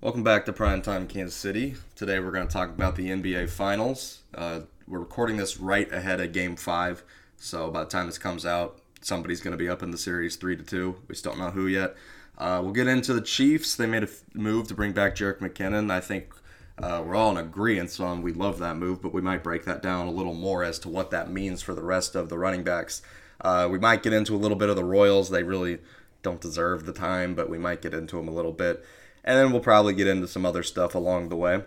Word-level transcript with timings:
Welcome 0.00 0.22
back 0.22 0.46
to 0.46 0.52
Primetime 0.52 1.08
Kansas 1.08 1.34
City. 1.34 1.74
Today 1.96 2.20
we're 2.20 2.30
going 2.30 2.46
to 2.46 2.52
talk 2.52 2.68
about 2.68 2.94
the 2.94 3.08
NBA 3.08 3.50
Finals. 3.50 4.20
Uh, 4.32 4.60
we're 4.86 5.00
recording 5.00 5.38
this 5.38 5.58
right 5.58 5.92
ahead 5.92 6.20
of 6.20 6.32
Game 6.32 6.54
Five, 6.54 7.02
so 7.36 7.68
by 7.68 7.80
the 7.80 7.90
time 7.90 8.06
this 8.06 8.16
comes 8.16 8.46
out, 8.46 8.80
somebody's 9.00 9.40
going 9.40 9.50
to 9.50 9.58
be 9.58 9.68
up 9.68 9.82
in 9.82 9.90
the 9.90 9.98
series 9.98 10.36
three 10.36 10.56
to 10.56 10.62
two. 10.62 11.02
We 11.08 11.16
still 11.16 11.32
don't 11.32 11.40
know 11.40 11.50
who 11.50 11.66
yet. 11.66 11.96
Uh, 12.38 12.60
we'll 12.62 12.72
get 12.72 12.86
into 12.86 13.12
the 13.12 13.20
Chiefs. 13.20 13.74
They 13.74 13.86
made 13.86 14.04
a 14.04 14.06
f- 14.06 14.22
move 14.34 14.68
to 14.68 14.74
bring 14.74 14.92
back 14.92 15.16
Jerick 15.16 15.40
McKinnon. 15.40 15.90
I 15.90 15.98
think 15.98 16.32
uh, 16.80 17.02
we're 17.04 17.16
all 17.16 17.32
in 17.32 17.44
agreement 17.44 17.98
on 17.98 18.22
we 18.22 18.32
love 18.32 18.60
that 18.60 18.76
move, 18.76 19.02
but 19.02 19.12
we 19.12 19.20
might 19.20 19.42
break 19.42 19.64
that 19.64 19.82
down 19.82 20.06
a 20.06 20.12
little 20.12 20.34
more 20.34 20.62
as 20.62 20.78
to 20.78 20.88
what 20.88 21.10
that 21.10 21.28
means 21.28 21.60
for 21.60 21.74
the 21.74 21.82
rest 21.82 22.14
of 22.14 22.28
the 22.28 22.38
running 22.38 22.62
backs. 22.62 23.02
Uh, 23.40 23.66
we 23.68 23.80
might 23.80 24.04
get 24.04 24.12
into 24.12 24.36
a 24.36 24.38
little 24.38 24.56
bit 24.56 24.68
of 24.68 24.76
the 24.76 24.84
Royals. 24.84 25.28
They 25.28 25.42
really 25.42 25.80
don't 26.22 26.40
deserve 26.40 26.86
the 26.86 26.92
time, 26.92 27.34
but 27.34 27.50
we 27.50 27.58
might 27.58 27.82
get 27.82 27.94
into 27.94 28.14
them 28.14 28.28
a 28.28 28.32
little 28.32 28.52
bit. 28.52 28.84
And 29.28 29.36
then 29.36 29.52
we'll 29.52 29.60
probably 29.60 29.92
get 29.92 30.06
into 30.06 30.26
some 30.26 30.46
other 30.46 30.62
stuff 30.62 30.94
along 30.94 31.28
the 31.28 31.36
way. 31.36 31.58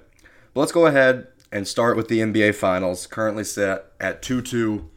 But 0.53 0.59
let's 0.59 0.71
go 0.71 0.87
ahead 0.87 1.27
and 1.51 1.67
start 1.67 1.95
with 1.95 2.07
the 2.07 2.19
NBA 2.19 2.55
Finals, 2.55 3.05
currently 3.05 3.43
set 3.43 3.85
at 3.99 4.23
2 4.23 4.41
2. 4.41 4.89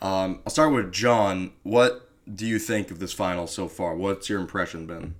Um, 0.00 0.40
I'll 0.46 0.50
start 0.50 0.72
with 0.72 0.90
John. 0.92 1.52
What 1.62 2.08
do 2.32 2.46
you 2.46 2.58
think 2.58 2.90
of 2.90 3.00
this 3.00 3.12
final 3.12 3.46
so 3.46 3.68
far? 3.68 3.94
What's 3.94 4.30
your 4.30 4.40
impression 4.40 4.86
been? 4.86 5.14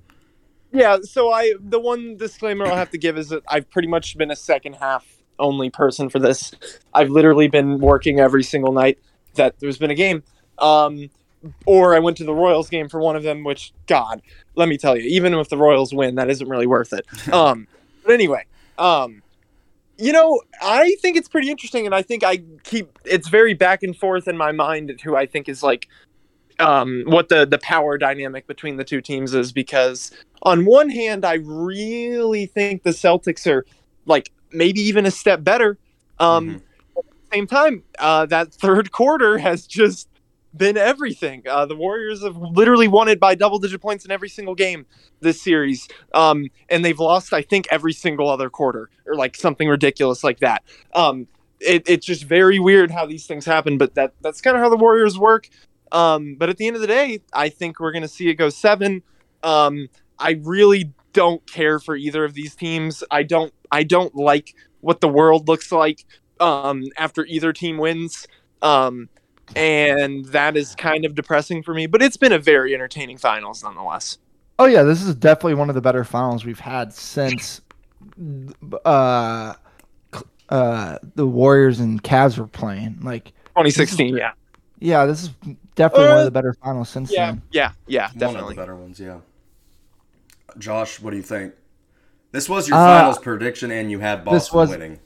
Yeah, 0.72 0.96
so 1.02 1.30
I 1.30 1.52
the 1.60 1.78
one 1.78 2.16
disclaimer 2.16 2.64
I'll 2.64 2.76
have 2.76 2.90
to 2.92 2.98
give 2.98 3.18
is 3.18 3.28
that 3.28 3.42
I've 3.46 3.68
pretty 3.68 3.88
much 3.88 4.16
been 4.16 4.30
a 4.30 4.36
second 4.36 4.76
half 4.76 5.06
only 5.38 5.68
person 5.68 6.08
for 6.08 6.18
this. 6.18 6.54
I've 6.94 7.10
literally 7.10 7.48
been 7.48 7.78
working 7.78 8.20
every 8.20 8.42
single 8.42 8.72
night 8.72 8.98
that 9.34 9.58
there's 9.60 9.76
been 9.76 9.90
a 9.90 9.94
game. 9.94 10.22
Um, 10.56 11.10
or 11.64 11.94
I 11.94 11.98
went 11.98 12.16
to 12.18 12.24
the 12.24 12.34
Royals 12.34 12.68
game 12.68 12.88
for 12.88 13.00
one 13.00 13.16
of 13.16 13.22
them, 13.22 13.44
which 13.44 13.72
God, 13.86 14.22
let 14.54 14.68
me 14.68 14.76
tell 14.78 14.96
you, 14.96 15.02
even 15.02 15.34
if 15.34 15.48
the 15.48 15.56
Royals 15.56 15.92
win, 15.94 16.14
that 16.16 16.30
isn't 16.30 16.48
really 16.48 16.66
worth 16.66 16.92
it. 16.92 17.06
Um, 17.32 17.66
but 18.04 18.12
anyway, 18.12 18.44
um, 18.78 19.22
you 19.98 20.12
know, 20.12 20.40
I 20.62 20.96
think 21.00 21.16
it's 21.16 21.28
pretty 21.28 21.50
interesting, 21.50 21.86
and 21.86 21.94
I 21.94 22.02
think 22.02 22.22
I 22.22 22.38
keep 22.64 22.98
it's 23.04 23.28
very 23.28 23.54
back 23.54 23.82
and 23.82 23.96
forth 23.96 24.28
in 24.28 24.36
my 24.36 24.52
mind 24.52 24.90
at 24.90 25.00
who 25.00 25.16
I 25.16 25.26
think 25.26 25.48
is 25.48 25.62
like 25.62 25.88
um, 26.58 27.04
what 27.06 27.28
the 27.28 27.46
the 27.46 27.58
power 27.58 27.98
dynamic 27.98 28.46
between 28.46 28.76
the 28.76 28.84
two 28.84 29.00
teams 29.00 29.34
is 29.34 29.52
because 29.52 30.12
on 30.42 30.64
one 30.64 30.88
hand, 30.88 31.24
I 31.24 31.34
really 31.42 32.46
think 32.46 32.82
the 32.82 32.90
Celtics 32.90 33.46
are 33.50 33.66
like 34.06 34.30
maybe 34.52 34.80
even 34.80 35.06
a 35.06 35.10
step 35.10 35.42
better. 35.42 35.78
Um, 36.18 36.48
Mhm. 36.48 36.54
At 36.96 37.04
the 37.04 37.36
same 37.36 37.46
time, 37.46 37.82
uh, 37.98 38.26
that 38.26 38.52
third 38.54 38.92
quarter 38.92 39.38
has 39.38 39.66
just 39.66 40.08
been 40.56 40.76
everything. 40.76 41.42
Uh, 41.48 41.66
the 41.66 41.76
Warriors 41.76 42.22
have 42.22 42.36
literally 42.36 42.88
won 42.88 43.08
it 43.08 43.20
by 43.20 43.34
double 43.34 43.58
digit 43.58 43.80
points 43.80 44.04
in 44.04 44.10
every 44.10 44.28
single 44.28 44.54
game 44.54 44.86
this 45.20 45.40
series, 45.40 45.88
um, 46.14 46.48
and 46.68 46.84
they've 46.84 46.98
lost 46.98 47.32
I 47.32 47.42
think 47.42 47.66
every 47.70 47.92
single 47.92 48.28
other 48.28 48.50
quarter 48.50 48.90
or 49.06 49.14
like 49.14 49.36
something 49.36 49.68
ridiculous 49.68 50.24
like 50.24 50.40
that. 50.40 50.62
Um, 50.94 51.26
it, 51.60 51.88
it's 51.88 52.06
just 52.06 52.24
very 52.24 52.58
weird 52.58 52.90
how 52.90 53.06
these 53.06 53.26
things 53.26 53.44
happen, 53.44 53.78
but 53.78 53.94
that 53.94 54.14
that's 54.20 54.40
kind 54.40 54.56
of 54.56 54.62
how 54.62 54.68
the 54.68 54.76
Warriors 54.76 55.18
work. 55.18 55.48
Um, 55.92 56.34
but 56.36 56.48
at 56.48 56.56
the 56.56 56.66
end 56.66 56.76
of 56.76 56.82
the 56.82 56.88
day, 56.88 57.20
I 57.32 57.48
think 57.48 57.80
we're 57.80 57.92
going 57.92 58.02
to 58.02 58.08
see 58.08 58.28
it 58.28 58.34
go 58.34 58.48
seven. 58.48 59.02
Um, 59.42 59.88
I 60.18 60.40
really 60.42 60.92
don't 61.12 61.46
care 61.50 61.78
for 61.78 61.96
either 61.96 62.24
of 62.24 62.34
these 62.34 62.54
teams. 62.54 63.02
I 63.10 63.22
don't. 63.22 63.52
I 63.70 63.82
don't 63.82 64.14
like 64.14 64.54
what 64.80 65.00
the 65.00 65.08
world 65.08 65.48
looks 65.48 65.72
like 65.72 66.04
um, 66.40 66.84
after 66.96 67.24
either 67.26 67.52
team 67.52 67.78
wins, 67.78 68.26
um, 68.62 69.08
and 69.54 70.24
that 70.26 70.56
is 70.56 70.74
kind 70.74 71.04
of 71.04 71.14
depressing 71.14 71.62
for 71.62 71.72
me. 71.74 71.86
But 71.86 72.02
it's 72.02 72.16
been 72.16 72.32
a 72.32 72.38
very 72.38 72.74
entertaining 72.74 73.18
finals 73.18 73.62
nonetheless. 73.62 74.18
Oh 74.58 74.64
yeah, 74.64 74.82
this 74.82 75.02
is 75.02 75.14
definitely 75.14 75.54
one 75.54 75.68
of 75.68 75.74
the 75.74 75.80
better 75.82 76.02
finals 76.04 76.44
we've 76.44 76.60
had 76.60 76.92
since 76.92 77.60
uh 78.84 79.54
uh 80.48 80.98
the 81.14 81.26
Warriors 81.26 81.80
and 81.80 82.02
Cavs 82.02 82.38
were 82.38 82.46
playing. 82.46 82.98
Like 83.02 83.26
2016, 83.50 84.16
yeah, 84.16 84.32
yeah, 84.78 85.04
this 85.06 85.24
is 85.24 85.30
definitely 85.74 86.08
one 86.08 86.16
Uh, 86.16 86.20
of 86.20 86.24
the 86.24 86.30
better 86.30 86.54
finals 86.62 86.88
since 86.88 87.12
yeah, 87.12 87.26
then. 87.32 87.42
yeah, 87.50 87.72
yeah, 87.86 88.02
One 88.06 88.12
of 88.14 88.18
definitely. 88.18 88.54
the 88.54 88.60
better 88.60 88.76
ones, 88.76 88.98
yeah. 89.00 89.18
Josh, 90.58 91.00
what 91.00 91.10
do 91.10 91.16
you 91.16 91.22
think? 91.22 91.54
This 92.32 92.48
was 92.48 92.68
your 92.68 92.76
Uh, 92.78 92.98
finals 92.98 93.18
prediction, 93.18 93.70
and 93.70 93.90
you 93.90 93.98
had 94.00 94.20
this 94.24 94.48
Boston 94.48 94.56
was- 94.58 94.70
winning. 94.70 94.98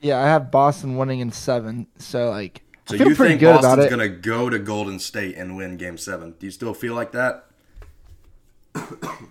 Yeah, 0.00 0.18
I 0.20 0.26
have 0.26 0.50
Boston 0.50 0.96
winning 0.96 1.20
in 1.20 1.30
seven, 1.30 1.86
so 1.96 2.28
like 2.30 2.62
So 2.86 2.96
you 2.96 3.14
think 3.14 3.40
Boston's 3.40 3.86
going 3.86 3.98
to 3.98 4.08
go 4.08 4.50
to 4.50 4.58
Golden 4.58 4.98
State 4.98 5.36
and 5.36 5.56
win 5.56 5.76
Game 5.76 5.96
Seven? 5.96 6.34
Do 6.38 6.46
you 6.46 6.50
still 6.50 6.74
feel 6.74 6.94
like 6.94 7.12
that? 7.12 7.46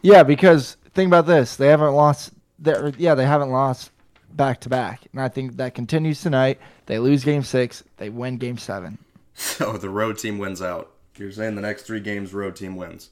Yeah, 0.02 0.24
because 0.24 0.78
think 0.94 1.08
about 1.08 1.26
this: 1.26 1.56
they 1.56 1.68
haven't 1.68 1.94
lost. 1.94 2.32
Their, 2.60 2.90
yeah, 2.98 3.16
they 3.16 3.26
haven't 3.26 3.50
lost 3.50 3.92
back 4.32 4.62
to 4.62 4.70
back, 4.70 5.02
and 5.12 5.22
I 5.22 5.28
think 5.30 5.58
that 5.58 5.76
continues 5.76 6.22
tonight. 6.22 6.60
They 6.86 7.00
lose 7.00 7.24
Game 7.24 7.44
Six, 7.44 7.84
they 7.98 8.10
win 8.10 8.38
Game 8.38 8.58
Seven. 8.58 8.98
So 9.34 9.74
the 9.78 9.90
road 9.90 10.20
team 10.20 10.38
wins 10.38 10.62
out. 10.62 10.92
You're 11.18 11.32
saying 11.32 11.56
the 11.56 11.62
next 11.62 11.84
three 11.84 12.02
games, 12.02 12.32
road 12.32 12.56
team 12.56 12.76
wins. 12.76 13.10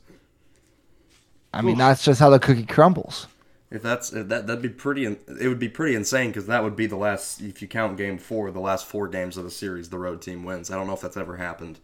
I 1.54 1.62
mean, 1.62 1.78
that's 1.78 2.04
just 2.04 2.20
how 2.20 2.30
the 2.30 2.40
cookie 2.40 2.66
crumbles. 2.66 3.26
If 3.72 3.84
that's 3.84 4.12
if 4.14 4.28
that 4.30 4.48
that'd 4.48 4.62
be 4.64 4.70
pretty. 4.70 5.06
It 5.06 5.48
would 5.48 5.60
be 5.60 5.70
pretty 5.70 5.96
insane 5.96 6.30
because 6.32 6.48
that 6.48 6.64
would 6.64 6.76
be 6.76 6.88
the 6.88 6.96
last. 6.96 7.42
If 7.42 7.62
you 7.62 7.68
count 7.68 7.98
Game 7.98 8.18
Four, 8.18 8.52
the 8.52 8.60
last 8.60 8.86
four 8.88 9.08
games 9.08 9.38
of 9.38 9.44
the 9.44 9.52
series, 9.52 9.90
the 9.90 10.00
road 10.00 10.22
team 10.22 10.44
wins. 10.44 10.72
I 10.72 10.76
don't 10.76 10.88
know 10.88 10.94
if 10.94 11.02
that's 11.02 11.18
ever 11.18 11.38
happened, 11.38 11.80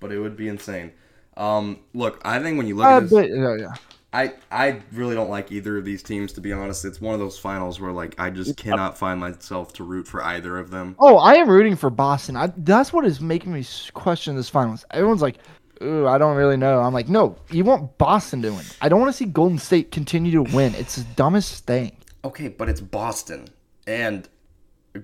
but 0.00 0.12
it 0.12 0.18
would 0.20 0.36
be 0.36 0.48
insane. 0.48 0.92
Um, 1.36 1.80
look, 1.94 2.20
I 2.24 2.38
think 2.40 2.58
when 2.58 2.66
you 2.66 2.76
look 2.76 2.90
Uh, 2.90 2.96
at 2.96 3.02
this, 3.04 3.10
but, 3.10 3.28
yeah, 3.30 3.56
yeah. 3.56 3.74
I 4.12 4.34
I 4.50 4.82
really 4.92 5.14
don't 5.14 5.30
like 5.30 5.50
either 5.52 5.76
of 5.78 5.84
these 5.84 6.02
teams 6.02 6.32
to 6.34 6.40
be 6.40 6.52
honest. 6.52 6.84
It's 6.84 7.00
one 7.00 7.14
of 7.14 7.20
those 7.20 7.38
finals 7.38 7.80
where 7.80 7.92
like 7.92 8.18
I 8.20 8.30
just 8.30 8.56
cannot 8.56 8.98
find 8.98 9.20
myself 9.20 9.72
to 9.74 9.84
root 9.84 10.06
for 10.08 10.22
either 10.24 10.58
of 10.58 10.70
them. 10.70 10.98
Oh, 10.98 11.16
I 11.16 11.34
am 11.34 11.48
rooting 11.48 11.76
for 11.76 11.88
Boston. 11.90 12.36
I, 12.36 12.52
that's 12.58 12.92
what 12.92 13.06
is 13.06 13.20
making 13.20 13.52
me 13.52 13.64
question 13.94 14.36
this 14.36 14.48
finals. 14.50 14.84
Everyone's 14.90 15.22
like, 15.22 15.38
"Ooh, 15.82 16.06
I 16.06 16.18
don't 16.18 16.36
really 16.36 16.56
know." 16.56 16.80
I'm 16.80 16.92
like, 16.92 17.08
"No, 17.08 17.36
you 17.50 17.64
want 17.64 17.98
Boston 17.98 18.42
to 18.42 18.50
win. 18.50 18.64
I 18.80 18.88
don't 18.88 19.00
want 19.00 19.10
to 19.12 19.16
see 19.16 19.24
Golden 19.26 19.58
State 19.58 19.90
continue 19.90 20.32
to 20.32 20.42
win. 20.42 20.74
It's 20.74 20.96
the 20.96 21.04
dumbest 21.14 21.66
thing." 21.66 21.92
Okay, 22.24 22.48
but 22.48 22.68
it's 22.68 22.80
Boston, 22.80 23.48
and 23.86 24.28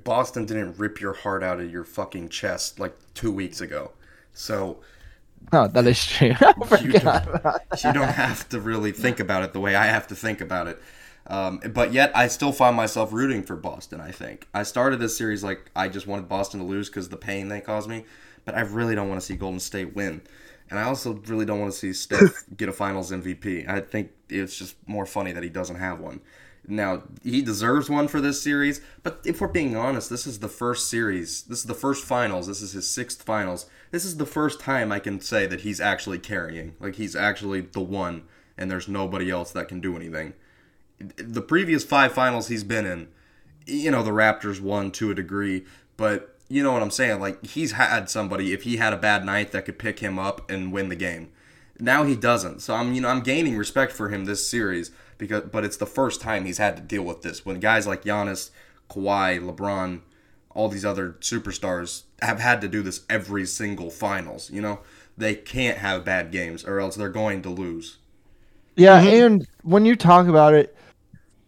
Boston 0.04 0.46
didn't 0.46 0.78
rip 0.78 1.00
your 1.00 1.12
heart 1.12 1.42
out 1.42 1.60
of 1.60 1.70
your 1.70 1.84
fucking 1.84 2.28
chest 2.28 2.78
like 2.78 2.96
two 3.14 3.32
weeks 3.32 3.60
ago. 3.60 3.92
So 4.32 4.80
Oh, 5.52 5.68
that 5.68 5.86
is 5.86 6.04
true. 6.04 6.34
You 6.82 6.92
don't, 6.92 7.24
you 7.84 7.92
don't 7.92 8.08
have 8.08 8.48
to 8.50 8.60
really 8.60 8.92
think 8.92 9.20
about 9.20 9.42
it 9.42 9.52
the 9.52 9.60
way 9.60 9.74
I 9.74 9.86
have 9.86 10.06
to 10.08 10.14
think 10.14 10.40
about 10.40 10.66
it. 10.66 10.80
Um, 11.28 11.60
but 11.72 11.92
yet, 11.92 12.12
I 12.16 12.28
still 12.28 12.52
find 12.52 12.76
myself 12.76 13.12
rooting 13.12 13.42
for 13.42 13.56
Boston. 13.56 14.00
I 14.00 14.10
think 14.12 14.48
I 14.54 14.62
started 14.62 14.98
this 15.00 15.16
series 15.16 15.42
like 15.42 15.70
I 15.74 15.88
just 15.88 16.06
wanted 16.06 16.28
Boston 16.28 16.60
to 16.60 16.66
lose 16.66 16.88
because 16.88 17.08
the 17.08 17.16
pain 17.16 17.48
they 17.48 17.60
caused 17.60 17.88
me, 17.88 18.04
but 18.44 18.54
I 18.54 18.60
really 18.60 18.94
don't 18.94 19.08
want 19.08 19.20
to 19.20 19.26
see 19.26 19.34
Golden 19.34 19.58
State 19.60 19.94
win, 19.96 20.22
and 20.70 20.78
I 20.78 20.82
also 20.82 21.14
really 21.26 21.44
don't 21.44 21.60
want 21.60 21.72
to 21.72 21.78
see 21.78 21.92
Steph 21.92 22.44
get 22.56 22.68
a 22.68 22.72
Finals 22.72 23.10
MVP. 23.12 23.68
I 23.68 23.80
think 23.80 24.10
it's 24.28 24.56
just 24.56 24.76
more 24.86 25.06
funny 25.06 25.32
that 25.32 25.42
he 25.42 25.48
doesn't 25.48 25.76
have 25.76 26.00
one. 26.00 26.20
Now 26.68 27.04
he 27.22 27.42
deserves 27.42 27.88
one 27.88 28.08
for 28.08 28.20
this 28.20 28.42
series, 28.42 28.80
but 29.02 29.20
if 29.24 29.40
we're 29.40 29.48
being 29.48 29.76
honest, 29.76 30.10
this 30.10 30.26
is 30.26 30.40
the 30.40 30.48
first 30.48 30.90
series. 30.90 31.42
This 31.42 31.60
is 31.60 31.64
the 31.66 31.74
first 31.74 32.04
finals. 32.04 32.48
This 32.48 32.60
is 32.60 32.72
his 32.72 32.88
sixth 32.88 33.22
finals. 33.22 33.66
This 33.92 34.04
is 34.04 34.16
the 34.16 34.26
first 34.26 34.58
time 34.58 34.90
I 34.90 34.98
can 34.98 35.20
say 35.20 35.46
that 35.46 35.60
he's 35.60 35.80
actually 35.80 36.18
carrying. 36.18 36.74
Like 36.80 36.96
he's 36.96 37.14
actually 37.14 37.60
the 37.60 37.80
one, 37.80 38.24
and 38.58 38.68
there's 38.70 38.88
nobody 38.88 39.30
else 39.30 39.52
that 39.52 39.68
can 39.68 39.80
do 39.80 39.94
anything. 39.94 40.34
The 40.98 41.42
previous 41.42 41.84
five 41.84 42.12
finals 42.12 42.48
he's 42.48 42.64
been 42.64 42.86
in, 42.86 43.08
you 43.66 43.90
know, 43.90 44.02
the 44.02 44.10
Raptors 44.10 44.60
won 44.60 44.90
to 44.92 45.10
a 45.10 45.14
degree, 45.14 45.64
but 45.96 46.35
you 46.48 46.62
know 46.62 46.72
what 46.72 46.82
I'm 46.82 46.90
saying. 46.90 47.20
Like 47.20 47.44
he's 47.44 47.72
had 47.72 48.08
somebody 48.10 48.52
if 48.52 48.62
he 48.62 48.76
had 48.76 48.92
a 48.92 48.96
bad 48.98 49.24
night 49.24 49.52
that 49.52 49.64
could 49.64 49.78
pick 49.78 50.00
him 50.00 50.18
up 50.18 50.50
and 50.50 50.72
win 50.72 50.88
the 50.88 50.96
game. 50.96 51.30
Now 51.78 52.04
he 52.04 52.16
doesn't. 52.16 52.60
So 52.60 52.74
I'm 52.74 52.92
you 52.94 53.00
know 53.00 53.08
I'm 53.08 53.20
gaining 53.20 53.56
respect 53.56 53.92
for 53.92 54.08
him 54.08 54.24
this 54.24 54.48
series 54.48 54.90
because 55.18 55.42
but 55.52 55.64
it's 55.64 55.76
the 55.76 55.86
first 55.86 56.20
time 56.20 56.44
he's 56.44 56.58
had 56.58 56.76
to 56.76 56.82
deal 56.82 57.02
with 57.02 57.22
this 57.22 57.44
when 57.44 57.60
guys 57.60 57.86
like 57.86 58.04
Giannis, 58.04 58.50
Kawhi, 58.90 59.40
LeBron, 59.40 60.00
all 60.50 60.68
these 60.68 60.84
other 60.84 61.12
superstars 61.20 62.04
have 62.22 62.40
had 62.40 62.60
to 62.62 62.68
do 62.68 62.82
this 62.82 63.04
every 63.10 63.44
single 63.46 63.90
finals, 63.90 64.50
you 64.50 64.60
know? 64.62 64.80
They 65.18 65.34
can't 65.34 65.78
have 65.78 66.04
bad 66.04 66.30
games 66.30 66.64
or 66.64 66.78
else 66.80 66.96
they're 66.96 67.08
going 67.08 67.42
to 67.42 67.50
lose. 67.50 67.98
Yeah, 68.76 69.00
Mm-hmm. 69.00 69.24
and 69.24 69.46
when 69.62 69.84
you 69.86 69.96
talk 69.96 70.26
about 70.26 70.54
it, 70.54 70.76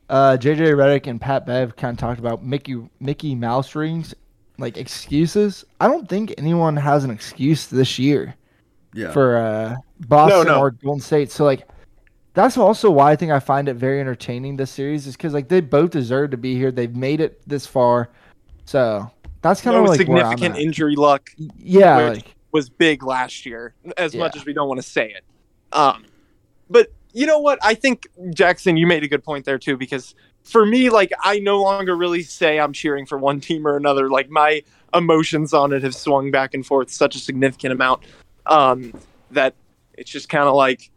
uh, 0.09 0.37
JJ 0.41 0.75
Redick 0.75 1.07
and 1.07 1.21
Pat 1.21 1.45
Bev 1.47 1.77
kind 1.77 1.93
of 1.95 1.99
talked 1.99 2.19
about 2.19 2.45
Mickey 2.45 2.89
Mickey 3.01 3.35
Mouse 3.35 3.75
rings, 3.75 4.15
like 4.59 4.77
excuses. 4.77 5.65
I 5.81 5.87
don't 5.87 6.09
think 6.09 6.35
anyone 6.39 6.77
has 6.77 7.05
an 7.05 7.11
excuse 7.11 7.67
this 7.69 7.99
year 7.99 8.35
Yeah. 8.93 9.13
for 9.13 9.37
uh, 9.37 9.77
Boston 10.09 10.47
no. 10.49 10.61
or 10.61 10.71
Golden 10.73 11.01
State. 11.01 11.31
So 11.31 11.45
like, 11.45 11.67
that's 12.35 12.57
also 12.57 12.91
why 12.91 13.13
I 13.13 13.17
think 13.17 13.33
I 13.33 13.41
find 13.41 13.69
it 13.69 13.75
very 13.75 14.01
entertaining. 14.01 14.57
This 14.57 14.71
series 14.71 15.07
is 15.07 15.17
because 15.17 15.35
like 15.35 15.49
they 15.49 15.61
both 15.61 15.91
deserve 15.91 16.31
to 16.33 16.37
be 16.37 16.55
here. 16.57 16.71
They've 16.71 16.95
made 16.95 17.21
it 17.21 17.41
this 17.47 17.67
far, 17.67 18.11
so 18.65 19.11
that's 19.43 19.61
kind 19.61 19.77
No 19.77 19.83
of 19.85 19.89
like 19.89 20.07
where 20.09 20.19
I'm 20.25 20.31
significant 20.33 20.57
at. 20.57 20.61
injury 20.63 20.95
luck 20.97 21.31
Yeah, 21.57 22.11
which- 22.11 22.17
like 22.25 22.35
was 22.51 22.69
big 22.71 23.03
last 23.03 23.45
year, 23.45 23.75
as 23.97 24.15
much 24.15 24.35
as 24.37 24.45
we 24.47 24.53
don't 24.55 24.69
want 24.69 24.81
to 24.81 24.87
say 24.89 25.11
it. 25.13 25.23
Um, 25.77 26.05
but 26.71 26.91
you 27.13 27.27
know 27.27 27.41
what? 27.41 27.59
I 27.63 27.75
think 27.75 28.07
Jackson, 28.33 28.77
you 28.79 28.87
made 28.87 29.05
a 29.05 29.09
good 29.09 29.23
point 29.23 29.45
there 29.45 29.59
too, 29.59 29.77
because 29.77 30.15
for 30.49 30.65
me, 30.65 30.89
like 30.89 31.13
I 31.23 31.39
no 31.41 31.61
longer 31.63 31.95
really 31.97 32.23
say 32.23 32.59
I'm 32.59 32.73
cheering 32.73 33.05
for 33.07 33.19
one 33.19 33.41
team 33.41 33.67
or 33.67 33.77
another. 33.77 34.09
Like 34.09 34.31
my 34.31 34.63
emotions 34.95 35.53
on 35.53 35.73
it 35.73 35.83
have 35.83 35.95
swung 35.95 36.31
back 36.31 36.55
and 36.55 36.65
forth 36.65 36.91
such 36.91 37.15
a 37.15 37.19
significant 37.19 37.73
amount 37.73 38.03
um, 38.47 38.95
that 39.31 39.55
it's 39.93 40.11
just 40.11 40.29
kind 40.31 40.49
of 40.49 40.55
like 40.55 40.91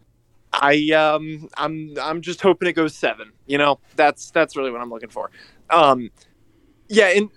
I 0.54 0.92
um, 0.92 1.50
I'm 1.58 1.96
I'm 2.02 2.22
just 2.22 2.42
hoping 2.42 2.70
it 2.70 2.74
goes 2.74 2.96
seven. 2.96 3.32
You 3.46 3.58
know, 3.58 3.80
that's 3.98 4.32
that's 4.32 4.56
really 4.56 4.72
what 4.72 4.80
I'm 4.82 4.90
looking 4.90 5.10
for. 5.10 5.32
Um, 5.70 6.10
yeah, 6.88 7.08
and 7.10 7.30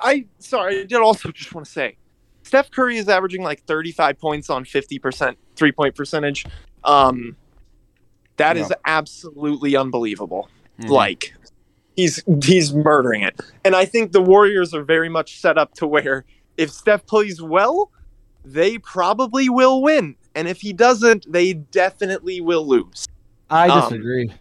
I 0.00 0.26
sorry, 0.38 0.80
I 0.82 0.84
did 0.84 0.98
also 1.00 1.30
just 1.32 1.52
want 1.54 1.66
to 1.66 1.72
say, 1.72 1.96
Steph 2.44 2.70
Curry 2.70 2.98
is 2.98 3.08
averaging 3.08 3.42
like 3.42 3.64
35 3.64 4.18
points 4.18 4.48
on 4.48 4.64
50 4.64 4.98
percent 5.00 5.38
three 5.56 5.72
point 5.72 5.96
percentage. 5.96 6.46
Um, 6.84 7.36
that 8.36 8.56
is 8.56 8.68
Yeah. 8.70 8.76
absolutely 8.86 9.74
unbelievable. 9.76 10.48
Mhm. 10.80 10.90
Like 10.90 11.34
he's 11.98 12.22
he's 12.44 12.72
murdering 12.72 13.22
it. 13.22 13.38
And 13.64 13.74
I 13.74 13.84
think 13.84 14.12
the 14.12 14.22
Warriors 14.22 14.72
are 14.72 14.84
very 14.84 15.08
much 15.08 15.40
set 15.40 15.58
up 15.58 15.74
to 15.74 15.86
where 15.86 16.24
if 16.56 16.70
Steph 16.70 17.04
plays 17.06 17.42
well, 17.42 17.90
they 18.44 18.78
probably 18.78 19.48
will 19.48 19.82
win. 19.82 20.14
And 20.36 20.46
if 20.46 20.60
he 20.60 20.72
doesn't, 20.72 21.30
they 21.30 21.54
definitely 21.54 22.40
will 22.40 22.66
lose. 22.66 23.06
I 23.50 23.68
Um, 23.68 23.82
disagree. 23.90 24.32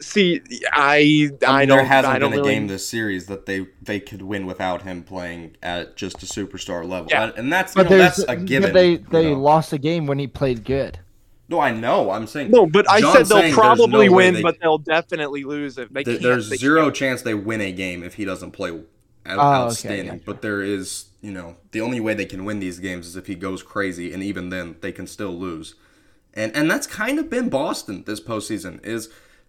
See, 0.00 0.40
I 0.72 0.96
I 0.96 0.98
mean, 1.00 1.38
I 1.46 1.64
don't 1.66 1.76
there 1.78 1.86
hasn't 1.86 2.14
I 2.14 2.18
don't 2.18 2.30
been 2.30 2.40
a 2.40 2.42
really, 2.42 2.54
game 2.54 2.66
this 2.66 2.88
series 2.88 3.26
that 3.26 3.44
they 3.46 3.66
they 3.82 4.00
could 4.00 4.22
win 4.22 4.46
without 4.46 4.82
him 4.82 5.02
playing 5.02 5.56
at 5.62 5.96
just 5.96 6.22
a 6.22 6.26
superstar 6.26 6.88
level, 6.88 7.08
Yeah. 7.10 7.30
and 7.36 7.52
that's 7.52 7.76
you 7.76 7.82
but 7.82 7.90
know, 7.90 7.98
that's 7.98 8.18
a 8.20 8.36
given. 8.36 8.70
but 8.70 8.74
they 8.74 8.90
you 8.92 9.06
they 9.10 9.30
know. 9.32 9.38
lost 9.40 9.72
a 9.72 9.78
game 9.78 10.06
when 10.06 10.18
he 10.18 10.26
played 10.26 10.64
good. 10.64 10.98
No, 11.54 11.60
I 11.60 11.70
know. 11.72 12.10
I'm 12.10 12.26
saying 12.26 12.50
No, 12.50 12.66
but 12.66 12.88
I 12.90 13.00
John's 13.00 13.28
said 13.28 13.42
they'll 13.42 13.52
probably 13.54 14.08
no 14.08 14.14
win, 14.16 14.34
they- 14.34 14.42
but 14.42 14.58
they'll 14.60 14.78
definitely 14.78 15.44
lose 15.44 15.78
if 15.78 15.88
they 15.90 16.04
th- 16.04 16.16
can't. 16.16 16.22
there's 16.22 16.48
they 16.50 16.56
zero 16.56 16.84
can't. 16.84 16.94
chance 16.96 17.22
they 17.22 17.34
win 17.34 17.60
a 17.60 17.72
game 17.72 18.02
if 18.02 18.14
he 18.14 18.24
doesn't 18.24 18.50
play 18.52 18.70
out- 18.70 18.82
oh, 19.26 19.32
okay, 19.38 19.38
outstanding. 19.64 20.06
gotcha. 20.14 20.22
But 20.26 20.42
there 20.42 20.62
is, 20.62 21.06
you 21.22 21.30
know, 21.32 21.56
the 21.72 21.80
only 21.80 22.00
way 22.00 22.14
they 22.14 22.26
can 22.26 22.44
win 22.44 22.58
these 22.60 22.78
games 22.78 23.06
is 23.06 23.16
if 23.16 23.26
he 23.26 23.34
goes 23.34 23.62
crazy, 23.62 24.12
and 24.12 24.22
even 24.22 24.50
then 24.50 24.76
they 24.80 24.92
can 24.92 25.06
still 25.06 25.32
lose. 25.38 25.74
And 26.34 26.54
and 26.56 26.70
that's 26.70 26.86
kind 26.86 27.18
of 27.18 27.30
been 27.30 27.48
Boston 27.48 28.02
this 28.06 28.20
postseason. 28.20 28.84
Is 28.84 29.08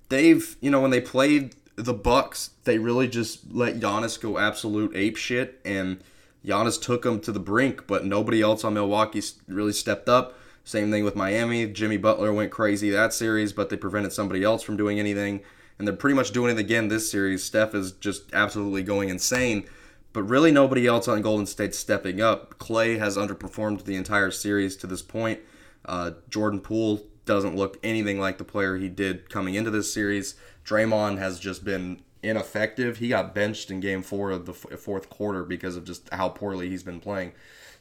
they've 0.10 0.56
you 0.62 0.70
know 0.70 0.80
when 0.82 0.92
they 0.92 1.02
played 1.02 1.56
the 1.76 1.94
Bucks, 1.94 2.52
they 2.64 2.78
really 2.78 3.08
just 3.08 3.52
let 3.52 3.80
Giannis 3.80 4.22
go 4.22 4.38
absolute 4.38 4.96
ape 4.96 5.18
shit, 5.18 5.60
and 5.66 6.00
Giannis 6.46 6.80
took 6.82 7.02
them 7.02 7.20
to 7.22 7.32
the 7.32 7.40
brink. 7.40 7.88
But 7.88 8.06
nobody 8.06 8.42
else 8.42 8.64
on 8.64 8.76
Milwaukee 8.76 9.22
really 9.48 9.74
stepped 9.74 10.08
up. 10.08 10.38
Same 10.66 10.92
thing 10.92 11.06
with 11.06 11.16
Miami. 11.16 11.68
Jimmy 11.68 11.96
Butler 11.96 12.34
went 12.34 12.52
crazy 12.52 12.90
that 12.90 13.14
series, 13.14 13.54
but 13.54 13.70
they 13.70 13.78
prevented 13.78 14.12
somebody 14.12 14.44
else 14.44 14.64
from 14.64 14.76
doing 14.76 15.00
anything. 15.00 15.42
And 15.78 15.88
they're 15.88 15.96
pretty 15.96 16.16
much 16.16 16.32
doing 16.32 16.58
it 16.58 16.60
again 16.60 16.88
this 16.88 17.10
series. 17.10 17.44
Steph 17.44 17.76
is 17.76 17.92
just 17.94 18.34
absolutely 18.34 18.82
going 18.82 19.10
insane. 19.10 19.66
But 20.12 20.24
really, 20.24 20.52
nobody 20.52 20.88
else 20.88 21.08
on 21.08 21.22
Golden 21.22 21.46
State 21.46 21.76
stepping 21.76 22.20
up. 22.20 22.58
Klay 22.58 22.98
has 22.98 23.16
underperformed 23.16 23.84
the 23.84 23.96
entire 23.96 24.32
series 24.32 24.76
to 24.78 24.88
this 24.88 25.02
point. 25.04 25.40
Uh, 25.86 26.12
Jordan 26.30 26.62
Poole 26.62 27.06
doesn't 27.26 27.56
look 27.56 27.78
anything 27.84 28.20
like 28.20 28.38
the 28.38 28.44
player 28.44 28.78
he 28.78 28.90
did 28.90 29.30
coming 29.30 29.54
into 29.54 29.70
this 29.70 29.94
series. 29.94 30.36
Draymond 30.66 31.20
has 31.20 31.40
just 31.40 31.64
been 31.64 32.02
ineffective. 32.24 32.98
He 32.98 33.10
got 33.10 33.36
benched 33.36 33.70
in 33.70 33.82
Game 33.82 34.02
Four 34.02 34.32
of 34.32 34.46
the 34.46 34.54
f- 34.54 34.80
fourth 34.80 35.10
quarter 35.10 35.44
because 35.44 35.76
of 35.76 35.84
just 35.84 36.10
how 36.12 36.30
poorly 36.30 36.70
he's 36.70 36.84
been 36.84 37.00
playing. 37.00 37.34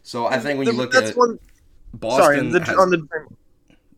So 0.02 0.26
I 0.26 0.38
think 0.38 0.58
when 0.58 0.66
you 0.66 0.74
look 0.74 0.92
that's 0.92 1.12
at 1.12 1.16
one. 1.16 1.38
Boston, 1.94 2.24
Sorry, 2.24 2.48
the, 2.50 2.64
has- 2.64 2.76
on 2.76 2.90
the 2.90 3.08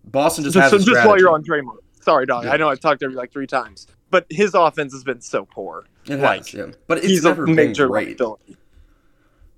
Boston 0.04 0.44
just, 0.44 0.54
just, 0.54 0.62
has 0.62 0.70
so 0.70 0.76
a 0.76 0.94
just 0.94 1.06
while 1.06 1.19
you're 1.19 1.31
on 1.31 1.44
Draymond. 1.44 1.78
Sorry, 2.00 2.26
dog. 2.26 2.44
Yeah. 2.44 2.52
I 2.52 2.56
know 2.56 2.69
I've 2.69 2.81
talked 2.81 3.00
to 3.00 3.10
you 3.10 3.16
like 3.16 3.32
three 3.32 3.46
times, 3.46 3.87
but 4.10 4.26
his 4.31 4.54
offense 4.54 4.93
has 4.93 5.02
been 5.02 5.20
so 5.20 5.44
poor. 5.44 5.87
It 6.08 6.20
like, 6.20 6.38
has, 6.38 6.54
yeah. 6.54 6.66
but 6.87 6.98
it's 6.98 7.08
He's 7.08 7.25
never 7.25 7.43
a 7.43 7.46
been 7.46 7.56
major 7.56 7.88
great. 7.88 8.08
liability. 8.08 8.56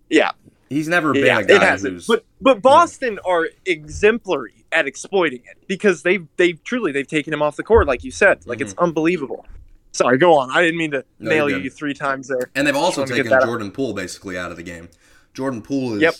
Yeah, 0.08 0.31
He's 0.69 0.88
never 0.88 1.12
been 1.12 1.25
yeah, 1.25 1.38
a 1.38 1.44
guy 1.44 1.76
who's 1.76 2.06
But 2.06 2.25
but 2.40 2.61
Boston 2.61 3.19
are 3.25 3.49
exemplary 3.64 4.64
at 4.70 4.87
exploiting 4.87 5.41
it 5.50 5.67
because 5.67 6.02
they've 6.02 6.26
they've 6.37 6.62
truly 6.62 6.93
they've 6.93 7.06
taken 7.06 7.32
him 7.32 7.43
off 7.43 7.56
the 7.56 7.62
court, 7.62 7.87
like 7.87 8.05
you 8.05 8.11
said. 8.11 8.46
Like 8.46 8.61
it's 8.61 8.75
mm-hmm. 8.75 8.84
unbelievable. 8.84 9.46
Sorry, 9.93 10.19
go 10.19 10.34
on. 10.34 10.50
I 10.50 10.62
didn't 10.62 10.79
mean 10.79 10.91
to 10.91 11.05
No, 11.19 11.31
nail 11.31 11.50
you 11.50 11.70
three 11.70 11.94
times 11.94 12.29
there. 12.29 12.50
And 12.55 12.67
they've 12.67 12.76
also 12.76 13.00
wanted 13.00 13.12
to 13.12 13.17
get 13.17 13.23
taken 13.25 13.31
that 13.31 13.43
out. 13.43 13.46
Jordan 13.46 13.70
Poole 13.70 13.94
basically 13.94 14.37
out 14.37 14.50
of 14.50 14.58
the 14.58 14.62
game. 14.62 14.91
Jordan 15.32 15.62
Poole 15.62 15.94
is 15.94 16.02
Yep. 16.02 16.14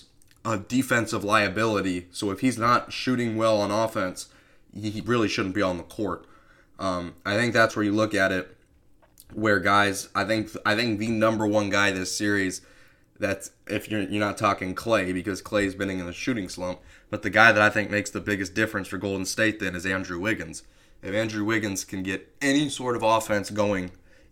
A 0.45 0.57
defensive 0.57 1.25
liability, 1.25 2.07
so 2.11 2.31
if 2.31 2.41
he's 2.41 2.57
not 2.57 2.93
shooting 2.93 3.37
well 3.37 3.61
on 3.61 3.71
offense, 3.71 4.29
he 4.73 5.03
really 5.05 5.29
shouldn't 5.29 5.55
be 5.55 5.63
on 5.63 5.77
the 5.77 5.83
court. 5.83 6.25
Um, 6.79 7.15
I 7.27 7.35
think 7.35 7.53
that's 7.53 7.75
where 7.75 7.85
you 7.85 7.93
look 7.93 8.15
at 8.15 8.33
it, 8.33 8.57
where 9.35 9.59
guys, 9.59 10.09
I 10.15 10.25
think 10.25 10.51
I 10.65 10.75
think 10.77 10.99
the 10.99 11.09
number 11.09 11.47
one 11.47 11.71
guy 11.71 11.91
this 11.91 12.17
series, 12.17 12.63
that's 13.19 13.51
if 13.67 13.91
you're 13.91 14.03
you're 14.03 14.21
not 14.21 14.39
talking 14.39 14.75
Klay 14.75 15.13
because 15.13 15.43
Klay's 15.43 15.75
been 15.75 15.91
in 15.91 16.01
a 16.01 16.13
shooting 16.13 16.49
slump, 16.49 16.81
but 17.11 17.23
the 17.23 17.31
guy 17.31 17.53
that 17.53 17.63
I 17.63 17.69
think 17.69 17.91
makes 17.91 18.11
the 18.11 18.21
biggest 18.21 18.55
difference 18.55 18.89
for 18.89 18.99
Golden 18.99 19.27
State 19.27 19.59
then 19.59 19.75
is 19.75 19.85
Andrew 19.85 20.21
Wiggins. 20.21 20.63
If 21.03 21.15
Andrew 21.15 21.45
Wiggins 21.45 21.85
can 21.85 22.03
get 22.03 22.33
any 22.41 22.69
sort 22.69 22.97
of 22.97 23.03
offense 23.03 23.51
going, 23.51 23.91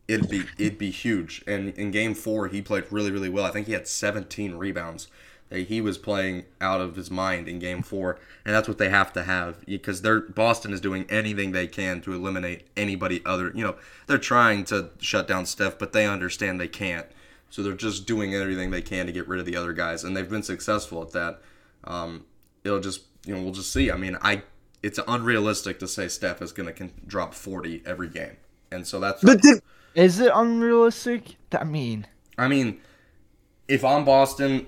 it'd 0.08 0.29
be 0.31 0.44
it'd 0.58 0.79
be 0.79 0.91
huge. 0.91 1.43
And 1.47 1.70
in 1.70 1.91
Game 1.91 2.14
Four, 2.14 2.49
he 2.49 2.62
played 2.62 2.85
really 2.91 3.11
really 3.11 3.29
well. 3.29 3.44
I 3.44 3.50
think 3.50 3.67
he 3.67 3.73
had 3.73 3.88
17 3.88 4.55
rebounds. 4.55 5.08
He 5.50 5.81
was 5.81 5.96
playing 5.96 6.44
out 6.60 6.81
of 6.81 6.96
his 6.96 7.08
mind 7.08 7.48
in 7.48 7.60
Game 7.60 7.82
Four, 7.82 8.19
and 8.44 8.54
that's 8.54 8.66
what 8.66 8.78
they 8.78 8.88
have 8.88 9.12
to 9.12 9.22
have 9.22 9.64
because 9.64 10.02
they're 10.02 10.20
Boston 10.20 10.72
is 10.72 10.81
doing 10.81 11.06
anything 11.08 11.52
they 11.52 11.69
can 11.69 12.00
to 12.00 12.12
eliminate 12.12 12.66
anybody 12.76 13.22
other. 13.25 13.52
You 13.54 13.62
know, 13.62 13.76
they're 14.08 14.19
trying 14.19 14.64
to 14.66 14.90
shut 14.98 15.28
down 15.28 15.46
Steph, 15.46 15.78
but 15.78 15.93
they 15.93 16.06
understand 16.06 16.60
they 16.60 16.66
can't. 16.66 17.06
So 17.48 17.62
they're 17.62 17.75
just 17.75 18.06
doing 18.06 18.34
everything 18.34 18.72
they 18.72 18.82
can 18.82 19.06
to 19.06 19.12
get 19.12 19.28
rid 19.28 19.38
of 19.38 19.46
the 19.46 19.54
other 19.54 19.72
guys, 19.72 20.02
and 20.02 20.16
they've 20.16 20.28
been 20.28 20.43
successful 20.43 21.00
at 21.02 21.12
that. 21.12 21.40
Um, 21.84 22.25
it'll 22.64 22.81
just 22.81 23.02
you 23.25 23.34
know 23.34 23.43
we'll 23.43 23.52
just 23.52 23.72
see. 23.72 23.90
I 23.90 23.96
mean, 23.96 24.19
I 24.22 24.43
it's 24.82 24.98
unrealistic 25.06 25.78
to 25.78 25.88
say 25.88 26.08
Steph 26.08 26.43
is 26.43 26.52
going 26.52 26.75
to 26.75 26.90
drop 27.06 27.34
40 27.34 27.82
every 27.87 28.08
game, 28.08 28.37
and 28.72 28.87
so 28.87 28.98
that's 28.98 29.22
But 29.22 29.43
did, 29.43 29.62
Is 29.94 30.19
it 30.19 30.32
unrealistic? 30.34 31.37
I 31.52 31.64
mean, 31.64 32.06
I 32.37 32.48
mean, 32.48 32.81
if 33.69 33.84
I'm 33.84 34.04
Boston, 34.04 34.66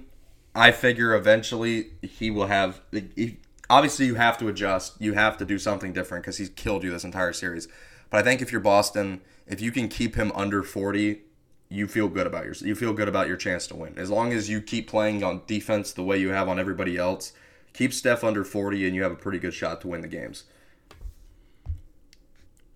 I 0.58 0.72
figure 0.72 1.14
eventually 1.14 1.92
he 2.02 2.30
will 2.32 2.48
have. 2.48 2.82
he- 3.16 3.38
obviously, 3.70 4.06
you 4.06 4.16
have 4.16 4.38
to 4.38 4.48
adjust. 4.48 5.00
You 5.00 5.14
have 5.14 5.38
to 5.38 5.46
do 5.46 5.58
something 5.58 5.94
different 5.94 6.24
because 6.24 6.38
he's 6.38 6.50
killed 6.50 6.84
you 6.84 6.90
this 6.92 7.04
entire 7.04 7.34
series. 7.34 7.68
But 8.10 8.20
I 8.20 8.24
think 8.24 8.42
if 8.42 8.52
you're 8.52 8.62
Boston, 8.62 9.22
if 9.48 9.60
you 9.62 9.72
can 9.72 9.88
keep 9.88 10.16
him 10.16 10.32
under 10.34 10.64
40, 10.64 11.22
you 11.70 11.88
feel 11.88 12.08
good 12.08 12.26
about 12.28 12.46
your 12.46 12.54
you 12.60 12.76
feel 12.76 12.94
good 12.94 13.08
about 13.08 13.28
your 13.28 13.38
chance 13.38 13.68
to 13.68 13.76
win. 13.76 13.98
As 13.98 14.10
long 14.10 14.32
as 14.34 14.50
you 14.50 14.62
keep 14.62 14.88
playing 14.90 15.24
on 15.24 15.42
defense 15.48 15.92
the 15.92 16.04
way 16.04 16.18
you 16.18 16.30
have 16.30 16.48
on 16.48 16.60
everybody 16.60 16.98
else, 16.98 17.32
keep 17.74 17.94
Steph 17.94 18.24
under 18.24 18.44
40, 18.44 18.86
and 18.86 18.96
you 18.96 19.02
have 19.04 19.12
a 19.12 19.16
pretty 19.16 19.40
good 19.40 19.54
shot 19.54 19.80
to 19.82 19.88
win 19.88 20.02
the 20.02 20.08
games. 20.08 20.44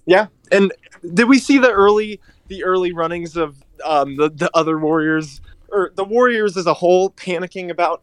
yeah, 0.07 0.27
and 0.53 0.73
did 1.15 1.29
we 1.29 1.39
see 1.39 1.59
the 1.59 1.71
early 1.73 2.21
the 2.49 2.65
early 2.65 2.93
runnings 2.93 3.37
of 3.37 3.63
um, 3.85 4.17
the 4.17 4.31
the 4.31 4.51
other 4.55 4.79
Warriors 4.79 5.41
or 5.73 5.91
the 5.95 6.05
Warriors 6.05 6.57
as 6.57 6.67
a 6.67 6.75
whole 6.75 7.11
panicking 7.11 7.71
about 7.71 8.03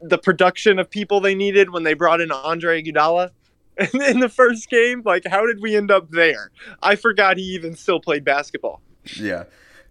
the 0.00 0.18
production 0.18 0.78
of 0.78 0.90
people 0.90 1.20
they 1.20 1.34
needed 1.34 1.70
when 1.70 1.82
they 1.82 1.94
brought 1.94 2.20
in 2.20 2.30
Andre 2.30 2.82
Iguodala 2.82 3.30
in, 3.76 4.02
in 4.02 4.20
the 4.20 4.28
first 4.28 4.68
game? 4.68 5.02
Like, 5.04 5.26
how 5.26 5.46
did 5.46 5.60
we 5.60 5.76
end 5.76 5.90
up 5.90 6.10
there? 6.10 6.50
I 6.82 6.96
forgot 6.96 7.38
he 7.38 7.44
even 7.44 7.74
still 7.74 8.00
played 8.00 8.24
basketball. 8.24 8.80
Yeah, 9.16 9.44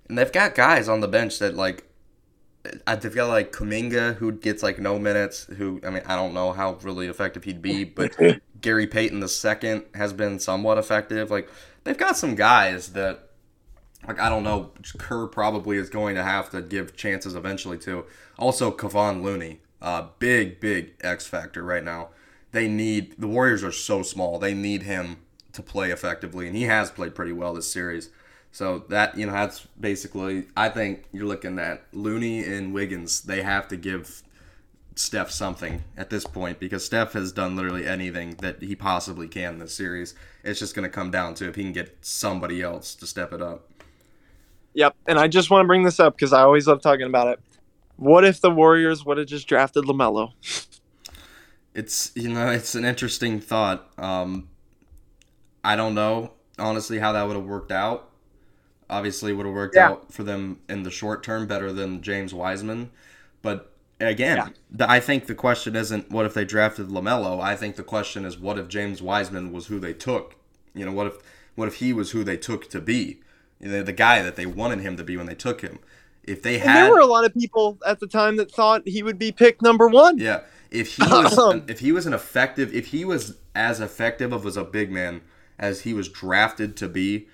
and 0.08 0.18
they've 0.18 0.32
got 0.32 0.56
guys 0.56 0.88
on 0.88 1.02
the 1.02 1.08
bench 1.08 1.40
that 1.40 1.56
like, 1.56 1.86
uh, 2.86 2.96
they've 2.96 3.14
got 3.14 3.28
like 3.28 3.52
Kuminga 3.52 4.16
who 4.16 4.32
gets 4.32 4.62
like 4.64 4.80
no 4.80 5.00
minutes. 5.00 5.46
Who 5.58 5.80
I 5.86 5.90
mean, 5.90 6.04
I 6.06 6.16
don't 6.16 6.34
know 6.34 6.52
how 6.52 6.74
really 6.84 7.08
effective 7.08 7.44
he'd 7.44 7.62
be, 7.62 7.84
but 7.84 8.16
Gary 8.62 8.88
Payton 8.88 9.20
the 9.20 9.28
second 9.28 9.86
has 9.94 10.14
been 10.14 10.40
somewhat 10.40 10.78
effective. 10.78 11.32
Like 11.32 11.50
they've 11.84 11.98
got 11.98 12.18
some 12.18 12.36
guys 12.36 12.94
that, 12.94 13.30
like 14.08 14.20
I 14.20 14.30
don't 14.30 14.44
know, 14.44 14.72
Kerr 14.98 15.28
probably 15.28 15.78
is 15.78 15.90
going 15.90 16.16
to 16.16 16.24
have 16.24 16.50
to 16.52 16.62
give 16.62 16.96
chances 16.96 17.36
eventually 17.36 17.78
to. 17.80 18.06
Also, 18.38 18.72
Kevon 18.72 19.22
Looney, 19.22 19.60
uh, 19.82 20.08
big 20.20 20.60
big 20.60 20.94
X 21.02 21.26
factor 21.26 21.64
right 21.64 21.84
now. 21.84 22.10
They 22.52 22.68
need 22.68 23.16
the 23.18 23.28
Warriors 23.28 23.64
are 23.64 23.72
so 23.72 24.02
small. 24.02 24.40
They 24.40 24.54
need 24.54 24.84
him 24.84 25.18
to 25.54 25.62
play 25.62 25.92
effectively, 25.92 26.48
and 26.48 26.56
he 26.56 26.64
has 26.64 26.92
played 26.92 27.16
pretty 27.16 27.32
well 27.32 27.54
this 27.54 27.72
series. 27.72 28.10
So 28.52 28.86
that 28.90 29.18
you 29.18 29.26
know 29.26 29.34
that's 29.34 29.68
basically 29.80 30.46
I 30.56 30.70
think 30.70 31.06
you're 31.12 31.26
looking 31.26 31.60
at 31.60 31.84
Looney 31.92 32.44
and 32.44 32.74
Wiggins. 32.74 33.22
They 33.22 33.42
have 33.42 33.68
to 33.70 33.78
give 33.78 34.24
Steph 34.96 35.30
something 35.30 35.84
at 35.98 36.10
this 36.10 36.26
point 36.26 36.60
because 36.60 36.86
Steph 36.86 37.14
has 37.14 37.34
done 37.34 37.56
literally 37.56 37.86
anything 37.86 38.36
that 38.36 38.62
he 38.62 38.76
possibly 38.76 39.28
can 39.28 39.60
this 39.60 39.76
series. 39.76 40.16
It's 40.44 40.60
just 40.60 40.74
going 40.74 40.84
to 40.84 40.90
come 40.90 41.12
down 41.12 41.34
to 41.36 41.50
if 41.50 41.56
he 41.56 41.64
can 41.64 41.74
get 41.74 41.98
somebody 42.02 42.62
else 42.62 42.96
to 42.96 43.08
step 43.08 43.34
it 43.34 43.42
up. 43.42 43.70
Yep, 44.76 44.96
and 45.08 45.18
I 45.18 45.28
just 45.28 45.50
want 45.50 45.64
to 45.64 45.68
bring 45.68 45.84
this 45.84 46.00
up 46.00 46.16
because 46.16 46.34
I 46.34 46.42
always 46.42 46.68
love 46.68 46.82
talking 46.82 47.06
about 47.08 47.30
it. 47.30 47.40
What 47.96 48.26
if 48.26 48.42
the 48.42 48.52
Warriors 48.52 49.06
would 49.06 49.18
have 49.18 49.28
just 49.28 49.48
drafted 49.48 49.86
Lamelo? 49.86 50.34
It's 51.74 52.12
you 52.16 52.30
know 52.30 52.50
it's 52.50 52.76
an 52.76 52.86
interesting 52.86 53.40
thought. 53.40 53.90
Um, 53.98 54.50
I 55.64 55.76
don't 55.76 55.96
know 55.96 56.32
honestly 56.60 57.00
how 57.00 57.14
that 57.14 57.24
would 57.28 57.36
have 57.36 57.46
worked 57.46 57.72
out. 57.72 58.10
Obviously, 58.90 59.34
would 59.34 59.46
have 59.46 59.56
worked 59.56 59.76
Yeah. 59.76 59.92
out 59.92 60.14
for 60.14 60.24
them 60.24 60.60
in 60.70 60.84
the 60.84 60.92
short 60.92 61.24
term 61.24 61.48
better 61.48 61.74
than 61.74 62.02
James 62.02 62.34
Wiseman, 62.34 62.92
but 63.42 63.72
again, 64.00 64.38
Yeah. 64.38 64.50
the, 64.70 64.90
I 64.90 65.00
think 65.00 65.26
the 65.26 65.36
question 65.36 65.76
isn't 65.76 66.12
what 66.12 66.26
if 66.26 66.34
they 66.34 66.46
drafted 66.46 66.90
Lamelo. 66.90 67.42
I 67.42 67.56
think 67.56 67.78
the 67.78 67.84
question 67.84 68.26
is 68.26 68.38
what 68.38 68.60
if 68.60 68.68
James 68.68 69.02
Wiseman 69.02 69.52
was 69.52 69.68
who 69.68 69.80
they 69.80 69.94
took. 69.94 70.36
You 70.74 70.86
know, 70.86 70.92
what 70.92 71.08
if 71.08 71.14
what 71.56 71.68
if 71.70 71.76
he 71.76 71.94
was 71.94 72.12
who 72.12 72.24
they 72.26 72.36
took 72.38 72.70
to 72.70 72.80
be, 72.82 73.22
know, 73.62 73.84
the 73.84 73.94
guy 73.94 74.22
that 74.22 74.36
they 74.36 74.46
wanted 74.46 74.80
him 74.82 74.98
to 74.98 75.04
be 75.04 75.18
when 75.18 75.26
they 75.26 75.36
took 75.36 75.62
him. 75.62 75.80
If 76.24 76.42
they 76.42 76.56
And 76.56 76.64
had 76.64 76.84
there 76.86 76.92
were 76.92 77.00
a 77.00 77.06
lot 77.06 77.24
of 77.26 77.34
people 77.34 77.78
at 77.86 78.00
the 78.00 78.08
time 78.08 78.38
that 78.38 78.52
thought 78.52 78.82
he 78.88 79.04
would 79.04 79.20
be 79.20 79.32
picked 79.32 79.62
number 79.62 79.88
one. 79.88 80.18
Yeah, 80.18 80.42
if 80.72 80.96
he 80.96 81.04
was 81.04 81.62
if 81.68 81.80
he 81.80 81.92
was 81.92 82.06
an 82.08 82.14
effective 82.14 82.74
if 82.74 82.88
he 82.88 83.06
was 83.06 83.38
as 83.54 83.80
effective 83.80 84.34
of 84.34 84.46
as 84.46 84.58
a 84.58 84.64
big 84.64 84.92
man 84.92 85.22
as 85.60 85.82
he 85.82 85.94
was 85.94 86.10
drafted 86.10 86.76
to 86.78 86.90
be, 86.90 87.28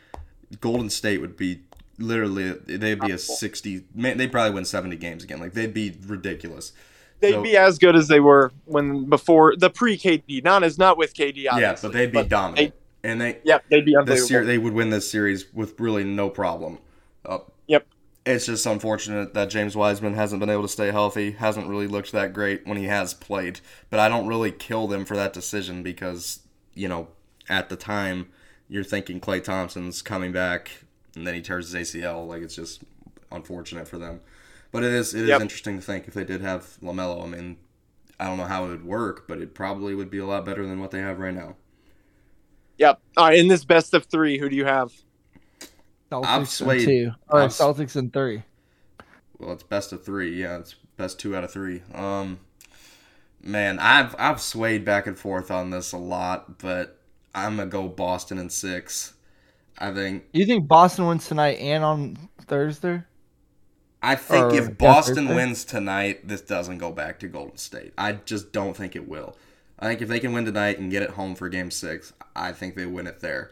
Golden 0.60 0.90
State 0.90 1.22
would 1.22 1.38
be 1.38 1.62
literally 1.98 2.52
they'd 2.52 3.00
be 3.00 3.12
a 3.12 3.18
sixty. 3.18 3.86
Man, 3.96 4.18
they'd 4.18 4.32
probably 4.32 4.54
win 4.54 4.66
seventy 4.66 4.98
games 4.98 5.24
again. 5.24 5.40
Like 5.40 5.54
they'd 5.54 5.74
be 5.74 5.98
ridiculous. 6.06 6.74
They'd 7.22 7.32
So- 7.34 7.44
be 7.44 7.56
as 7.56 7.78
good 7.80 7.96
as 7.96 8.08
they 8.10 8.20
were 8.20 8.52
when 8.66 9.06
before 9.06 9.56
the 9.56 9.70
pre 9.70 9.98
KD, 9.98 10.44
not 10.44 10.64
as 10.64 10.78
not 10.78 10.98
with 10.98 11.14
KD. 11.14 11.48
Obviously, 11.50 11.62
yeah, 11.62 11.76
but 11.82 11.94
they'd 11.94 12.12
be 12.12 12.24
dominant, 12.24 12.74
and 13.04 13.20
they 13.22 13.40
Yep, 13.44 13.66
they'd 13.70 13.86
be 13.86 13.92
this 13.92 13.98
unbelievable. 14.00 14.32
year 14.32 14.46
they 14.46 14.58
would 14.58 14.74
win 14.74 14.90
this 14.90 15.10
series 15.10 15.52
with 15.54 15.80
really 15.80 16.04
no 16.04 16.30
problem. 16.30 16.80
Uh, 17.26 17.40
Yep. 17.68 17.88
It's 18.26 18.46
just 18.46 18.66
unfortunate 18.68 19.34
that 19.34 19.50
James 19.50 19.76
Wiseman 19.76 20.14
hasn't 20.14 20.40
been 20.40 20.50
able 20.50 20.62
to 20.64 20.68
stay 20.68 20.92
healthy. 20.92 21.32
Hasn't 21.32 21.68
really 21.68 21.88
looked 21.88 22.12
that 22.12 22.34
great 22.34 22.68
when 22.68 22.78
he 22.78 22.86
has 22.86 23.14
played. 23.16 23.62
But 23.90 24.00
I 24.00 24.10
don't 24.10 24.28
really 24.28 24.52
kill 24.52 24.88
them 24.88 25.06
for 25.06 25.16
that 25.16 25.34
decision 25.34 25.82
because 25.84 26.42
you 26.76 26.88
know 26.88 27.08
at 27.50 27.70
the 27.70 27.76
time 27.76 28.30
you're 28.70 28.84
thinking 28.84 29.20
Klay 29.20 29.44
Thompson's 29.44 30.02
coming 30.02 30.32
back 30.32 30.72
and 31.16 31.26
then 31.28 31.34
he 31.34 31.42
tears 31.42 31.72
his 31.72 31.90
ACL. 31.90 32.28
Like 32.28 32.42
it's 32.44 32.56
just 32.56 32.84
unfortunate 33.32 33.88
for 33.88 33.98
them. 33.98 34.22
But 34.72 34.84
it 34.84 34.94
is 34.94 35.14
it 35.16 35.24
is 35.24 35.30
Yep. 35.30 35.42
interesting 35.42 35.78
to 35.78 35.82
think 35.82 36.08
if 36.08 36.14
they 36.14 36.24
did 36.24 36.42
have 36.42 36.78
Lamelo. 36.82 37.24
I 37.24 37.28
mean, 37.28 37.58
I 38.20 38.26
don't 38.28 38.38
know 38.38 38.46
how 38.46 38.66
it 38.66 38.70
would 38.70 38.86
work, 38.86 39.28
but 39.28 39.40
it 39.42 39.56
probably 39.56 39.96
would 39.96 40.12
be 40.12 40.20
a 40.20 40.26
lot 40.28 40.46
better 40.46 40.66
than 40.68 40.80
what 40.80 40.92
they 40.92 41.00
have 41.00 41.18
right 41.20 41.34
now. 41.34 41.56
Yep. 42.82 43.00
All 43.16 43.26
right, 43.28 43.38
in 43.38 43.48
this 43.48 43.64
best 43.64 43.94
of 43.94 44.06
three, 44.06 44.40
who 44.40 44.50
do 44.50 44.56
you 44.56 44.66
have? 44.66 44.92
Celtics 46.12 46.48
swayed- 46.48 46.82
in 46.82 46.86
two. 46.88 47.12
Or 47.30 47.42
I've- 47.42 47.54
Celtics 47.54 47.96
in 47.96 48.10
three. 48.10 48.42
Well, 49.38 49.54
it's 49.54 49.62
best 49.62 49.94
of 49.94 50.04
three. 50.04 50.36
Yeah, 50.42 50.58
it's 50.58 50.74
best 50.98 51.20
two 51.20 51.36
out 51.36 51.44
of 51.44 51.52
three. 51.52 51.84
Um, 51.94 52.40
man, 53.44 53.78
I've 53.80 54.16
I've 54.18 54.42
swayed 54.42 54.84
back 54.84 55.06
and 55.06 55.16
forth 55.18 55.52
on 55.52 55.70
this 55.70 55.92
a 55.92 55.98
lot, 55.98 56.58
but 56.58 56.98
I'm 57.36 57.58
gonna 57.58 57.70
go 57.70 57.88
Boston 57.88 58.40
in 58.40 58.50
six. 58.50 59.14
I 59.78 59.94
think 59.94 60.24
You 60.34 60.46
think 60.48 60.68
Boston 60.68 61.06
wins 61.06 61.28
tonight 61.28 61.60
and 61.60 61.84
on 61.84 62.18
Thursday? 62.48 63.04
I 64.02 64.16
think 64.16 64.54
Or- 64.54 64.56
if 64.56 64.76
Boston 64.78 65.16
Thursday? 65.28 65.36
wins 65.36 65.66
tonight, 65.66 66.28
this 66.28 66.42
doesn't 66.42 66.80
go 66.80 66.92
back 66.92 67.20
to 67.20 67.28
Golden 67.28 67.58
State. 67.58 67.94
I 67.96 68.14
just 68.14 68.52
don't 68.52 68.76
think 68.76 68.96
it 68.96 69.08
will. 69.08 69.38
I 69.80 69.88
think 69.88 70.02
if 70.02 70.10
they 70.10 70.20
can 70.20 70.34
win 70.34 70.46
tonight 70.46 70.78
and 70.80 70.92
get 70.92 71.04
it 71.04 71.12
home 71.12 71.34
for 71.36 71.48
Game 71.50 71.72
Six, 71.72 72.14
I 72.36 72.52
think 72.52 72.76
they 72.76 72.86
win 72.86 73.08
it 73.08 73.20
there. 73.20 73.52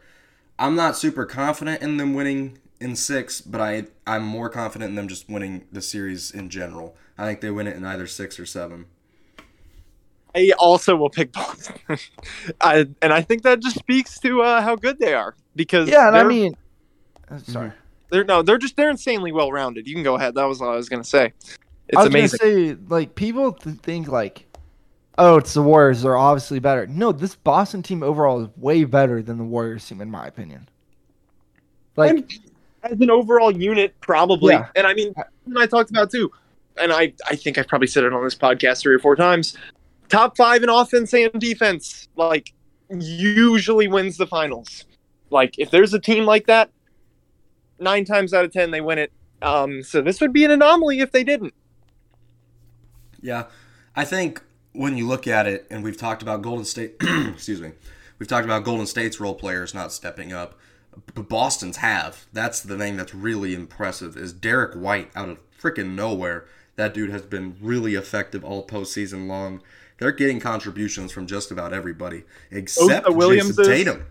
I'm 0.57 0.75
not 0.75 0.97
super 0.97 1.25
confident 1.25 1.81
in 1.81 1.97
them 1.97 2.13
winning 2.13 2.57
in 2.79 2.95
six, 2.95 3.41
but 3.41 3.61
I 3.61 3.85
I'm 4.07 4.23
more 4.23 4.49
confident 4.49 4.89
in 4.89 4.95
them 4.95 5.07
just 5.07 5.29
winning 5.29 5.65
the 5.71 5.81
series 5.81 6.31
in 6.31 6.49
general. 6.49 6.95
I 7.17 7.25
think 7.25 7.41
they 7.41 7.51
win 7.51 7.67
it 7.67 7.75
in 7.75 7.85
either 7.85 8.07
six 8.07 8.39
or 8.39 8.45
seven. 8.45 8.85
I 10.35 10.51
also 10.59 10.95
will 10.95 11.09
pick 11.09 11.31
Boston, 11.31 11.75
I, 12.61 12.85
and 13.01 13.11
I 13.11 13.21
think 13.21 13.41
that 13.43 13.61
just 13.61 13.79
speaks 13.79 14.19
to 14.19 14.43
uh, 14.43 14.61
how 14.61 14.75
good 14.75 14.99
they 14.99 15.13
are 15.13 15.35
because 15.55 15.89
Yeah, 15.89 16.07
and 16.07 16.15
I 16.15 16.23
mean, 16.23 16.55
uh, 17.31 17.39
sorry. 17.39 17.71
they're 18.11 18.23
no, 18.23 18.43
they're 18.43 18.59
just 18.59 18.75
they're 18.77 18.91
insanely 18.91 19.31
well 19.31 19.51
rounded. 19.51 19.87
You 19.87 19.95
can 19.95 20.03
go 20.03 20.15
ahead. 20.15 20.35
That 20.35 20.45
was 20.45 20.59
what 20.59 20.69
I 20.69 20.75
was 20.75 20.87
gonna 20.87 21.03
say. 21.03 21.33
It's 21.87 21.97
I 21.97 22.01
was 22.01 22.07
amazing. 22.09 22.39
gonna 22.41 22.53
say, 22.75 22.77
like, 22.87 23.15
people 23.15 23.53
th- 23.53 23.77
think 23.77 24.07
like, 24.07 24.45
oh, 25.19 25.37
it's 25.37 25.53
the 25.53 25.61
Warriors. 25.61 26.01
They're 26.01 26.17
obviously 26.17 26.59
better. 26.59 26.87
No, 26.87 27.11
this 27.11 27.35
Boston 27.35 27.83
team 27.83 28.01
overall 28.01 28.41
is 28.41 28.49
way 28.57 28.85
better 28.85 29.21
than 29.21 29.37
the 29.37 29.43
Warriors 29.43 29.87
team, 29.87 30.01
in 30.01 30.09
my 30.09 30.25
opinion. 30.25 30.67
Like, 31.95 32.11
And 32.11 32.39
as 32.83 32.99
an 32.99 33.09
overall 33.11 33.55
unit, 33.55 33.93
probably. 34.01 34.53
Yeah. 34.53 34.67
And 34.75 34.87
I 34.87 34.93
mean, 34.93 35.13
and 35.45 35.59
I 35.59 35.65
talked 35.65 35.89
about 35.89 36.09
too, 36.11 36.31
and 36.79 36.91
I 36.91 37.13
I 37.27 37.35
think 37.35 37.57
I've 37.57 37.67
probably 37.67 37.87
said 37.87 38.03
it 38.03 38.13
on 38.13 38.23
this 38.23 38.35
podcast 38.35 38.81
three 38.81 38.95
or 38.95 38.99
four 38.99 39.15
times. 39.15 39.57
Top 40.07 40.35
five 40.37 40.63
in 40.63 40.69
offense 40.69 41.13
and 41.13 41.31
defense, 41.39 42.07
like 42.15 42.53
usually 42.89 43.87
wins 43.87 44.17
the 44.17 44.25
finals. 44.25 44.85
Like 45.29 45.55
if 45.59 45.69
there's 45.69 45.93
a 45.93 45.99
team 45.99 46.25
like 46.25 46.47
that, 46.47 46.71
nine 47.79 48.05
times 48.05 48.33
out 48.33 48.45
of 48.45 48.51
ten 48.51 48.71
they 48.71 48.81
win 48.81 48.97
it. 48.97 49.11
Um, 49.41 49.83
so 49.83 50.01
this 50.01 50.19
would 50.21 50.33
be 50.33 50.43
an 50.45 50.51
anomaly 50.51 50.99
if 50.99 51.11
they 51.11 51.23
didn't. 51.23 51.53
Yeah, 53.21 53.45
I 53.95 54.05
think 54.05 54.41
when 54.73 54.97
you 54.97 55.07
look 55.07 55.27
at 55.27 55.47
it, 55.47 55.65
and 55.69 55.83
we've 55.83 55.97
talked 55.97 56.21
about 56.21 56.41
Golden 56.41 56.65
State, 56.65 56.95
excuse 57.01 57.61
me, 57.61 57.71
we've 58.17 58.27
talked 58.29 58.45
about 58.45 58.63
Golden 58.63 58.85
State's 58.85 59.19
role 59.19 59.35
players 59.35 59.73
not 59.73 59.91
stepping 59.91 60.31
up, 60.33 60.57
but 61.13 61.29
Boston's 61.29 61.77
have. 61.77 62.25
That's 62.33 62.59
the 62.61 62.77
thing 62.77 62.97
that's 62.97 63.15
really 63.15 63.53
impressive 63.53 64.17
is 64.17 64.33
Derrick 64.33 64.73
White 64.75 65.11
out 65.15 65.29
of 65.29 65.39
freaking 65.59 65.95
nowhere. 65.95 66.45
That 66.75 66.93
dude 66.93 67.09
has 67.09 67.23
been 67.23 67.55
really 67.61 67.95
effective 67.95 68.43
all 68.43 68.65
postseason 68.65 69.27
long. 69.27 69.61
They're 69.97 70.11
getting 70.13 70.39
contributions 70.39 71.11
from 71.11 71.27
just 71.27 71.51
about 71.51 71.73
everybody 71.73 72.23
except 72.51 73.05
Osa 73.05 73.15
Williams 73.17 73.57
Jayson 73.57 73.65
Tatum. 73.65 74.05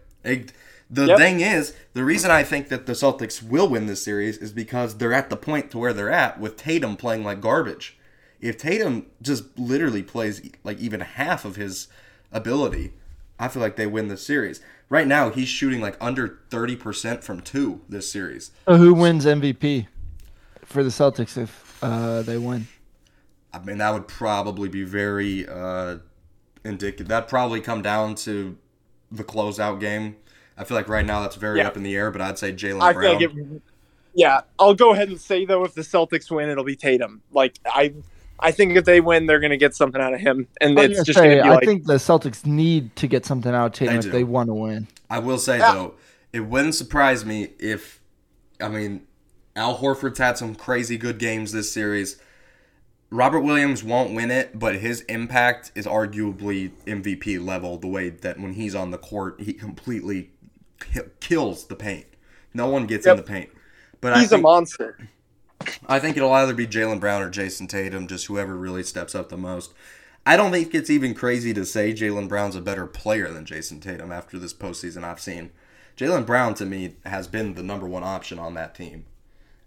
The 0.90 1.06
Yep. 1.06 1.18
thing 1.18 1.40
is, 1.40 1.74
the 1.92 2.04
reason 2.04 2.30
I 2.30 2.42
think 2.42 2.68
that 2.68 2.86
the 2.86 2.94
Celtics 2.94 3.42
will 3.42 3.68
win 3.68 3.86
this 3.86 4.02
series 4.02 4.38
is 4.38 4.52
because 4.52 4.96
they're 4.96 5.12
at 5.12 5.28
the 5.28 5.36
point 5.36 5.70
to 5.72 5.78
where 5.78 5.92
they're 5.92 6.10
at 6.10 6.40
with 6.40 6.56
Tatum 6.56 6.96
playing 6.96 7.24
like 7.24 7.40
garbage. 7.42 7.97
If 8.40 8.56
Tatum 8.58 9.06
just 9.20 9.58
literally 9.58 10.02
plays 10.02 10.40
like 10.64 10.78
even 10.78 11.00
half 11.00 11.44
of 11.44 11.56
his 11.56 11.88
ability, 12.32 12.92
I 13.38 13.48
feel 13.48 13.62
like 13.62 13.76
they 13.76 13.86
win 13.86 14.08
the 14.08 14.16
series. 14.16 14.60
Right 14.88 15.06
now, 15.06 15.30
he's 15.30 15.48
shooting 15.48 15.80
like 15.80 15.96
under 16.00 16.38
30% 16.50 17.22
from 17.22 17.40
two 17.40 17.82
this 17.88 18.10
series. 18.10 18.50
so 18.66 18.76
who 18.76 18.94
wins 18.94 19.26
MVP 19.26 19.86
for 20.64 20.82
the 20.82 20.90
Celtics 20.90 21.36
if 21.36 21.78
uh, 21.82 22.22
they 22.22 22.38
win? 22.38 22.68
I 23.52 23.58
mean, 23.60 23.78
that 23.78 23.92
would 23.92 24.08
probably 24.08 24.68
be 24.68 24.84
very 24.84 25.46
uh, 25.48 25.98
indicative. 26.64 27.08
That'd 27.08 27.28
probably 27.28 27.60
come 27.60 27.82
down 27.82 28.14
to 28.16 28.56
the 29.10 29.24
closeout 29.24 29.80
game. 29.80 30.16
I 30.56 30.64
feel 30.64 30.76
like 30.76 30.88
right 30.88 31.04
now 31.06 31.20
that's 31.22 31.36
very 31.36 31.58
Yeah. 31.58 31.68
up 31.68 31.76
in 31.76 31.82
the 31.82 31.94
air, 31.96 32.10
but 32.10 32.20
I'd 32.20 32.38
say 32.38 32.52
Jaylen 32.52 32.80
I 32.82 32.92
Brown. 32.92 33.18
feel 33.18 33.28
like 33.30 33.36
it. 33.38 33.62
Yeah, 34.14 34.40
I'll 34.58 34.74
go 34.74 34.92
ahead 34.92 35.08
and 35.08 35.20
say 35.20 35.44
though, 35.44 35.64
if 35.64 35.74
the 35.74 35.82
Celtics 35.82 36.30
win, 36.30 36.48
it'll 36.48 36.64
be 36.64 36.76
Tatum. 36.76 37.22
Like 37.30 37.58
I, 37.66 37.94
I 38.40 38.50
think 38.52 38.76
if 38.76 38.84
they 38.84 39.00
win, 39.00 39.26
they're 39.26 39.40
gonna 39.40 39.56
get 39.56 39.74
something 39.74 40.00
out 40.00 40.14
of 40.14 40.20
him, 40.20 40.46
and 40.60 40.78
I 40.78 40.82
was 40.82 40.90
it's 40.90 40.98
gonna 40.98 41.04
just 41.04 41.18
say, 41.18 41.28
gonna 41.30 41.42
be 41.42 41.48
I 41.48 41.54
like, 41.56 41.64
think 41.64 41.86
the 41.86 41.94
Celtics 41.94 42.46
need 42.46 42.94
to 42.96 43.06
get 43.06 43.26
something 43.26 43.52
out 43.54 43.66
of 43.66 43.72
Tatum 43.72 43.94
They 43.94 43.98
if 43.98 44.04
do. 44.04 44.10
they 44.10 44.24
want 44.24 44.48
to 44.48 44.54
win. 44.54 44.86
I 45.10 45.18
will 45.18 45.38
say 45.38 45.58
Yeah. 45.58 45.72
though, 45.72 45.94
it 46.32 46.40
wouldn't 46.40 46.74
surprise 46.74 47.24
me 47.24 47.48
if, 47.58 48.00
I 48.60 48.68
mean, 48.68 49.06
Al 49.56 49.78
Horford's 49.78 50.18
had 50.18 50.38
some 50.38 50.54
crazy 50.54 50.96
good 50.96 51.18
games 51.18 51.52
this 51.52 51.72
series. 51.72 52.16
Robert 53.10 53.40
Williams 53.40 53.82
won't 53.82 54.14
win 54.14 54.30
it, 54.30 54.58
but 54.58 54.76
his 54.76 55.00
impact 55.02 55.72
is 55.74 55.86
arguably 55.86 56.72
MVP 56.86 57.38
level. 57.44 57.78
The 57.78 57.86
way 57.86 58.10
that 58.10 58.38
when 58.38 58.52
he's 58.52 58.74
on 58.74 58.90
the 58.90 58.98
court, 58.98 59.40
he 59.40 59.54
completely 59.54 60.30
ki- 60.78 61.00
kills 61.20 61.66
the 61.68 61.74
paint. 61.74 62.04
No 62.52 62.68
one 62.68 62.86
gets 62.86 63.06
in 63.06 63.16
the 63.16 63.22
paint. 63.22 63.48
But 64.02 64.12
I 64.12 64.20
he's 64.20 64.32
a 64.32 64.38
monster. 64.38 64.98
I 65.86 65.98
think 65.98 66.16
it'll 66.16 66.32
either 66.32 66.54
be 66.54 66.66
Jaylen 66.66 67.00
Brown 67.00 67.22
or 67.22 67.30
Jayson 67.30 67.68
Tatum, 67.68 68.06
just 68.08 68.26
whoever 68.26 68.56
really 68.56 68.82
steps 68.82 69.14
up 69.14 69.28
the 69.28 69.36
most. 69.36 69.72
I 70.26 70.36
don't 70.36 70.50
think 70.52 70.74
it's 70.74 70.90
even 70.90 71.14
crazy 71.14 71.54
to 71.54 71.64
say 71.64 71.92
Jaylen 71.92 72.28
Brown's 72.28 72.56
a 72.56 72.60
better 72.60 72.86
player 72.86 73.30
than 73.32 73.46
Jayson 73.46 73.80
Tatum 73.80 74.12
after 74.12 74.38
this 74.38 74.52
postseason 74.52 75.04
I've 75.04 75.20
seen. 75.20 75.50
Jaylen 75.96 76.26
Brown 76.26 76.54
to 76.54 76.66
me 76.66 76.96
has 77.06 77.26
been 77.26 77.54
the 77.54 77.62
number 77.62 77.86
one 77.86 78.04
option 78.04 78.38
on 78.38 78.54
that 78.54 78.74
team. 78.74 79.06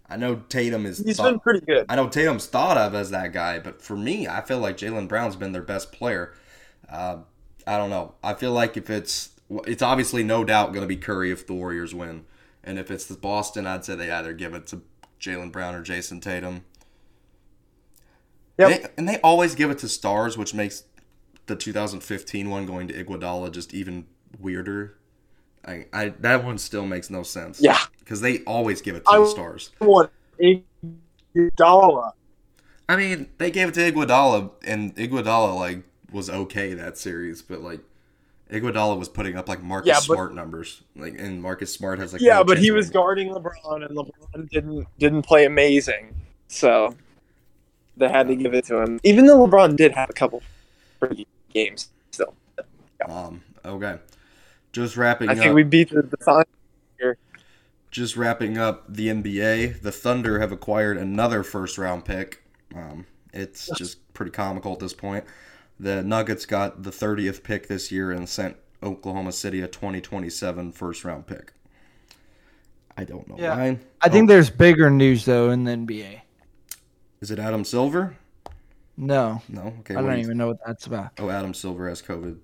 I 0.08 0.16
know 0.16 0.42
Tatum 0.48 0.86
is. 0.86 0.98
He's 0.98 1.16
thought- 1.16 1.30
been 1.30 1.40
pretty 1.40 1.64
good. 1.66 1.86
I 1.88 1.96
know 1.96 2.08
Tatum's 2.08 2.46
thought 2.46 2.76
of 2.76 2.94
as 2.94 3.10
that 3.10 3.32
guy, 3.32 3.58
but 3.58 3.82
for 3.82 3.96
me, 3.96 4.28
I 4.28 4.42
feel 4.42 4.58
like 4.58 4.76
Jaylen 4.76 5.08
Brown's 5.08 5.36
been 5.36 5.52
their 5.52 5.62
best 5.62 5.90
player. 5.90 6.34
Uh, 6.88 7.18
I 7.66 7.76
don't 7.78 7.90
know. 7.90 8.14
I 8.22 8.34
feel 8.34 8.52
like 8.52 8.76
if 8.76 8.90
it's 8.90 9.30
it's 9.66 9.82
obviously 9.82 10.22
no 10.22 10.44
doubt 10.44 10.72
going 10.72 10.82
to 10.82 10.86
be 10.86 10.96
Curry 10.96 11.30
if 11.30 11.46
the 11.46 11.54
Warriors 11.54 11.94
win, 11.94 12.24
and 12.62 12.78
if 12.78 12.90
it's 12.90 13.06
the 13.06 13.14
Boston, 13.14 13.66
I'd 13.66 13.84
say 13.84 13.94
they 13.94 14.10
either 14.10 14.32
give 14.32 14.54
it 14.54 14.66
to 14.68 14.82
Jaylen 15.22 15.52
Brown 15.52 15.74
or 15.74 15.82
Jayson 15.82 16.20
Tatum. 16.20 16.64
Yep. 18.58 18.68
They, 18.68 18.88
and 18.98 19.08
they 19.08 19.18
always 19.20 19.54
give 19.54 19.70
it 19.70 19.78
to 19.78 19.88
stars, 19.88 20.36
which 20.36 20.52
makes 20.52 20.84
the 21.46 21.56
2015 21.56 22.50
one 22.50 22.66
going 22.66 22.88
to 22.88 23.04
Iguodala 23.04 23.50
just 23.52 23.72
even 23.72 24.06
weirder. 24.38 24.96
I, 25.64 25.86
I 25.92 26.08
that 26.20 26.44
one 26.44 26.58
still 26.58 26.86
makes 26.86 27.08
no 27.08 27.22
sense. 27.22 27.60
Yeah. 27.60 27.78
because 28.00 28.20
they 28.20 28.40
always 28.40 28.82
give 28.82 28.96
it 28.96 29.04
to 29.04 29.10
I- 29.10 29.18
the 29.20 29.26
stars. 29.26 29.70
One, 29.78 30.08
Iguodala. 31.34 32.12
I 32.88 32.96
mean, 32.96 33.28
they 33.38 33.50
gave 33.50 33.68
it 33.68 33.74
to 33.74 33.92
Iguodala, 33.92 34.50
and 34.66 34.94
Iguodala 34.96 35.56
like 35.56 35.84
was 36.10 36.28
okay 36.28 36.74
that 36.74 36.98
series, 36.98 37.40
but 37.40 37.60
like 37.62 37.80
Iguodala 38.52 38.98
was 38.98 39.08
putting 39.08 39.36
up 39.36 39.48
like 39.48 39.62
Marcus 39.62 39.88
Yeah, 39.88 39.94
but- 39.94 40.02
Smart 40.14 40.34
numbers, 40.34 40.82
like 40.94 41.18
and 41.18 41.40
Marcus 41.42 41.72
Smart 41.72 41.98
has 41.98 42.12
like 42.12 42.20
yeah, 42.22 42.34
no 42.38 42.44
but 42.44 42.58
he 42.58 42.70
was 42.70 42.90
guarding 42.90 43.30
LeBron, 43.30 43.86
and 43.86 43.96
LeBron 43.96 44.50
didn't 44.50 44.86
didn't 44.98 45.22
play 45.22 45.44
amazing, 45.46 46.14
so 46.48 46.94
they 47.96 48.08
had 48.08 48.28
to 48.28 48.36
give 48.36 48.52
it 48.54 48.64
to 48.66 48.78
him. 48.82 49.00
Even 49.04 49.26
though 49.26 49.46
LeBron 49.46 49.76
did 49.76 49.92
have 49.92 50.10
a 50.10 50.12
couple 50.12 50.42
pretty 51.00 51.26
games, 51.52 51.88
still, 52.10 52.34
Um, 53.08 53.42
okay, 53.64 53.98
just 54.72 54.96
wrapping 54.96 55.28
I 55.30 55.32
up. 55.32 55.38
think 55.38 55.54
we 55.54 55.62
beat 55.62 55.90
the, 55.90 56.02
the 56.02 56.16
Suns. 56.20 56.44
just 57.90 58.16
wrapping 58.16 58.56
up 58.58 58.84
the 58.88 59.08
NBA, 59.08 59.80
the 59.82 59.92
Thunder 59.92 60.38
have 60.40 60.52
acquired 60.52 60.96
another 60.96 61.42
first 61.42 61.76
round 61.78 62.04
pick. 62.04 62.42
Um, 62.74 63.06
it's 63.34 63.68
just 63.76 64.12
pretty 64.14 64.30
comical 64.30 64.72
at 64.72 64.78
this 64.78 64.94
point. 64.94 65.24
The 65.82 66.00
Nuggets 66.04 66.46
got 66.46 66.84
the 66.84 66.90
30th 66.92 67.42
pick 67.42 67.66
this 67.66 67.90
year 67.90 68.12
and 68.12 68.28
sent 68.28 68.56
Oklahoma 68.84 69.32
City 69.32 69.60
a 69.62 69.66
2027 69.66 70.70
first 70.70 71.04
round 71.04 71.26
pick. 71.26 71.52
I 72.96 73.02
don't 73.02 73.26
know 73.28 73.34
Yeah. 73.36 73.56
why. 73.56 73.78
I 74.00 74.08
think 74.08 74.30
Oh, 74.30 74.32
there's 74.34 74.48
bigger 74.48 74.90
news 74.90 75.24
though 75.24 75.50
in 75.50 75.64
the 75.64 75.72
NBA. 75.72 76.20
is 77.20 77.32
it 77.32 77.40
Adam 77.40 77.64
Silver? 77.64 78.16
No, 78.96 79.42
No. 79.48 79.74
Okay. 79.80 79.96
I 79.96 80.02
don't 80.02 80.12
you- 80.12 80.18
even 80.24 80.36
know 80.38 80.46
what 80.48 80.58
that's 80.64 80.86
about. 80.86 81.10
Oh, 81.18 81.30
Adam 81.30 81.52
Silver 81.52 81.88
has 81.88 82.00
COVID, 82.00 82.36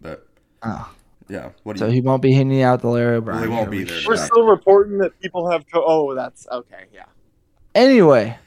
but 0.00 0.26
Oh, 0.62 0.90
yeah. 1.28 1.50
What 1.64 1.74
do 1.76 1.80
so 1.80 1.86
you? 1.88 1.92
he 1.92 2.00
won't 2.00 2.22
be 2.22 2.32
handing 2.32 2.62
out 2.62 2.80
the 2.80 2.88
Larry 2.88 3.18
Well, 3.18 3.34
O'Brien. 3.36 3.42
he 3.42 3.48
won't 3.54 3.70
be 3.70 3.84
there. 3.84 4.00
We're 4.06 4.16
still 4.16 4.46
reporting 4.46 4.96
that 4.98 5.18
people 5.20 5.50
have. 5.50 5.64
Co- 5.70 5.84
oh, 5.86 6.14
that's 6.14 6.46
okay. 6.50 6.84
Yeah. 6.94 7.04
Anyway, 7.74 8.38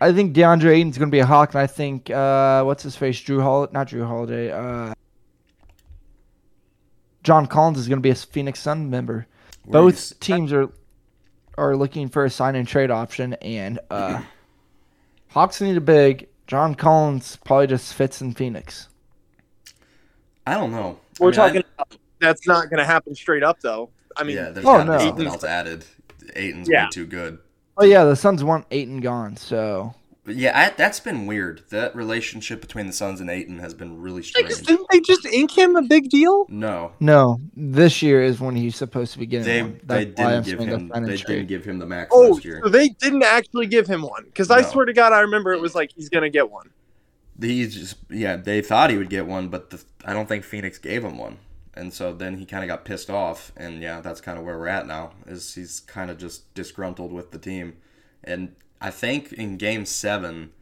I 0.00 0.12
think 0.12 0.34
DeAndre 0.34 0.70
Ayton's 0.76 0.98
going 0.98 1.08
to 1.10 1.14
be 1.14 1.20
a 1.20 1.26
hawk, 1.26 1.54
and 1.54 1.60
I 1.60 1.66
think 1.66 2.10
uh, 2.10 2.62
what's 2.64 2.82
his 2.82 2.96
face, 2.96 3.18
Jrue 3.20 3.42
Hol, 3.42 3.68
not 3.72 3.88
Jrue 3.88 4.06
Holiday, 4.06 4.50
uh, 4.50 4.92
John 7.22 7.46
Collins 7.46 7.78
is 7.78 7.88
going 7.88 7.98
to 7.98 8.02
be 8.02 8.10
a 8.10 8.14
Phoenix 8.14 8.60
Sun 8.60 8.90
member. 8.90 9.26
Where 9.64 9.80
do 9.80 9.86
you 9.86 9.92
Both 9.92 10.20
teams 10.20 10.52
are 10.52 10.68
are 11.56 11.76
looking 11.76 12.08
for 12.08 12.24
a 12.24 12.30
sign 12.30 12.56
and 12.56 12.66
trade 12.66 12.90
option, 12.90 13.34
and 13.34 13.78
uh, 13.90 14.20
Hawks 15.28 15.60
need 15.60 15.76
a 15.76 15.80
big. 15.80 16.28
John 16.46 16.74
Collins 16.74 17.38
probably 17.44 17.68
just 17.68 17.94
fits 17.94 18.20
in 18.20 18.34
Phoenix. 18.34 18.88
I 20.46 20.54
don't 20.54 20.72
know. 20.72 20.98
We're 21.18 21.28
mean, 21.28 21.34
talking. 21.34 21.62
about, 21.78 21.96
that's 22.20 22.46
not 22.46 22.68
going 22.68 22.78
to 22.78 22.84
happen 22.84 23.14
straight 23.14 23.42
up, 23.42 23.60
though. 23.60 23.88
I 24.16 24.24
mean, 24.24 24.36
yeah, 24.36 24.50
there's 24.50 24.66
Oh, 24.66 24.84
gotta 24.84 24.90
be 24.90 24.98
no. 24.98 24.98
something 24.98 25.26
else 25.26 25.44
added. 25.44 25.86
Ayton's 26.36 26.68
Yeah. 26.68 26.84
way 26.84 26.90
too 26.90 27.06
good. 27.06 27.38
Oh 27.76 27.84
yeah, 27.84 28.04
the 28.04 28.16
Suns 28.16 28.44
want 28.44 28.66
Ayton 28.70 29.00
gone, 29.00 29.36
so 29.36 29.94
But 30.24 30.36
yeah, 30.36 30.58
I, 30.58 30.70
that's 30.76 31.00
been 31.00 31.26
weird. 31.26 31.62
That 31.70 31.94
relationship 31.96 32.60
between 32.60 32.86
the 32.86 32.92
Suns 32.92 33.20
and 33.20 33.28
Ayton 33.28 33.58
has 33.58 33.74
been 33.74 34.00
really 34.00 34.20
They 34.22 34.26
strange. 34.28 34.48
just, 34.48 34.66
didn't 34.66 34.86
they 34.90 35.00
just 35.00 35.26
ink 35.26 35.50
him 35.58 35.74
a 35.76 35.82
big 35.82 36.08
deal? 36.08 36.46
No, 36.48 36.92
no. 37.00 37.40
This 37.56 38.00
year 38.00 38.22
is 38.22 38.40
when 38.40 38.54
he's 38.56 38.76
supposed 38.76 39.12
to 39.14 39.18
be 39.18 39.26
getting 39.26 39.46
they 39.46 39.62
one. 39.62 39.80
they 39.84 40.04
That's 40.06 40.18
why 40.18 40.24
I'm 40.36 40.42
didn't 40.44 40.58
give 40.58 40.68
him 40.68 40.88
they 41.06 41.16
trade. 41.16 41.26
didn't 41.36 41.48
give 41.48 41.64
him 41.64 41.78
the 41.78 41.86
max 41.86 42.10
Oh, 42.14 42.30
last 42.30 42.44
year. 42.44 42.60
so 42.62 42.68
they 42.70 42.88
didn't 42.90 43.24
actually 43.24 43.66
give 43.66 43.86
him 43.88 44.02
one 44.02 44.24
because 44.24 44.50
I 44.50 44.62
swear 44.62 44.84
to 44.86 44.92
God, 44.92 45.12
I 45.12 45.20
remember 45.20 45.52
it 45.52 45.60
was 45.60 45.74
like 45.74 45.90
he's 45.94 46.08
going 46.08 46.22
to 46.22 46.30
get 46.30 46.50
one. 46.50 46.70
He's 47.40 47.74
just 47.74 47.96
yeah, 48.08 48.36
they 48.36 48.60
thought 48.62 48.90
he 48.90 48.96
would 48.96 49.10
get 49.10 49.26
one, 49.26 49.48
but 49.48 49.70
the, 49.70 49.82
I 50.04 50.12
don't 50.12 50.28
think 50.28 50.44
Phoenix 50.44 50.78
gave 50.78 51.04
him 51.04 51.18
one, 51.18 51.38
and 51.74 51.92
so 51.92 52.12
then 52.12 52.38
he 52.38 52.46
kind 52.46 52.64
of 52.64 52.68
got 52.68 52.84
pissed 52.84 53.10
off, 53.10 53.52
and 53.56 53.82
yeah, 53.82 54.00
that's 54.00 54.20
kind 54.20 54.38
of 54.38 54.44
where 54.44 54.58
we're 54.58 54.68
at 54.68 54.86
now. 54.86 55.12
Is 55.26 55.54
he's 55.54 55.80
kind 55.80 56.10
of 56.10 56.18
just 56.18 56.52
disgruntled 56.54 57.12
with 57.12 57.30
the 57.30 57.38
team, 57.38 57.76
and 58.22 58.54
I 58.80 58.90
think 58.90 59.32
in 59.32 59.56
Game 59.56 59.86
Seven, 59.86 60.52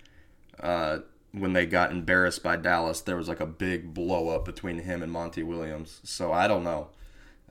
uh, 0.61 0.99
when 1.33 1.52
they 1.52 1.66
got 1.66 1.90
embarrassed 1.90 2.42
by 2.42 2.57
Dallas, 2.57 3.00
there 3.00 3.16
was 3.16 3.28
like 3.28 3.40
a 3.40 3.47
big 3.47 3.95
blow 3.95 4.28
up 4.28 4.45
between 4.45 4.78
him 4.81 5.02
and 5.02 5.11
Monty 5.11 5.42
Williams. 5.42 6.00
So 6.04 6.33
I 6.33 6.47
don't 6.49 6.64
know. 6.64 6.88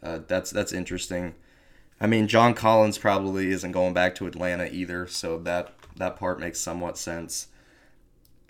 Uh, 0.02 0.20
that's 0.28 0.52
that's 0.52 0.72
interesting. 0.72 1.36
I 2.00 2.08
mean, 2.08 2.28
John 2.28 2.56
Collins 2.56 2.98
probably 2.98 3.52
isn't 3.52 3.72
going 3.72 3.94
back 3.94 4.16
to 4.16 4.26
Atlanta 4.26 4.66
either, 4.72 5.08
so 5.08 5.38
that 5.40 5.74
that 5.98 6.18
part 6.18 6.40
makes 6.40 6.60
somewhat 6.60 6.98
sense. 6.98 7.48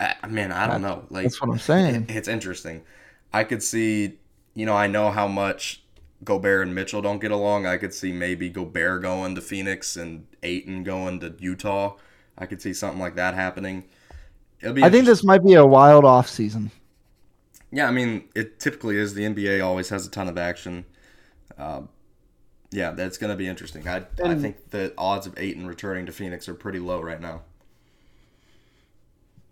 I, 0.00 0.14
man, 0.26 0.52
I 0.52 0.66
don't 0.66 0.82
know. 0.82 1.04
Like 1.10 1.24
That's 1.24 1.40
what 1.40 1.50
I'm 1.50 1.58
saying. 1.58 2.06
it's 2.08 2.28
interesting. 2.28 2.82
I 3.32 3.44
could 3.44 3.62
see, 3.62 4.18
you 4.54 4.66
know, 4.66 4.74
I 4.74 4.86
know 4.86 5.10
how 5.10 5.26
much 5.26 5.82
Gobert 6.24 6.66
and 6.66 6.74
Mitchell 6.74 7.02
don't 7.02 7.20
get 7.20 7.30
along. 7.30 7.66
I 7.66 7.76
could 7.78 7.94
see 7.94 8.12
maybe 8.12 8.48
Gobert 8.48 9.02
going 9.02 9.34
to 9.34 9.40
Phoenix 9.40 9.96
and 9.96 10.26
Ayton 10.42 10.84
going 10.84 11.20
to 11.20 11.34
Utah. 11.38 11.96
I 12.38 12.46
could 12.46 12.62
see 12.62 12.72
something 12.72 13.00
like 13.00 13.16
that 13.16 13.34
happening. 13.34 13.84
It'll 14.60 14.74
be 14.74 14.82
I 14.82 14.90
think 14.90 15.06
this 15.06 15.24
might 15.24 15.44
be 15.44 15.54
a 15.54 15.66
wild 15.66 16.04
off 16.04 16.28
season. 16.28 16.70
yeah, 17.70 17.88
I 17.88 17.90
mean, 17.90 18.28
it 18.34 18.60
typically 18.60 18.96
is. 18.96 19.14
The 19.14 19.22
NBA 19.22 19.64
always 19.64 19.88
has 19.88 20.06
a 20.06 20.10
ton 20.10 20.28
of 20.28 20.38
action. 20.38 20.84
Um, 21.58 21.88
yeah, 22.70 22.92
that's 22.92 23.18
going 23.18 23.30
to 23.30 23.36
be 23.36 23.48
interesting. 23.48 23.86
I, 23.86 24.04
I 24.24 24.34
think 24.34 24.70
the 24.70 24.94
odds 24.96 25.26
of 25.26 25.38
Ayton 25.38 25.66
returning 25.66 26.06
to 26.06 26.12
Phoenix 26.12 26.48
are 26.48 26.54
pretty 26.54 26.78
low 26.78 27.00
right 27.00 27.20
now. 27.20 27.42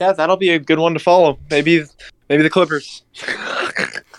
Yeah, 0.00 0.12
that'll 0.12 0.38
be 0.38 0.50
a 0.50 0.58
good 0.58 0.78
one 0.78 0.94
to 0.94 1.00
follow. 1.00 1.38
Maybe, 1.50 1.84
maybe 2.30 2.42
the 2.42 2.48
Clippers. 2.48 3.02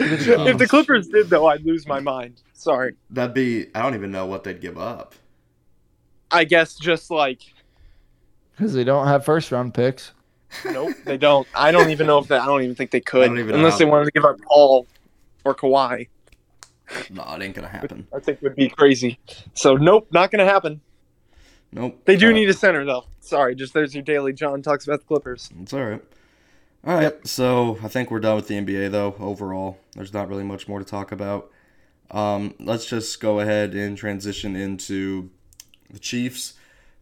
if 0.48 0.58
the 0.58 0.66
Clippers 0.66 1.08
did, 1.08 1.28
though, 1.30 1.46
I'd 1.46 1.64
lose 1.64 1.86
my 1.86 2.00
mind. 2.00 2.42
Sorry. 2.54 2.94
That'd 3.10 3.34
be. 3.34 3.66
I 3.74 3.82
don't 3.82 3.94
even 3.94 4.10
know 4.10 4.26
what 4.26 4.44
they'd 4.44 4.60
give 4.60 4.78
up. 4.78 5.14
I 6.30 6.44
guess 6.44 6.76
just 6.76 7.10
like 7.10 7.40
Because 8.52 8.72
they 8.72 8.84
don't 8.84 9.06
have 9.06 9.24
first 9.24 9.50
round 9.50 9.74
picks. 9.74 10.12
nope, 10.64 10.94
they 11.04 11.16
don't. 11.16 11.46
I 11.54 11.70
don't 11.72 11.90
even 11.90 12.06
know 12.06 12.18
if 12.18 12.28
they. 12.28 12.36
I 12.36 12.46
don't 12.46 12.62
even 12.62 12.74
think 12.74 12.90
they 12.90 13.00
could 13.00 13.30
even 13.38 13.54
unless 13.54 13.78
they 13.78 13.84
wanted 13.84 14.06
to 14.06 14.10
give 14.12 14.24
up 14.24 14.36
Paul 14.42 14.86
or 15.44 15.54
Kawhi. 15.54 16.08
No, 17.08 17.22
it 17.34 17.42
ain't 17.42 17.54
gonna 17.54 17.68
happen. 17.68 18.06
I 18.14 18.18
think 18.18 18.38
it 18.38 18.42
would 18.42 18.56
be 18.56 18.68
crazy. 18.68 19.18
So 19.54 19.76
nope, 19.76 20.08
not 20.10 20.30
gonna 20.30 20.44
happen. 20.44 20.80
Nope. 21.72 22.00
They 22.04 22.16
do 22.16 22.30
Uh, 22.30 22.32
need 22.32 22.48
a 22.48 22.52
center 22.52 22.84
though. 22.84 23.04
Sorry, 23.20 23.54
just 23.54 23.72
there's 23.74 23.94
your 23.94 24.02
daily 24.02 24.32
John 24.32 24.60
talks 24.60 24.86
about 24.86 25.00
the 25.00 25.06
Clippers. 25.06 25.50
It's 25.62 25.72
all 25.72 25.84
right. 25.84 26.02
All 26.86 26.94
right, 26.94 27.26
so 27.26 27.78
I 27.82 27.88
think 27.88 28.10
we're 28.10 28.20
done 28.20 28.36
with 28.36 28.48
the 28.48 28.54
NBA 28.54 28.90
though. 28.90 29.14
Overall, 29.18 29.78
there's 29.94 30.14
not 30.14 30.28
really 30.28 30.44
much 30.44 30.66
more 30.66 30.78
to 30.78 30.84
talk 30.84 31.12
about. 31.12 31.50
Um, 32.10 32.54
let's 32.58 32.86
just 32.86 33.20
go 33.20 33.40
ahead 33.40 33.74
and 33.74 33.96
transition 33.98 34.56
into 34.56 35.30
the 35.90 35.98
Chiefs. 35.98 36.54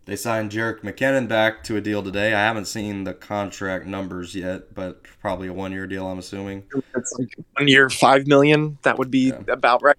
They 0.04 0.16
signed 0.16 0.50
Jerick 0.50 0.80
McKinnon 0.80 1.28
back 1.28 1.62
to 1.64 1.76
a 1.76 1.80
deal 1.80 2.02
today. 2.02 2.32
I 2.34 2.40
haven't 2.40 2.64
seen 2.64 3.04
the 3.04 3.14
contract 3.14 3.86
numbers 3.86 4.34
yet, 4.34 4.74
but 4.74 5.02
probably 5.20 5.48
a 5.48 5.52
one-year 5.52 5.86
deal. 5.86 6.06
I'm 6.08 6.18
assuming. 6.18 6.64
It's 6.96 7.14
like 7.18 7.34
one 7.56 7.68
year, 7.68 7.88
five 7.90 8.26
million. 8.26 8.78
That 8.82 8.98
would 8.98 9.10
be 9.10 9.28
Yeah. 9.28 9.40
about 9.48 9.82
right. 9.82 9.96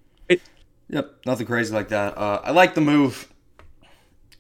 Yep, 0.92 1.26
nothing 1.28 1.46
crazy 1.46 1.72
like 1.74 1.90
that. 1.90 2.18
Uh, 2.18 2.42
I 2.44 2.50
like 2.52 2.74
the 2.74 2.82
move. 2.82 3.32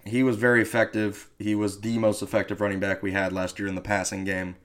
He 0.06 0.24
was 0.24 0.36
very 0.36 0.62
effective. 0.64 1.30
He 1.38 1.54
was 1.54 1.82
the 1.82 2.00
most 2.00 2.24
effective 2.24 2.60
running 2.60 2.80
back 2.80 3.04
we 3.04 3.12
had 3.12 3.32
last 3.32 3.60
year 3.60 3.68
in 3.68 3.76
the 3.76 3.82
passing 3.82 4.26
game. 4.26 4.56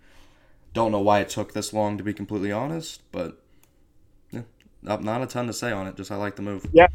Don't 0.74 0.92
know 0.92 1.00
why 1.00 1.20
it 1.20 1.28
took 1.30 1.54
this 1.54 1.72
long, 1.72 1.96
to 1.96 2.04
be 2.04 2.12
completely 2.12 2.52
honest, 2.52 3.00
but 3.12 3.40
yeah, 4.30 4.42
not, 4.82 5.02
not 5.02 5.22
a 5.22 5.26
ton 5.26 5.46
to 5.46 5.52
say 5.52 5.72
on 5.72 5.86
it. 5.86 5.96
Just 5.96 6.10
I 6.10 6.16
like 6.16 6.36
the 6.36 6.42
move. 6.42 6.66
Yeah, 6.72 6.88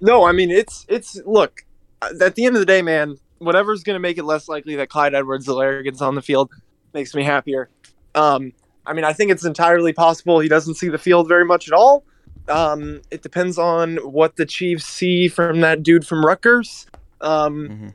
no, 0.00 0.24
I 0.24 0.32
mean 0.32 0.50
it's 0.50 0.84
it's 0.88 1.20
look. 1.24 1.64
At 2.02 2.34
the 2.34 2.44
end 2.44 2.56
of 2.56 2.60
the 2.60 2.66
day, 2.66 2.82
man, 2.82 3.18
whatever's 3.38 3.82
going 3.82 3.94
to 3.94 4.00
make 4.00 4.18
it 4.18 4.24
less 4.24 4.48
likely 4.48 4.76
that 4.76 4.90
Clyde 4.90 5.14
Edwards-Helaire 5.14 5.82
gets 5.82 6.02
on 6.02 6.14
the 6.14 6.22
field 6.22 6.50
makes 6.92 7.14
me 7.14 7.22
happier. 7.24 7.70
Um, 8.14 8.52
I 8.86 8.92
mean, 8.92 9.04
I 9.04 9.12
think 9.14 9.30
it's 9.30 9.44
entirely 9.44 9.92
possible 9.92 10.38
he 10.40 10.48
doesn't 10.48 10.74
see 10.74 10.88
the 10.88 10.98
field 10.98 11.26
very 11.26 11.44
much 11.44 11.68
at 11.68 11.74
all. 11.74 12.04
Um, 12.48 13.00
it 13.10 13.22
depends 13.22 13.58
on 13.58 13.96
what 13.96 14.36
the 14.36 14.46
Chiefs 14.46 14.84
see 14.84 15.28
from 15.28 15.60
that 15.60 15.82
dude 15.82 16.06
from 16.06 16.24
Rutgers. 16.24 16.86
Um, 17.20 17.68
Mhm. 17.68 17.94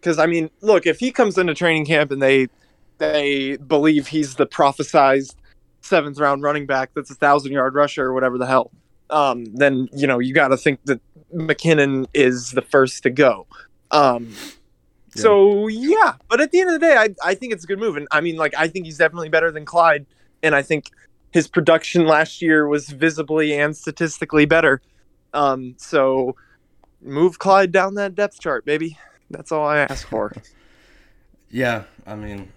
because 0.00 0.18
I 0.18 0.26
mean, 0.26 0.50
look, 0.60 0.86
if 0.86 0.98
he 1.00 1.10
comes 1.10 1.38
into 1.38 1.54
training 1.54 1.86
camp 1.86 2.10
and 2.10 2.20
they 2.20 2.48
they 3.12 3.56
believe 3.56 4.08
he's 4.08 4.34
the 4.36 4.46
prophesized 4.46 5.34
seventh 5.82 6.18
round 6.18 6.42
running 6.42 6.66
back 6.66 6.90
that's 6.94 7.10
a 7.10 7.14
thousand 7.14 7.52
yard 7.52 7.74
rusher 7.74 8.04
or 8.06 8.14
whatever 8.14 8.38
the 8.38 8.46
hell, 8.46 8.70
um, 9.10 9.44
then 9.54 9.88
you 9.92 10.06
know 10.06 10.18
you 10.18 10.32
got 10.34 10.48
to 10.48 10.56
think 10.56 10.80
that 10.84 11.00
McKinnon 11.34 12.06
is 12.14 12.52
the 12.52 12.62
first 12.62 13.02
to 13.02 13.10
go. 13.10 13.46
Um, 13.90 14.32
So 15.16 15.68
yeah, 15.68 16.14
but 16.28 16.40
at 16.40 16.50
the 16.50 16.60
end 16.60 16.70
of 16.70 16.80
the 16.80 16.86
day, 16.86 16.96
I 16.96 17.14
I 17.22 17.34
think 17.34 17.52
it's 17.52 17.64
a 17.64 17.66
good 17.66 17.78
move, 17.78 17.96
and 17.96 18.08
I 18.10 18.20
mean, 18.20 18.36
like 18.36 18.54
I 18.56 18.66
think 18.68 18.86
he's 18.86 18.98
definitely 18.98 19.28
better 19.28 19.50
than 19.52 19.64
Clyde, 19.64 20.06
and 20.42 20.54
I 20.54 20.62
think 20.62 20.90
his 21.30 21.46
production 21.48 22.06
last 22.06 22.42
year 22.42 22.66
was 22.66 22.88
visibly 22.88 23.52
and 23.58 23.76
statistically 23.76 24.44
better. 24.46 24.80
Um, 25.32 25.74
so 25.78 26.34
move 27.02 27.38
Clyde 27.38 27.72
down 27.72 27.94
that 27.94 28.14
depth 28.14 28.40
chart, 28.40 28.64
baby. 28.64 28.98
That's 29.30 29.52
all 29.52 29.66
I 29.66 29.78
ask 29.78 30.06
for. 30.06 30.32
Yeah, 31.50 31.84
I 32.04 32.16
mean, 32.16 32.50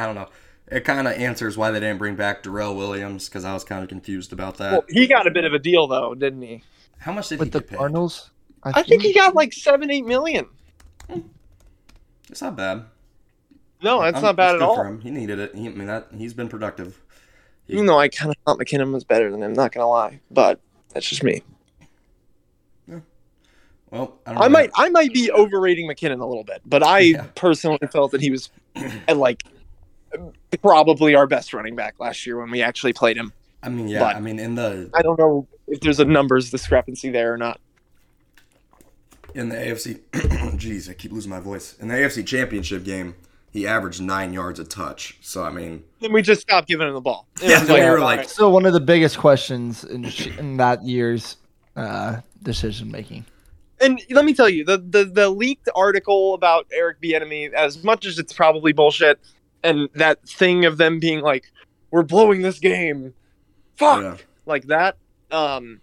I 0.00 0.06
don't 0.06 0.14
know. 0.14 0.28
It 0.68 0.84
kind 0.84 1.06
of 1.08 1.14
answers 1.14 1.56
why 1.56 1.70
they 1.72 1.80
didn't 1.80 1.98
bring 1.98 2.14
back 2.16 2.42
Darrell 2.42 2.76
Williams 2.76 3.28
because 3.28 3.44
I 3.44 3.52
was 3.54 3.64
kind 3.64 3.82
of 3.82 3.88
confused 3.88 4.32
about 4.32 4.56
that. 4.58 4.72
well, 4.72 4.84
he 4.88 5.06
got 5.06 5.26
a 5.26 5.30
bit 5.30 5.44
of 5.44 5.52
a 5.52 5.58
deal 5.58 5.86
though, 5.88 6.14
didn't 6.14 6.42
he? 6.42 6.62
How 6.98 7.12
much 7.12 7.28
did 7.28 7.38
With 7.40 7.48
he 7.48 7.50
the 7.50 7.60
get 7.60 7.68
paid? 7.70 7.76
Cardinals, 7.78 8.30
I 8.62 8.82
think 8.82 9.02
he 9.02 9.12
got 9.12 9.34
like 9.34 9.52
seven, 9.52 9.90
eight 9.90 10.06
million. 10.06 10.46
Hmm. 11.10 11.20
It's 12.28 12.40
not 12.42 12.56
bad. 12.56 12.84
No, 13.82 14.00
that's 14.02 14.14
I'm- 14.16 14.22
not 14.22 14.36
bad 14.36 14.54
it's 14.54 14.62
at 14.62 14.66
good 14.68 14.74
for 14.74 14.80
all. 14.84 14.90
him. 14.92 15.00
He 15.00 15.10
needed 15.10 15.38
it. 15.38 15.54
He, 15.54 15.66
I 15.66 15.70
mean, 15.70 15.86
that 15.86 16.08
he's 16.16 16.34
been 16.34 16.48
productive. 16.48 17.00
Even 17.68 17.86
though 17.86 17.98
I 17.98 18.08
kind 18.08 18.30
of 18.30 18.36
thought 18.44 18.58
McKinnon 18.58 18.92
was 18.92 19.04
better 19.04 19.30
than 19.30 19.42
him, 19.42 19.52
not 19.52 19.72
gonna 19.72 19.86
lie, 19.88 20.20
but 20.30 20.60
that's 20.92 21.08
just 21.08 21.22
me. 21.22 21.42
Well, 23.90 24.20
I, 24.24 24.32
don't 24.34 24.42
I 24.42 24.44
know. 24.46 24.50
might 24.52 24.70
I 24.76 24.88
might 24.90 25.12
be 25.12 25.32
overrating 25.32 25.88
McKinnon 25.88 26.20
a 26.20 26.24
little 26.26 26.44
bit, 26.44 26.62
but 26.64 26.82
I 26.84 26.98
Yeah. 27.00 27.26
personally 27.34 27.78
felt 27.90 28.12
that 28.12 28.20
he 28.20 28.30
was 28.30 28.50
at 29.08 29.16
like 29.16 29.42
probably 30.62 31.14
our 31.14 31.26
best 31.26 31.52
running 31.52 31.76
back 31.76 31.94
last 31.98 32.26
year 32.26 32.38
when 32.40 32.50
we 32.50 32.62
actually 32.62 32.92
played 32.92 33.16
him. 33.16 33.32
I 33.62 33.68
mean, 33.68 33.88
yeah. 33.88 34.00
but- 34.00 34.16
I 34.16 34.20
mean, 34.20 34.38
in 34.38 34.54
the 34.54 34.90
I 34.94 35.02
don't 35.02 35.18
know 35.18 35.46
if 35.68 35.80
there's 35.80 36.00
a 36.00 36.04
numbers 36.04 36.50
discrepancy 36.50 37.10
there 37.10 37.32
or 37.32 37.36
not. 37.36 37.60
in 39.34 39.48
the 39.48 39.56
AFC, 39.56 40.00
jeez, 40.56 40.90
I 40.90 40.94
keep 40.94 41.12
losing 41.12 41.30
my 41.30 41.40
voice. 41.40 41.76
In 41.78 41.88
the 41.88 41.94
AFC 41.94 42.26
Championship 42.26 42.84
game, 42.84 43.14
he 43.52 43.66
averaged 43.66 44.00
nine 44.00 44.32
yards 44.32 44.58
a 44.58 44.64
touch. 44.64 45.18
So 45.20 45.42
I 45.44 45.50
mean, 45.50 45.84
Then 46.00 46.12
we 46.12 46.22
just 46.22 46.40
stopped 46.40 46.68
giving 46.68 46.88
him 46.88 46.94
the 46.94 47.00
ball. 47.00 47.26
It 47.42 47.50
Yeah, 47.50 47.60
was 47.60 47.68
we 47.68 47.80
were 47.80 48.00
like- 48.00 48.18
right. 48.20 48.28
Still 48.30 48.52
one 48.52 48.66
of 48.66 48.72
the 48.72 48.80
biggest 48.80 49.18
questions 49.18 49.84
in, 49.84 50.04
in 50.38 50.56
that 50.56 50.82
year's 50.84 51.36
uh, 51.76 52.20
decision 52.42 52.90
making. 52.90 53.24
and 53.80 54.00
let 54.10 54.24
me 54.24 54.34
tell 54.34 54.48
you, 54.48 54.64
the, 54.64 54.78
the 54.78 55.04
the 55.04 55.28
leaked 55.30 55.68
article 55.76 56.34
about 56.34 56.66
Eric 56.72 57.00
Bieniemy, 57.00 57.52
as 57.52 57.82
much 57.84 58.04
as 58.06 58.18
it's 58.18 58.32
probably 58.32 58.72
bullshit, 58.72 59.18
and 59.62 59.88
that 59.94 60.26
thing 60.28 60.64
of 60.64 60.78
them 60.78 60.98
being 60.98 61.20
like, 61.20 61.44
"We're 61.90 62.02
blowing 62.02 62.42
this 62.42 62.58
game," 62.58 63.14
fuck, 63.76 64.02
yeah. 64.02 64.16
like 64.46 64.66
that. 64.66 64.96
Um, 65.30 65.80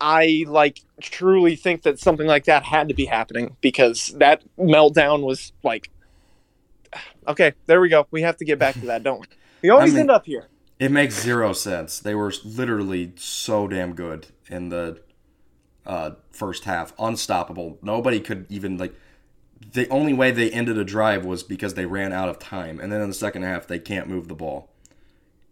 I 0.00 0.44
like 0.48 0.80
truly 1.00 1.56
think 1.56 1.82
that 1.82 1.98
something 1.98 2.26
like 2.26 2.44
that 2.44 2.62
had 2.62 2.88
to 2.88 2.94
be 2.94 3.04
happening 3.04 3.56
because 3.60 4.08
that 4.18 4.42
meltdown 4.58 5.22
was 5.22 5.52
like, 5.62 5.90
okay, 7.28 7.52
there 7.66 7.80
we 7.80 7.88
go. 7.88 8.06
We 8.10 8.22
have 8.22 8.36
to 8.38 8.44
get 8.44 8.58
back 8.58 8.74
to 8.74 8.86
that, 8.86 9.02
don't 9.02 9.20
we? 9.20 9.26
We 9.62 9.70
always 9.70 9.92
mean- 9.92 10.00
end 10.00 10.10
up 10.10 10.26
here. 10.26 10.48
It 10.78 10.90
makes 10.90 11.20
zero 11.20 11.52
sense. 11.52 11.98
They 11.98 12.14
were 12.14 12.32
literally 12.42 13.12
so 13.16 13.68
damn 13.68 13.94
good 13.94 14.28
in 14.48 14.70
the 14.70 15.02
uh, 15.84 16.12
first 16.30 16.64
half, 16.64 16.94
unstoppable. 16.98 17.78
Nobody 17.82 18.18
could 18.18 18.46
even 18.48 18.78
like. 18.78 18.94
The 19.72 19.88
only 19.88 20.12
way 20.12 20.30
they 20.30 20.50
ended 20.50 20.78
a 20.78 20.84
drive 20.84 21.24
was 21.24 21.42
because 21.42 21.74
they 21.74 21.86
ran 21.86 22.12
out 22.12 22.28
of 22.28 22.38
time, 22.38 22.80
and 22.80 22.90
then 22.92 23.00
in 23.00 23.08
the 23.08 23.14
second 23.14 23.42
half 23.42 23.66
they 23.66 23.78
can't 23.78 24.08
move 24.08 24.28
the 24.28 24.34
ball. 24.34 24.68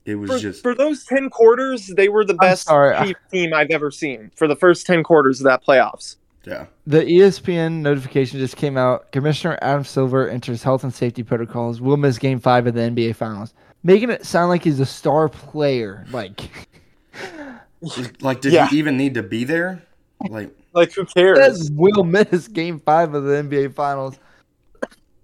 It 0.05 0.15
was 0.15 0.31
For, 0.31 0.39
just 0.39 0.63
for 0.63 0.75
those 0.75 1.05
ten 1.05 1.29
quarters, 1.29 1.89
they 1.89 2.09
were 2.09 2.25
the 2.25 2.35
best 2.35 2.65
sorry, 2.65 3.15
team 3.31 3.53
I've 3.53 3.71
ever 3.71 3.91
seen. 3.91 4.31
For 4.35 4.49
the 4.49 4.57
first 4.57 4.87
ten 4.87 5.03
quarters 5.03 5.41
of 5.41 5.45
that 5.45 5.63
playoffs. 5.65 6.17
yeah. 6.47 6.67
The 6.87 7.01
ESPN 7.03 7.83
notification 7.83 8.39
just 8.39 8.57
came 8.57 8.79
out. 8.79 9.13
Commissioner 9.13 9.59
Adam 9.61 9.85
Silver 9.85 10.27
enters 10.29 10.63
health 10.63 10.83
and 10.83 10.95
safety 10.95 11.23
protocols. 11.23 11.81
Will 11.83 11.99
miss 11.99 12.17
Game 12.17 12.41
Five 12.41 12.67
of 12.67 12.73
the 12.75 12.81
NBA 12.81 13.15
Finals, 13.17 13.53
making 13.83 14.09
it 14.09 14.25
sound 14.25 14.49
like 14.49 14.65
he's 14.65 14.81
a 14.81 14.87
star 14.87 15.29
player. 15.29 16.07
Like 16.11 16.69
Like, 18.23 18.41
did 18.41 18.53
Yeah. 18.53 18.69
he 18.69 18.79
even 18.79 18.97
need 18.97 19.15
to 19.15 19.23
be 19.23 19.45
there? 19.45 19.83
Like, 20.29 20.51
Like 20.75 20.93
who 20.93 21.05
cares? 21.07 21.39
says 21.39 21.71
will 21.73 22.05
miss 22.05 22.47
Game 22.49 22.79
Five 22.81 23.15
of 23.15 23.25
the 23.25 23.35
NBA 23.43 23.75
Finals. 23.75 24.19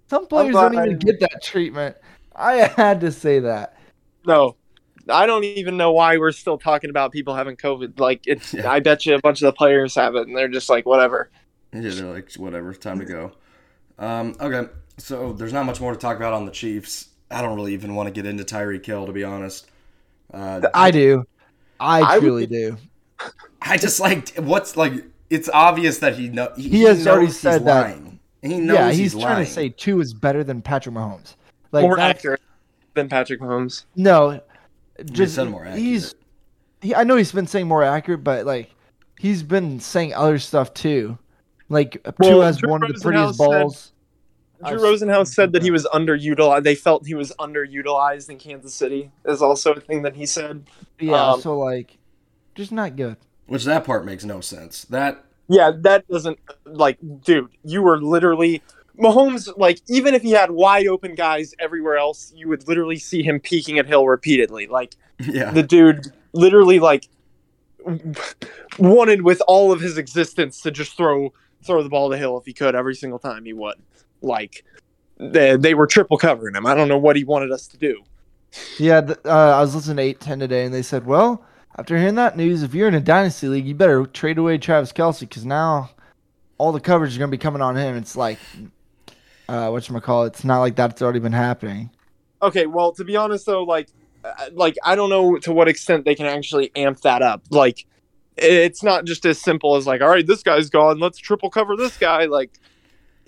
Some 0.09 0.27
players 0.27 0.53
don't 0.53 0.73
even 0.73 0.99
get 0.99 1.19
that 1.21 1.41
treatment. 1.43 1.95
I 2.35 2.53
had 2.67 3.01
to 3.01 3.11
say 3.11 3.39
that. 3.39 3.77
No, 4.25 4.55
I 5.07 5.25
don't 5.25 5.43
even 5.43 5.77
know 5.77 5.91
why 5.93 6.17
we're 6.17 6.31
still 6.31 6.57
talking 6.57 6.89
about 6.89 7.11
people 7.11 7.35
having 7.35 7.55
COVID. 7.55 7.99
Like, 7.99 8.21
it's, 8.25 8.53
Yeah. 8.53 8.69
I 8.69 8.79
bet 8.79 9.05
you 9.05 9.15
a 9.15 9.19
bunch 9.19 9.41
of 9.41 9.45
the 9.45 9.53
players 9.53 9.95
have 9.95 10.15
it, 10.15 10.27
and 10.27 10.35
they're 10.35 10.47
just 10.47 10.69
like, 10.69 10.85
whatever. 10.85 11.29
yeah, 11.73 11.81
they're 11.81 12.11
like, 12.13 12.33
whatever, 12.33 12.73
time 12.73 12.99
to 12.99 13.05
go. 13.05 13.31
Um, 13.97 14.35
okay, 14.41 14.69
so 14.97 15.31
there's 15.33 15.53
not 15.53 15.65
much 15.65 15.79
more 15.79 15.93
to 15.93 15.97
talk 15.99 16.17
about 16.17 16.33
on 16.33 16.45
the 16.45 16.51
Chiefs. 16.51 17.09
I 17.31 17.41
don't 17.41 17.55
really 17.55 17.73
even 17.73 17.95
want 17.95 18.07
to 18.07 18.11
get 18.13 18.25
into 18.25 18.43
Tyreek 18.43 18.85
Hill, 18.85 19.05
to 19.05 19.11
be 19.13 19.23
honest. 19.23 19.69
Uh, 20.33 20.61
I 20.73 20.91
do. 20.91 21.23
I, 21.79 22.01
I 22.01 22.13
would 22.17 22.21
truly 22.21 22.45
be- 22.47 22.55
do. 22.55 22.77
I 23.61 23.77
just 23.77 23.99
like 23.99 24.29
what's 24.37 24.75
like. 24.77 24.93
It's 25.29 25.49
obvious 25.49 25.97
that 25.99 26.15
he 26.17 26.29
know 26.29 26.51
he, 26.55 26.69
He 26.69 26.81
has 26.83 26.99
knows 26.99 27.07
already 27.07 27.25
he's 27.27 27.39
said 27.39 27.65
that. 27.65 27.87
lying. 27.89 28.19
He 28.43 28.59
knows 28.59 28.75
Yeah, 28.75 28.89
he's, 28.89 28.97
he's, 28.97 29.11
trying 29.13 29.23
lying. 29.33 29.45
to 29.45 29.51
say 29.51 29.69
Tua 29.69 30.01
is 30.01 30.13
better 30.13 30.43
than 30.43 30.61
Patrick 30.61 30.93
Mahomes. 30.93 31.35
Like 31.71 31.81
More 31.81 31.99
accurate 31.99 32.41
than 32.93 33.09
Patrick 33.09 33.41
Mahomes. 33.41 33.85
No, 33.95 34.39
just 35.11 35.33
said 35.35 35.49
more 35.49 35.65
he's. 35.65 36.13
He, 36.81 36.93
I 36.93 37.03
know 37.03 37.15
he's 37.15 37.31
been 37.31 37.47
saying 37.47 37.67
more 37.67 37.83
accurate, 37.83 38.23
but 38.23 38.45
like 38.45 38.69
he's 39.17 39.41
been 39.41 39.79
saying 39.79 40.13
other 40.13 40.37
stuff 40.37 40.73
too. 40.75 41.17
Like 41.69 41.99
Well, 42.19 42.29
Tua 42.31 42.45
has 42.45 42.57
Drew 42.57 42.69
one 42.69 42.83
of 42.83 42.89
the 42.89 42.93
Rosenhaus 42.93 43.01
prettiest 43.01 43.37
said- 43.39 43.45
balls. 43.47 43.91
Drew 44.67 44.79
Rosenhaus 44.79 45.27
said 45.33 45.51
that 45.53 45.63
he 45.63 45.71
was 45.71 45.85
underutilized. 45.93 46.63
They 46.63 46.75
felt 46.75 47.05
he 47.05 47.13
was 47.15 47.31
underutilized 47.39 48.29
in 48.29 48.37
Kansas 48.37 48.73
City. 48.73 49.11
Is 49.25 49.41
also 49.41 49.73
a 49.73 49.79
thing 49.79 50.03
that 50.03 50.15
he 50.15 50.25
said. 50.27 50.65
Yeah, 50.99 51.31
um, 51.31 51.41
so 51.41 51.57
like, 51.59 51.97
just 52.55 52.71
not 52.71 52.95
good. 52.95 53.17
Which 53.47 53.65
that 53.65 53.85
part 53.85 54.05
makes 54.05 54.23
no 54.23 54.41
sense. 54.41 54.85
That 54.85 55.23
Yeah, 55.47 55.71
that 55.81 56.07
doesn't 56.07 56.39
like, 56.65 56.97
dude. 57.23 57.49
You 57.63 57.83
were 57.83 58.01
literally 58.01 58.63
Mahomes. 58.97 59.55
Like, 59.57 59.81
even 59.87 60.13
if 60.15 60.23
he 60.23 60.31
had 60.31 60.51
wide 60.51 60.87
open 60.87 61.15
guys 61.15 61.53
everywhere 61.59 61.97
else, 61.97 62.33
you 62.35 62.47
would 62.49 62.67
literally 62.67 62.97
see 62.97 63.21
him 63.21 63.39
peeking 63.39 63.77
at 63.77 63.85
Hill 63.85 64.07
repeatedly. 64.07 64.67
Like, 64.67 64.95
yeah. 65.19 65.51
the 65.51 65.63
dude 65.63 66.07
literally 66.33 66.79
like 66.79 67.07
wanted 68.79 69.21
with 69.21 69.41
all 69.47 69.71
of 69.71 69.79
his 69.79 69.97
existence 69.97 70.61
to 70.61 70.71
just 70.71 70.97
throw 70.97 71.31
throw 71.63 71.83
the 71.83 71.89
ball 71.89 72.09
to 72.09 72.17
Hill 72.17 72.37
if 72.37 72.45
he 72.45 72.53
could 72.53 72.75
every 72.75 72.95
single 72.95 73.19
time 73.19 73.45
he 73.45 73.53
would. 73.53 73.75
Like 74.21 74.63
they, 75.17 75.55
they 75.55 75.73
were 75.73 75.87
triple 75.87 76.17
covering 76.17 76.55
him. 76.55 76.65
I 76.65 76.73
don't 76.73 76.87
know 76.87 76.97
what 76.97 77.15
he 77.15 77.23
wanted 77.23 77.51
us 77.51 77.67
to 77.67 77.77
do. 77.77 78.03
Yeah, 78.77 79.01
th- 79.01 79.19
uh, 79.25 79.57
I 79.57 79.61
was 79.61 79.75
listening 79.75 79.97
to 79.97 80.03
eight 80.03 80.19
ten 80.19 80.39
today, 80.39 80.65
and 80.65 80.73
they 80.73 80.81
said, 80.81 81.05
well, 81.05 81.45
after 81.77 81.97
hearing 81.97 82.15
that 82.15 82.37
news, 82.37 82.63
if 82.63 82.73
you're 82.73 82.87
in 82.87 82.95
a 82.95 83.01
dynasty 83.01 83.47
league, 83.47 83.65
you 83.65 83.75
better 83.75 84.05
trade 84.05 84.37
away 84.37 84.57
Travis 84.57 84.93
Kelce 84.93 85.21
because 85.21 85.45
now 85.45 85.91
all 86.57 86.71
the 86.71 86.79
coverage 86.79 87.11
is 87.11 87.17
gonna 87.17 87.31
be 87.31 87.37
coming 87.37 87.61
on 87.61 87.75
him. 87.75 87.97
It's 87.97 88.15
like, 88.15 88.39
uh, 89.49 89.69
what 89.69 90.03
call 90.03 90.23
it? 90.23 90.27
It's 90.27 90.43
not 90.43 90.59
like 90.59 90.75
that's 90.75 91.01
already 91.01 91.19
been 91.19 91.33
happening. 91.33 91.89
Okay, 92.41 92.65
well, 92.65 92.93
to 92.93 93.03
be 93.03 93.15
honest 93.15 93.45
though, 93.45 93.63
like 93.63 93.89
uh, 94.23 94.49
like 94.53 94.75
I 94.83 94.95
don't 94.95 95.09
know 95.09 95.37
to 95.39 95.51
what 95.51 95.67
extent 95.67 96.05
they 96.05 96.15
can 96.15 96.25
actually 96.25 96.71
amp 96.75 97.01
that 97.01 97.21
up. 97.21 97.43
Like 97.49 97.85
it's 98.37 98.83
not 98.83 99.05
just 99.05 99.25
as 99.25 99.41
simple 99.41 99.75
as 99.75 99.85
like, 99.85 100.01
all 100.01 100.09
right, 100.09 100.25
this 100.25 100.43
guy's 100.43 100.69
gone, 100.69 100.99
let's 100.99 101.17
triple 101.17 101.49
cover 101.49 101.75
this 101.75 101.97
guy. 101.97 102.25
Like 102.25 102.57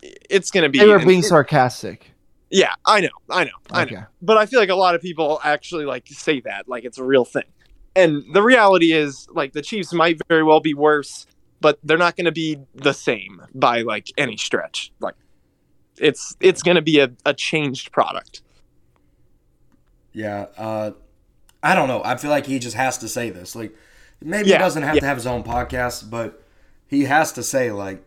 it's 0.01 0.51
gonna 0.51 0.69
be 0.69 0.79
They 0.79 0.87
were 0.87 0.99
being 0.99 1.23
sarcastic. 1.23 2.11
Yeah, 2.49 2.73
I 2.85 3.01
know, 3.01 3.09
I 3.29 3.43
know, 3.43 3.51
I 3.71 3.83
know. 3.83 4.05
But 4.21 4.37
I 4.37 4.45
feel 4.45 4.61
like 4.61 4.69
a 4.69 4.75
lot 4.75 4.95
of 4.95 5.01
people 5.01 5.41
actually 5.43 5.83
like 5.83 6.07
say 6.07 6.39
that 6.41 6.69
like 6.69 6.85
it's 6.85 6.97
a 6.97 7.03
real 7.03 7.25
thing. 7.25 7.43
And 7.97 8.23
the 8.31 8.43
reality 8.43 8.93
is 8.93 9.27
like 9.31 9.53
the 9.53 9.61
Chiefs 9.63 9.91
might 9.91 10.21
very 10.29 10.43
well 10.43 10.59
be 10.59 10.75
worse, 10.75 11.25
but 11.59 11.79
they're 11.83 11.97
not 11.97 12.15
going 12.15 12.25
to 12.25 12.31
be 12.31 12.59
the 12.75 12.93
same 12.93 13.41
by 13.55 13.81
like 13.81 14.11
any 14.19 14.37
stretch. 14.37 14.91
Like 14.99 15.15
it's 15.97 16.35
it's 16.39 16.61
going 16.61 16.75
to 16.75 16.83
be 16.83 16.99
a, 16.99 17.09
a 17.25 17.33
changed 17.33 17.91
product. 17.91 18.43
Yeah, 20.13 20.45
uh, 20.57 20.91
I 21.63 21.73
don't 21.73 21.87
know. 21.87 22.03
I 22.05 22.17
feel 22.17 22.29
like 22.29 22.45
he 22.45 22.59
just 22.59 22.75
has 22.75 22.99
to 22.99 23.07
say 23.07 23.31
this. 23.31 23.55
Like, 23.55 23.75
maybe 24.21 24.49
Yeah, 24.49 24.57
he 24.57 24.59
doesn't 24.59 24.83
have 24.83 24.95
yeah. 24.95 25.01
to 25.01 25.07
have 25.07 25.17
his 25.17 25.27
own 25.27 25.43
podcast, 25.43 26.09
but 26.09 26.43
he 26.85 27.05
has 27.05 27.31
to 27.33 27.41
say 27.41 27.71
like, 27.71 28.05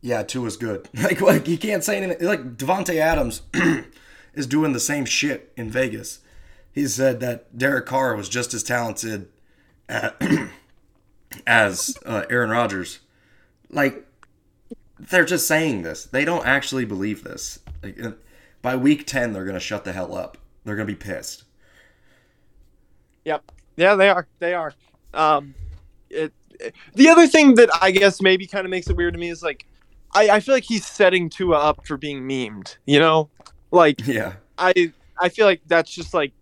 "Yeah, 0.00 0.22
Tua 0.22 0.46
is 0.46 0.56
good." 0.56 0.88
Like, 0.94 1.20
like 1.20 1.46
he 1.48 1.56
can't 1.56 1.82
say 1.82 1.96
anything. 1.96 2.24
Like 2.24 2.56
Davante 2.56 2.94
Adams 2.94 3.42
is 4.34 4.46
doing 4.46 4.72
the 4.72 4.80
same 4.80 5.04
shit 5.04 5.52
in 5.56 5.68
Vegas. 5.68 6.20
He 6.72 6.86
said 6.86 7.20
that 7.20 7.56
Derek 7.56 7.86
Carr 7.86 8.16
was 8.16 8.28
just 8.28 8.54
as 8.54 8.62
talented 8.62 9.28
at, 9.88 10.20
as 11.46 11.96
uh, 12.06 12.24
Aaron 12.30 12.50
Rodgers. 12.50 13.00
Like, 13.70 14.06
they're 14.98 15.24
just 15.24 15.46
saying 15.46 15.82
this. 15.82 16.04
They 16.04 16.24
don't 16.24 16.46
actually 16.46 16.84
believe 16.84 17.24
this. 17.24 17.58
Like, 17.82 17.98
by 18.62 18.76
week 18.76 19.06
ten, 19.06 19.32
they're 19.32 19.44
gonna 19.44 19.60
shut 19.60 19.84
the 19.84 19.92
hell 19.92 20.14
up. 20.16 20.38
They're 20.64 20.76
gonna 20.76 20.86
be 20.86 20.94
pissed. 20.94 21.44
Yep. 23.24 23.50
Yeah, 23.76 23.94
they 23.94 24.08
are. 24.10 24.26
They 24.38 24.54
are. 24.54 24.72
Um, 25.14 25.54
it, 26.10 26.32
it- 26.60 26.74
the 26.94 27.08
other 27.08 27.26
thing 27.26 27.54
that 27.56 27.70
I 27.80 27.90
guess 27.90 28.20
maybe 28.22 28.46
kind 28.46 28.64
of 28.64 28.70
makes 28.70 28.88
it 28.88 28.96
weird 28.96 29.14
to 29.14 29.18
me 29.20 29.30
is 29.30 29.42
like, 29.42 29.66
I, 30.14 30.28
I 30.30 30.40
feel 30.40 30.54
like 30.54 30.64
he's 30.64 30.86
setting 30.86 31.28
Tua 31.28 31.56
up 31.58 31.86
for 31.86 31.96
being 31.96 32.22
memed. 32.22 32.76
You 32.86 33.00
know, 33.00 33.30
like 33.72 34.00
Yeah, 34.06 34.34
I 34.58 34.92
I 35.20 35.28
feel 35.28 35.46
like 35.46 35.62
that's 35.66 35.90
just 35.90 36.14
like 36.14 36.32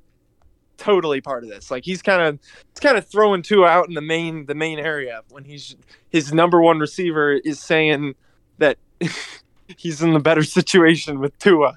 totally 0.81 1.21
part 1.21 1.45
of 1.45 1.51
this. 1.51 1.71
Like 1.71 1.85
he's 1.85 2.03
kind 2.03 2.23
of 2.23 2.39
it's 2.71 2.81
kind 2.81 2.97
of 2.97 3.07
throwing 3.07 3.43
Tua 3.43 3.69
out 3.69 3.89
in 3.89 3.95
the 3.95 4.01
main 4.01 4.47
the 4.47 4.55
main 4.55 4.79
area 4.79 5.23
when 5.31 5.45
he's 5.45 5.77
his 6.09 6.33
number 6.33 6.61
one 6.61 6.79
receiver 6.79 7.33
is 7.33 7.61
saying 7.61 8.15
that 8.59 8.79
he's 9.77 10.03
in 10.03 10.15
the 10.15 10.19
better 10.19 10.43
situation 10.59 11.21
with 11.21 11.39
Tua 11.39 11.77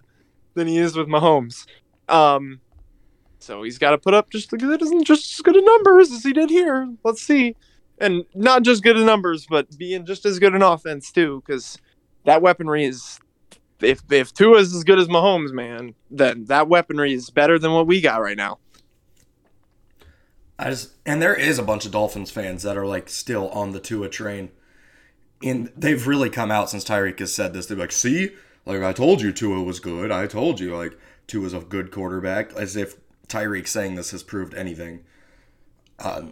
than 0.55 0.67
he 0.67 0.77
is 0.77 0.95
with 0.95 1.07
Mahomes. 1.07 1.65
Um, 2.07 2.61
so 3.39 3.63
he's 3.63 3.77
got 3.77 3.91
to 3.91 3.97
put 3.97 4.13
up 4.13 4.29
just 4.29 4.53
as 4.53 4.91
just 5.03 5.33
as 5.33 5.41
good 5.41 5.55
a 5.55 5.61
numbers 5.61 6.11
as 6.11 6.23
he 6.23 6.31
did 6.31 6.49
here. 6.49 6.89
Let's 7.03 7.21
see, 7.21 7.55
and 7.99 8.23
not 8.33 8.63
just 8.63 8.83
good 8.83 8.97
at 8.97 9.05
numbers, 9.05 9.45
but 9.49 9.77
being 9.77 10.05
just 10.05 10.25
as 10.25 10.39
good 10.39 10.55
an 10.55 10.61
offense 10.61 11.11
too, 11.11 11.43
because 11.45 11.77
that 12.23 12.41
weaponry 12.41 12.85
is 12.85 13.19
if 13.81 14.01
if 14.09 14.33
Tua 14.33 14.59
is 14.59 14.73
as 14.73 14.85
good 14.85 14.99
as 14.99 15.09
Mahomes, 15.09 15.51
man, 15.51 15.93
then 16.09 16.45
that 16.45 16.69
weaponry 16.69 17.13
is 17.13 17.29
better 17.29 17.59
than 17.59 17.73
what 17.73 17.85
we 17.85 17.99
got 17.99 18.21
right 18.21 18.37
now. 18.37 18.59
I 20.63 20.69
just 20.69 20.93
and 21.05 21.21
there 21.21 21.35
is 21.35 21.59
a 21.59 21.63
bunch 21.63 21.85
of 21.85 21.91
Dolphins 21.91 22.31
fans 22.31 22.63
that 22.63 22.77
are 22.77 22.87
like 22.87 23.09
still 23.09 23.49
on 23.49 23.71
the 23.71 23.81
Tua 23.81 24.07
train. 24.07 24.49
And 25.43 25.69
they've 25.75 26.07
really 26.07 26.29
come 26.29 26.51
out 26.51 26.69
since 26.69 26.85
Tyreek 26.85 27.19
has 27.19 27.33
said 27.33 27.53
this. 27.53 27.65
They're 27.65 27.77
like, 27.77 27.91
see, 27.91 28.31
like 28.65 28.81
I 28.81 28.93
told 28.93 29.21
you 29.21 29.33
Tua 29.33 29.61
was 29.61 29.81
good. 29.81 30.09
I 30.09 30.25
told 30.25 30.61
you 30.61 30.73
like 30.75 30.97
Tua's 31.27 31.53
a 31.53 31.59
good 31.59 31.91
quarterback. 31.91 32.53
As 32.53 32.77
if 32.77 32.95
Tyreek 33.27 33.67
saying 33.67 33.95
this 33.95 34.11
has 34.11 34.23
proved 34.23 34.53
anything. 34.53 35.03
Um, 35.99 36.31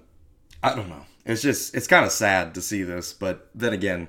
I 0.63 0.75
don't 0.75 0.87
know. 0.87 1.05
It's 1.25 1.41
just 1.41 1.75
it's 1.75 1.87
kind 1.87 2.05
of 2.05 2.11
sad 2.13 2.55
to 2.55 2.61
see 2.61 2.83
this, 2.83 3.11
but 3.11 3.49
then 3.53 3.73
again, 3.73 4.07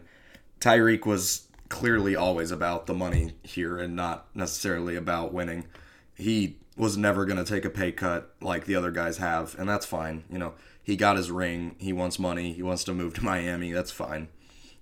Tyreek 0.60 1.04
was 1.04 1.48
clearly 1.68 2.14
always 2.14 2.52
about 2.52 2.86
the 2.86 2.94
money 2.94 3.32
here 3.42 3.76
and 3.76 3.96
not 3.96 4.28
necessarily 4.36 4.94
about 4.94 5.32
winning. 5.32 5.66
He 6.14 6.58
was 6.82 6.96
never 6.96 7.24
going 7.24 7.42
to 7.42 7.44
take 7.44 7.64
a 7.64 7.70
pay 7.70 7.92
cut 7.92 8.34
like 8.40 8.64
the 8.64 8.74
other 8.74 8.90
guys 8.90 9.18
have, 9.18 9.56
and 9.58 9.68
that's 9.68 9.86
fine. 9.86 10.24
You 10.28 10.38
know, 10.38 10.54
he 10.82 10.96
got 10.96 11.16
his 11.16 11.30
ring. 11.30 11.76
He 11.78 11.92
wants 11.92 12.18
money. 12.18 12.52
He 12.52 12.62
wants 12.62 12.82
to 12.84 12.92
move 12.92 13.14
to 13.14 13.24
Miami. 13.24 13.72
That's 13.72 13.92
fine. 13.92 14.28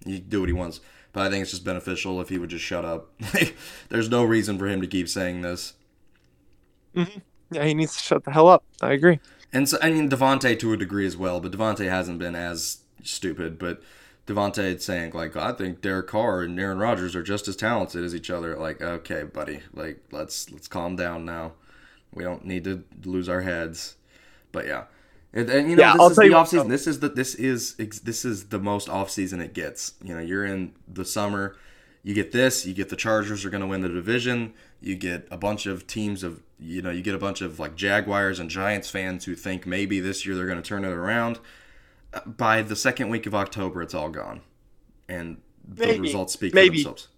He 0.05 0.19
do 0.19 0.41
what 0.41 0.49
he 0.49 0.55
wants. 0.55 0.81
But 1.13 1.27
I 1.27 1.31
think 1.31 1.43
it's 1.43 1.51
just 1.51 1.65
beneficial 1.65 2.21
if 2.21 2.31
he 2.31 2.39
would 2.39 2.51
just 2.51 2.65
shut 2.65 2.85
up. 2.85 3.11
There's 3.91 4.09
no 4.09 4.25
reason 4.25 4.59
for 4.59 4.67
him 4.67 4.81
to 4.81 4.87
keep 4.87 5.09
saying 5.09 5.43
this. 5.43 5.75
Mm-hmm. 6.97 7.19
Yeah, 7.51 7.65
he 7.65 7.75
needs 7.75 7.97
to 7.97 8.03
shut 8.03 8.25
the 8.25 8.31
hell 8.31 8.49
up. 8.49 8.65
I 8.81 8.93
agree. 8.93 9.21
And 9.53 9.69
so, 9.69 9.77
I 9.83 9.91
mean, 9.91 10.09
Davante 10.09 10.59
to 10.59 10.73
a 10.73 10.77
degree 10.77 11.07
as 11.07 11.17
well, 11.17 11.41
but 11.41 11.53
Davante 11.53 11.89
hasn't 11.89 12.21
been 12.21 12.37
as 12.37 12.79
stupid. 13.03 13.59
But 13.59 13.83
Davante 14.27 14.81
saying 14.81 15.13
like, 15.13 15.37
I 15.37 15.53
think 15.53 15.83
Derek 15.83 16.07
Carr 16.07 16.43
and 16.43 16.59
Aaron 16.59 16.79
Rodgers 16.79 17.17
are 17.17 17.23
just 17.23 17.49
as 17.49 17.57
talented 17.57 18.05
as 18.05 18.15
each 18.15 18.31
other. 18.31 18.57
Like, 18.57 18.81
okay, 18.81 19.25
buddy, 19.25 19.61
like 19.75 20.01
let's 20.13 20.51
let's 20.51 20.69
calm 20.69 20.97
down 20.97 21.25
now. 21.25 21.53
We 22.14 22.25
don't 22.25 22.44
need 22.44 22.64
to 22.64 22.85
lose 23.05 23.29
our 23.29 23.40
heads. 23.42 23.96
But 24.53 24.66
yeah. 24.66 24.85
And, 25.33 25.49
and 25.49 25.70
you 25.70 25.77
know, 25.77 25.83
Yeah, 25.83 25.92
this 25.92 26.01
I'll 26.01 26.09
is 26.11 26.16
the 26.16 26.35
off 26.35 26.49
season. 26.49 26.68
This 26.68 26.87
is 26.87 27.01
the 27.01 27.09
this 27.09 27.35
is 27.37 27.75
this 27.77 28.25
is 28.25 28.46
the 28.49 28.59
most 28.59 28.88
off 28.88 29.11
season 29.11 29.40
it 29.40 29.55
gets. 29.55 29.94
You 30.03 30.14
know, 30.14 30.20
you're 30.20 30.44
in 30.44 30.73
the 30.88 31.05
summer. 31.05 31.57
You 32.03 32.14
get 32.14 32.33
this. 32.33 32.66
You 32.66 32.75
get 32.75 32.88
the 32.88 32.96
Chargers 32.96 33.44
are 33.44 33.51
going 33.51 33.61
to 33.61 33.66
win 33.66 33.83
the 33.83 33.88
division. 33.88 34.55
You 34.81 34.96
get 34.96 35.29
a 35.31 35.37
bunch 35.37 35.66
of 35.66 35.87
teams 35.87 36.23
of 36.25 36.42
you 36.59 36.83
know 36.83 36.90
you 36.90 37.03
get 37.03 37.14
a 37.14 37.18
bunch 37.18 37.42
of 37.42 37.61
like 37.61 37.77
Jaguars 37.77 38.40
and 38.40 38.51
Giants 38.51 38.90
fans 38.90 39.27
who 39.27 39.37
think 39.37 39.66
maybe 39.66 40.01
this 40.01 40.27
year 40.27 40.35
they're 40.35 40.46
going 40.46 40.61
to 40.61 40.66
turn 40.68 40.85
it 40.85 40.88
around. 40.92 41.38
By 42.27 42.62
the 42.62 42.75
second 42.75 43.09
week 43.09 43.27
of 43.27 43.35
October, 43.37 43.83
it's 43.83 43.94
all 43.94 44.09
gone, 44.09 44.40
and 45.09 45.37
the 45.64 45.87
Maybe. 45.87 46.01
results 46.01 46.33
speak 46.33 46.55
Maybe. 46.55 46.79
for 46.83 46.88
themselves. 46.88 47.09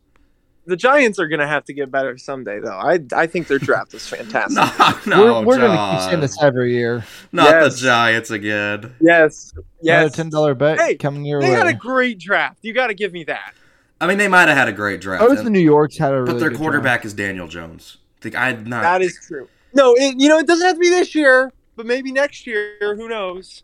The 0.64 0.77
Giants 0.77 1.18
are 1.18 1.27
gonna 1.27 1.46
have 1.48 1.64
to 1.64 1.72
get 1.72 1.90
better 1.90 2.16
someday, 2.16 2.61
though. 2.61 2.77
I 2.79 3.01
I 3.14 3.27
think 3.27 3.48
their 3.48 3.59
draft 3.59 3.94
is 3.94 4.07
fantastic. 4.09 5.07
No, 5.09 5.25
no, 5.25 5.40
we're 5.40 5.46
we're 5.46 5.57
gonna 5.57 5.68
keep 5.70 6.01
John. 6.01 6.09
saying 6.09 6.20
this 6.20 6.40
every 6.42 6.72
year. 6.75 7.05
Not 7.33 7.51
Yes. 7.51 7.75
the 7.75 7.87
Giants 7.87 8.31
again. 8.31 8.94
Yes, 9.01 9.53
Another 9.83 10.11
ten 10.11 10.31
dollar 10.31 10.55
bet 10.55 10.79
Hey, 10.81 10.94
coming 10.94 11.25
your 11.25 11.40
They 11.40 11.51
way. 11.51 11.57
had 11.57 11.66
a 11.66 11.75
great 11.75 12.18
draft. 12.20 12.59
You 12.62 12.72
got 12.72 12.87
to 12.88 12.94
give 12.94 13.12
me 13.12 13.25
that. 13.25 13.55
I 14.01 14.07
mean, 14.07 14.18
they 14.18 14.29
might 14.29 14.48
have 14.48 14.57
had 14.57 14.68
a 14.68 14.72
great 14.72 15.01
draft, 15.01 15.22
Oh, 15.22 15.27
it's 15.33 15.38
and- 15.40 15.46
the 15.46 15.51
New 15.51 15.61
York's 15.61 15.96
had 15.98 16.12
a 16.12 16.20
really 16.22 16.33
but 16.35 16.38
their 16.40 16.51
good 16.51 16.59
quarterback 16.59 17.05
is 17.05 17.12
Daniel 17.14 17.48
Jones. 17.48 17.98
Think 18.20 18.37
I'm 18.37 18.64
not. 18.64 18.83
That 18.83 19.03
is 19.03 19.18
true. 19.27 19.48
No, 19.75 19.94
it, 19.96 20.14
you 20.18 20.29
know 20.29 20.38
it 20.38 20.46
doesn't 20.46 20.64
have 20.66 20.77
to 20.77 20.81
be 20.81 20.90
this 20.90 21.14
year, 21.14 21.53
but 21.77 21.87
maybe 21.87 22.12
next 22.12 22.46
year. 22.46 22.77
Who 22.81 23.09
knows? 23.09 23.62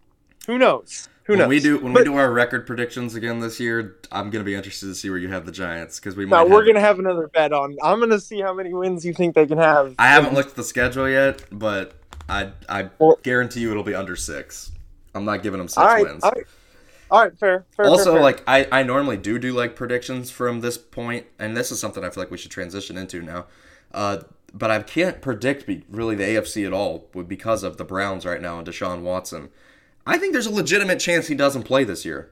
Who 0.48 0.58
knows? 0.58 1.08
Who 1.28 1.36
when 1.36 1.46
we 1.50 1.60
do 1.60 1.78
when 1.78 1.92
But- 1.92 2.00
we 2.00 2.04
do 2.06 2.16
our 2.16 2.32
record 2.32 2.66
predictions 2.66 3.14
again 3.14 3.40
this 3.40 3.60
year, 3.60 3.96
I'm 4.10 4.30
gonna 4.30 4.44
be 4.44 4.54
interested 4.54 4.86
to 4.86 4.94
see 4.94 5.10
where 5.10 5.18
you 5.18 5.28
have 5.28 5.44
the 5.44 5.52
Giants 5.52 6.00
because 6.00 6.16
we 6.16 6.24
No, 6.24 6.30
might. 6.30 6.48
we're 6.48 6.60
have- 6.60 6.66
gonna 6.68 6.80
have 6.80 6.98
another 6.98 7.28
bet 7.28 7.52
on. 7.52 7.76
I'm 7.82 8.00
gonna 8.00 8.18
see 8.18 8.40
how 8.40 8.54
many 8.54 8.72
wins 8.72 9.04
you 9.04 9.12
think 9.12 9.34
they 9.34 9.46
can 9.46 9.58
have. 9.58 9.94
I 9.98 10.06
haven't 10.06 10.32
looked 10.32 10.50
at 10.50 10.56
the 10.56 10.64
schedule 10.64 11.06
yet, 11.06 11.42
but 11.52 11.92
I 12.30 12.52
I 12.66 12.88
Well- 12.98 13.18
guarantee 13.22 13.60
you 13.60 13.70
it'll 13.70 13.82
be 13.82 13.94
under 13.94 14.16
six. 14.16 14.72
I'm 15.14 15.26
not 15.26 15.42
giving 15.42 15.58
them 15.58 15.68
six 15.68 15.76
right, 15.84 16.02
wins. 16.02 16.24
all 16.24 16.30
right, 16.34 16.46
all 17.10 17.22
right, 17.24 17.38
fair. 17.38 17.66
fair 17.76 17.84
also, 17.86 18.04
fair, 18.04 18.12
fair. 18.14 18.22
like 18.22 18.42
I, 18.46 18.66
I 18.72 18.82
normally 18.82 19.18
do 19.18 19.38
do 19.38 19.52
like 19.52 19.76
predictions 19.76 20.30
from 20.30 20.60
this 20.62 20.78
point, 20.78 21.26
and 21.38 21.54
this 21.54 21.70
is 21.70 21.78
something 21.78 22.02
I 22.04 22.08
feel 22.08 22.22
like 22.22 22.30
we 22.30 22.38
should 22.38 22.50
transition 22.50 22.96
into 22.96 23.20
now. 23.20 23.44
Uh, 23.92 24.18
but 24.54 24.70
I 24.70 24.80
can't 24.82 25.20
predict 25.20 25.66
be, 25.66 25.84
really 25.90 26.14
the 26.14 26.24
AFC 26.24 26.64
at 26.66 26.72
all 26.72 27.06
because 27.28 27.62
of 27.62 27.76
the 27.76 27.84
Browns 27.84 28.24
right 28.24 28.40
now 28.40 28.58
and 28.58 28.66
Deshaun 28.66 29.02
Watson. 29.02 29.50
I 30.08 30.18
think 30.18 30.32
there's 30.32 30.46
a 30.46 30.52
legitimate 30.52 30.98
chance 31.00 31.26
he 31.28 31.34
doesn't 31.34 31.64
play 31.64 31.84
this 31.84 32.04
year, 32.04 32.30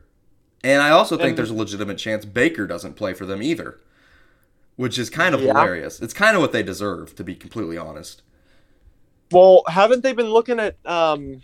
and 0.65 0.83
I 0.83 0.91
also 0.91 1.17
think 1.17 1.31
And- 1.31 1.39
there's 1.39 1.51
a 1.51 1.55
legitimate 1.55 1.99
chance 1.99 2.25
Baker 2.25 2.67
doesn't 2.67 2.95
play 2.95 3.13
for 3.15 3.27
them 3.27 3.43
either, 3.43 3.79
which 4.77 4.99
is 4.99 5.11
kind 5.11 5.35
of 5.35 5.41
Yeah. 5.43 5.49
hilarious. 5.53 6.01
It's 6.01 6.15
kind 6.15 6.35
of 6.37 6.43
what 6.43 6.53
they 6.53 6.63
deserve, 6.63 7.15
to 7.17 7.25
be 7.25 7.35
completely 7.35 7.77
honest. 7.77 8.23
well, 9.33 9.63
haven't 9.69 10.03
they 10.05 10.13
been 10.13 10.31
looking 10.31 10.59
at? 10.61 10.77
um 10.87 11.43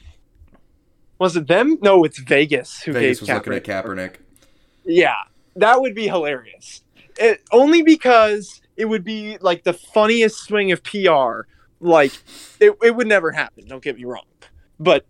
Was 1.19 1.37
it 1.37 1.47
them? 1.49 1.79
No, 1.83 2.03
it's 2.05 2.19
Vegas 2.19 2.83
who 2.83 2.93
Vegas 2.93 3.19
gave 3.21 3.29
was 3.29 3.37
looking 3.37 3.53
at 3.53 3.65
Kaepernick- 3.65 3.85
Kaepernick. 3.85 4.15
Yeah, 4.85 5.15
that 5.57 5.81
would 5.81 5.95
be 5.95 6.09
hilarious. 6.09 6.83
It, 7.19 7.43
only 7.53 7.83
because 7.83 8.61
it 8.77 8.87
would 8.87 9.05
be 9.05 9.37
like 9.41 9.63
the 9.65 9.73
funniest 9.73 10.39
swing 10.45 10.73
of 10.73 10.83
PR. 10.83 11.47
Like 11.81 12.13
it, 12.61 12.73
it 12.83 12.97
would 12.97 13.07
never 13.07 13.31
happen. 13.33 13.67
Don't 13.69 13.83
get 13.83 13.97
me 13.97 14.05
wrong, 14.05 14.25
but 14.81 15.05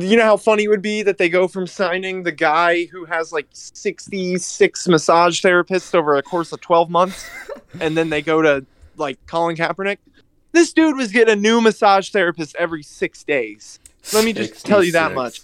you 0.00 0.16
know 0.16 0.24
how 0.24 0.36
funny 0.36 0.64
it 0.64 0.68
would 0.68 0.82
be 0.82 1.02
that 1.02 1.18
they 1.18 1.28
go 1.28 1.48
from 1.48 1.66
signing 1.66 2.22
the 2.22 2.32
guy 2.32 2.84
who 2.86 3.04
has 3.04 3.32
like 3.32 3.46
sixty 3.52 4.38
six 4.38 4.86
massage 4.88 5.44
therapists 5.44 5.94
over 5.94 6.16
a 6.16 6.22
course 6.22 6.52
of 6.52 6.60
twelve 6.60 6.90
months, 6.90 7.28
and 7.80 7.96
then 7.96 8.10
they 8.10 8.22
go 8.22 8.42
to 8.42 8.64
like 8.96 9.18
Colin 9.26 9.56
Kaepernick. 9.56 9.98
This 10.52 10.72
dude 10.72 10.96
was 10.96 11.10
getting 11.10 11.32
a 11.32 11.36
new 11.36 11.60
massage 11.60 12.10
therapist 12.10 12.54
every 12.58 12.82
six 12.82 13.24
days. 13.24 13.78
Let 14.12 14.24
me 14.24 14.32
just 14.32 14.66
tell 14.66 14.82
you 14.84 14.92
that 14.92 15.14
much. 15.14 15.40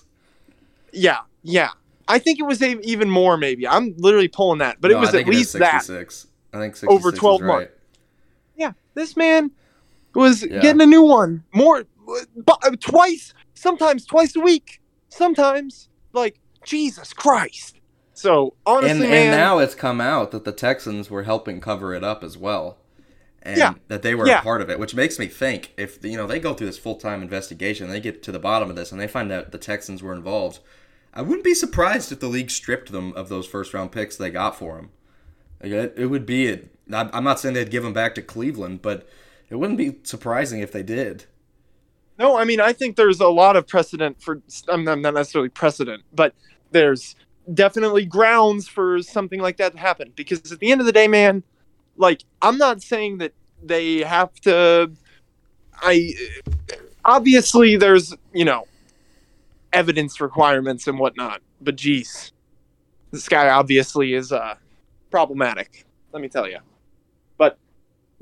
Yeah, 0.92 1.20
yeah. 1.42 1.70
I 2.08 2.18
think 2.18 2.38
it 2.38 2.44
was 2.44 2.62
even 2.62 3.08
more. 3.10 3.36
Maybe 3.36 3.66
I'm 3.66 3.94
literally 3.98 4.28
pulling 4.28 4.58
that, 4.58 4.80
but 4.80 4.90
it 4.90 4.96
was 4.98 5.14
at 5.14 5.26
least 5.26 5.54
that. 5.54 5.84
I 6.52 6.58
think 6.58 6.76
66 6.76 6.84
Over 6.88 7.12
is 7.12 7.18
12 7.18 7.40
right. 7.42 7.46
months. 7.46 7.72
Yeah, 8.56 8.72
this 8.94 9.16
man 9.16 9.50
was 10.14 10.42
Yeah. 10.42 10.60
getting 10.60 10.80
a 10.80 10.86
new 10.86 11.02
one 11.02 11.44
more, 11.52 11.84
uh, 12.08 12.54
uh, 12.62 12.70
twice, 12.80 13.34
sometimes 13.58 14.04
twice 14.06 14.34
a 14.36 14.40
week, 14.40 14.80
sometimes 15.08 15.88
like 16.12 16.40
Jesus 16.64 17.12
Christ. 17.12 17.76
So 18.14 18.54
honestly, 18.66 18.90
and, 18.90 19.00
man, 19.00 19.12
and 19.28 19.30
now 19.36 19.58
it's 19.58 19.74
come 19.74 20.00
out 20.00 20.30
that 20.32 20.44
the 20.44 20.52
Texans 20.52 21.10
were 21.10 21.22
helping 21.22 21.60
cover 21.60 21.94
it 21.94 22.02
up 22.02 22.24
as 22.24 22.36
well, 22.36 22.78
and 23.42 23.56
Yeah. 23.56 23.74
that 23.88 24.02
they 24.02 24.14
were 24.14 24.26
Yeah. 24.26 24.40
a 24.40 24.42
part 24.42 24.60
of 24.60 24.68
it, 24.70 24.78
which 24.78 24.94
makes 24.94 25.18
me 25.18 25.28
think 25.28 25.72
if 25.76 26.02
you 26.04 26.16
know 26.16 26.26
they 26.26 26.40
go 26.40 26.52
through 26.54 26.66
this 26.66 26.78
full 26.78 26.96
time 26.96 27.22
investigation, 27.22 27.88
they 27.88 28.00
get 28.00 28.22
to 28.24 28.32
the 28.32 28.38
bottom 28.40 28.70
of 28.70 28.76
this, 28.76 28.90
and 28.90 29.00
they 29.00 29.06
find 29.06 29.30
out 29.30 29.52
the 29.52 29.58
Texans 29.58 30.02
were 30.02 30.12
involved. 30.12 30.58
I 31.14 31.22
wouldn't 31.22 31.44
be 31.44 31.54
surprised 31.54 32.10
if 32.12 32.20
the 32.20 32.28
league 32.28 32.50
stripped 32.50 32.92
them 32.92 33.12
of 33.14 33.28
those 33.28 33.46
first 33.46 33.72
round 33.72 33.92
picks 33.92 34.16
they 34.16 34.30
got 34.30 34.56
for 34.56 34.76
them. 34.76 34.90
Like, 35.62 35.72
it, 35.72 35.94
it 35.96 36.06
would 36.06 36.26
be 36.26 36.46
it. 36.46 36.70
I'm 36.92 37.10
I'm 37.12 37.24
not 37.24 37.38
saying 37.38 37.54
they'd 37.54 37.70
give 37.70 37.82
them 37.82 37.92
back 37.92 38.14
to 38.16 38.22
Cleveland, 38.22 38.82
but 38.82 39.08
it 39.48 39.56
wouldn't 39.56 39.78
be 39.78 39.98
surprising 40.02 40.60
if 40.60 40.72
they 40.72 40.82
did. 40.82 41.24
No, 42.18 42.36
I 42.36 42.44
mean, 42.44 42.60
I 42.60 42.72
think 42.72 42.96
there's 42.96 43.20
a 43.20 43.28
lot 43.28 43.56
of 43.56 43.66
precedent 43.66 44.20
for. 44.20 44.40
I'm 44.68 44.84
not 44.84 44.98
necessarily 45.00 45.48
precedent, 45.48 46.02
but 46.12 46.34
there's 46.72 47.14
definitely 47.54 48.04
grounds 48.04 48.68
for 48.68 49.00
something 49.02 49.40
like 49.40 49.56
that 49.58 49.72
to 49.72 49.78
happen. 49.78 50.12
Because 50.16 50.52
at 50.52 50.58
the 50.58 50.72
end 50.72 50.80
of 50.80 50.86
the 50.86 50.92
day, 50.92 51.06
man, 51.06 51.44
like 51.96 52.24
I'm 52.42 52.58
not 52.58 52.82
saying 52.82 53.18
that 53.18 53.32
they 53.62 53.98
have 53.98 54.34
to. 54.42 54.90
I 55.80 56.12
obviously 57.04 57.76
there's 57.76 58.14
you 58.32 58.44
know 58.44 58.64
evidence 59.72 60.20
requirements 60.20 60.88
and 60.88 60.98
whatnot, 60.98 61.40
but 61.60 61.76
geez, 61.76 62.32
this 63.12 63.28
guy 63.28 63.48
obviously 63.48 64.14
is 64.14 64.32
uh 64.32 64.54
problematic. 65.10 65.86
Let 66.12 66.20
me 66.20 66.28
tell 66.28 66.48
you. 66.48 66.58
But 67.36 67.58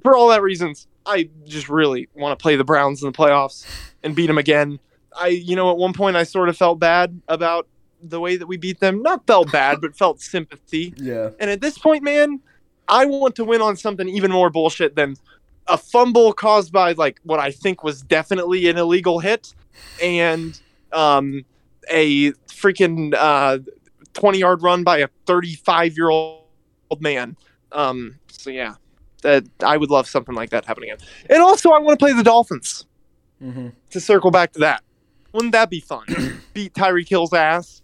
for 0.03 0.17
all 0.17 0.29
that 0.29 0.43
reasons, 0.43 0.87
I 1.07 1.29
just 1.45 1.69
really 1.69 2.09
want 2.15 2.39
to 2.39 2.43
play 2.43 2.57
the 2.57 2.65
Browns 2.65 3.03
in 3.03 3.11
the 3.11 3.17
playoffs 3.17 3.67
and 4.03 4.15
beat 4.15 4.27
them 4.27 4.39
again. 4.39 4.79
I, 5.19 5.29
you 5.29 5.57
know, 5.57 5.71
at 5.71 5.77
one 5.77 5.93
point 5.93 6.17
I 6.17 6.25
sort 6.25 6.49
of 6.49 6.57
felt 6.57 6.79
bad 6.79 7.21
about 7.29 7.69
the 8.03 8.21
way 8.21 8.37
that 8.37 8.47
we 8.47 8.57
beat 8.57 8.81
them. 8.81 9.03
Not 9.03 9.27
felt 9.27 9.51
bad, 9.51 9.81
but 9.81 9.97
felt 9.97 10.21
sympathy. 10.21 10.93
Yeah. 10.97 11.31
And 11.41 11.51
at 11.51 11.61
this 11.61 11.79
point, 11.79 12.03
man, 12.03 12.41
I 12.89 13.07
want 13.07 13.35
to 13.37 13.45
win 13.45 13.63
on 13.63 13.77
something 13.77 14.09
even 14.09 14.31
more 14.31 14.51
bullshit 14.51 14.97
than 14.97 15.17
a 15.67 15.77
fumble 15.77 16.33
caused 16.33 16.73
by 16.73 16.93
like 16.93 17.21
what 17.25 17.41
I 17.41 17.51
think 17.51 17.83
was 17.83 18.03
definitely 18.03 18.69
an 18.69 18.77
illegal 18.77 19.19
hit 19.19 19.55
and 20.03 20.61
um, 20.93 21.45
a 21.91 22.33
freaking 22.49 23.15
uh, 23.17 23.59
20 24.15 24.39
yard 24.39 24.63
run 24.63 24.85
by 24.85 24.99
a 24.99 25.09
35 25.27 25.97
year 25.97 26.11
old 26.11 26.43
man. 27.01 27.37
Um, 27.73 28.19
so 28.29 28.51
yeah, 28.51 28.75
that 29.27 29.45
I 29.63 29.77
would 29.77 29.91
love 29.91 30.07
something 30.09 30.35
like 30.35 30.51
that 30.51 30.65
happening 30.65 30.91
again. 30.91 31.07
And 31.29 31.43
also, 31.43 31.71
I 31.71 31.79
want 31.79 31.99
to 31.99 32.03
play 32.05 32.13
the 32.13 32.23
Dolphins 32.25 32.87
Mm-hmm. 33.43 33.69
to 33.91 34.01
circle 34.01 34.31
back 34.31 34.53
to 34.55 34.61
that. 34.61 34.83
Wouldn't 35.33 35.53
that 35.53 35.69
be 35.69 35.81
fun? 35.81 36.05
Beat 36.55 36.73
Tyreek 36.73 37.07
Hill's 37.09 37.35
ass. 37.35 37.83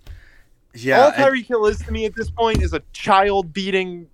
Yeah. 0.74 1.02
All 1.02 1.06
and- 1.08 1.16
Tyreek 1.16 1.44
Hill 1.46 1.66
is 1.66 1.78
to 1.80 1.92
me 1.92 2.06
at 2.06 2.14
this 2.14 2.30
point 2.30 2.62
is 2.62 2.72
a 2.72 2.80
child 2.94 3.52
beating 3.52 4.08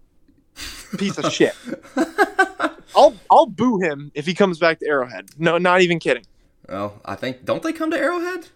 piece 0.99 1.17
of 1.17 1.33
shit. 1.33 1.55
I'll 2.97 3.15
I'll 3.31 3.47
boo 3.47 3.79
him 3.79 4.11
if 4.15 4.27
he 4.27 4.35
comes 4.35 4.59
back 4.59 4.81
to 4.81 4.87
Arrowhead. 4.89 5.31
No, 5.39 5.59
not 5.59 5.81
even 5.83 6.01
kidding. 6.01 6.25
well, 6.69 7.01
I 7.05 7.15
think 7.15 7.45
don't 7.45 7.63
they 7.63 7.73
come 7.73 7.93
to 7.93 7.97
Arrowhead? 7.99 8.49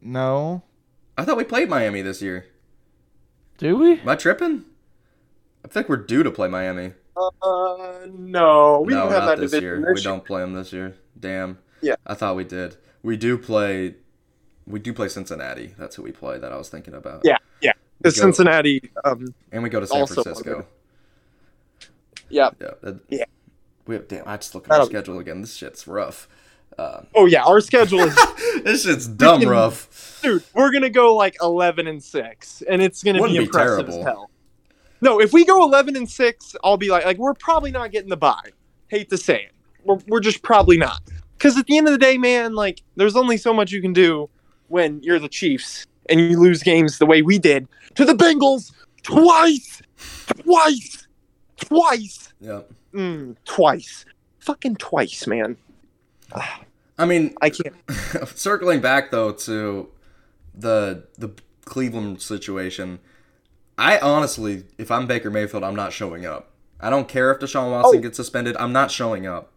No. 0.00 0.62
I 1.16 1.24
thought 1.24 1.36
we 1.36 1.44
played 1.44 1.68
Miami 1.68 2.02
this 2.02 2.20
year. 2.22 2.46
Do 3.58 3.76
we? 3.76 4.00
Am 4.00 4.08
I 4.08 4.16
tripping? 4.16 4.64
I 5.64 5.68
think 5.68 5.88
we're 5.88 5.96
due 5.96 6.22
to 6.24 6.30
play 6.32 6.48
Miami. 6.48 6.94
Uh, 7.42 8.06
no, 8.12 8.80
we 8.86 8.92
no, 8.94 9.04
don't 9.04 9.12
have 9.12 9.26
that 9.26 9.38
this 9.38 9.50
division. 9.50 9.80
year. 9.82 9.94
this 9.94 10.00
We 10.00 10.04
don't 10.04 10.24
play 10.24 10.40
them 10.40 10.54
this 10.54 10.72
year. 10.72 10.94
Damn. 11.18 11.58
Yeah. 11.80 11.96
I 12.06 12.14
thought 12.14 12.36
we 12.36 12.44
did. 12.44 12.76
We 13.02 13.16
do 13.16 13.38
play. 13.38 13.94
We 14.66 14.78
do 14.80 14.92
play 14.92 15.08
Cincinnati. 15.08 15.74
That's 15.78 15.96
who 15.96 16.02
we 16.02 16.12
play. 16.12 16.38
That 16.38 16.52
I 16.52 16.56
was 16.56 16.68
thinking 16.68 16.94
about. 16.94 17.22
Yeah, 17.24 17.36
yeah. 17.62 17.72
Because 17.98 18.16
Cincinnati, 18.16 18.90
um, 19.04 19.34
And 19.50 19.62
we 19.62 19.70
go 19.70 19.80
to 19.80 19.86
San 19.86 20.06
Francisco. 20.06 20.66
yeah. 22.28 22.50
Yeah. 22.60 22.70
that- 22.82 23.00
Yeah. 23.08 23.24
We 23.86 23.94
have, 23.94 24.06
damn. 24.06 24.28
I 24.28 24.36
just 24.36 24.54
look 24.54 24.66
at 24.66 24.70
our 24.72 24.78
That'll- 24.78 24.90
schedule 24.90 25.18
again. 25.18 25.40
This 25.40 25.54
shit's 25.56 25.86
rough. 25.86 26.28
Uh, 26.78 27.02
Oh 27.14 27.24
yeah, 27.26 27.42
our 27.44 27.60
schedule 27.60 28.00
is, 28.00 28.14
this 28.62 28.84
shit's 28.84 29.06
dumb 29.08 29.42
rough. 29.42 30.20
dude. 30.22 30.44
We're 30.54 30.70
gonna 30.70 30.90
go 30.90 31.16
like 31.16 31.36
eleven 31.42 31.86
and 31.88 32.00
six, 32.02 32.62
and 32.68 32.80
it's 32.82 33.02
gonna 33.02 33.20
Wouldn't 33.20 33.36
be 33.36 33.40
be 33.40 33.44
impressive 33.46 33.86
terrible. 33.86 33.98
as 34.00 34.04
hell. 34.04 34.30
No, 35.00 35.20
if 35.20 35.32
we 35.32 35.44
go 35.44 35.62
eleven 35.62 35.96
and 35.96 36.08
six, 36.08 36.54
I'll 36.64 36.76
be 36.76 36.90
like, 36.90 37.04
like 37.04 37.18
we're 37.18 37.34
probably 37.34 37.70
not 37.70 37.92
getting 37.92 38.10
the 38.10 38.16
bye. 38.16 38.50
Hate 38.88 39.08
to 39.10 39.16
say 39.16 39.42
it, 39.44 39.52
we're 39.84 39.98
we're 40.08 40.20
just 40.20 40.42
probably 40.42 40.76
not. 40.76 41.00
Because 41.36 41.56
at 41.56 41.66
the 41.66 41.78
end 41.78 41.86
of 41.86 41.92
the 41.92 41.98
day, 41.98 42.18
man, 42.18 42.54
like 42.54 42.82
there's 42.96 43.14
only 43.16 43.36
so 43.36 43.52
much 43.54 43.70
you 43.70 43.80
can 43.80 43.92
do 43.92 44.28
when 44.68 45.00
you're 45.02 45.18
the 45.20 45.28
Chiefs 45.28 45.86
and 46.08 46.18
you 46.20 46.38
lose 46.40 46.62
games 46.62 46.98
the 46.98 47.06
way 47.06 47.22
we 47.22 47.38
did 47.38 47.68
to 47.94 48.04
the 48.04 48.14
Bengals 48.14 48.72
twice, 49.02 49.80
twice, 50.26 51.06
twice, 51.56 52.32
Yeah. 52.40 52.62
mm, 52.92 53.36
twice, 53.44 54.04
fucking 54.40 54.76
twice, 54.76 55.26
man. 55.26 55.56
I 56.98 57.04
mean, 57.06 57.34
I 57.42 57.50
can't. 57.50 57.74
circling 58.34 58.80
back 58.80 59.10
though 59.10 59.32
to 59.32 59.88
the 60.54 61.04
the 61.16 61.30
Cleveland 61.64 62.20
situation, 62.22 62.98
I 63.78 63.98
honestly, 64.00 64.64
if 64.76 64.90
I'm 64.90 65.06
Baker 65.06 65.30
Mayfield, 65.30 65.62
I'm 65.64 65.76
not 65.76 65.92
showing 65.92 66.26
up. 66.26 66.50
I 66.80 66.90
don't 66.90 67.08
care 67.08 67.30
if 67.32 67.38
Deshaun 67.38 67.70
Watson 67.70 67.98
Oh. 67.98 68.02
gets 68.02 68.16
suspended. 68.16 68.56
I'm 68.58 68.72
not 68.72 68.90
showing 68.90 69.26
up. 69.26 69.52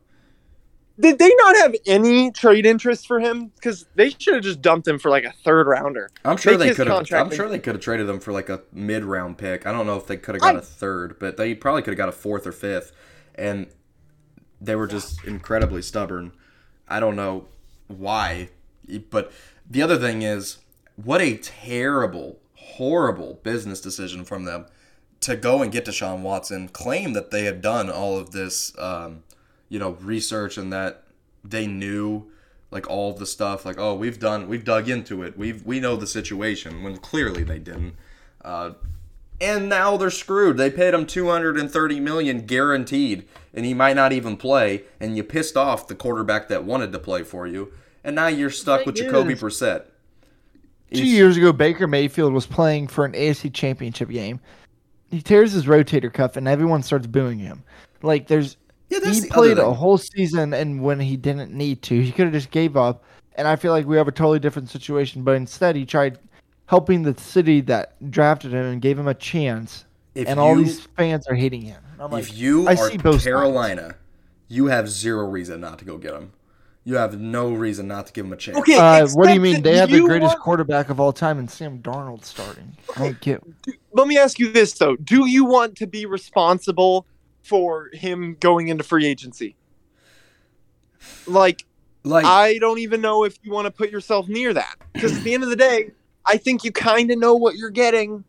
Did 0.99 1.17
they 1.17 1.31
not 1.35 1.55
have 1.55 1.75
any 1.87 2.29
trade 2.31 2.65
interest 2.65 3.07
for 3.07 3.19
him? 3.19 3.47
Because 3.55 3.87
they 3.95 4.09
should 4.09 4.35
have 4.35 4.43
just 4.43 4.61
dumped 4.61 4.87
him 4.87 4.99
for 4.99 5.09
like 5.09 5.23
a 5.23 5.31
third 5.43 5.65
rounder. 5.65 6.11
I'm 6.23 6.37
sure 6.37 6.51
Make 6.57 6.69
they 6.69 6.75
could 6.75 6.87
have. 6.87 7.11
I'm 7.11 7.31
sure 7.31 7.49
they 7.49 7.57
could 7.59 7.73
have 7.75 7.81
traded 7.83 8.05
them 8.07 8.19
for 8.19 8.31
like 8.31 8.49
a 8.49 8.61
mid 8.71 9.03
round 9.03 9.37
pick. 9.39 9.65
I 9.65 9.71
don't 9.71 9.87
know 9.87 9.95
if 9.97 10.05
they 10.05 10.17
could 10.17 10.35
have 10.35 10.41
got 10.41 10.55
I- 10.55 10.59
a 10.59 10.61
third, 10.61 11.17
but 11.17 11.37
they 11.37 11.55
probably 11.55 11.81
could 11.81 11.91
have 11.91 11.97
got 11.97 12.09
a 12.09 12.13
fourth 12.13 12.45
or 12.45 12.51
fifth, 12.51 12.91
and 13.33 13.67
they 14.59 14.75
were 14.75 14.85
just 14.87 15.23
incredibly 15.25 15.81
stubborn. 15.81 16.33
I 16.87 16.99
don't 16.99 17.15
know 17.15 17.47
why, 17.87 18.49
but 19.09 19.31
the 19.67 19.81
other 19.81 19.97
thing 19.97 20.21
is, 20.21 20.57
what 20.97 21.21
a 21.21 21.37
terrible, 21.37 22.39
horrible 22.61 23.39
business 23.43 23.81
decision 23.81 24.23
from 24.23 24.45
them 24.45 24.65
to 25.21 25.35
go 25.35 25.61
and 25.61 25.71
get 25.71 25.85
Deshaun 25.85 26.21
Watson, 26.21 26.67
claim 26.67 27.13
that 27.13 27.31
they 27.31 27.45
had 27.45 27.61
done 27.61 27.89
all 27.89 28.17
of 28.17 28.31
this, 28.31 28.77
um, 28.79 29.23
you 29.69 29.77
know, 29.79 29.91
research 30.01 30.57
and 30.57 30.73
that 30.73 31.03
they 31.43 31.67
knew 31.67 32.31
like 32.71 32.89
all 32.89 33.11
of 33.11 33.19
the 33.19 33.25
stuff. 33.25 33.65
Like, 33.65 33.77
oh, 33.77 33.93
we've 33.95 34.19
done, 34.19 34.47
we've 34.47 34.63
dug 34.63 34.89
into 34.89 35.23
it. 35.23 35.37
We've 35.37 35.63
we 35.65 35.79
know 35.79 35.95
the 35.95 36.07
situation 36.07 36.83
when 36.83 36.97
clearly 36.97 37.43
they 37.43 37.59
didn't. 37.59 37.95
Uh, 38.43 38.71
and 39.39 39.69
now 39.69 39.97
they're 39.97 40.09
screwed. 40.11 40.57
They 40.57 40.69
paid 40.69 40.93
him 40.93 41.05
230 41.05 41.99
million 41.99 42.45
guaranteed, 42.45 43.27
and 43.53 43.65
he 43.65 43.73
might 43.73 43.95
not 43.95 44.13
even 44.13 44.37
play. 44.37 44.83
And 44.99 45.17
you 45.17 45.23
pissed 45.23 45.57
off 45.57 45.87
the 45.87 45.95
quarterback 45.95 46.47
that 46.47 46.63
wanted 46.63 46.91
to 46.93 46.99
play 46.99 47.23
for 47.23 47.47
you, 47.47 47.73
and 48.03 48.15
now 48.15 48.27
you're 48.27 48.49
stuck 48.51 48.85
with 48.85 48.95
Jacoby 48.95 49.33
is- 49.33 49.41
Brissett. 49.41 49.85
Two 50.93 51.05
years 51.05 51.37
ago, 51.37 51.53
Baker 51.53 51.87
Mayfield 51.87 52.33
was 52.33 52.45
playing 52.45 52.87
for 52.87 53.05
an 53.05 53.13
AFC 53.13 53.53
championship 53.53 54.09
game. 54.09 54.39
He 55.09 55.21
tears 55.21 55.51
his 55.51 55.65
rotator 55.65 56.11
cuff, 56.11 56.37
and 56.37 56.47
everyone 56.47 56.83
starts 56.83 57.07
booing 57.07 57.39
him. 57.39 57.63
Like, 58.01 58.27
there's 58.27 58.57
Yeah, 58.89 58.99
he 58.99 59.21
the 59.21 59.27
played 59.29 59.57
a 59.57 59.73
whole 59.73 59.97
season, 59.97 60.53
and 60.53 60.81
when 60.81 60.99
he 60.99 61.15
didn't 61.17 61.53
need 61.53 61.81
to, 61.83 62.01
he 62.01 62.11
could 62.11 62.25
have 62.25 62.33
just 62.33 62.51
gave 62.51 62.75
up. 62.75 63.03
And 63.35 63.47
I 63.47 63.55
feel 63.55 63.71
like 63.71 63.85
we 63.85 63.95
have 63.97 64.07
a 64.09 64.11
totally 64.11 64.39
different 64.39 64.69
situation. 64.69 65.23
But 65.23 65.35
instead, 65.35 65.75
he 65.75 65.85
tried 65.85 66.19
helping 66.65 67.03
the 67.03 67.17
city 67.17 67.61
that 67.61 67.95
drafted 68.11 68.51
him 68.53 68.65
and 68.65 68.81
gave 68.81 68.99
him 68.99 69.07
a 69.07 69.13
chance. 69.13 69.85
If 70.15 70.27
and 70.27 70.39
all 70.39 70.57
you- 70.57 70.65
these 70.65 70.81
fans 70.97 71.25
are 71.27 71.35
hating 71.35 71.61
him. 71.61 71.81
I'm 71.99 72.11
like, 72.11 72.35
you 72.35 72.67
I 72.67 72.73
are 72.73 72.89
see 72.89 72.97
both 72.97 73.15
sides. 73.15 73.25
Carolina, 73.25 73.95
you 74.49 74.65
have 74.65 74.89
zero 74.89 75.25
reason 75.29 75.61
not 75.61 75.79
to 75.79 75.85
go 75.85 75.97
get 75.97 76.13
him. 76.13 76.31
You 76.83 76.95
have 76.95 77.19
no 77.19 77.53
reason 77.53 77.87
not 77.87 78.07
to 78.07 78.13
give 78.13 78.25
him 78.25 78.33
a 78.33 78.37
chance. 78.37 78.57
Okay, 78.57 78.75
uh, 78.75 79.07
what 79.13 79.27
do 79.27 79.33
you 79.33 79.39
mean? 79.39 79.61
They 79.61 79.77
have 79.77 79.91
the 79.91 80.01
greatest 80.01 80.33
want- 80.33 80.41
quarterback 80.41 80.89
of 80.89 80.99
all 80.99 81.13
time, 81.13 81.37
and 81.37 81.49
Sam 81.49 81.79
Darnold 81.79 82.25
starting. 82.25 82.75
I 82.95 82.99
don't 82.99 83.21
get. 83.21 83.43
Let 83.93 84.07
me 84.07 84.17
ask 84.17 84.39
you 84.39 84.51
this 84.51 84.73
though: 84.73 84.95
Do 84.95 85.27
you 85.27 85.45
want 85.45 85.75
to 85.77 85.87
be 85.87 86.07
responsible 86.07 87.05
for 87.43 87.89
him 87.93 88.35
going 88.39 88.69
into 88.69 88.83
free 88.83 89.05
agency? 89.05 89.55
Like, 91.27 91.65
Like, 92.03 92.25
I 92.25 92.57
don't 92.57 92.79
even 92.79 93.01
know 93.01 93.25
if 93.25 93.37
you 93.43 93.51
want 93.51 93.65
to 93.65 93.71
put 93.71 93.91
yourself 93.91 94.27
near 94.27 94.53
that 94.53 94.75
because 94.93 95.15
at 95.15 95.23
the 95.23 95.33
end 95.33 95.43
of 95.43 95.49
the 95.49 95.55
day, 95.55 95.91
I 96.25 96.37
think 96.37 96.63
you 96.63 96.71
kind 96.71 97.11
of 97.11 97.19
know 97.19 97.35
what 97.35 97.55
you're 97.55 97.69
getting. 97.69 98.23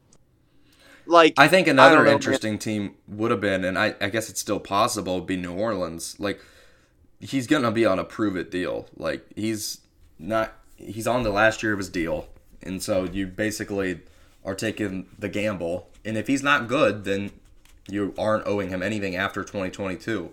Like, 1.06 1.34
I 1.36 1.48
think 1.48 1.66
another 1.66 1.96
don't 1.96 2.04
know, 2.04 2.10
man. 2.10 2.14
interesting 2.14 2.58
team 2.58 2.94
would 3.08 3.30
have 3.30 3.40
been, 3.40 3.64
and 3.64 3.78
I, 3.78 3.94
I 4.00 4.08
guess 4.08 4.30
it's 4.30 4.40
still 4.40 4.60
possible, 4.60 5.16
would 5.16 5.26
be 5.26 5.36
New 5.36 5.52
Orleans. 5.52 6.16
Like, 6.18 6.40
he's 7.22 7.46
gonna 7.46 7.70
be 7.70 7.86
on 7.86 7.98
a 7.98 8.04
prove 8.04 8.36
it 8.36 8.50
deal. 8.50 8.86
Like, 8.96 9.24
he's 9.34 9.80
not. 10.18 10.52
He's 10.76 11.06
on 11.06 11.22
the 11.22 11.30
last 11.30 11.62
year 11.62 11.72
of 11.72 11.78
his 11.78 11.88
deal, 11.88 12.28
and 12.60 12.82
so 12.82 13.04
you 13.04 13.26
basically 13.26 14.00
are 14.44 14.54
taking 14.54 15.06
the 15.18 15.28
gamble. 15.28 15.88
And 16.04 16.18
if 16.18 16.26
he's 16.26 16.42
not 16.42 16.66
good, 16.66 17.04
then 17.04 17.30
you 17.88 18.12
aren't 18.18 18.46
owing 18.46 18.70
him 18.70 18.82
anything 18.82 19.14
after 19.14 19.42
2022. 19.42 20.32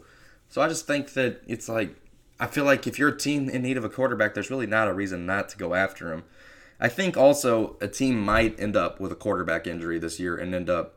So 0.49 0.61
I 0.61 0.67
just 0.67 0.87
think 0.87 1.13
that 1.13 1.41
it's 1.47 1.69
like 1.69 1.95
I 2.39 2.47
feel 2.47 2.63
like 2.63 2.87
if 2.87 2.97
you're 2.97 3.09
a 3.09 3.17
team 3.17 3.49
in 3.49 3.61
need 3.61 3.77
of 3.77 3.83
a 3.83 3.89
quarterback, 3.89 4.33
there's 4.33 4.49
really 4.49 4.67
not 4.67 4.87
a 4.87 4.93
reason 4.93 5.25
not 5.25 5.49
to 5.49 5.57
go 5.57 5.73
after 5.73 6.13
him. 6.13 6.23
I 6.79 6.87
think 6.87 7.17
also 7.17 7.75
a 7.81 7.87
team 7.87 8.19
might 8.19 8.59
end 8.59 8.77
up 8.77 8.99
with 8.99 9.11
a 9.11 9.15
quarterback 9.15 9.67
injury 9.67 9.99
this 9.99 10.19
year 10.19 10.37
and 10.37 10.55
end 10.55 10.69
up, 10.69 10.95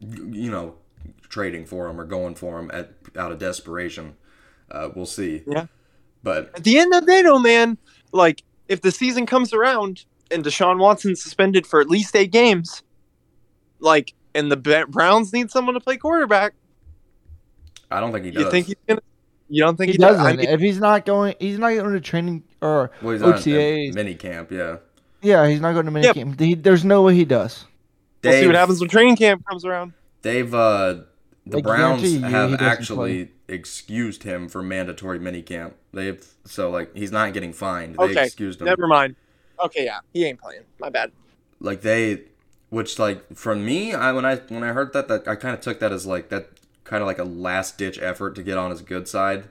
you 0.00 0.50
know, 0.50 0.74
trading 1.28 1.64
for 1.64 1.88
him 1.88 2.00
or 2.00 2.04
going 2.04 2.34
for 2.34 2.58
him 2.58 2.70
at 2.74 2.92
out 3.16 3.30
of 3.30 3.38
desperation. 3.38 4.16
Uh, 4.70 4.88
we'll 4.94 5.06
see. 5.06 5.42
Yeah. 5.46 5.66
But 6.22 6.50
at 6.56 6.64
the 6.64 6.78
end 6.78 6.92
of 6.94 7.02
the 7.02 7.06
day, 7.06 7.22
though, 7.22 7.38
man, 7.38 7.76
like 8.12 8.42
if 8.68 8.80
the 8.80 8.90
season 8.90 9.26
comes 9.26 9.52
around 9.52 10.04
and 10.30 10.42
Deshaun 10.44 10.78
Watson's 10.78 11.22
suspended 11.22 11.66
for 11.66 11.80
at 11.80 11.88
least 11.88 12.16
eight 12.16 12.32
games, 12.32 12.82
like, 13.80 14.14
and 14.34 14.50
the 14.50 14.56
Browns 14.88 15.32
need 15.32 15.50
someone 15.50 15.74
to 15.74 15.80
play 15.80 15.96
quarterback, 15.96 16.54
I 17.90 18.00
don't 18.00 18.12
think 18.12 18.24
he 18.24 18.30
does. 18.30 18.44
you 18.44 18.50
think 18.50 18.66
he's 18.66 18.76
gonna? 18.88 19.00
You 19.50 19.62
don't 19.62 19.76
think 19.76 19.88
He 19.88 19.92
he, 19.92 19.98
does? 19.98 20.16
doesn't. 20.16 20.26
I 20.26 20.36
mean, 20.36 20.48
if 20.48 20.60
he's 20.60 20.80
not 20.80 21.04
going, 21.04 21.34
he's 21.38 21.58
not 21.58 21.74
going 21.74 21.92
to 21.92 22.00
training 22.00 22.42
or 22.62 22.90
well, 23.02 23.12
he's 23.12 23.22
on 23.22 23.34
OTAs. 23.34 23.94
mini 23.94 24.14
camp. 24.14 24.50
Yeah. 24.50 24.78
yeah, 25.20 25.46
he's 25.46 25.60
not 25.60 25.74
going 25.74 25.84
to 25.84 25.92
mini 25.92 26.06
Yep. 26.06 26.14
camp. 26.14 26.40
He, 26.40 26.54
there's 26.54 26.84
no 26.84 27.02
way 27.02 27.14
he 27.14 27.26
does. 27.26 27.66
we'll 28.24 28.32
see 28.32 28.46
what 28.46 28.56
happens 28.56 28.80
when 28.80 28.88
training 28.88 29.16
camp 29.16 29.44
comes 29.46 29.66
around. 29.66 29.92
They've 30.22 30.52
uh 30.52 31.02
the 31.46 31.58
I 31.58 31.60
Browns 31.60 32.02
guarantee 32.02 32.08
you 32.18 32.24
he 32.26 32.30
have 32.32 32.50
doesn't 32.50 32.60
actually 32.60 33.30
excused 33.48 34.22
him 34.22 34.48
for 34.48 34.62
mandatory 34.62 35.18
minicamp. 35.18 35.74
They've 35.92 36.24
so 36.44 36.70
like 36.70 36.94
he's 36.96 37.12
not 37.12 37.32
getting 37.34 37.52
fined. 37.52 37.96
They 37.96 38.04
Okay, 38.04 38.24
excused 38.26 38.60
him. 38.60 38.66
Never 38.66 38.86
mind. 38.86 39.16
Okay, 39.62 39.84
yeah, 39.84 40.00
he 40.12 40.24
ain't 40.24 40.40
playing. 40.40 40.62
My 40.78 40.88
bad. 40.90 41.12
Like 41.60 41.82
they 41.82 42.22
which 42.70 42.98
like 42.98 43.34
for 43.36 43.54
me, 43.54 43.94
I 43.94 44.12
when 44.12 44.24
I 44.24 44.36
when 44.36 44.64
I 44.64 44.68
heard 44.72 44.92
that 44.94 45.08
that 45.08 45.28
I 45.28 45.36
kind 45.36 45.54
of 45.54 45.60
took 45.60 45.80
that 45.80 45.92
as 45.92 46.06
like 46.06 46.28
that 46.30 46.48
kind 46.84 47.02
of 47.02 47.06
like 47.06 47.18
a 47.18 47.24
last 47.24 47.78
ditch 47.78 47.98
effort 48.00 48.34
to 48.36 48.42
get 48.42 48.58
on 48.58 48.70
his 48.70 48.82
good 48.82 49.08
side 49.08 49.44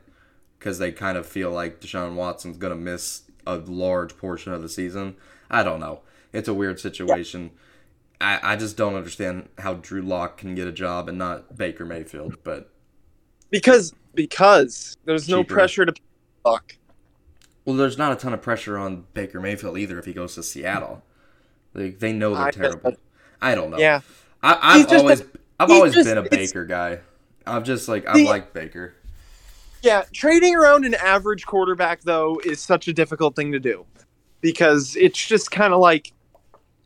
cuz 0.59 0.77
they 0.77 0.91
kind 0.91 1.17
of 1.17 1.25
feel 1.25 1.51
like 1.51 1.79
Deshaun 1.81 2.15
Watson's 2.15 2.57
going 2.57 2.73
to 2.73 2.79
miss 2.79 3.23
a 3.45 3.57
large 3.57 4.17
portion 4.17 4.53
of 4.53 4.61
the 4.61 4.69
season. 4.69 5.15
I 5.49 5.63
don't 5.63 5.79
know. 5.79 6.01
It's 6.31 6.47
a 6.47 6.53
weird 6.53 6.79
situation. 6.79 7.51
I, 8.23 8.53
I 8.53 8.55
just 8.55 8.77
don't 8.77 8.95
understand 8.95 9.49
how 9.57 9.75
Drew 9.75 10.01
Lock 10.01 10.37
can 10.37 10.55
get 10.55 10.67
a 10.67 10.71
job 10.71 11.09
and 11.09 11.17
not 11.17 11.57
Baker 11.57 11.85
Mayfield, 11.85 12.37
but 12.43 12.69
Because 13.49 13.93
because 14.15 14.95
there's 15.05 15.27
no 15.27 15.43
pressure 15.43 15.85
to 15.85 15.93
fuck. 16.43 16.77
Well, 17.65 17.75
there's 17.75 17.97
not 17.97 18.11
a 18.11 18.15
ton 18.15 18.33
of 18.33 18.41
pressure 18.41 18.77
on 18.77 19.05
Baker 19.13 19.39
Mayfield 19.39 19.77
either 19.77 19.99
if 19.99 20.05
he 20.05 20.13
goes 20.13 20.35
to 20.35 20.43
Seattle. 20.43 21.03
Like 21.73 21.99
they 21.99 22.13
know 22.13 22.33
they're 22.33 22.45
I 22.45 22.51
terrible. 22.51 22.91
that- 22.91 22.99
I 23.41 23.55
don't 23.55 23.69
know. 23.71 23.77
Yeah, 23.77 23.99
I, 24.41 24.57
I've 24.61 24.89
just 24.89 25.01
always 25.01 25.23
I've 25.59 25.69
always 25.69 25.93
just- 25.93 26.07
been 26.07 26.17
a 26.17 26.29
Baker 26.29 26.65
guy. 26.65 26.99
I've 27.45 27.63
just 27.63 27.89
like 27.89 28.05
I 28.07 28.23
like 28.23 28.53
Baker. 28.53 28.93
yeah. 29.81 30.03
Trading 30.13 30.55
around 30.55 30.85
an 30.85 30.93
average 30.93 31.45
quarterback 31.45 32.01
though 32.03 32.39
is 32.45 32.61
such 32.61 32.87
a 32.87 32.93
difficult 32.93 33.35
thing 33.35 33.51
to 33.51 33.59
do 33.59 33.85
because 34.39 34.95
it's 34.95 35.27
just 35.27 35.51
kind 35.51 35.73
of 35.73 35.81
like, 35.81 36.13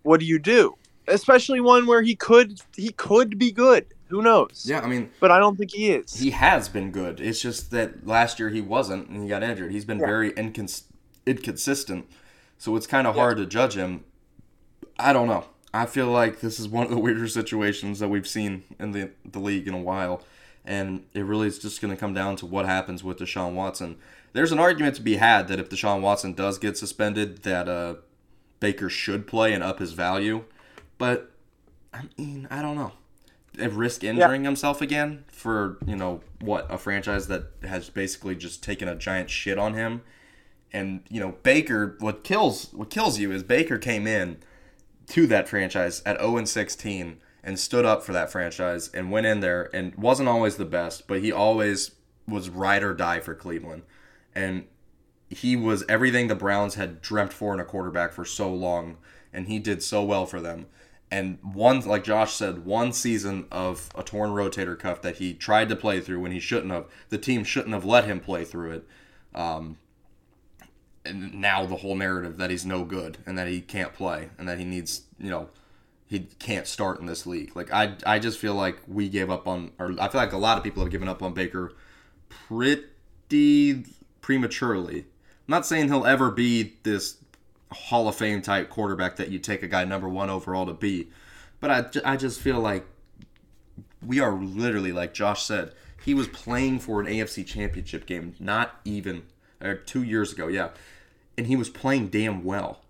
what 0.02 0.20
do 0.20 0.26
you 0.26 0.40
do? 0.40 0.76
Especially 1.08 1.60
one 1.62 1.86
where 1.88 2.02
he 2.02 2.16
could 2.16 2.62
he 2.76 2.90
could 2.90 3.38
be 3.40 3.52
good. 3.52 3.86
Who 4.10 4.22
knows? 4.22 4.66
Yeah, 4.68 4.82
I 4.82 4.88
mean 4.88 5.10
But 5.20 5.32
I 5.32 5.40
don't 5.40 5.58
think 5.58 5.72
he 5.72 5.90
is. 5.92 6.14
he 6.20 6.32
has 6.32 6.70
been 6.70 6.92
good. 6.92 7.20
It's 7.20 7.42
just 7.42 7.72
that 7.72 8.06
last 8.08 8.40
year 8.40 8.50
he 8.50 8.62
wasn't 8.62 9.10
and 9.10 9.24
he 9.24 9.30
got 9.30 9.44
injured. 9.44 9.72
He's 9.72 9.86
been 9.86 10.00
Yeah. 10.00 10.06
very 10.06 10.32
incons- 10.32 10.84
inconsistent. 11.26 12.06
So 12.58 12.76
it's 12.76 12.88
kind 12.88 13.06
of 13.08 13.16
Yeah. 13.16 13.22
hard 13.22 13.38
to 13.38 13.46
judge 13.46 13.76
him. 13.76 14.04
I 14.98 15.14
don't 15.14 15.28
know. 15.28 15.46
I 15.74 15.86
feel 15.86 16.08
like 16.08 16.40
this 16.40 16.60
is 16.60 16.68
one 16.68 16.86
of 16.86 16.92
the 16.92 16.98
weirder 17.06 17.28
situations 17.28 18.00
that 18.00 18.10
we've 18.10 18.28
seen 18.28 18.64
in 18.80 18.92
the 18.92 19.12
the 19.30 19.40
league 19.40 19.68
in 19.68 19.74
a 19.74 19.80
while, 19.82 20.24
and 20.66 21.04
it 21.14 21.22
really 21.24 21.48
is 21.48 21.60
just 21.60 21.82
going 21.82 21.94
to 21.94 22.00
come 22.00 22.14
down 22.14 22.36
to 22.38 22.46
what 22.46 22.66
happens 22.66 23.04
with 23.04 23.20
Deshaun 23.20 23.54
Watson. 23.54 23.98
There's 24.34 24.52
an 24.52 24.60
argument 24.60 24.96
to 24.96 25.02
be 25.02 25.18
had 25.18 25.48
that 25.50 25.60
if 25.60 25.70
Deshaun 25.70 26.02
Watson 26.02 26.34
does 26.34 26.58
get 26.58 26.78
suspended, 26.78 27.44
that 27.44 27.68
uh, 27.70 27.96
Baker 28.60 28.90
should 28.90 29.28
play 29.28 29.54
and 29.54 29.64
up 29.64 29.80
his 29.80 29.92
value, 29.94 30.44
but 30.98 31.32
I 31.94 32.04
mean, 32.18 32.48
I 32.50 32.62
don't 32.62 32.76
know. 32.76 32.94
At 33.60 33.74
risk 33.74 34.04
injuring 34.04 34.44
himself 34.44 34.82
again 34.82 35.24
for 35.30 35.80
you 35.86 35.96
know 35.96 36.22
what 36.42 36.68
a 36.70 36.78
franchise 36.78 37.28
that 37.28 37.46
has 37.64 37.90
basically 37.90 38.36
just 38.36 38.62
taken 38.62 38.88
a 38.88 38.96
giant 38.96 39.32
shit 39.32 39.58
on 39.58 39.74
him, 39.74 40.02
and 40.72 41.02
you 41.10 41.20
know 41.20 41.36
Baker. 41.42 41.96
What 42.00 42.24
kills 42.24 42.72
what 42.72 42.92
kills 42.92 43.18
you 43.18 43.32
is 43.32 43.42
Baker 43.42 43.80
came 43.80 44.06
in 44.06 44.38
to 45.08 45.26
that 45.28 45.48
franchise 45.48 46.04
at 46.06 46.20
0 46.20 46.38
and 46.38 46.50
16 46.50 47.18
and 47.44 47.58
stood 47.58 47.86
up 47.86 48.04
for 48.04 48.12
that 48.14 48.30
franchise 48.32 48.90
and 48.94 49.10
went 49.10 49.26
in 49.26 49.40
there 49.40 49.70
and 49.74 49.96
wasn't 49.96 50.30
always 50.30 50.58
the 50.58 50.66
best, 50.66 51.08
but 51.08 51.22
he 51.22 51.32
always 51.32 51.92
was 52.28 52.50
ride 52.50 52.84
or 52.84 52.94
die 52.94 53.22
for 53.22 53.34
Cleveland, 53.34 53.84
and 54.36 54.66
he 55.30 55.56
was 55.56 55.84
everything 55.90 56.28
the 56.28 56.36
Browns 56.36 56.76
had 56.76 57.02
dreamt 57.02 57.34
for 57.34 57.54
in 57.54 57.60
a 57.60 57.66
quarterback 57.66 58.14
for 58.14 58.26
so 58.26 58.54
long, 58.54 58.98
and 59.34 59.48
he 59.48 59.60
did 59.60 59.82
so 59.82 60.04
well 60.04 60.26
for 60.26 60.40
them. 60.40 60.68
And 61.10 61.40
one, 61.42 61.80
like 61.82 62.04
Josh 62.04 62.34
said, 62.34 62.66
one 62.66 62.92
season 62.92 63.46
of 63.50 63.90
a 63.96 64.04
torn 64.04 64.32
rotator 64.32 64.78
cuff 64.78 65.02
that 65.04 65.18
he 65.18 65.34
tried 65.34 65.70
to 65.70 65.76
play 65.76 66.02
through 66.02 66.20
when 66.20 66.34
he 66.34 66.40
shouldn't 66.40 66.72
have. 66.72 66.86
The 67.10 67.18
team 67.18 67.44
shouldn't 67.44 67.74
have 67.74 67.86
let 67.86 68.06
him 68.06 68.20
play 68.20 68.44
through 68.44 68.72
it. 68.72 68.88
Um, 69.34 69.78
and 71.06 71.36
now 71.36 71.66
the 71.66 71.78
whole 71.78 71.96
narrative 71.96 72.38
that 72.38 72.50
he's 72.50 72.66
no 72.66 72.84
good 72.84 73.20
and 73.26 73.38
that 73.38 73.48
he 73.48 73.62
can't 73.62 73.94
play 73.94 74.30
and 74.38 74.50
that 74.50 74.60
he 74.60 74.66
needs, 74.66 75.04
you 75.18 75.30
know, 75.30 75.50
he 76.08 76.28
can't 76.40 76.68
start 76.68 77.00
in 77.00 77.06
this 77.06 77.26
league. 77.26 77.56
Like 77.56 77.72
I, 77.72 77.96
I 78.06 78.20
just 78.20 78.38
feel 78.38 78.56
like 78.56 78.80
we 78.88 79.08
gave 79.08 79.30
up 79.30 79.48
on, 79.48 79.72
or 79.80 79.94
I 80.00 80.10
feel 80.10 80.20
like 80.20 80.34
a 80.34 80.38
lot 80.38 80.58
of 80.58 80.64
people 80.64 80.84
have 80.84 80.92
given 80.92 81.08
up 81.08 81.24
on 81.24 81.34
Baker 81.34 81.74
pretty 82.30 83.86
prematurely. 84.22 85.00
I'm 85.00 85.06
not 85.48 85.66
saying 85.66 85.88
he'll 85.88 86.06
ever 86.06 86.32
be 86.32 86.74
this 86.84 87.18
Hall 87.72 88.08
of 88.08 88.16
Fame 88.16 88.42
type 88.42 88.70
quarterback 88.70 89.18
that 89.18 89.30
you 89.30 89.40
take 89.40 89.64
a 89.64 89.68
guy 89.68 89.84
number 89.84 90.08
one 90.08 90.30
overall 90.30 90.66
to 90.66 90.74
be, 90.74 91.10
but 91.60 91.72
I, 91.72 92.14
I 92.14 92.18
just 92.18 92.40
feel 92.40 92.60
like 92.60 92.86
we 94.06 94.20
are 94.20 94.34
literally 94.34 94.92
like 94.92 95.14
Josh 95.14 95.44
said. 95.44 95.74
He 96.04 96.14
was 96.14 96.28
playing 96.28 96.80
for 96.80 97.02
an 97.02 97.08
AFC 97.08 97.46
Championship 97.46 98.06
game, 98.06 98.36
not 98.40 98.80
even 98.86 99.24
or 99.62 99.76
two 99.76 100.04
years 100.04 100.32
ago, 100.32 100.48
yeah, 100.48 100.70
and 101.38 101.48
he 101.48 101.56
was 101.56 101.70
playing 101.70 102.08
damn 102.08 102.44
well. 102.44 102.82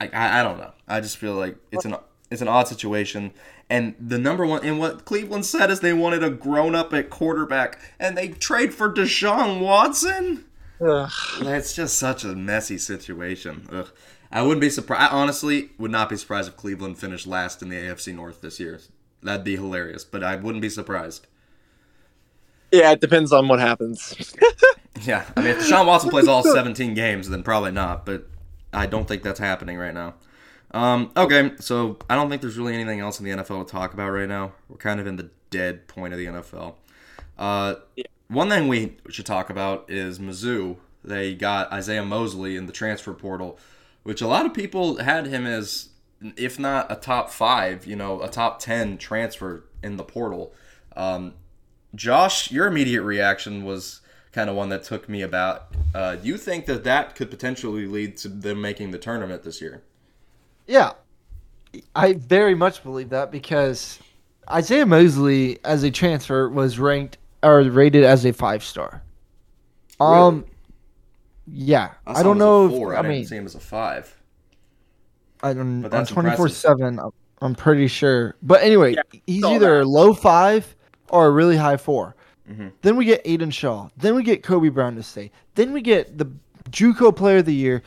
I, 0.00 0.10
I, 0.12 0.40
I 0.40 0.42
don't 0.42 0.58
know. 0.58 0.72
I 0.88 1.00
just 1.00 1.16
feel 1.16 1.34
like 1.34 1.56
it's 1.70 1.84
an 1.84 1.96
it's 2.30 2.42
an 2.42 2.48
odd 2.48 2.68
situation. 2.68 3.32
And 3.70 3.94
the 3.98 4.18
number 4.18 4.44
one 4.44 4.64
and 4.64 4.78
what 4.78 5.04
Cleveland 5.04 5.46
said 5.46 5.70
is 5.70 5.80
they 5.80 5.92
wanted 5.92 6.22
a 6.22 6.30
grown 6.30 6.74
up 6.74 6.92
at 6.92 7.10
quarterback, 7.10 7.78
and 7.98 8.16
they 8.16 8.28
trade 8.28 8.74
for 8.74 8.92
Deshaun 8.92 9.60
Watson. 9.60 10.44
Ugh. 10.84 11.10
That's 11.40 11.74
just 11.74 11.98
such 11.98 12.24
a 12.24 12.34
messy 12.34 12.78
situation. 12.78 13.66
Ugh. 13.72 13.90
I 14.30 14.42
wouldn't 14.42 14.60
be 14.60 14.70
surprised. 14.70 15.12
I 15.12 15.14
honestly 15.14 15.70
would 15.78 15.90
not 15.90 16.08
be 16.08 16.16
surprised 16.16 16.48
if 16.48 16.56
Cleveland 16.56 16.98
finished 16.98 17.26
last 17.26 17.62
in 17.62 17.68
the 17.68 17.76
AFC 17.76 18.14
North 18.14 18.40
this 18.40 18.58
year. 18.58 18.80
That'd 19.22 19.44
be 19.44 19.56
hilarious, 19.56 20.04
but 20.04 20.22
I 20.22 20.36
wouldn't 20.36 20.62
be 20.62 20.68
surprised. 20.68 21.26
Yeah, 22.72 22.90
it 22.90 23.00
depends 23.00 23.32
on 23.32 23.48
what 23.48 23.60
happens. 23.60 24.34
Yeah, 25.02 25.24
I 25.36 25.40
mean, 25.40 25.50
if 25.50 25.58
Deshaun 25.58 25.86
Watson 25.86 26.10
plays 26.10 26.28
all 26.28 26.42
17 26.42 26.94
games, 26.94 27.28
then 27.28 27.42
probably 27.42 27.72
not, 27.72 28.06
but 28.06 28.26
I 28.72 28.86
don't 28.86 29.06
think 29.06 29.22
that's 29.22 29.40
happening 29.40 29.76
right 29.76 29.92
now. 29.92 30.14
Um, 30.70 31.10
okay, 31.16 31.52
so 31.58 31.98
I 32.08 32.14
don't 32.14 32.30
think 32.30 32.42
there's 32.42 32.56
really 32.56 32.74
anything 32.74 33.00
else 33.00 33.20
in 33.20 33.26
the 33.26 33.32
NFL 33.32 33.66
to 33.66 33.70
talk 33.70 33.92
about 33.92 34.10
right 34.10 34.28
now. 34.28 34.52
We're 34.68 34.76
kind 34.76 35.00
of 35.00 35.06
in 35.06 35.16
the 35.16 35.30
dead 35.50 35.88
point 35.88 36.12
of 36.12 36.18
the 36.18 36.26
NFL. 36.26 36.74
Uh, 37.38 37.74
One 38.28 38.48
thing 38.48 38.68
we 38.68 38.96
should 39.10 39.26
talk 39.26 39.50
about 39.50 39.90
is 39.90 40.18
Mizzou. 40.18 40.76
They 41.04 41.34
got 41.34 41.70
Isaiah 41.72 42.04
Mosley 42.04 42.56
in 42.56 42.66
the 42.66 42.72
transfer 42.72 43.12
portal, 43.12 43.58
which 44.02 44.22
a 44.22 44.26
lot 44.26 44.46
of 44.46 44.54
people 44.54 44.96
had 44.96 45.26
him 45.26 45.46
as, 45.46 45.90
if 46.36 46.58
not 46.58 46.90
a 46.90 46.96
top 46.96 47.30
five, 47.30 47.86
you 47.86 47.96
know, 47.96 48.22
a 48.22 48.28
top 48.28 48.58
10 48.60 48.96
transfer 48.98 49.64
in 49.82 49.96
the 49.96 50.04
portal. 50.04 50.54
Um, 50.96 51.34
Josh, 51.94 52.50
your 52.50 52.66
immediate 52.66 53.02
reaction 53.02 53.64
was 53.64 54.00
kind 54.32 54.50
of 54.50 54.56
one 54.56 54.70
that 54.70 54.82
took 54.82 55.08
me 55.08 55.22
about. 55.22 55.66
Uh, 55.94 56.16
do 56.16 56.26
you 56.26 56.36
think 56.36 56.66
that 56.66 56.84
that 56.84 57.14
could 57.14 57.30
potentially 57.30 57.86
lead 57.86 58.16
to 58.18 58.28
them 58.28 58.60
making 58.60 58.90
the 58.90 58.98
tournament 58.98 59.42
this 59.42 59.60
year? 59.60 59.82
Yeah, 60.66 60.92
I 61.94 62.14
very 62.14 62.54
much 62.54 62.82
believe 62.82 63.10
that 63.10 63.30
because 63.30 63.98
Isaiah 64.50 64.86
Mosley, 64.86 65.58
as 65.64 65.82
a 65.84 65.90
transfer, 65.90 66.48
was 66.48 66.78
ranked 66.78 67.18
or 67.44 67.62
rated 67.62 68.02
as 68.04 68.24
a 68.24 68.32
five 68.32 68.64
star. 68.64 69.02
Um, 70.00 70.44
yeah, 71.46 71.92
I, 72.06 72.14
saw 72.14 72.22
don't 72.24 72.36
him 72.36 72.42
a 72.42 72.44
know. 72.44 72.68
Four. 72.70 72.92
If, 72.92 72.96
I, 72.96 72.98
I 72.98 73.02
didn't 73.02 73.16
mean, 73.16 73.26
see 73.26 73.36
him 73.36 73.46
as 73.46 73.54
a 73.54 73.60
five. 73.60 74.20
I 75.42 75.52
don't. 75.52 75.82
But 75.82 75.92
on 75.92 75.98
that's 76.00 76.10
twenty 76.10 76.34
four 76.36 76.48
seven, 76.48 76.98
I'm 77.40 77.54
pretty 77.54 77.86
sure. 77.88 78.34
But 78.42 78.62
anyway, 78.62 78.94
Yeah, 78.94 79.02
he's 79.26 79.44
either 79.44 79.78
that. 79.78 79.84
a 79.84 79.88
low 79.88 80.14
five 80.14 80.74
or 81.10 81.26
a 81.26 81.30
really 81.30 81.56
high 81.56 81.76
4 81.76 82.16
Mhm. 82.50 82.72
Then 82.82 82.96
we 82.96 83.04
get 83.04 83.22
Aidan 83.24 83.50
Shaw. 83.50 83.88
Then 83.96 84.14
we 84.14 84.22
get 84.22 84.42
Kobe 84.42 84.68
Brown 84.68 84.96
to 84.96 85.02
stay. 85.02 85.30
Then 85.54 85.72
we 85.72 85.80
get 85.80 86.18
the 86.18 86.26
JUCO 86.70 87.14
Player 87.14 87.38
of 87.38 87.46
the 87.46 87.54
Year, 87.54 87.82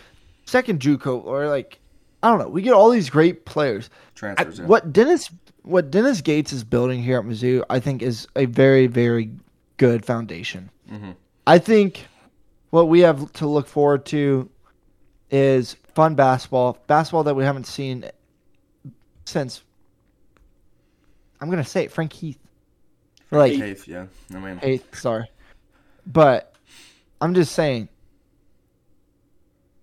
second 0.46 0.80
JUCO, 0.80 1.24
or 1.26 1.48
like 1.48 1.80
I 2.24 2.30
don't 2.30 2.40
know. 2.40 2.48
We 2.48 2.62
get 2.64 2.74
all 2.74 2.90
these 2.90 3.10
great 3.10 3.46
players. 3.46 3.90
I- 3.92 4.10
Transfers. 4.16 4.60
yeah. 4.60 4.66
what 4.66 4.94
Dennis 4.94 5.30
what 5.64 5.92
Dennis 5.92 6.22
Gates 6.22 6.54
is 6.54 6.64
building 6.64 7.04
here 7.04 7.18
at 7.20 7.26
Mizzou, 7.26 7.64
I 7.70 7.80
think, 7.80 8.02
is 8.02 8.28
a 8.36 8.46
very 8.46 8.88
very 8.88 9.30
good 9.78 10.06
foundation. 10.06 10.70
Mhm. 10.92 11.16
I 11.46 11.60
think 11.60 12.08
what 12.72 12.90
we 12.90 13.00
have 13.02 13.32
to 13.34 13.48
look 13.48 13.68
forward 13.68 14.06
to 14.08 14.50
is 15.32 15.76
fun 15.94 16.16
basketball, 16.16 16.78
basketball 16.88 17.24
that 17.24 17.36
we 17.36 17.44
haven't 17.44 17.68
seen 17.68 18.06
since. 19.26 19.64
I'm 21.40 21.50
gonna 21.50 21.64
say 21.64 21.84
it, 21.86 21.92
Frank 21.92 22.14
Haith. 22.14 22.40
Like 23.30 23.54
Eighth, 23.54 23.88
yeah. 23.88 24.06
I 24.34 24.40
mean, 24.40 24.60
eighth, 24.62 24.98
sorry, 24.98 25.30
but 26.06 26.54
I'm 27.22 27.34
just 27.34 27.54
saying. 27.54 27.90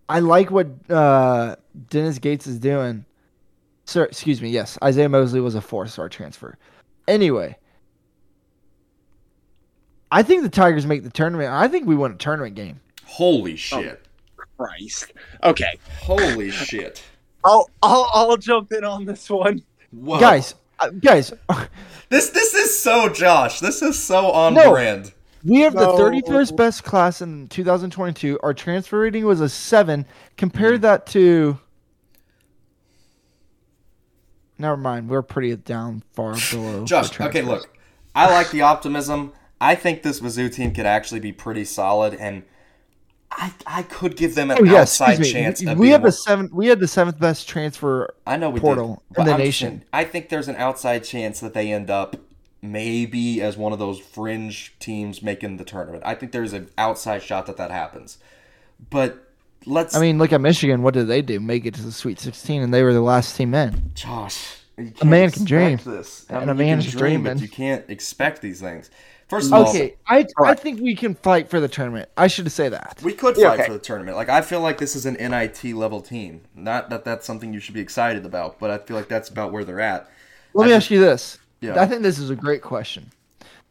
I 0.09 0.20
like 0.20 0.51
what 0.51 0.68
uh, 0.90 1.57
Dennis 1.88 2.18
Gates 2.18 2.47
is 2.47 2.59
doing. 2.59 3.05
Sir, 3.86 4.05
excuse 4.05 4.40
me. 4.40 4.51
Yes, 4.51 4.78
Isaiah 4.82 5.09
Mosley 5.09 5.40
was 5.40 5.55
a 5.55 5.61
four-star 5.61 6.09
transfer. 6.09 6.57
Anyway, 7.09 7.57
I 10.11 10.23
think 10.23 10.43
the 10.43 10.49
Tigers 10.49 10.87
make 10.87 11.03
the 11.03 11.11
tournament. 11.11 11.51
I 11.51 11.67
think 11.69 11.87
we 11.87 11.97
win 11.97 12.13
a 12.13 12.17
tournament 12.17 12.55
game. 12.55 12.81
holy 13.05 13.57
shit! 13.57 14.01
Christ. 14.57 15.13
Okay, 15.43 15.79
Holy 16.01 16.51
shit! 16.51 17.03
I'll 17.45 17.69
I'll 17.83 18.11
I'll 18.15 18.37
jump 18.37 18.73
in 18.73 18.85
on 18.85 19.05
this 19.05 19.29
one. 19.29 19.63
Whoa. 19.91 20.21
Guys, 20.21 20.55
uh, 20.79 20.91
guys, 20.91 21.33
this 22.09 22.31
this 22.31 22.55
is 22.55 22.79
so 22.79 23.09
Josh. 23.09 23.61
This 23.61 23.83
is 23.83 24.01
so 24.03 24.31
on 24.31 24.55
No. 24.55 24.71
brand. 24.73 25.13
we 25.45 25.61
have 25.61 25.75
No. 25.75 25.97
the 25.97 26.03
31st 26.03 26.57
best 26.57 26.85
class 26.85 27.21
in 27.21 27.49
2022. 27.49 28.39
Our 28.43 28.55
transfer 28.55 29.01
rating 29.01 29.25
was 29.27 29.41
a 29.41 29.49
seven. 29.49 30.07
Compare 30.37 30.79
that 30.79 31.07
to. 31.09 31.59
Never 34.59 34.77
mind. 34.77 35.09
We're 35.09 35.23
pretty 35.23 35.55
down 35.57 36.03
far 36.13 36.37
below. 36.51 36.85
Josh, 36.85 37.21
okay, 37.21 37.43
look, 37.43 37.69
I 38.15 38.31
like 38.31 38.51
the 38.53 38.63
optimism. 38.63 39.33
I 39.65 39.75
think 39.75 40.03
this 40.03 40.21
Mizzou 40.21 40.53
team 40.53 40.73
could 40.73 40.85
actually 40.85 41.21
be 41.21 41.33
pretty 41.33 41.65
solid, 41.65 42.12
and 42.15 42.43
I 43.31 43.53
I 43.67 43.83
could 43.83 44.15
give 44.15 44.35
them 44.35 44.51
an 44.51 44.59
Oh 44.61 44.65
yes, 44.65 45.01
outside 45.01 45.25
chance. 45.25 45.65
We, 45.65 45.75
we 45.75 45.89
have 45.89 46.03
the 46.03 46.12
seventh. 46.12 46.53
We 46.53 46.67
had 46.67 46.81
the 46.81 46.87
seventh 46.87 47.19
best 47.19 47.49
transfer. 47.49 48.12
I 48.27 48.37
know 48.37 48.51
we 48.51 48.61
portal 48.61 49.03
did, 49.12 49.21
in 49.21 49.25
the 49.27 49.33
I'm 49.33 49.39
nation. 49.39 49.69
saying, 49.69 49.85
I 49.93 50.05
think 50.05 50.29
there's 50.29 50.49
an 50.49 50.57
outside 50.57 51.03
chance 51.03 51.41
that 51.41 51.55
they 51.55 51.73
end 51.73 51.89
up 51.89 52.17
maybe 52.61 53.41
as 53.41 53.57
one 53.57 53.73
of 53.73 53.79
those 53.79 53.99
fringe 53.99 54.75
teams 54.81 55.23
making 55.23 55.57
the 55.57 55.65
tournament. 55.65 56.03
I 56.05 56.15
think 56.15 56.33
there's 56.33 56.53
an 56.53 56.69
outside 56.77 57.23
shot 57.23 57.47
that 57.47 57.57
that 57.57 57.71
happens. 57.71 58.19
But 58.91 59.33
let's 59.65 59.95
I 59.95 60.01
mean, 60.01 60.19
look 60.19 60.35
at 60.35 60.43
Michigan. 60.43 60.83
What 60.83 60.93
did 60.93 61.09
they 61.09 61.23
do? 61.23 61.41
Make 61.41 61.65
it 61.65 61.73
to 61.75 61.83
the 61.83 61.93
Sweet 61.93 62.21
16, 62.21 62.61
and 62.61 62.75
they 62.75 62.83
were 62.83 62.93
the 62.93 63.01
last 63.01 63.35
team 63.35 63.55
in. 63.55 63.93
Josh, 63.95 64.59
A 65.01 65.05
man 65.07 65.31
can 65.31 65.45
dream. 65.45 65.79
This. 65.83 66.27
And 66.29 66.41
mean, 66.41 66.49
a 66.49 66.53
you 66.53 66.59
man 66.59 66.83
can 66.83 66.91
dream, 66.91 67.23
but 67.25 67.41
you 67.41 67.49
can't 67.49 67.89
expect 67.89 68.43
these 68.43 68.61
things. 68.61 68.91
First 69.35 69.47
of 69.49 69.53
all, 69.55 69.68
Okay, 69.70 69.95
I 70.07 70.26
I 70.43 70.55
think 70.55 70.80
we 70.80 70.95
can 70.95 71.14
fight 71.14 71.49
for 71.49 71.61
the 71.61 71.68
tournament. 71.68 72.09
I 72.16 72.26
should 72.26 72.51
say 72.53 72.68
that. 72.68 73.01
We 73.03 73.12
could 73.12 73.37
Yeah, 73.37 73.51
fight 73.51 73.61
okay. 73.61 73.66
for 73.68 73.72
the 73.74 73.78
tournament. 73.78 74.16
Like 74.16 74.28
I 74.28 74.41
feel 74.43 74.61
like 74.61 74.78
this 74.78 74.95
is 74.97 75.07
an 75.07 75.14
NIT 75.14 75.64
level 75.74 76.01
team. 76.01 76.43
Not 76.55 76.91
that 76.91 77.05
that's 77.05 77.26
something 77.26 77.53
you 77.53 77.61
should 77.61 77.74
be 77.74 77.80
excited 77.80 78.24
about, 78.26 78.59
but 78.59 78.70
I 78.70 78.78
feel 78.78 78.97
like 78.97 79.09
that's 79.09 79.28
about 79.28 79.53
where 79.53 79.64
they're 79.64 79.80
at. 79.80 80.09
Let 80.55 80.64
I 80.64 80.66
me 80.66 80.72
just- 80.74 80.85
ask 80.87 80.91
you 80.91 81.01
this. 81.01 81.39
Yeah. 81.61 81.80
I 81.80 81.87
think 81.87 82.03
this 82.03 82.18
is 82.18 82.30
a 82.30 82.37
great 82.37 82.62
question. 82.62 83.11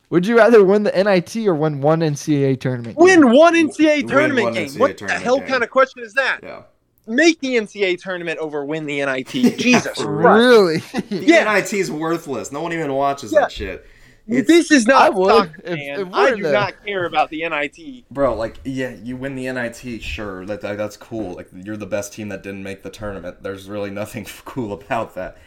Would 0.10 0.26
you 0.28 0.38
rather 0.38 0.64
win 0.64 0.84
the 0.84 0.92
NIT 0.92 1.48
or 1.48 1.56
win 1.56 1.82
one 1.82 2.02
NCAA 2.02 2.60
tournament? 2.60 2.98
game? 2.98 3.04
Win 3.04 3.32
one 3.36 3.56
NCAA 3.56 4.08
tournament 4.08 4.44
one 4.46 4.54
game. 4.54 4.68
NCAA 4.68 4.80
what 4.80 4.98
the 4.98 5.12
hell 5.12 5.40
game. 5.40 5.48
kind 5.48 5.64
of 5.64 5.70
question 5.70 6.04
is 6.04 6.14
that? 6.14 6.40
Yeah. 6.44 6.64
make 7.08 7.40
the 7.42 7.56
NCAA 7.58 8.02
tournament 8.02 8.40
over 8.40 8.64
win 8.66 8.86
the 8.86 9.00
NIT. 9.06 9.28
Jesus 9.58 10.00
Really? 10.04 10.78
The 10.78 11.04
Yeah. 11.26 11.52
NIT 11.54 11.74
is 11.74 11.92
worthless. 11.92 12.52
No 12.52 12.62
one 12.62 12.74
even 12.74 12.94
watches 12.94 13.32
Yeah. 13.34 13.42
that 13.42 13.52
shit. 13.52 13.86
It's, 14.28 14.48
this 14.48 14.72
is 14.72 14.88
not. 14.88 15.02
I 15.02 15.06
not 15.10 15.16
would, 15.16 15.30
soccer, 15.30 15.62
if- 15.66 16.00
if 16.00 16.14
I 16.14 16.36
do 16.36 16.44
the- 16.44 16.52
not 16.54 16.86
care 16.86 17.06
about 17.06 17.30
the 17.30 17.42
NIT. 17.48 18.06
bro, 18.10 18.34
like, 18.36 18.58
yeah, 18.64 18.96
you 19.04 19.18
win 19.18 19.36
the 19.36 19.52
NIT, 19.52 20.02
sure, 20.02 20.46
that, 20.46 20.62
that 20.62 20.78
that's 20.78 20.96
cool. 20.96 21.34
Like, 21.34 21.50
you're 21.54 21.76
the 21.78 21.86
best 21.86 22.14
team 22.14 22.30
that 22.30 22.42
didn't 22.44 22.64
make 22.64 22.84
the 22.84 22.90
tournament. 22.90 23.44
There's 23.44 23.70
really 23.70 23.90
nothing 23.92 24.26
cool 24.46 24.72
about 24.74 25.16
that. 25.16 25.38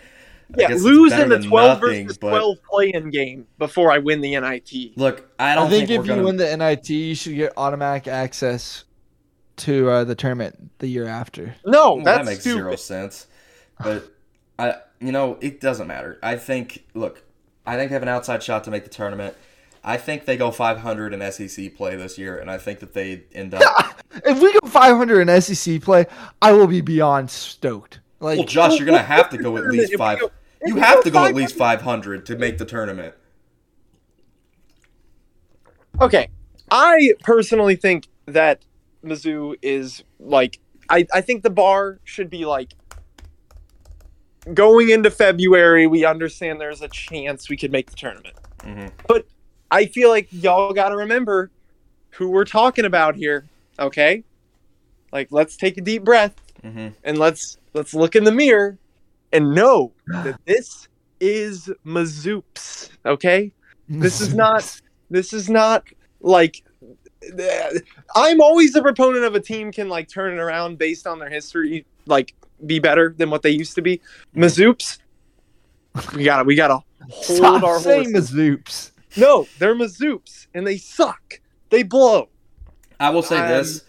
I 0.56 0.60
Yeah, 0.60 0.68
guess 0.68 0.82
lose 0.82 1.12
in 1.12 1.28
the 1.30 1.40
12 1.40 1.80
nothing, 1.82 2.04
versus 2.04 2.18
but- 2.18 2.30
12 2.30 2.58
play-in 2.70 3.10
game 3.10 3.46
before 3.58 3.90
I 3.90 3.98
win 3.98 4.20
the 4.20 4.38
NIT. 4.38 4.92
Look, 4.96 5.28
I 5.38 5.54
don't 5.54 5.66
I 5.66 5.70
think, 5.70 5.88
we're 5.88 6.00
if 6.00 6.06
you 6.06 6.12
gonna. 6.12 6.22
win 6.24 6.36
the 6.36 6.56
NIT, 6.56 6.90
you 6.90 7.14
should 7.14 7.34
get 7.34 7.52
automatic 7.56 8.06
access 8.08 8.84
to 9.56 9.88
uh, 9.88 10.04
the 10.04 10.14
tournament 10.14 10.70
the 10.78 10.86
year 10.86 11.06
after. 11.06 11.54
No, 11.64 11.94
Well, 11.94 12.04
that's 12.04 12.18
that 12.18 12.24
makes 12.26 12.40
stupid. 12.42 12.58
zero 12.58 12.76
sense. 12.76 13.26
But 13.82 14.04
I, 14.58 14.74
you 15.00 15.12
know, 15.12 15.38
it 15.40 15.60
doesn't 15.60 15.86
matter. 15.86 16.18
I 16.22 16.36
think. 16.36 16.84
Look, 16.94 17.22
I 17.66 17.76
think 17.76 17.90
they 17.90 17.94
have 17.94 18.02
an 18.02 18.08
outside 18.08 18.42
shot 18.42 18.64
to 18.64 18.70
make 18.70 18.84
the 18.84 18.90
tournament. 18.90 19.34
I 19.82 19.96
think 19.96 20.24
they 20.24 20.36
go 20.36 20.50
500 20.50 21.14
in 21.14 21.32
SEC 21.32 21.74
play 21.76 21.94
this 21.96 22.18
year, 22.18 22.38
and 22.38 22.50
I 22.50 22.58
think 22.58 22.80
that 22.80 22.92
they 22.94 23.24
end 23.34 23.54
up. 23.54 23.62
If 24.24 24.40
we 24.40 24.50
go 24.52 24.66
500 24.66 25.28
in 25.28 25.40
SEC 25.42 25.82
play, 25.82 26.06
I 26.40 26.52
will 26.52 26.66
be 26.66 26.80
beyond 26.80 27.30
stoked. 27.30 28.00
Like, 28.18 28.38
well, 28.38 28.46
Josh, 28.46 28.78
you're 28.78 28.86
gonna 28.86 29.02
have 29.02 29.28
to 29.30 29.36
go 29.38 29.56
at 29.58 29.64
least 29.66 29.92
If 29.92 29.98
five. 29.98 30.18
go- 30.20 30.30
You 30.64 30.76
have 30.76 30.96
go 30.96 31.02
to 31.02 31.10
go 31.10 31.24
at 31.26 31.34
least 31.34 31.54
500 31.56 32.24
to 32.26 32.36
make 32.36 32.56
the 32.56 32.64
tournament. 32.64 33.14
Okay, 36.00 36.28
I 36.70 37.12
personally 37.20 37.76
think 37.76 38.08
that 38.26 38.64
Mizzou 39.04 39.54
is 39.62 40.02
like 40.18 40.58
I, 40.88 41.06
I 41.12 41.20
think 41.20 41.42
the 41.42 41.50
bar 41.50 42.00
should 42.04 42.30
be 42.30 42.44
like 42.46 42.74
going 44.54 44.90
into 44.90 45.10
February. 45.10 45.86
We 45.86 46.04
understand 46.04 46.60
there's 46.60 46.82
a 46.82 46.88
chance 46.88 47.48
we 47.48 47.56
could 47.56 47.72
make 47.72 47.90
the 47.90 47.96
tournament, 47.96 48.36
Mhm. 48.60 48.90
but 49.08 49.26
I 49.70 49.86
feel 49.86 50.08
like 50.10 50.28
y'all 50.30 50.72
got 50.72 50.90
to 50.90 50.96
remember 50.96 51.50
who 52.10 52.28
we're 52.30 52.44
talking 52.44 52.84
about 52.84 53.16
here. 53.16 53.44
Okay, 53.78 54.24
like 55.12 55.28
let's 55.30 55.56
take 55.56 55.76
a 55.76 55.80
deep 55.80 56.04
breath 56.04 56.34
Mhm. 56.62 56.94
and 57.04 57.18
let's 57.18 57.58
let's 57.74 57.92
look 57.94 58.16
in 58.16 58.24
the 58.24 58.32
mirror 58.32 58.78
and 59.32 59.54
know 59.54 59.92
that 60.06 60.38
this 60.46 60.88
is 61.20 61.68
Mizzoups. 61.84 62.90
Okay, 63.04 63.52
this 63.88 64.20
is 64.20 64.34
not 64.34 64.80
this 65.10 65.32
is 65.32 65.48
not 65.50 65.84
like 66.20 66.62
I'm 68.14 68.40
always 68.40 68.74
a 68.76 68.82
proponent 68.82 69.24
of 69.24 69.34
a 69.34 69.40
team 69.40 69.72
can 69.72 69.88
like 69.88 70.08
turn 70.08 70.32
it 70.32 70.40
around 70.40 70.78
based 70.78 71.06
on 71.06 71.18
their 71.18 71.28
history, 71.30 71.84
like 72.06 72.34
be 72.64 72.78
better 72.78 73.14
than 73.16 73.30
what 73.30 73.42
they 73.42 73.50
used 73.50 73.74
to 73.74 73.82
be. 73.82 74.00
Mizzoups, 74.34 74.98
we 76.14 76.24
gotta 76.24 76.44
we 76.44 76.54
gotta 76.54 76.80
hold 77.10 77.36
Stop 77.38 77.62
our 77.62 77.80
saying 77.80 78.12
horses. 78.12 78.32
Mazoops. 78.32 78.90
No, 79.16 79.46
they're 79.58 79.74
Mizzoups 79.74 80.46
and 80.54 80.66
they 80.66 80.76
suck. 80.78 81.40
They 81.70 81.82
blow. 81.82 82.28
I 83.00 83.10
will 83.10 83.22
say 83.22 83.38
Um, 83.38 83.48
this: 83.48 83.84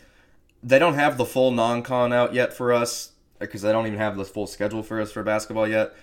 they 0.63 0.79
don't 0.79 0.95
have 0.95 1.17
the 1.17 1.25
full 1.25 1.51
non-con 1.51 2.11
out 2.13 2.33
yet 2.33 2.53
for 2.53 2.73
us 2.73 3.11
because 3.39 3.61
they 3.61 3.71
don't 3.71 3.87
even 3.87 3.99
have 3.99 4.17
the 4.17 4.25
full 4.25 4.47
schedule 4.47 4.83
for 4.83 4.99
us 4.99 5.11
for 5.11 5.23
basketball 5.23 5.67
yet. 5.67 5.93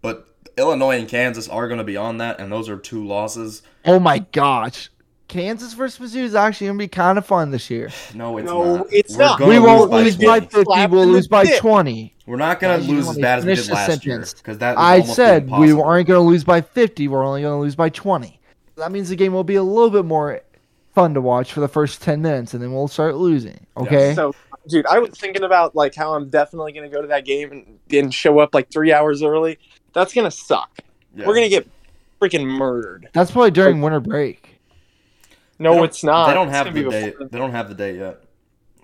But 0.00 0.28
Illinois 0.56 0.98
and 0.98 1.08
Kansas 1.08 1.48
are 1.48 1.66
going 1.66 1.78
to 1.78 1.84
be 1.84 1.96
on 1.96 2.18
that, 2.18 2.38
and 2.38 2.52
those 2.52 2.68
are 2.68 2.76
two 2.76 3.04
losses. 3.04 3.62
Oh 3.84 3.98
my 3.98 4.18
gosh. 4.20 4.90
Kansas 5.28 5.72
versus 5.72 6.14
Mizzou 6.14 6.22
is 6.22 6.34
actually 6.34 6.66
going 6.68 6.78
to 6.78 6.82
be 6.84 6.88
kind 6.88 7.18
of 7.18 7.26
fun 7.26 7.50
this 7.50 7.70
year. 7.70 7.90
No, 8.14 8.36
it's 8.38 8.46
No, 8.46 8.76
not. 8.76 8.86
it's 8.90 9.12
We're 9.16 9.24
not. 9.24 9.40
we 9.40 9.58
won't 9.58 9.90
by 9.90 10.02
lose 10.02 10.16
by 10.16 10.40
20. 10.40 10.46
50. 10.64 10.86
We'll 10.88 11.06
lose 11.06 11.28
by 11.28 11.44
20. 11.58 12.14
We're 12.26 12.36
not 12.36 12.60
going 12.60 12.80
to 12.80 12.86
lose 12.90 13.08
as 13.08 13.18
bad 13.18 13.38
as 13.40 13.44
we 13.44 13.54
did 13.54 13.64
the 13.64 13.72
last 13.72 14.06
year 14.06 14.24
because 14.36 14.58
that 14.58 14.78
I 14.78 15.00
almost 15.00 15.14
said 15.16 15.50
we 15.50 15.72
aren't 15.72 16.08
going 16.08 16.18
to 16.24 16.28
lose 16.28 16.44
by 16.44 16.60
50. 16.60 17.08
We're 17.08 17.24
only 17.24 17.42
going 17.42 17.56
to 17.58 17.60
lose 17.62 17.74
by 17.74 17.88
20. 17.88 18.38
That 18.76 18.92
means 18.92 19.08
the 19.08 19.16
game 19.16 19.32
will 19.32 19.44
be 19.44 19.54
a 19.56 19.62
little 19.62 19.90
bit 19.90 20.04
more 20.04 20.40
fun 20.94 21.14
to 21.14 21.20
watch 21.20 21.52
for 21.52 21.60
the 21.60 21.68
first 21.68 22.02
10 22.02 22.22
minutes, 22.22 22.54
and 22.54 22.62
then 22.62 22.72
we'll 22.72 22.88
start 22.88 23.16
losing. 23.16 23.66
Okay? 23.76 24.14
So, 24.14 24.34
dude, 24.68 24.86
I 24.86 24.98
was 24.98 25.10
thinking 25.10 25.42
about 25.42 25.74
like 25.74 25.94
how 25.94 26.14
I'm 26.14 26.28
definitely 26.28 26.72
gonna 26.72 26.88
go 26.88 27.02
to 27.02 27.08
that 27.08 27.24
game 27.24 27.50
and, 27.52 27.78
and 27.90 28.14
show 28.14 28.38
up 28.38 28.54
like 28.54 28.70
three 28.70 28.92
hours 28.92 29.22
early. 29.22 29.58
That's 29.92 30.12
gonna 30.14 30.30
suck. 30.30 30.80
Yeah. 31.16 31.26
We're 31.26 31.34
gonna 31.34 31.48
get 31.48 31.68
freaking 32.20 32.46
murdered. 32.46 33.08
That's 33.12 33.30
probably 33.30 33.50
during 33.50 33.80
winter 33.80 34.00
break. 34.00 34.53
No, 35.58 35.84
it's 35.84 36.02
not. 36.02 36.28
They 36.28 36.34
don't 36.34 36.48
It's 36.48 36.56
have 36.56 36.74
the 36.74 36.90
date. 36.90 37.14
They 37.30 37.38
don't 37.38 37.52
have 37.52 37.68
the 37.68 37.74
date 37.74 37.96
yet. 37.96 38.20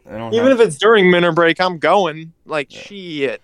Even 0.06 0.32
have, 0.32 0.60
if 0.60 0.60
it's 0.60 0.78
during 0.78 1.10
winter 1.10 1.32
break, 1.32 1.60
I'm 1.60 1.78
going. 1.78 2.32
Like 2.44 2.70
shit. 2.70 3.42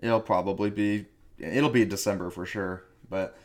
it'll 0.00 0.20
probably 0.20 0.70
be 0.70 1.06
it'll 1.38 1.70
be 1.70 1.84
December 1.84 2.30
for 2.30 2.44
sure, 2.44 2.84
but 3.08 3.38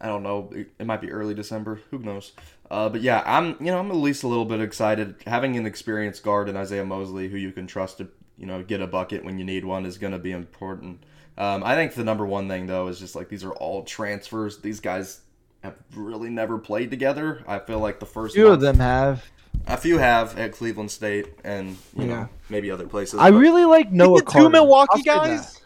I 0.00 0.06
don't 0.06 0.22
know. 0.22 0.50
It, 0.54 0.70
it 0.78 0.86
might 0.86 1.00
be 1.00 1.10
early 1.10 1.34
December. 1.34 1.80
Who 1.90 1.98
knows? 1.98 2.32
Uh, 2.70 2.88
but 2.88 3.00
yeah, 3.00 3.22
I'm 3.26 3.56
you 3.60 3.66
know 3.66 3.78
I'm 3.78 3.90
at 3.90 3.96
least 3.96 4.22
a 4.22 4.28
little 4.28 4.44
bit 4.44 4.60
excited. 4.60 5.16
Having 5.26 5.56
an 5.56 5.66
experienced 5.66 6.22
guard 6.22 6.48
in 6.48 6.56
Isaiah 6.56 6.84
Mosley, 6.84 7.28
who 7.28 7.36
you 7.36 7.52
can 7.52 7.66
trust 7.66 7.98
to 7.98 8.08
you 8.36 8.46
know 8.46 8.62
get 8.62 8.80
a 8.80 8.86
bucket 8.86 9.24
when 9.24 9.38
you 9.38 9.44
need 9.44 9.64
one, 9.64 9.86
is 9.86 9.98
going 9.98 10.12
to 10.12 10.18
be 10.18 10.32
important. 10.32 11.02
Um, 11.36 11.64
I 11.64 11.74
think 11.74 11.94
the 11.94 12.04
number 12.04 12.24
one 12.26 12.48
thing 12.48 12.66
though 12.66 12.88
is 12.88 12.98
just 12.98 13.14
like 13.14 13.28
these 13.28 13.44
are 13.44 13.52
all 13.52 13.84
transfers. 13.84 14.58
These 14.58 14.80
guys 14.80 15.20
have 15.64 15.74
really 15.96 16.28
never 16.28 16.58
played 16.58 16.90
together. 16.90 17.42
I 17.48 17.58
feel 17.58 17.78
like 17.80 17.98
the 17.98 18.06
first 18.06 18.34
Few 18.34 18.46
of 18.48 18.60
them 18.60 18.78
have. 18.80 19.24
a 19.66 19.76
few 19.78 19.96
have 19.98 20.38
at 20.38 20.52
Cleveland 20.52 20.90
State 20.90 21.28
and 21.42 21.70
you 21.96 22.04
Yeah. 22.04 22.06
know 22.06 22.28
maybe 22.50 22.70
other 22.70 22.86
places. 22.86 23.18
I 23.18 23.28
really 23.28 23.64
like 23.64 23.90
Noah 23.90 24.20
the 24.22 24.30
two 24.30 24.50
Milwaukee 24.50 25.08
I'll 25.10 25.24
say 25.24 25.30
that. 25.30 25.36
guys. 25.40 25.60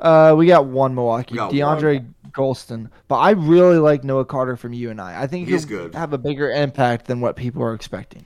Uh, 0.00 0.34
we 0.36 0.46
got 0.46 0.64
one 0.66 0.94
Milwaukee, 0.94 1.34
got 1.36 1.52
DeAndre 1.52 2.06
Gholston, 2.32 2.88
but 3.06 3.16
I 3.16 3.30
really 3.30 3.78
like 3.78 4.02
Noah 4.02 4.24
Carter 4.24 4.56
from 4.56 4.72
UNI. 4.72 5.02
I 5.02 5.26
think 5.26 5.46
He's 5.48 5.64
good. 5.66 5.94
have 5.94 6.12
a 6.14 6.18
bigger 6.18 6.50
impact 6.50 7.06
than 7.06 7.20
what 7.20 7.36
people 7.36 7.62
are 7.62 7.74
expecting. 7.74 8.24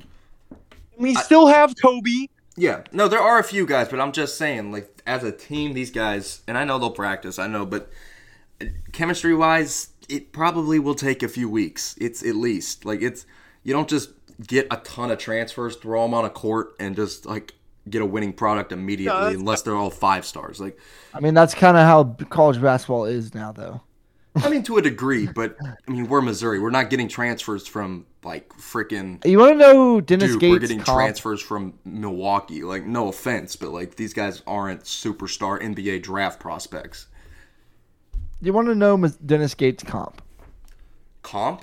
We 0.97 1.15
still 1.17 1.49
have 1.49 1.75
Kobe. 1.83 2.29
Yeah, 2.57 2.83
no, 2.93 3.07
there 3.09 3.21
are 3.21 3.39
a 3.39 3.45
few 3.45 3.67
guys, 3.67 3.89
but 3.89 4.01
I'm 4.01 4.13
just 4.13 4.39
saying, 4.39 4.71
like 4.73 5.03
as 5.07 5.25
a 5.25 5.31
team, 5.33 5.75
these 5.75 5.91
guys, 5.91 6.41
and 6.49 6.57
I 6.57 6.65
know 6.65 6.79
they'll 6.79 6.91
practice, 6.91 7.39
I 7.39 7.49
know, 7.49 7.67
but 7.67 7.91
chemistry 8.93 9.35
wise, 9.35 9.89
it 10.09 10.33
probably 10.33 10.79
will 10.79 10.95
take 10.95 11.23
a 11.23 11.29
few 11.29 11.49
weeks. 11.49 11.95
It's 12.01 12.23
at 12.23 12.35
least 12.37 12.85
like 12.85 13.03
it's 13.03 13.27
you 13.63 13.73
don't 13.73 13.89
just 13.89 14.11
get 14.47 14.67
a 14.71 14.77
ton 14.79 15.11
of 15.11 15.19
transfers, 15.19 15.77
throw 15.77 16.03
them 16.03 16.15
on 16.15 16.25
a 16.25 16.31
court, 16.31 16.75
and 16.81 16.95
just 16.97 17.27
like 17.27 17.55
get 17.91 18.03
a 18.03 18.07
winning 18.07 18.33
product 18.33 18.71
immediately, 18.73 19.19
that's- 19.21 19.37
unless 19.37 19.63
they're 19.63 19.75
all 19.77 19.91
five 19.91 20.25
stars. 20.25 20.61
Like 20.61 20.79
I 21.15 21.21
mean, 21.21 21.35
that's 21.35 21.55
kind 21.55 21.77
of 21.77 21.83
how 21.85 22.05
college 22.31 22.61
basketball 22.61 23.05
is 23.07 23.35
now, 23.35 23.53
though. 23.53 23.81
I 24.37 24.49
mean, 24.51 24.63
to 24.65 24.77
a 24.77 24.83
degree, 24.83 25.27
but 25.27 25.57
I 25.89 25.91
mean, 25.91 26.07
we're 26.07 26.21
Missouri. 26.21 26.61
We're 26.61 26.71
not 26.71 26.91
getting 26.91 27.09
transfers 27.09 27.67
from 27.67 28.07
like 28.23 28.49
freaking. 28.51 29.25
You 29.27 29.39
want 29.39 29.53
to 29.55 29.59
know 29.59 29.75
who 29.75 30.01
Dennis 30.01 30.33
Dude, 30.33 30.41
Gates? 30.41 30.51
we're 30.53 30.59
getting 30.61 30.79
comp- 30.81 30.97
transfers 30.99 31.43
from 31.43 31.75
Milwaukee. 31.85 32.63
Like, 32.63 32.85
no 32.87 33.09
offense, 33.09 33.57
but 33.57 33.71
like 33.71 33.97
these 33.97 34.13
guys 34.15 34.43
aren't 34.47 34.85
superstar 34.85 35.61
NBA 35.61 36.03
draft 36.03 36.39
prospects. 36.39 37.09
You 38.41 38.53
want 38.53 38.69
to 38.69 38.75
know 38.75 38.97
Dennis 39.27 39.55
Gates 39.55 39.83
comp? 39.83 40.23
Comp? 41.23 41.63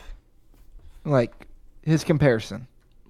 Like 1.05 1.47
his 1.83 2.03
comparison. 2.03 2.67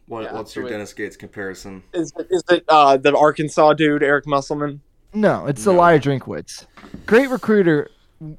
What, 0.07 0.23
Yeah, 0.23 0.33
what's 0.33 0.55
your. 0.55 0.69
Dennis 0.69 0.93
Gates 0.93 1.17
comparison? 1.17 1.81
Is 1.93 2.13
it, 2.17 2.27
is 2.29 2.43
it 2.49 2.63
uh, 2.69 2.97
the 2.97 3.15
Arkansas 3.17 3.73
dude, 3.73 4.03
Eric 4.03 4.27
Musselman? 4.27 4.81
No, 5.13 5.45
it's 5.47 5.65
No. 5.65 5.73
Eliah 5.73 5.99
Drinkwitz. 5.99 6.65
Great 7.05 7.29
recruiter. 7.29 7.89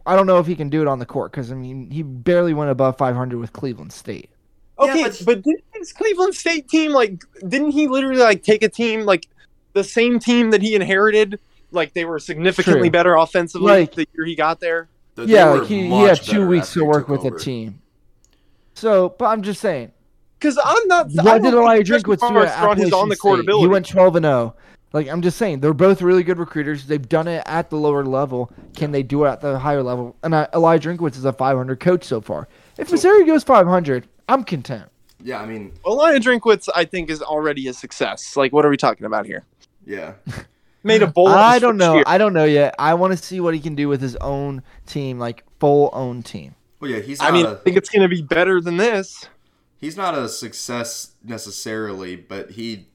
I 0.06 0.14
don't 0.14 0.26
know 0.26 0.38
if 0.38 0.46
he 0.46 0.54
can 0.54 0.68
do 0.68 0.80
it 0.82 0.88
on 0.88 0.98
the 0.98 1.06
court 1.06 1.32
because 1.32 1.50
I 1.50 1.54
mean 1.54 1.90
he 1.90 2.02
barely 2.02 2.54
went 2.54 2.70
above 2.70 2.96
500 2.98 3.38
with 3.38 3.52
Cleveland 3.52 3.92
State. 3.92 4.30
Yeah, 4.80 4.90
Okay, 4.90 5.02
but- 5.04 5.22
but, 5.26 5.42
didn't 5.42 5.64
his 5.74 5.92
Cleveland 5.92 6.34
State 6.34 6.68
team 6.68 6.92
like 6.92 7.22
didn't 7.48 7.70
he 7.72 7.88
literally 7.88 8.20
like 8.20 8.42
take 8.42 8.62
a 8.62 8.68
team 8.68 9.02
like 9.04 9.26
the 9.72 9.84
same 9.84 10.18
team 10.18 10.50
that 10.50 10.62
he 10.62 10.74
inherited? 10.74 11.38
Like 11.72 11.94
they 11.94 12.04
were 12.04 12.18
significantly 12.18 12.82
True. 12.82 12.90
better 12.90 13.14
offensively 13.16 13.66
Like- 13.72 13.94
the 13.94 14.06
year 14.14 14.24
he 14.26 14.34
got 14.36 14.60
there. 14.60 14.88
They 15.16 15.24
yeah, 15.24 15.50
were 15.50 15.58
like 15.58 15.68
he, 15.68 15.88
he 15.88 16.02
had 16.02 16.22
two 16.22 16.46
weeks 16.46 16.72
to 16.74 16.84
work 16.84 17.08
with 17.08 17.20
over. 17.24 17.36
a 17.36 17.38
team. 17.38 17.80
So, 18.74 19.14
but 19.18 19.26
I'm 19.26 19.42
just 19.42 19.60
saying, 19.60 19.92
Because 20.38 20.58
I'm 20.62 20.86
not. 20.86 21.06
I 21.18 21.38
did 21.38 21.42
think 21.42 21.54
Eliah 21.54 21.76
Christian 21.76 22.02
Drinkwitz 22.02 22.20
do 22.20 22.34
Barnes 22.34 22.50
at 22.50 22.68
on 22.68 22.76
his 22.76 22.92
on 22.92 23.08
the 23.08 23.16
court 23.16 23.40
ability. 23.40 23.62
He 23.62 23.68
went 23.68 23.86
12 23.86 24.16
and 24.16 24.24
0. 24.24 24.54
Like 24.92 25.08
I'm 25.08 25.22
just 25.22 25.38
saying, 25.38 25.60
they're 25.60 25.74
both 25.74 26.02
really 26.02 26.22
good 26.22 26.38
recruiters. 26.38 26.86
They've 26.86 27.08
done 27.08 27.26
it 27.26 27.42
at 27.46 27.70
the 27.70 27.76
lower 27.76 28.04
level. 28.04 28.52
Can 28.76 28.92
they 28.92 29.02
do 29.02 29.24
it 29.24 29.28
at 29.28 29.40
the 29.40 29.58
higher 29.58 29.82
level? 29.82 30.16
And 30.22 30.34
uh, 30.34 30.46
Eliah 30.52 30.78
Drinkwitz 30.78 31.16
is 31.16 31.24
a 31.24 31.32
500 31.32 31.80
coach 31.80 32.04
so 32.04 32.20
far. 32.20 32.48
If 32.78 32.92
Missouri 32.92 33.24
goes 33.24 33.42
500, 33.42 34.06
I'm 34.28 34.44
content. 34.44 34.90
Yeah, 35.22 35.40
I 35.40 35.46
mean, 35.46 35.72
Elias 35.84 36.24
Drinkwitz, 36.24 36.68
I 36.74 36.84
think, 36.84 37.10
is 37.10 37.22
already 37.22 37.66
a 37.68 37.72
success. 37.72 38.36
Like, 38.36 38.52
what 38.52 38.64
are 38.64 38.68
we 38.68 38.76
talking 38.76 39.06
about 39.06 39.26
here? 39.26 39.44
yeah. 39.86 40.14
Made 40.86 41.02
a 41.02 41.06
bowl. 41.06 41.28
I 41.28 41.58
don't 41.58 41.76
know. 41.76 41.94
year. 41.96 42.04
I 42.06 42.16
don't 42.18 42.32
know 42.32 42.44
yet. 42.44 42.74
I 42.78 42.94
want 42.94 43.12
to 43.12 43.16
see 43.22 43.40
what 43.40 43.54
he 43.54 43.60
can 43.60 43.74
do 43.74 43.88
with 43.88 44.00
his 44.00 44.16
own 44.16 44.62
team, 44.86 45.18
like 45.18 45.44
full 45.60 45.90
own 45.92 46.22
team. 46.22 46.54
Well, 46.80 46.90
yeah, 46.90 47.00
he's 47.00 47.20
not 47.20 47.28
I 47.28 47.32
mean, 47.32 47.46
a, 47.46 47.52
I 47.52 47.54
think 47.56 47.76
it's 47.76 47.88
going 47.88 48.02
to 48.02 48.14
be 48.14 48.22
better 48.22 48.60
than 48.60 48.76
this. 48.76 49.26
he's 49.78 49.96
not 49.96 50.16
a 50.16 50.28
success 50.28 51.12
necessarily, 51.24 52.16
but 52.16 52.52
he 52.52 52.88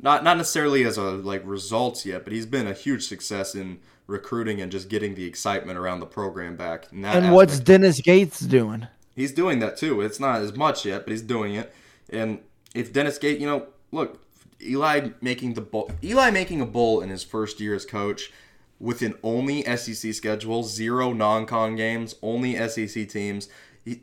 not 0.00 0.22
not 0.24 0.36
necessarily 0.36 0.84
as 0.84 0.96
a 0.96 1.02
like 1.02 1.42
results 1.44 2.04
yet, 2.06 2.24
but 2.24 2.32
he's 2.32 2.46
been 2.46 2.66
a 2.66 2.72
huge 2.72 3.06
success 3.06 3.54
in 3.54 3.78
recruiting 4.06 4.60
and 4.60 4.72
just 4.72 4.88
getting 4.88 5.14
the 5.14 5.24
excitement 5.24 5.78
around 5.78 6.00
the 6.00 6.06
program 6.06 6.56
back. 6.56 6.86
in 6.92 7.02
that 7.02 7.16
And 7.16 7.32
what's. 7.34 7.58
Dennis 7.60 8.00
Gates 8.00 8.40
doing? 8.40 8.86
he's 9.14 9.32
doing 9.32 9.58
that 9.58 9.76
too. 9.76 10.00
It's 10.00 10.20
not 10.20 10.40
as 10.40 10.54
much 10.56 10.84
yet, 10.84 11.04
but 11.04 11.10
he's 11.10 11.22
doing 11.22 11.54
it. 11.54 11.74
And 12.10 12.38
if 12.74 12.92
Dennis 12.92 13.18
Gate, 13.18 13.38
you 13.40 13.46
know, 13.46 13.66
look, 13.92 14.20
Eli 14.62 15.10
making 15.20 15.54
the 15.54 15.60
bowl, 15.60 15.90
Eli 16.02 16.30
making 16.30 16.60
a 16.60 16.66
bowl 16.66 17.00
in 17.00 17.10
his 17.10 17.22
first 17.22 17.60
year 17.60 17.74
as 17.74 17.84
coach 17.84 18.32
with 18.80 19.02
an 19.02 19.14
only 19.22 19.62
SEC 19.76 20.12
schedule, 20.14 20.62
zero 20.62 21.12
non-con 21.12 21.76
games, 21.76 22.14
only 22.22 22.56
SEC 22.68 23.08
teams. 23.08 23.48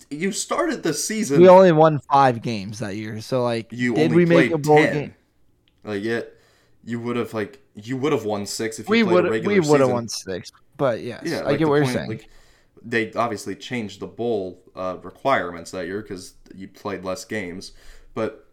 You- 0.09 0.31
started 0.31 0.81
the 0.83 0.93
season. 0.93 1.41
We 1.41 1.47
only 1.47 1.71
won 1.71 1.99
five 2.11 2.41
games 2.41 2.79
that 2.79 2.95
year, 2.95 3.21
so 3.21 3.43
like, 3.43 3.67
you 3.71 3.93
did 3.93 4.13
we 4.13 4.25
make 4.25 4.51
a 4.51 4.57
bowl 4.57 4.77
10. 4.77 4.93
game? 4.93 5.15
Like 5.83 6.03
yet, 6.03 6.33
you 6.83 6.99
would 6.99 7.15
have 7.15 7.33
like 7.33 7.61
you 7.75 7.97
would 7.97 8.11
have 8.13 8.25
won 8.25 8.45
six 8.45 8.79
if 8.79 8.87
you 8.87 8.91
We 8.91 9.03
played 9.03 9.13
would 9.13 9.25
a 9.25 9.29
regular 9.31 9.61
we 9.61 9.69
would 9.69 9.79
have 9.81 9.91
won 9.91 10.07
six, 10.07 10.51
but 10.77 11.01
yes, 11.01 11.23
Yeah, 11.25 11.39
I 11.41 11.51
like 11.51 11.59
get 11.59 11.67
what 11.67 11.75
you're 11.75 11.85
saying. 11.85 12.09
Like, 12.09 12.29
they 12.83 13.11
obviously 13.13 13.55
changed 13.55 13.99
the 13.99 14.07
bowl 14.07 14.61
uh, 14.75 14.97
requirements 15.01 15.71
that 15.71 15.87
year 15.87 16.01
because 16.01 16.33
you 16.55 16.67
played 16.67 17.03
less 17.03 17.25
games. 17.25 17.71
But 18.13 18.47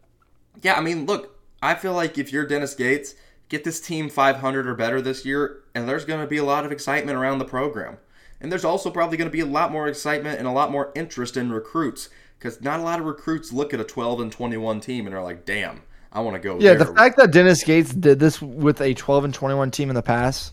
yeah, 0.62 0.74
I 0.74 0.80
mean, 0.80 1.06
look, 1.06 1.38
I 1.62 1.74
feel 1.76 1.94
like 1.94 2.18
if 2.18 2.32
you're 2.32 2.46
Dennis 2.46 2.74
Gates, 2.74 3.14
get 3.48 3.64
this 3.64 3.80
team 3.80 4.08
500 4.08 4.66
or 4.66 4.74
better 4.74 5.00
this 5.00 5.24
year, 5.24 5.62
and 5.74 5.88
there's 5.88 6.04
going 6.04 6.20
to 6.20 6.26
be 6.26 6.38
a 6.38 6.44
lot 6.44 6.66
of 6.66 6.72
excitement 6.72 7.16
around 7.16 7.38
the 7.38 7.44
program. 7.44 7.98
And 8.40 8.50
there's 8.50 8.64
also 8.64 8.90
probably 8.90 9.16
going 9.16 9.28
to 9.28 9.32
be 9.32 9.40
a 9.40 9.46
lot 9.46 9.70
more 9.70 9.86
excitement 9.86 10.38
and 10.38 10.48
a 10.48 10.52
lot 10.52 10.72
more 10.72 10.90
interest 10.96 11.36
in 11.36 11.52
recruits 11.52 12.08
because 12.38 12.60
not 12.60 12.80
a 12.80 12.82
lot 12.82 12.98
of 12.98 13.06
recruits 13.06 13.52
look 13.52 13.72
at 13.72 13.78
a 13.78 13.84
12 13.84 14.20
and 14.20 14.32
21 14.32 14.80
team 14.80 15.06
and 15.06 15.14
are 15.14 15.22
like, 15.22 15.44
"Damn, 15.44 15.82
I 16.12 16.20
want 16.20 16.34
to 16.34 16.40
go." 16.40 16.58
yeah, 16.58 16.74
there. 16.74 16.78
the 16.78 16.94
fact 16.94 17.16
that 17.18 17.30
Dennis 17.30 17.62
Gates 17.62 17.94
did 17.94 18.18
this 18.18 18.42
with 18.42 18.80
a 18.80 18.94
12 18.94 19.26
and 19.26 19.32
21 19.32 19.70
team 19.70 19.90
in 19.90 19.94
the 19.94 20.02
past, 20.02 20.52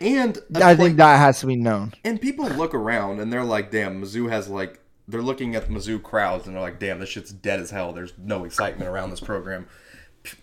and 0.00 0.38
I 0.56 0.74
think 0.74 0.96
that 0.96 1.18
has 1.18 1.40
to 1.40 1.46
be 1.46 1.56
known. 1.56 1.94
And 2.04 2.20
people 2.20 2.46
look 2.46 2.74
around 2.74 3.20
and 3.20 3.32
they're 3.32 3.44
like, 3.44 3.70
damn, 3.70 4.02
Mizzou 4.02 4.30
has 4.30 4.48
like, 4.48 4.80
they're 5.08 5.22
looking 5.22 5.56
at 5.56 5.66
the 5.66 5.72
Mizzou 5.72 6.02
crowds 6.02 6.46
and 6.46 6.54
they're 6.54 6.62
like, 6.62 6.78
damn, 6.78 7.00
this 7.00 7.08
shit's 7.08 7.32
dead 7.32 7.60
as 7.60 7.70
hell. 7.70 7.92
There's 7.92 8.12
no 8.18 8.44
excitement 8.44 8.88
around 8.88 9.10
this 9.10 9.20
program. 9.20 9.66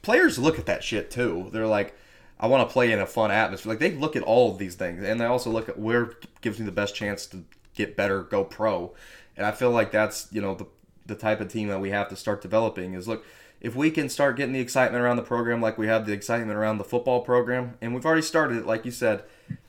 Players 0.01 0.39
look 0.39 0.57
at 0.59 0.65
that 0.65 0.83
shit 0.83 1.11
too. 1.11 1.49
They're 1.51 1.67
like, 1.67 1.95
I 2.39 2.47
want 2.47 2.67
to 2.67 2.71
play 2.71 2.91
in 2.91 2.99
a 2.99 3.05
fun 3.05 3.31
atmosphere. 3.31 3.71
Like, 3.71 3.79
they 3.79 3.91
look 3.91 4.15
at 4.15 4.23
all 4.23 4.51
of 4.51 4.57
these 4.57 4.75
things 4.75 5.03
and 5.03 5.19
they 5.19 5.25
also 5.25 5.49
look 5.49 5.69
at 5.69 5.79
where 5.79 6.13
gives 6.41 6.59
me 6.59 6.65
the 6.65 6.71
best 6.71 6.95
chance 6.95 7.25
to 7.27 7.43
get 7.73 7.95
better, 7.95 8.23
go 8.23 8.43
pro. 8.43 8.93
And 9.35 9.45
I 9.45 9.51
feel 9.51 9.71
like 9.71 9.91
that's, 9.91 10.27
you 10.31 10.41
know, 10.41 10.55
the, 10.55 10.65
the 11.05 11.15
type 11.15 11.39
of 11.41 11.51
team 11.51 11.67
that 11.69 11.79
we 11.79 11.91
have 11.91 12.09
to 12.09 12.15
start 12.15 12.41
developing 12.41 12.93
is 12.93 13.07
look, 13.07 13.25
if 13.59 13.75
we 13.75 13.89
can 13.89 14.09
start 14.09 14.37
getting 14.37 14.53
the 14.53 14.59
excitement 14.59 15.03
around 15.03 15.17
the 15.17 15.23
program 15.23 15.61
like 15.61 15.77
we 15.77 15.87
have 15.87 16.05
the 16.05 16.13
excitement 16.13 16.57
around 16.57 16.77
the 16.77 16.83
football 16.83 17.21
program, 17.21 17.75
and 17.81 17.93
we've 17.93 18.05
already 18.05 18.21
started 18.21 18.57
it, 18.57 18.65
like 18.67 18.85
you 18.85 18.91
said, 18.91 19.23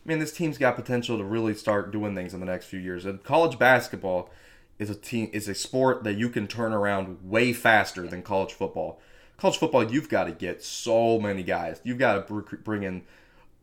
man, 0.04 0.18
this 0.18 0.32
team's 0.32 0.58
got 0.58 0.76
potential 0.76 1.16
to 1.16 1.24
really 1.24 1.54
start 1.54 1.90
doing 1.90 2.14
things 2.14 2.34
in 2.34 2.40
the 2.40 2.46
next 2.46 2.66
few 2.66 2.80
years. 2.80 3.04
And 3.06 3.22
college 3.22 3.58
basketball 3.58 4.30
is 4.78 4.90
a 4.90 4.94
team 4.94 5.30
is 5.32 5.48
a 5.48 5.54
sport 5.54 6.04
that 6.04 6.14
you 6.14 6.28
can 6.28 6.46
turn 6.46 6.72
around 6.72 7.18
way 7.22 7.52
faster 7.52 8.06
than 8.06 8.22
college 8.22 8.52
football. 8.52 9.00
College 9.38 9.56
football, 9.56 9.90
you've 9.90 10.08
got 10.08 10.24
to 10.24 10.32
get 10.32 10.62
so 10.62 11.18
many 11.18 11.44
guys. 11.44 11.80
You've 11.84 11.98
got 11.98 12.26
to 12.26 12.42
bring 12.64 12.82
in 12.82 13.02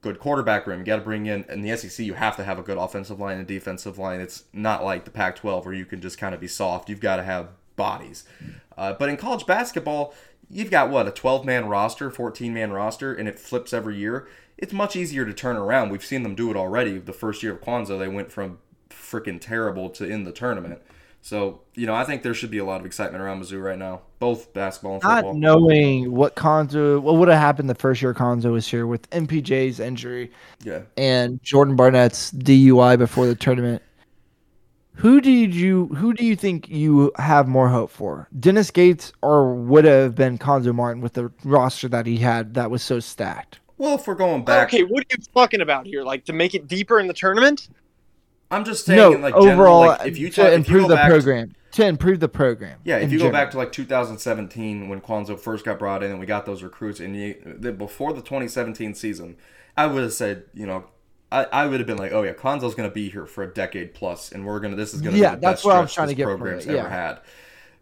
good 0.01 0.19
quarterback 0.19 0.65
room. 0.65 0.79
You 0.79 0.85
got 0.85 0.97
to 0.97 1.01
bring 1.01 1.25
in 1.25 1.43
in 1.49 1.61
the 1.61 1.75
SEC. 1.75 2.05
You 2.05 2.13
have 2.13 2.37
to 2.37 2.45
have 2.45 2.57
a 2.57 2.61
good 2.61 2.77
offensive 2.77 3.19
line 3.19 3.39
and 3.39 3.45
defensive 3.45 3.97
line. 3.97 4.21
It's 4.21 4.45
not 4.53 4.85
like 4.85 5.03
the 5.03 5.11
Pac-12 5.11 5.65
where 5.65 5.73
you 5.73 5.85
can 5.85 5.99
just 5.99 6.17
kind 6.17 6.33
of 6.33 6.39
be 6.39 6.47
soft. 6.47 6.89
You've 6.89 7.01
got 7.01 7.17
to 7.17 7.23
have 7.23 7.49
bodies. 7.75 8.23
Uh, 8.77 8.93
but 8.93 9.09
in 9.09 9.17
college 9.17 9.45
basketball, 9.45 10.13
you've 10.49 10.71
got 10.71 10.89
what 10.89 11.07
a 11.07 11.11
12-man 11.11 11.67
roster, 11.67 12.09
14-man 12.09 12.71
roster, 12.71 13.13
and 13.13 13.27
it 13.27 13.37
flips 13.37 13.73
every 13.73 13.97
year. 13.97 14.27
It's 14.57 14.71
much 14.71 14.95
easier 14.95 15.25
to 15.25 15.33
turn 15.33 15.57
around. 15.57 15.89
We've 15.89 16.05
seen 16.05 16.23
them 16.23 16.35
do 16.35 16.49
it 16.51 16.55
already. 16.55 16.99
The 16.99 17.11
first 17.11 17.43
year 17.43 17.53
of 17.53 17.61
Cuonzo, 17.61 17.99
they 17.99 18.07
went 18.07 18.31
from 18.31 18.59
freaking 18.89 19.41
terrible 19.41 19.89
to 19.89 20.05
in 20.05 20.23
the 20.23 20.31
tournament. 20.31 20.81
So 21.25 21.61
you 21.73 21.87
know, 21.87 21.95
I 21.95 22.03
think 22.03 22.21
there 22.21 22.35
should 22.35 22.51
be 22.51 22.59
a 22.59 22.65
lot 22.65 22.79
of 22.79 22.85
excitement 22.85 23.23
around 23.23 23.41
Mizzou 23.41 23.59
right 23.59 23.79
now, 23.79 24.01
both 24.19 24.53
basketball 24.53 24.93
and 24.93 25.01
football. 25.01 25.33
Not 25.33 25.39
knowing 25.39 26.11
what 26.11 26.35
Cuonzo, 26.35 27.01
what 27.01 27.15
would 27.15 27.29
have 27.29 27.39
happened 27.39 27.67
the 27.67 27.73
first 27.73 27.99
year 27.99 28.13
Cuonzo 28.13 28.51
was 28.51 28.67
here 28.67 28.85
with 28.85 29.09
MPJ's 29.09 29.79
injury 29.79 30.31
yeah. 30.61 30.83
and 30.97 31.41
Jordan 31.41 31.75
Barnett's 31.75 32.31
DUI 32.31 32.99
before 32.99 33.25
the 33.25 33.33
tournament. 33.33 33.81
Who 34.97 35.19
did 35.19 35.55
you 35.55 35.87
who 35.87 36.13
do 36.13 36.23
you 36.23 36.35
think 36.35 36.69
you 36.69 37.11
have 37.17 37.47
more 37.47 37.69
hope 37.69 37.89
for? 37.89 38.29
Dennis 38.39 38.69
Gates 38.69 39.11
or 39.23 39.51
would 39.55 39.85
have 39.85 40.13
been 40.13 40.37
Cuonzo 40.37 40.75
Martin 40.75 41.01
with 41.01 41.13
the 41.13 41.31
roster 41.43 41.87
that 41.87 42.05
he 42.05 42.17
had 42.17 42.53
that 42.53 42.69
was 42.69 42.83
so 42.83 42.99
stacked? 42.99 43.61
Well, 43.79 43.95
if 43.95 44.05
we're 44.05 44.13
going 44.13 44.45
back, 44.45 44.71
Okay, 44.71 44.83
what 44.83 45.01
are 45.01 45.07
you 45.09 45.23
talking 45.33 45.61
about 45.61 45.87
here? 45.87 46.03
Like 46.03 46.23
to 46.25 46.33
make 46.33 46.53
it 46.53 46.67
deeper 46.67 46.99
in 46.99 47.07
the 47.07 47.15
tournament? 47.15 47.69
I'm 48.51 48.63
just 48.65 48.85
saying, 48.85 48.97
no, 48.97 49.09
like 49.17 49.33
general, 49.33 49.53
overall 49.53 49.85
like, 49.87 50.07
if 50.07 50.17
you 50.17 50.29
to 50.31 50.41
if 50.45 50.49
you 50.49 50.55
improve 50.55 50.81
go 50.83 50.87
the 50.89 50.95
back 50.95 51.05
to- 51.09 51.11
program. 51.11 51.55
To 51.71 51.85
improve 51.85 52.21
the 52.21 52.29
program. 52.29 52.79
Yeah, 52.85 52.99
if 52.99 53.11
you 53.11 53.19
go 53.19 53.29
back 53.29 53.51
to 53.51 53.57
like 53.57 53.73
2017 53.73 54.87
when 54.87 55.01
Cuonzo 55.01 55.37
first 55.37 55.65
got 55.65 55.77
brought 55.77 56.03
in 56.03 56.11
and 56.11 56.21
we 56.21 56.25
got 56.25 56.45
those 56.45 56.63
recruits, 56.63 57.01
and 57.01 57.13
you, 57.17 57.35
the, 57.45 57.73
before 57.73 58.13
the 58.13 58.21
2017 58.21 58.93
season, 58.95 59.35
I 59.75 59.87
would 59.87 60.03
have 60.03 60.13
said, 60.13 60.45
you 60.53 60.65
know, 60.65 60.85
I, 61.33 61.43
I 61.51 61.65
would 61.65 61.81
have 61.81 61.87
been 61.87 61.97
like, 61.97 62.13
oh 62.13 62.23
yeah, 62.23 62.31
Cuonzo's 62.31 62.75
going 62.75 62.87
to 62.89 62.93
be 62.93 63.09
here 63.09 63.25
for 63.25 63.43
a 63.43 63.53
decade 63.53 63.93
plus, 63.93 64.31
and 64.31 64.45
we're 64.45 64.61
gonna 64.61 64.77
this 64.77 64.93
is 64.93 65.01
going 65.01 65.15
to 65.15 65.19
Yeah, 65.21 65.31
be 65.31 65.35
the 65.35 65.41
that's 65.41 65.57
best 65.57 65.65
what 65.65 65.75
I'm 65.75 65.87
trying 65.87 66.07
to 66.07 66.15
get 66.15 66.27
from 66.27 66.37
program's 66.37 66.65
it, 66.65 66.69
ever 66.77 66.87
yeah. 66.87 66.89
had. 66.89 67.19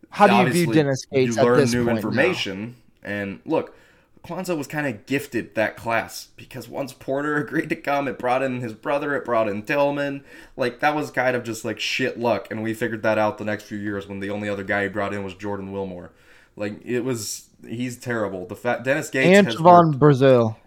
How 0.09 0.25
do 0.25 0.33
you 0.33 0.39
Obviously, 0.39 0.63
view 0.65 0.73
Dennis 0.73 1.05
Gates 1.05 1.35
You 1.35 1.41
at 1.41 1.45
learn 1.45 1.57
this 1.59 1.73
new 1.73 1.85
point 1.85 1.97
information, 1.97 2.75
and 3.03 3.41
look, 3.45 3.75
Cuonzo 4.23 4.57
was 4.57 4.67
kind 4.67 4.87
of 4.87 5.05
gifted 5.05 5.53
that 5.55 5.75
class 5.75 6.29
because 6.37 6.69
once 6.69 6.93
Porter 6.93 7.35
agreed 7.43 7.69
to 7.69 7.75
come, 7.75 8.07
it 8.07 8.17
brought 8.17 8.41
in 8.41 8.61
his 8.61 8.73
brother, 8.73 9.15
it 9.15 9.25
brought 9.25 9.49
in 9.49 9.63
Tilmon. 9.63 10.23
Like 10.55 10.79
that 10.79 10.95
was 10.95 11.11
kind 11.11 11.35
of 11.35 11.43
just 11.43 11.65
like 11.65 11.79
shit 11.79 12.19
luck, 12.19 12.47
and 12.49 12.63
we 12.63 12.73
figured 12.73 13.03
that 13.03 13.17
out 13.17 13.37
the 13.37 13.45
next 13.45 13.63
few 13.63 13.77
years 13.77 14.07
when 14.07 14.19
the 14.19 14.29
only 14.29 14.47
other 14.47 14.63
guy 14.63 14.83
he 14.83 14.89
brought 14.89 15.13
in 15.13 15.23
was 15.23 15.33
Jordan 15.33 15.71
Wilmore. 15.71 16.11
Like 16.55 16.79
it 16.85 17.01
was, 17.01 17.49
he's 17.67 17.97
terrible. 17.97 18.45
The 18.45 18.55
fact 18.55 18.83
Dennis 18.83 19.09
Gates 19.09 19.45
has 19.47 19.55
Antoine 19.57 19.97
Brazil. 19.97 20.57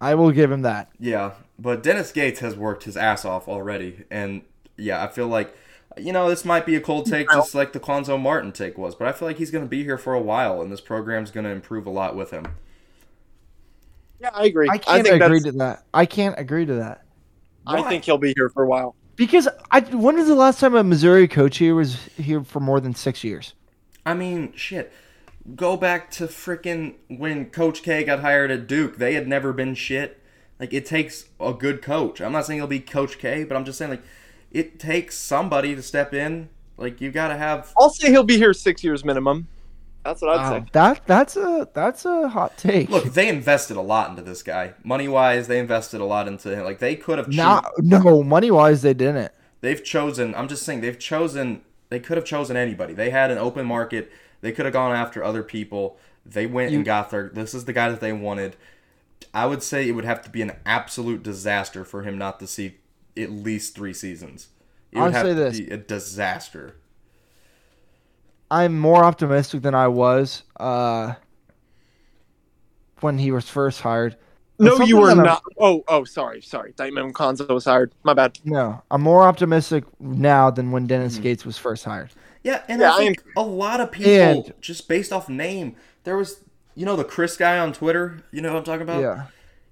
I 0.00 0.14
will 0.14 0.30
give 0.30 0.52
him 0.52 0.62
that. 0.62 0.90
yeah, 1.00 1.32
but 1.58 1.82
Dennis 1.82 2.12
Gates 2.12 2.40
has 2.40 2.54
worked 2.54 2.84
his 2.84 2.96
ass 2.98 3.24
off 3.24 3.48
already, 3.48 4.04
and 4.10 4.42
yeah, 4.76 5.02
I 5.02 5.08
feel 5.08 5.26
like 5.26 5.54
you 5.96 6.12
know 6.12 6.28
this 6.28 6.44
might 6.44 6.66
be 6.66 6.74
a 6.74 6.80
cold 6.80 7.06
take, 7.06 7.30
just 7.30 7.54
like 7.54 7.72
the 7.72 7.80
Cuonzo 7.80 8.20
Martin 8.20 8.52
take 8.52 8.76
was, 8.76 8.94
but 8.94 9.08
I 9.08 9.12
feel 9.12 9.26
like 9.26 9.38
he's 9.38 9.50
going 9.50 9.64
to 9.64 9.68
be 9.70 9.84
here 9.84 9.96
for 9.96 10.12
a 10.12 10.20
while, 10.20 10.60
and 10.60 10.70
this 10.70 10.82
program's 10.82 11.30
going 11.30 11.44
to 11.44 11.50
improve 11.50 11.86
a 11.86 11.90
lot 11.90 12.14
with 12.14 12.30
him. 12.30 12.46
Yeah, 14.20 14.30
I 14.32 14.44
agree. 14.44 14.68
I 14.70 14.78
can't 14.78 15.04
think 15.06 15.22
agree 15.22 15.38
that's- 15.38 15.52
to 15.52 15.58
that. 15.58 15.84
I 15.92 16.06
can't 16.06 16.38
agree 16.38 16.66
to 16.66 16.74
that. 16.74 17.02
I 17.66 17.82
think 17.82 18.04
he'll 18.04 18.18
be 18.18 18.32
here 18.36 18.48
for 18.48 18.62
a 18.62 18.66
while. 18.68 18.94
Because 19.16 19.48
I 19.70 19.80
when 19.80 20.16
was 20.16 20.28
the 20.28 20.34
last 20.34 20.60
time 20.60 20.74
a 20.74 20.84
Missouri 20.84 21.26
coach 21.26 21.58
here 21.58 21.74
was 21.74 21.96
here 22.16 22.44
for 22.44 22.60
more 22.60 22.80
than 22.80 22.94
six 22.94 23.24
years? 23.24 23.54
I 24.04 24.14
mean, 24.14 24.52
shit. 24.54 24.92
Go 25.54 25.76
back 25.76 26.10
to 26.12 26.26
frickin' 26.26 26.94
when 27.08 27.46
Coach 27.46 27.82
K 27.82 28.04
got 28.04 28.20
hired 28.20 28.50
at 28.50 28.66
Duke. 28.66 28.98
They 28.98 29.14
had 29.14 29.26
never 29.26 29.52
been 29.52 29.74
shit. 29.74 30.20
Like 30.60 30.72
it 30.72 30.86
takes 30.86 31.26
a 31.40 31.52
good 31.52 31.82
coach. 31.82 32.20
I'm 32.20 32.32
not 32.32 32.46
saying 32.46 32.58
it'll 32.58 32.68
be 32.68 32.80
Coach 32.80 33.18
K, 33.18 33.44
but 33.44 33.56
I'm 33.56 33.64
just 33.64 33.78
saying 33.78 33.90
like 33.90 34.02
it 34.52 34.78
takes 34.78 35.16
somebody 35.18 35.74
to 35.74 35.82
step 35.82 36.12
in. 36.14 36.48
Like 36.76 37.00
you 37.00 37.10
got 37.10 37.28
to 37.28 37.36
have 37.36 37.72
I'll 37.78 37.90
say 37.90 38.10
he'll 38.10 38.22
be 38.22 38.36
here 38.36 38.52
six 38.52 38.84
years 38.84 39.04
minimum. 39.04 39.48
That's 40.06 40.22
what 40.22 40.30
I'd 40.30 40.36
Wow, 40.36 40.60
say. 40.60 40.64
that 40.72 41.06
that's 41.06 41.36
a 41.36 41.68
that's 41.74 42.04
a 42.04 42.28
hot 42.28 42.56
take. 42.56 42.88
Look, 42.90 43.04
they 43.12 43.28
invested 43.28 43.76
a 43.76 43.80
lot 43.82 44.10
into 44.10 44.22
this 44.22 44.42
guy. 44.42 44.74
Money 44.84 45.08
wise, 45.08 45.48
they 45.48 45.58
invested 45.58 46.00
a 46.00 46.04
lot 46.04 46.28
into 46.28 46.54
him. 46.56 46.64
Like 46.64 46.78
they 46.78 46.96
could 46.96 47.18
have 47.18 47.28
Not, 47.28 47.66
no 47.78 48.22
money 48.22 48.50
wise 48.50 48.82
they 48.82 48.94
didn't. 48.94 49.32
they've 49.62 49.82
chosen 49.82 50.34
i'm 50.34 50.48
just 50.48 50.62
saying 50.64 50.80
they've 50.80 50.98
chosen 50.98 51.62
they 51.88 51.98
could 51.98 52.16
have 52.16 52.26
chosen 52.26 52.56
anybody 52.56 52.92
they 52.94 53.10
had 53.10 53.30
an 53.30 53.38
open 53.38 53.64
market 53.66 54.12
they 54.42 54.52
could 54.52 54.64
have 54.66 54.72
gone 54.72 54.94
after 54.94 55.24
other 55.24 55.42
people 55.42 55.98
they 56.24 56.46
went 56.46 56.70
You- 56.70 56.78
and 56.78 56.84
got 56.84 57.10
their 57.10 57.30
this 57.30 57.54
is 57.54 57.64
the 57.64 57.72
guy 57.72 57.88
that 57.88 58.00
they 58.00 58.12
wanted 58.12 58.54
i 59.34 59.46
would 59.46 59.62
say 59.62 59.88
it 59.88 59.92
would 59.92 60.04
have 60.04 60.22
to 60.22 60.30
be 60.30 60.42
an 60.42 60.52
absolute 60.66 61.22
disaster 61.22 61.84
for 61.84 62.02
him 62.02 62.16
not 62.18 62.38
to 62.40 62.46
see 62.46 62.76
at 63.16 63.30
least 63.32 63.74
three 63.74 63.94
seasons 63.94 64.48
it 64.92 64.98
would 65.00 65.06
I'll 65.06 65.12
have 65.12 65.22
say 65.26 65.28
to 65.30 65.34
this. 65.34 65.60
be 65.60 65.70
a 65.70 65.76
disaster 65.78 66.76
I'm 68.50 68.78
more 68.78 69.04
optimistic 69.04 69.62
than 69.62 69.74
I 69.74 69.88
was 69.88 70.42
uh, 70.58 71.14
when 73.00 73.18
he 73.18 73.30
was 73.32 73.48
first 73.48 73.80
hired. 73.80 74.16
But 74.58 74.78
No, 74.78 74.84
you 74.86 74.96
were 74.98 75.08
that 75.08 75.16
I'm- 75.18 75.26
not. 75.26 75.42
Oh, 75.58 75.84
oh, 75.88 76.04
sorry, 76.04 76.40
sorry. 76.40 76.72
Diamond 76.76 77.14
Cuonzo 77.14 77.46
was 77.52 77.64
hired. 77.66 77.92
My 78.04 78.14
bad. 78.14 78.38
No, 78.44 78.82
I'm 78.90 79.02
more 79.02 79.22
optimistic 79.24 79.84
now 80.00 80.50
than 80.50 80.70
when 80.70 80.86
Dennis 80.86 81.16
Hmm. 81.16 81.22
Gates 81.24 81.44
was 81.44 81.58
first 81.58 81.84
hired. 81.84 82.10
yeah 82.42 82.62
and 82.68 82.80
Yeah, 82.80 82.92
i 82.92 82.94
I 82.94 82.98
think 82.98 83.24
a 83.36 83.42
lot 83.42 83.80
of 83.80 83.90
people 83.90 84.12
And- 84.12 84.52
just 84.60 84.86
based 84.88 85.12
off 85.12 85.28
name 85.28 85.74
there 86.04 86.16
was 86.16 86.40
you 86.76 86.86
know 86.86 86.94
the 86.94 87.02
chris 87.02 87.36
guy 87.36 87.58
on 87.58 87.72
twitter 87.72 88.22
you 88.30 88.40
know 88.40 88.52
what 88.52 88.58
i'm 88.58 88.64
talking 88.64 88.82
about 88.82 89.00
Yeah, 89.00 89.24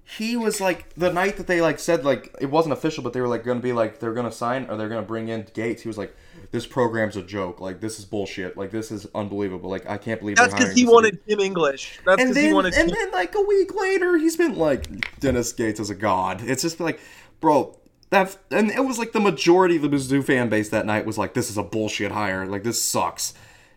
he 0.07 0.37
was 0.37 0.61
like 0.61 0.93
the 0.93 1.11
night 1.11 1.37
that 1.37 1.47
they 1.47 1.61
like 1.61 1.79
said 1.79 2.05
like 2.05 2.33
it 2.39 2.45
wasn't 2.45 2.73
official, 2.73 3.03
but 3.03 3.13
they 3.13 3.21
were 3.21 3.27
like 3.27 3.43
going 3.43 3.57
to 3.57 3.63
be 3.63 3.73
like 3.73 3.99
they're 3.99 4.13
going 4.13 4.27
to 4.29 4.31
sign 4.31 4.69
or 4.69 4.77
they're 4.77 4.87
going 4.87 5.01
to 5.01 5.07
bring 5.07 5.29
in 5.29 5.47
Gates. 5.53 5.81
He 5.81 5.87
was 5.89 5.97
like, 5.97 6.15
"This 6.51 6.67
program's 6.67 7.17
a 7.17 7.23
joke. 7.23 7.59
Like 7.59 7.81
this 7.81 7.97
is 7.97 8.05
bullshit. 8.05 8.55
Like 8.55 8.69
this 8.69 8.91
is 8.91 9.07
unbelievable. 9.15 9.69
Like 9.69 9.89
I 9.89 9.97
can't 9.97 10.19
believe 10.19 10.37
That's 10.37 10.53
because 10.53 10.73
he 10.73 10.85
wanted 10.85 11.19
Tim 11.27 11.39
English. 11.39 11.99
That's 12.05 12.21
and 12.21 12.29
because 12.29 12.37
he 12.37 12.47
then, 12.47 12.55
wanted. 12.55 12.73
and 12.75 12.89
Tim- 12.89 12.97
then 12.97 13.11
like 13.11 13.33
a 13.33 13.41
week 13.41 13.73
later, 13.73 14.15
he's 14.17 14.37
been 14.37 14.55
like 14.55 15.19
Dennis 15.19 15.51
Gates 15.53 15.79
is 15.79 15.89
a 15.89 15.95
god. 15.95 16.41
It's 16.43 16.61
just 16.61 16.79
like, 16.79 16.99
bro, 17.39 17.75
that 18.11 18.37
and 18.51 18.69
it 18.69 18.85
was 18.85 18.99
like 18.99 19.11
the 19.11 19.19
majority 19.19 19.77
of 19.77 19.81
the 19.81 19.89
Mizzou 19.89 20.23
fan 20.23 20.49
base 20.49 20.69
that 20.69 20.85
night 20.85 21.07
was 21.07 21.17
like, 21.17 21.33
this 21.33 21.49
is 21.49 21.57
a 21.57 21.63
bullshit 21.63 22.11
hire. 22.11 22.45
Like 22.45 22.63
this 22.63 22.79
sucks. 22.79 23.33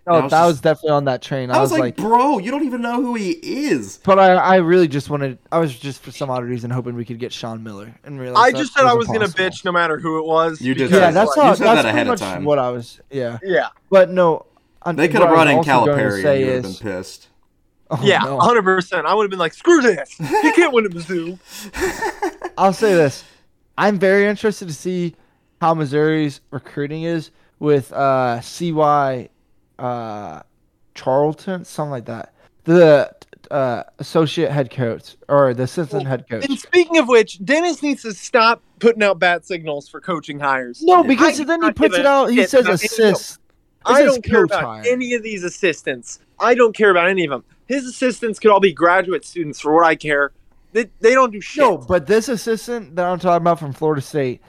And 0.08 0.16
I 0.16 0.18
Oh, 0.18 0.22
was 0.22 0.30
that 0.30 0.38
just- 0.38 0.46
was 0.48 0.60
definitely 0.60 0.90
on 0.92 1.04
that 1.04 1.22
train. 1.22 1.50
I 1.50 1.60
was 1.60 1.70
like, 1.72 1.96
bro, 1.96 2.38
you 2.38 2.50
don't 2.50 2.64
even 2.64 2.80
know 2.80 3.02
who 3.02 3.14
he 3.14 3.32
is. 3.32 3.98
but 4.04 4.18
I, 4.18 4.32
I 4.34 4.56
really 4.56 4.88
just 4.88 5.10
wanted. 5.10 5.38
I 5.52 5.58
was 5.58 5.78
just 5.78 6.00
for 6.02 6.10
some 6.10 6.30
odd 6.30 6.44
reason 6.44 6.70
hoping 6.70 6.94
we 6.94 7.04
could 7.04 7.18
get 7.18 7.32
Sean 7.32 7.62
Miller 7.62 7.94
and 8.04 8.18
realize 8.18 8.42
I 8.54 8.56
just 8.56 8.72
said 8.74 8.84
I 8.84 8.94
was 8.94 9.08
wasn't 9.08 9.32
gonna 9.32 9.50
bitch 9.50 9.64
no 9.64 9.72
matter 9.72 9.98
who 9.98 10.18
it 10.18 10.24
was. 10.24 10.60
You 10.60 10.74
did 10.74 10.84
because, 10.90 11.00
Yeah, 11.00 11.10
that's 11.10 11.36
You 11.36 11.42
how. 11.42 11.54
said 11.54 11.66
That's 11.66 11.82
that 11.82 11.88
ahead 11.88 12.06
pretty 12.06 12.10
of 12.14 12.20
much 12.20 12.34
time. 12.34 12.44
what 12.44 12.58
I 12.58 12.70
was. 12.70 13.00
Yeah, 13.10 13.38
Yeah, 13.42 13.68
but 13.90 14.10
no. 14.10 14.46
I'm, 14.82 14.96
They 14.96 15.08
could 15.08 15.20
have 15.20 15.28
I 15.30 15.32
brought 15.34 15.48
in 15.48 15.56
also 15.56 15.84
going 15.86 15.98
to 15.98 16.04
Calipari, 16.04 16.22
say 16.22 16.36
and 16.36 16.40
you 16.40 16.46
would 16.46 16.64
have 16.64 16.78
been 16.80 16.92
pissed. 16.96 17.28
Oh, 17.90 18.00
yeah, 18.02 18.18
no. 18.18 18.38
hundred 18.38 18.64
percent. 18.64 19.06
I 19.06 19.14
would 19.14 19.22
have 19.22 19.30
been 19.30 19.38
like, 19.38 19.54
screw 19.54 19.80
this. 19.80 20.12
He 20.18 20.52
can't 20.52 20.74
win 20.74 20.84
at 20.84 20.90
Mizzou. 20.90 21.38
I'll 22.58 22.74
say 22.74 22.92
this: 22.94 23.24
I'm 23.78 23.98
very 23.98 24.26
interested 24.26 24.68
to 24.68 24.74
see 24.74 25.14
how 25.60 25.72
Missouri's 25.72 26.42
recruiting 26.50 27.04
is 27.04 27.30
with 27.58 27.90
uh, 27.94 28.40
CY 28.42 29.30
uh, 29.78 30.42
Charlton, 30.94 31.64
something 31.64 31.90
like 31.90 32.06
that. 32.06 32.34
The 32.64 33.14
uh, 33.50 33.84
associate 33.98 34.50
head 34.50 34.70
coach 34.70 35.16
or 35.28 35.54
the 35.54 35.62
assistant 35.64 36.06
head 36.06 36.28
coach. 36.28 36.44
And 36.44 36.58
speaking 36.58 36.98
of 36.98 37.08
which, 37.08 37.44
Dennis 37.44 37.82
needs 37.82 38.02
to 38.02 38.12
stop 38.12 38.62
putting 38.78 39.02
out 39.02 39.18
bat 39.18 39.46
signals 39.46 39.88
for 39.88 40.00
coaching 40.00 40.38
hires. 40.38 40.82
No, 40.82 41.02
because 41.02 41.40
I 41.40 41.44
then 41.44 41.62
he 41.62 41.72
puts 41.72 41.96
it 41.96 42.06
out. 42.06 42.26
He 42.26 42.44
says 42.46 42.66
about 42.66 42.80
any 42.80 42.84
of 42.84 42.96
them. 42.96 43.12
assist. 43.12 43.40
I 43.84 44.02
don't 44.02 44.24
care 44.24 44.44
about 44.44 44.64
hire. 44.64 44.84
any 44.86 45.14
of 45.14 45.22
these 45.22 45.44
assistants. 45.44 46.20
I 46.38 46.54
don't 46.54 46.76
care 46.76 46.90
about 46.90 47.08
any 47.08 47.24
of 47.24 47.30
them. 47.30 47.44
His 47.66 47.86
assistants 47.86 48.38
could 48.38 48.50
all 48.50 48.60
be 48.60 48.72
graduate 48.72 49.24
students 49.24 49.60
for 49.60 49.74
what 49.74 49.84
I 49.84 49.94
care. 49.94 50.32
They, 50.72 50.90
they 51.00 51.14
don't 51.14 51.32
do 51.32 51.40
shit. 51.40 51.62
No, 51.62 51.78
but 51.78 52.06
this 52.06 52.28
assistant 52.28 52.96
that 52.96 53.06
I'm 53.06 53.18
talking 53.18 53.42
about 53.42 53.58
from 53.58 53.72
Florida 53.72 54.02
State 54.02 54.42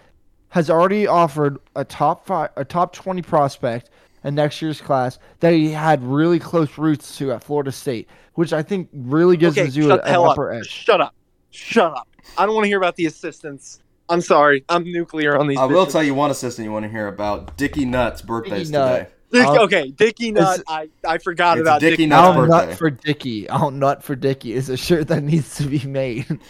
has 0.50 0.70
already 0.70 1.08
offered 1.08 1.60
a 1.76 1.86
top 1.86 2.26
five, 2.26 2.50
a 2.58 2.66
top 2.66 2.94
twenty 2.94 3.22
prospect 3.22 3.90
in 4.24 4.36
next 4.36 4.62
year's 4.62 4.82
class 4.82 5.18
that 5.40 5.54
he 5.54 5.72
had 5.72 6.04
really 6.04 6.40
close 6.40 6.78
roots 6.78 7.18
to 7.18 7.32
at 7.32 7.44
Florida 7.44 7.72
State, 7.72 8.08
which 8.34 8.54
I 8.54 8.62
think 8.64 8.90
really 8.94 9.38
gives 9.38 9.58
okay, 9.58 9.68
Mizzou 9.68 9.84
shut 9.88 10.00
an 10.00 10.06
the 10.06 10.12
hell 10.12 10.26
up. 10.26 10.32
upper 10.32 10.52
edge. 10.52 10.68
Shut 10.68 11.02
up. 11.02 11.16
Shut 11.52 11.94
up. 11.94 12.08
I 12.38 12.46
don't 12.46 12.54
want 12.56 12.66
to 12.66 12.68
hear 12.70 12.78
about 12.78 12.96
the 12.96 13.06
assistants. 13.06 13.82
I'm 14.10 14.22
sorry. 14.22 14.64
I'm 14.70 14.84
nuclear 14.84 15.38
on 15.38 15.48
these. 15.48 15.58
I 15.58 15.66
will 15.66 15.86
tell 15.86 16.04
you 16.04 16.14
one 16.14 16.32
assistant 16.32 16.66
you 16.66 16.72
want 16.72 16.84
to 16.84 16.90
hear 16.90 17.08
about. 17.08 17.58
Dickey 17.58 17.86
Nutt's 17.86 18.22
birthday 18.22 18.60
Dickey 18.60 18.72
Nutt. 18.72 18.98
today. 19.00 19.10
Dick, 19.32 19.46
I'll- 19.46 19.62
okay, 19.66 19.92
Dickie 19.92 20.32
Nut. 20.32 20.62
I, 20.68 20.90
I 21.08 21.20
forgot 21.20 21.60
It's 21.60 21.68
about 21.68 21.80
Dickie 21.82 21.92
Dickey 21.98 22.06
Nutt's 22.08 22.22
I'll 22.28 22.34
Nut. 22.34 22.50
birthday. 22.50 22.68
nut 22.70 22.78
for 22.80 22.90
Dicky. 22.90 23.50
I'll 23.50 23.72
nut 23.72 24.04
for 24.04 24.16
Dicky 24.16 24.54
is 24.54 24.70
a 24.70 24.78
shirt 24.78 25.08
that 25.10 25.22
needs 25.24 25.56
to 25.58 25.64
be 25.68 25.80
made. 25.86 26.26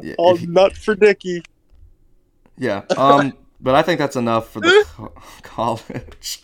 Yeah, 0.00 0.14
I'll 0.20 0.36
nut 0.46 0.76
for 0.76 0.94
Dickie. 0.94 1.42
Yeah. 2.56 2.82
Um. 2.96 3.32
But 3.60 3.74
I 3.74 3.82
think 3.82 3.98
that's 3.98 4.16
enough 4.16 4.50
for 4.50 4.60
the 4.60 4.84
co- 4.88 5.12
college. 5.42 6.42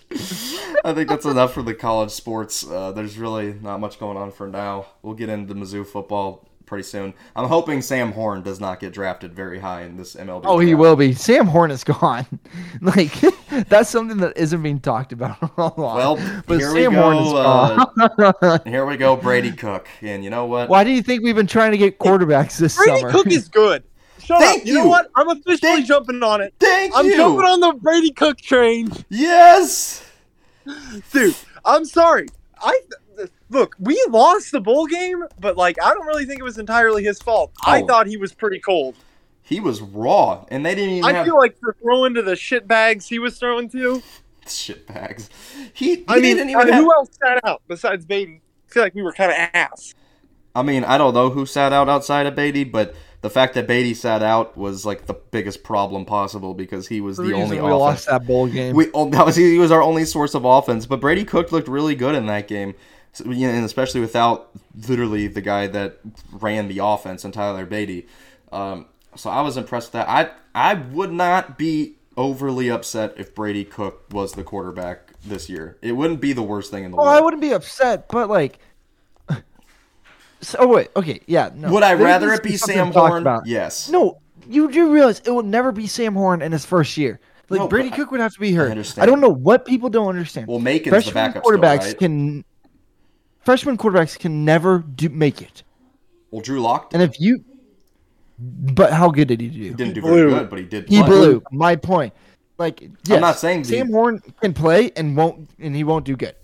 I 0.85 0.95
think 0.95 1.09
that's 1.09 1.27
enough 1.27 1.53
for 1.53 1.63
the 1.63 1.75
college 1.75 2.11
sports. 2.11 2.69
Uh, 2.69 2.93
there's 2.93 3.19
really 3.19 3.55
not 3.55 3.81
much 3.81 3.99
going 3.99 4.17
on 4.17 4.33
for 4.33 4.49
now. 4.49 4.87
We'll 5.03 5.15
get 5.15 5.29
into 5.29 5.55
Mizzou 5.55 5.87
football 5.87 6.49
pretty 6.73 6.85
soon. 6.85 7.13
I'm 7.37 7.49
hoping 7.49 7.83
Sam 7.83 8.13
Horn 8.13 8.43
does 8.43 8.59
not 8.59 8.81
get 8.81 8.95
drafted 8.95 9.35
very 9.35 9.59
high 9.59 9.83
in 9.83 9.99
this 9.99 10.15
MLB. 10.15 10.43
Oh, 10.47 10.59
he 10.59 10.75
will 10.75 10.97
be. 10.97 11.13
Sam 11.13 11.47
Horn 11.47 11.71
is 11.71 11.85
gone. 11.85 12.27
like 12.81 13.13
that's 13.69 13.91
something 13.91 14.17
that 14.19 14.39
isn't 14.39 14.63
being 14.63 14.81
talked 14.81 15.13
about 15.13 15.37
a 15.43 15.63
lot. 15.63 15.77
Well, 15.77 16.43
but 16.47 16.59
here 16.61 16.71
Sam 16.71 16.93
we 16.93 16.97
Horn 16.97 17.17
is 17.19 17.31
go. 17.31 17.37
Uh, 18.41 18.59
here 18.65 18.87
we 18.87 18.97
go, 18.97 19.17
Brady 19.17 19.53
Cook. 19.53 19.87
And 20.01 20.25
you 20.25 20.31
know 20.31 20.47
what? 20.47 20.71
Why 20.71 20.83
do 20.83 20.91
you 20.91 21.03
think 21.03 21.23
we've 21.23 21.37
been 21.37 21.47
trying 21.47 21.73
to 21.73 21.79
get 21.79 21.99
quarterbacks 21.99 22.57
this 22.57 22.75
Brady 22.75 23.01
summer? 23.01 23.13
Cook 23.13 23.27
is 23.27 23.49
good. 23.49 23.85
Shut 24.25 24.41
Thank 24.41 24.63
up. 24.63 24.67
You 24.67 24.75
know 24.75 24.87
what? 24.87 25.11
I'm 25.17 25.29
officially 25.29 25.57
Thank- 25.59 25.87
jumping 25.87 26.23
on 26.23 26.41
it. 26.41 26.55
Thank 26.61 26.95
I'm 26.95 27.07
you. 27.07 27.17
jumping 27.17 27.45
on 27.45 27.61
the 27.61 27.73
Brady 27.75 28.11
Cook 28.13 28.39
train. 28.41 28.91
Yes. 29.09 30.05
Dude, 31.13 31.35
I'm 31.65 31.85
sorry. 31.85 32.29
I 32.61 32.79
look, 33.51 33.75
we 33.81 34.03
lost 34.09 34.53
the 34.53 34.61
bowl 34.61 34.87
game, 34.87 35.25
but 35.41 35.57
like 35.57 35.77
I 35.83 35.93
don't 35.93 36.07
really 36.07 36.25
think 36.25 36.39
it 36.41 36.45
was 36.45 36.59
entirely 36.59 37.03
his 37.05 37.21
fault. 37.21 37.53
I 37.65 37.83
Oh. 37.83 37.87
thought 37.87 38.07
he 38.07 38.17
was 38.17 38.33
pretty 38.33 38.61
cold. 38.61 38.95
He 39.43 39.59
was 39.59 39.81
raw, 39.83 40.45
and 40.49 40.65
they 40.65 40.75
didn't 40.77 40.95
even 40.95 41.05
I 41.11 41.13
have 41.15 41.27
feel 41.27 41.37
like 41.37 41.59
for 41.59 41.75
throwing 41.83 42.15
to 42.15 42.23
the 42.23 42.37
shit 42.37 42.69
bags 42.69 43.09
he 43.09 43.19
was 43.19 43.39
throwing 43.39 43.69
to. 43.71 44.03
shit 44.47 44.87
bags. 44.87 45.29
He, 45.75 45.97
he 45.97 46.05
I 46.07 46.15
mean, 46.15 46.37
didn't 46.37 46.51
even 46.51 46.69
have. 46.69 46.83
who 46.85 46.93
else 46.93 47.09
sat 47.21 47.45
out 47.45 47.63
besides 47.67 48.07
Badie? 48.07 48.37
I 48.39 48.73
feel 48.73 48.83
like 48.85 48.95
we 48.95 49.03
were 49.03 49.13
kind 49.13 49.33
of 49.33 49.37
ass. 49.53 49.95
I 50.55 50.63
mean, 50.63 50.85
I 50.85 50.97
don't 50.97 51.13
know 51.15 51.31
who 51.31 51.45
sat 51.45 51.73
out 51.73 51.89
outside 51.89 52.27
of 52.27 52.35
Badie, 52.35 52.71
but 52.71 52.95
the 53.23 53.31
fact 53.31 53.55
that 53.55 53.69
Badie 53.69 53.97
sat 53.97 54.21
out 54.23 54.57
was 54.57 54.85
like 54.85 55.07
the 55.07 55.15
biggest 55.15 55.63
problem 55.63 56.05
possible 56.05 56.55
because 56.55 56.89
he 56.89 57.01
was 57.01 57.17
The 57.17 57.25
the, 57.25 57.33
only 57.35 57.57
we 57.57 57.59
offense. 57.59 57.73
lost 57.73 58.07
that 58.07 58.27
bowl 58.27 58.49
game. 58.49 58.75
We 58.75 58.91
oh, 58.93 59.09
that 59.11 59.25
was 59.25 59.37
he 59.37 59.59
was 59.59 59.71
our 59.71 59.81
only 59.81 60.05
source 60.05 60.35
of 60.35 60.45
offense, 60.45 60.87
but 60.87 61.01
Brady 61.01 61.25
Cook 61.25 61.53
looked 61.53 61.69
really 61.69 61.95
good 61.95 62.17
in 62.17 62.27
that 62.27 62.49
game, 62.49 62.75
so, 63.13 63.25
you 63.31 63.47
know, 63.47 63.55
and 63.55 63.65
especially 63.65 64.01
without 64.01 64.51
literally 64.89 65.29
the 65.29 65.41
guy 65.41 65.69
that 65.69 66.01
ran 66.33 66.67
the 66.67 66.79
offense 66.79 67.25
and 67.25 67.33
Tyler 67.33 67.65
Badie. 67.65 68.07
Um, 68.51 68.87
so 69.15 69.31
I 69.31 69.41
was 69.41 69.57
impressed 69.57 69.89
with 69.93 70.05
that. 70.05 70.09
I 70.09 70.31
I 70.55 70.75
would 70.75 71.13
not 71.13 71.57
be 71.57 71.95
overly 72.17 72.71
upset 72.71 73.15
if 73.17 73.35
Brady 73.35 73.65
Cook 73.65 74.05
was 74.11 74.33
the 74.33 74.43
quarterback 74.43 75.13
this 75.25 75.49
year. 75.49 75.79
It 75.81 75.93
wouldn't 75.93 76.21
be 76.21 76.33
the 76.33 76.43
worst 76.43 76.73
thing 76.73 76.83
in 76.85 76.91
the 76.91 76.97
oh, 76.97 77.05
world. 77.05 77.17
I 77.17 77.21
wouldn't 77.21 77.43
be 77.43 77.53
upset, 77.53 78.09
but 78.09 78.29
like. 78.29 78.59
So, 80.43 80.59
oh 80.61 80.67
wait, 80.67 80.89
okay, 80.97 81.21
yeah. 81.27 81.51
No. 81.55 81.71
Would 81.73 81.83
I 81.83 81.95
There 81.95 82.05
rather 82.05 82.33
it 82.33 82.43
be 82.43 82.57
Sam 82.57 82.93
Horn? 82.93 83.23
about. 83.23 83.47
Yes. 83.47 83.89
No, 83.89 84.21
you 84.49 84.71
do 84.71 84.93
realize 84.93 85.21
it 85.21 85.31
will 85.31 85.43
never 85.45 85.71
be 85.73 85.87
Sam 85.87 86.15
Horn 86.15 86.43
in 86.43 86.51
his 86.53 86.65
first 86.65 86.97
year. 86.97 87.21
Like 87.49 87.61
No, 87.61 87.69
Brady 87.69 87.91
Cook 87.91 88.11
would 88.11 88.21
have 88.21 88.33
to 88.35 88.41
be 88.41 88.53
hurt. 88.53 88.69
I, 88.69 88.71
understand. 88.73 89.07
don't 89.07 89.21
know 89.21 89.29
what 89.29 89.65
people 89.65 89.89
don't 89.89 90.09
understand. 90.09 90.47
Well, 90.49 90.59
Macon's 90.59 90.85
the 90.85 90.91
freshman 90.91 91.15
backup 91.15 91.45
still, 91.45 91.59
quarterbacks 91.59 91.85
right? 91.87 91.99
can 91.99 92.45
freshman 93.45 93.77
quarterbacks 93.77 94.19
can 94.19 94.45
never 94.45 94.79
do 94.79 95.09
make 95.11 95.43
it. 95.43 95.63
Well, 96.31 96.41
Drew 96.41 96.61
Lock 96.61 96.93
And 96.95 97.03
if 97.03 97.21
you, 97.21 97.45
but 98.39 98.93
how 98.93 99.11
good 99.11 99.29
did 99.29 99.41
he 99.41 99.49
do? 99.49 99.75
didn't 99.75 99.95
do 99.95 100.01
blew. 100.01 100.15
very 100.15 100.31
good, 100.31 100.51
but 100.51 100.59
he 100.59 100.65
did. 100.65 100.89
He 100.89 101.03
blew. 101.03 101.43
My 101.53 101.77
point. 101.77 102.13
Like, 102.59 102.83
yes, 103.07 103.21
not 103.21 103.39
saying 103.39 103.65
Sam 103.65 103.89
the- 103.89 103.93
Horn 103.93 104.23
can 104.41 104.53
play 104.55 104.91
and 104.97 105.17
won't, 105.17 105.51
and 105.59 105.75
he 105.77 105.85
won't 105.85 106.05
do 106.05 106.17
good. 106.17 106.35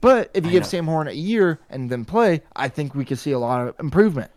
But 0.00 0.30
if 0.32 0.44
you 0.44 0.50
I 0.50 0.52
give 0.52 0.62
know. 0.62 0.68
Sam 0.68 0.86
Horn 0.86 1.08
a 1.08 1.12
year 1.12 1.60
and 1.68 1.90
then 1.90 2.04
play, 2.04 2.42
I 2.56 2.68
think 2.68 2.94
we 2.94 3.04
could 3.04 3.18
see 3.18 3.32
a 3.32 3.38
lot 3.38 3.66
of 3.66 3.78
improvement. 3.78 4.30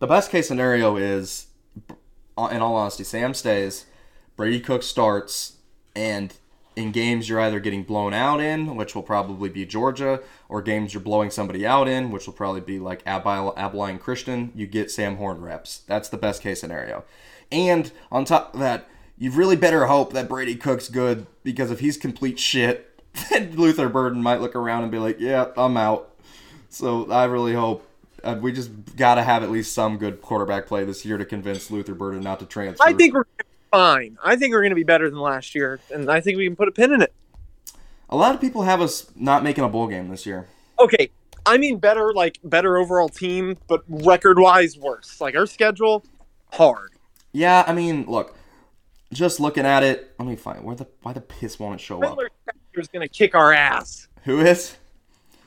The 0.00 0.06
best 0.06 0.30
case 0.30 0.48
scenario 0.48 0.96
is, 0.96 1.46
in 1.88 2.60
all 2.60 2.76
honesty, 2.76 3.04
Sam 3.04 3.34
stays, 3.34 3.86
Brady 4.36 4.60
Cook 4.60 4.82
starts, 4.82 5.58
and 5.94 6.34
in 6.76 6.92
games 6.92 7.28
you're 7.28 7.40
either 7.40 7.58
getting 7.58 7.82
blown 7.82 8.14
out 8.14 8.40
in, 8.40 8.76
which 8.76 8.94
will 8.94 9.02
probably 9.02 9.48
be 9.48 9.66
Georgia, 9.66 10.20
or 10.48 10.62
games 10.62 10.94
you're 10.94 11.00
blowing 11.00 11.30
somebody 11.30 11.66
out 11.66 11.88
in, 11.88 12.10
which 12.10 12.26
will 12.26 12.34
probably 12.34 12.60
be 12.60 12.78
like 12.78 13.02
Abil- 13.04 13.54
Abilene 13.56 13.98
Christian, 13.98 14.52
you 14.54 14.66
get 14.66 14.90
Sam 14.90 15.16
Horn 15.16 15.40
reps. 15.40 15.78
That's 15.88 16.08
the 16.08 16.16
best 16.16 16.42
case 16.42 16.60
scenario. 16.60 17.04
And 17.50 17.90
on 18.12 18.24
top 18.24 18.54
of 18.54 18.60
that, 18.60 18.88
you 19.16 19.32
really 19.32 19.56
better 19.56 19.86
hope 19.86 20.12
that 20.12 20.28
Brady 20.28 20.54
Cook's 20.54 20.88
good, 20.88 21.26
because 21.42 21.72
if 21.72 21.80
he's 21.80 21.96
complete 21.96 22.38
shit, 22.38 22.97
then 23.30 23.52
Luther 23.56 23.88
Burden 23.88 24.22
might 24.22 24.40
look 24.40 24.54
around 24.56 24.82
and 24.82 24.92
be 24.92 24.98
like, 24.98 25.20
yeah, 25.20 25.46
I'm 25.56 25.76
out. 25.76 26.14
So 26.70 27.10
I 27.10 27.24
really 27.24 27.54
hope 27.54 27.86
uh, 28.22 28.36
we 28.40 28.52
just 28.52 28.70
got 28.96 29.14
to 29.16 29.22
have 29.22 29.42
at 29.42 29.50
least 29.50 29.72
some 29.74 29.96
good 29.98 30.20
quarterback 30.20 30.66
play 30.66 30.84
this 30.84 31.04
year 31.04 31.18
to 31.18 31.24
convince 31.24 31.70
Luther 31.70 31.94
Burden 31.94 32.20
not 32.20 32.40
to 32.40 32.46
transfer. 32.46 32.82
I 32.84 32.92
think 32.92 33.14
we're 33.14 33.24
fine. 33.70 34.18
I 34.22 34.36
think 34.36 34.52
we're 34.52 34.60
going 34.60 34.70
to 34.70 34.76
be 34.76 34.84
better 34.84 35.08
than 35.08 35.18
last 35.18 35.54
year, 35.54 35.80
and 35.92 36.10
I 36.10 36.20
think 36.20 36.36
we 36.36 36.46
can 36.46 36.56
put 36.56 36.68
a 36.68 36.72
pin 36.72 36.92
in 36.92 37.02
it. 37.02 37.12
a 38.10 38.16
lot 38.16 38.34
of 38.34 38.40
people 38.40 38.62
have 38.62 38.80
us 38.80 39.10
not 39.14 39.42
making 39.42 39.64
a 39.64 39.68
bowl 39.68 39.86
game 39.86 40.08
this 40.08 40.26
year. 40.26 40.46
Okay, 40.78 41.10
I 41.46 41.58
mean 41.58 41.78
better, 41.78 42.12
like 42.12 42.38
better 42.44 42.76
overall 42.76 43.08
team, 43.08 43.56
but 43.68 43.82
record-wise 43.88 44.76
worse. 44.78 45.20
Like 45.20 45.34
our 45.36 45.46
schedule, 45.46 46.04
hard. 46.52 46.90
Yeah, 47.32 47.64
I 47.66 47.72
mean, 47.72 48.04
look, 48.06 48.36
just 49.12 49.40
looking 49.40 49.66
at 49.66 49.82
it, 49.82 50.14
let 50.18 50.28
me 50.28 50.36
find 50.36 50.64
where 50.64 50.76
the 50.76 50.86
why 51.02 51.12
the 51.12 51.20
piss 51.20 51.58
won't 51.58 51.80
it 51.80 51.84
show 51.84 52.02
up. 52.02 52.18
Spencer 52.72 52.82
Shattler's 52.82 52.88
going 52.88 53.08
to 53.08 53.14
kick 53.14 53.34
our 53.34 53.52
ass. 53.52 54.08
Who 54.24 54.40
is? 54.40 54.76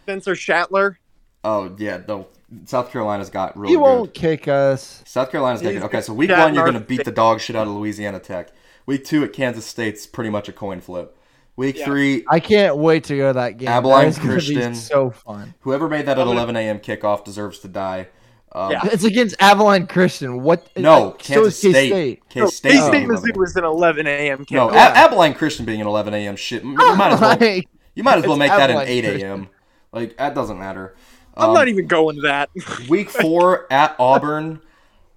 Spencer 0.03 0.35
Shattler. 0.35 0.97
Oh 1.43 1.73
yeah, 1.77 2.01
no. 2.07 2.27
South 2.65 2.91
Carolina's 2.91 3.29
got 3.29 3.57
really 3.57 3.73
He 3.73 3.77
won't 3.77 4.13
kick 4.13 4.47
us. 4.47 5.01
South 5.05 5.31
Carolina's 5.31 5.61
got 5.61 5.71
good. 5.71 5.83
Okay, 5.83 6.01
so 6.01 6.13
week 6.13 6.29
Chad 6.29 6.39
one 6.39 6.53
you're 6.53 6.65
gonna 6.65 6.79
beat 6.79 7.05
the 7.05 7.11
dog 7.11 7.39
shit 7.39 7.55
out 7.55 7.65
of 7.67 7.73
Louisiana 7.73 8.19
Tech. 8.19 8.49
Week 8.85 9.05
two 9.05 9.23
at 9.23 9.33
Kansas 9.33 9.65
State's 9.65 10.05
pretty 10.05 10.29
much 10.29 10.49
a 10.49 10.53
coin 10.53 10.81
flip. 10.81 11.17
Week 11.55 11.77
Yeah. 11.77 11.85
three, 11.85 12.25
I 12.29 12.39
can't 12.39 12.77
wait 12.77 13.05
to 13.05 13.17
go 13.17 13.27
to 13.29 13.33
that 13.33 13.57
game. 13.57 13.69
Abilene 13.69 14.01
that 14.03 14.07
is 14.07 14.19
Christian. 14.19 14.71
Be 14.73 14.77
so 14.77 15.11
fun. 15.11 15.53
Whoever 15.61 15.87
made 15.89 16.05
that 16.07 16.19
at 16.19 16.27
11 16.27 16.55
a.m. 16.55 16.79
kickoff 16.79 17.23
deserves 17.23 17.59
to 17.59 17.67
die. 17.67 18.07
Um, 18.53 18.71
Yeah. 18.71 18.81
It's 18.85 19.03
against 19.03 19.35
Abilene 19.39 19.87
Christian. 19.87 20.41
What? 20.43 20.67
No, 20.77 21.09
uh, 21.09 21.11
Kansas 21.13 21.59
so 21.61 21.67
is 21.69 21.75
State. 21.75 21.89
K-State. 21.91 22.29
K-State. 22.29 22.71
K-State 22.71 22.91
being 22.91 23.07
Mizzou 23.07 23.37
was 23.37 23.55
an 23.55 23.63
11 23.63 24.07
a.m. 24.07 24.45
No, 24.51 24.67
kickoff. 24.67 24.71
A- 24.73 24.97
Abilene 24.97 25.33
Christian 25.33 25.65
being 25.65 25.79
an 25.81 25.87
11 25.87 26.13
a.m. 26.13 26.35
shit. 26.35 26.63
You 26.63 26.73
might 26.73 27.13
as 27.13 27.21
well. 27.21 27.37
Like, 27.39 27.67
You 27.95 28.03
might 28.03 28.17
as 28.17 28.23
well 28.23 28.33
It's 28.33 28.39
make 28.39 28.51
that 28.51 28.69
an 28.69 28.77
8 28.87 29.05
a.m. 29.21 29.49
Like 29.93 30.17
that 30.17 30.35
doesn't 30.35 30.59
matter. 30.59 30.95
I'm 31.35 31.49
Um, 31.49 31.55
not 31.55 31.67
even 31.69 31.87
going 31.87 32.15
to 32.17 32.21
that. 32.23 32.49
Week 32.89 33.09
four 33.21 33.71
at 33.71 33.95
Auburn. 33.99 34.61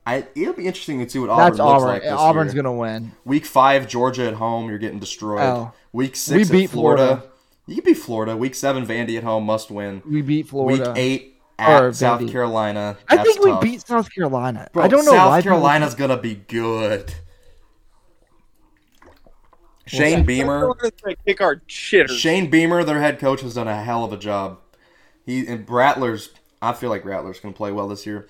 I, 0.06 0.26
it'll 0.34 0.52
be 0.54 0.66
interesting 0.66 1.02
to 1.02 1.08
see 1.08 1.18
what 1.18 1.30
Auburn 1.30 1.44
that's 1.46 1.58
looks 1.58 1.70
Auburn. 1.82 1.88
like 1.88 2.02
this 2.02 2.12
Auburn's 2.12 2.54
year. 2.54 2.62
gonna 2.62 2.76
win. 2.76 3.12
Week 3.24 3.46
five, 3.46 3.88
Georgia 3.88 4.26
at 4.28 4.34
home. 4.34 4.68
You're 4.68 4.78
getting 4.78 4.98
destroyed. 5.00 5.40
Oh. 5.40 5.72
Week 5.92 6.14
six, 6.14 6.50
We 6.50 6.60
beat 6.60 6.70
Florida. 6.70 7.06
Florida. 7.06 7.28
You 7.66 7.74
can 7.76 7.84
beat 7.84 7.94
Florida. 7.98 8.36
Week 8.36 8.54
seven, 8.54 8.86
Vandy 8.86 9.16
at 9.16 9.24
home, 9.24 9.44
must 9.44 9.70
win. 9.70 10.02
We 10.08 10.20
beat 10.22 10.48
Florida. 10.48 10.90
Week 10.90 10.92
eight 10.96 11.33
at 11.58 11.82
Or 11.82 11.92
South 11.92 12.20
Vandy. 12.20 12.30
Carolina. 12.32 12.96
I 13.08 13.16
That's 13.16 13.28
think 13.28 13.44
we 13.44 13.50
tough. 13.50 13.60
beat 13.62 13.86
South 13.86 14.12
Carolina. 14.14 14.68
Bro, 14.72 14.84
I 14.84 14.88
don't 14.88 15.04
know 15.04 15.12
South 15.12 15.28
why. 15.30 15.40
people- 15.40 15.52
Carolina's 15.56 15.94
gonna 15.94 16.16
be 16.16 16.34
good. 16.34 17.14
Shane 19.86 20.24
Beamer. 20.24 20.72
kick 21.26 21.40
our 21.40 21.56
shitters. 21.68 22.18
Shane 22.18 22.48
Beamer, 22.48 22.84
their 22.84 23.00
head 23.00 23.18
coach, 23.18 23.42
has 23.42 23.54
done 23.54 23.68
a 23.68 23.82
hell 23.82 24.04
of 24.04 24.12
a 24.12 24.16
job. 24.16 24.58
He 25.26 25.46
and 25.46 25.68
Rattler's. 25.68 26.30
I 26.62 26.72
feel 26.72 26.88
like 26.90 27.04
Rattler's 27.04 27.38
gonna 27.40 27.54
play 27.54 27.70
well 27.70 27.88
this 27.88 28.06
year. 28.06 28.26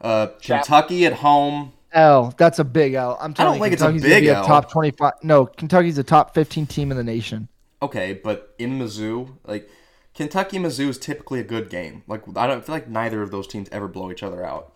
Uh, 0.00 0.28
Kentucky 0.42 1.06
at 1.06 1.14
home. 1.14 1.72
L. 1.92 2.34
That's 2.36 2.58
a 2.58 2.64
big 2.64 2.94
L. 2.94 3.16
I'm 3.20 3.32
telling 3.32 3.58
don't 3.58 3.70
you, 3.70 3.76
think 3.78 3.96
it's 3.96 4.04
a 4.04 4.08
big 4.08 4.26
L. 4.26 4.44
a 4.44 4.46
top 4.46 4.70
25. 4.70 5.12
No, 5.22 5.46
Kentucky's 5.46 5.96
a 5.98 6.04
top 6.04 6.34
15 6.34 6.66
team 6.66 6.90
in 6.90 6.96
the 6.96 7.04
nation. 7.04 7.48
Okay, 7.80 8.20
but 8.22 8.54
in 8.58 8.78
Mizzou, 8.78 9.30
like 9.46 9.70
Kentucky, 10.18 10.58
Mizzou 10.58 10.88
is 10.88 10.98
typically 10.98 11.38
a 11.38 11.44
good 11.44 11.70
game. 11.70 12.02
Like 12.08 12.22
I 12.34 12.48
don't 12.48 12.64
feel 12.66 12.74
like 12.74 12.88
neither 12.88 13.22
of 13.22 13.30
those 13.30 13.46
teams 13.46 13.68
ever 13.70 13.86
blow 13.86 14.10
each 14.10 14.24
other 14.24 14.44
out. 14.44 14.72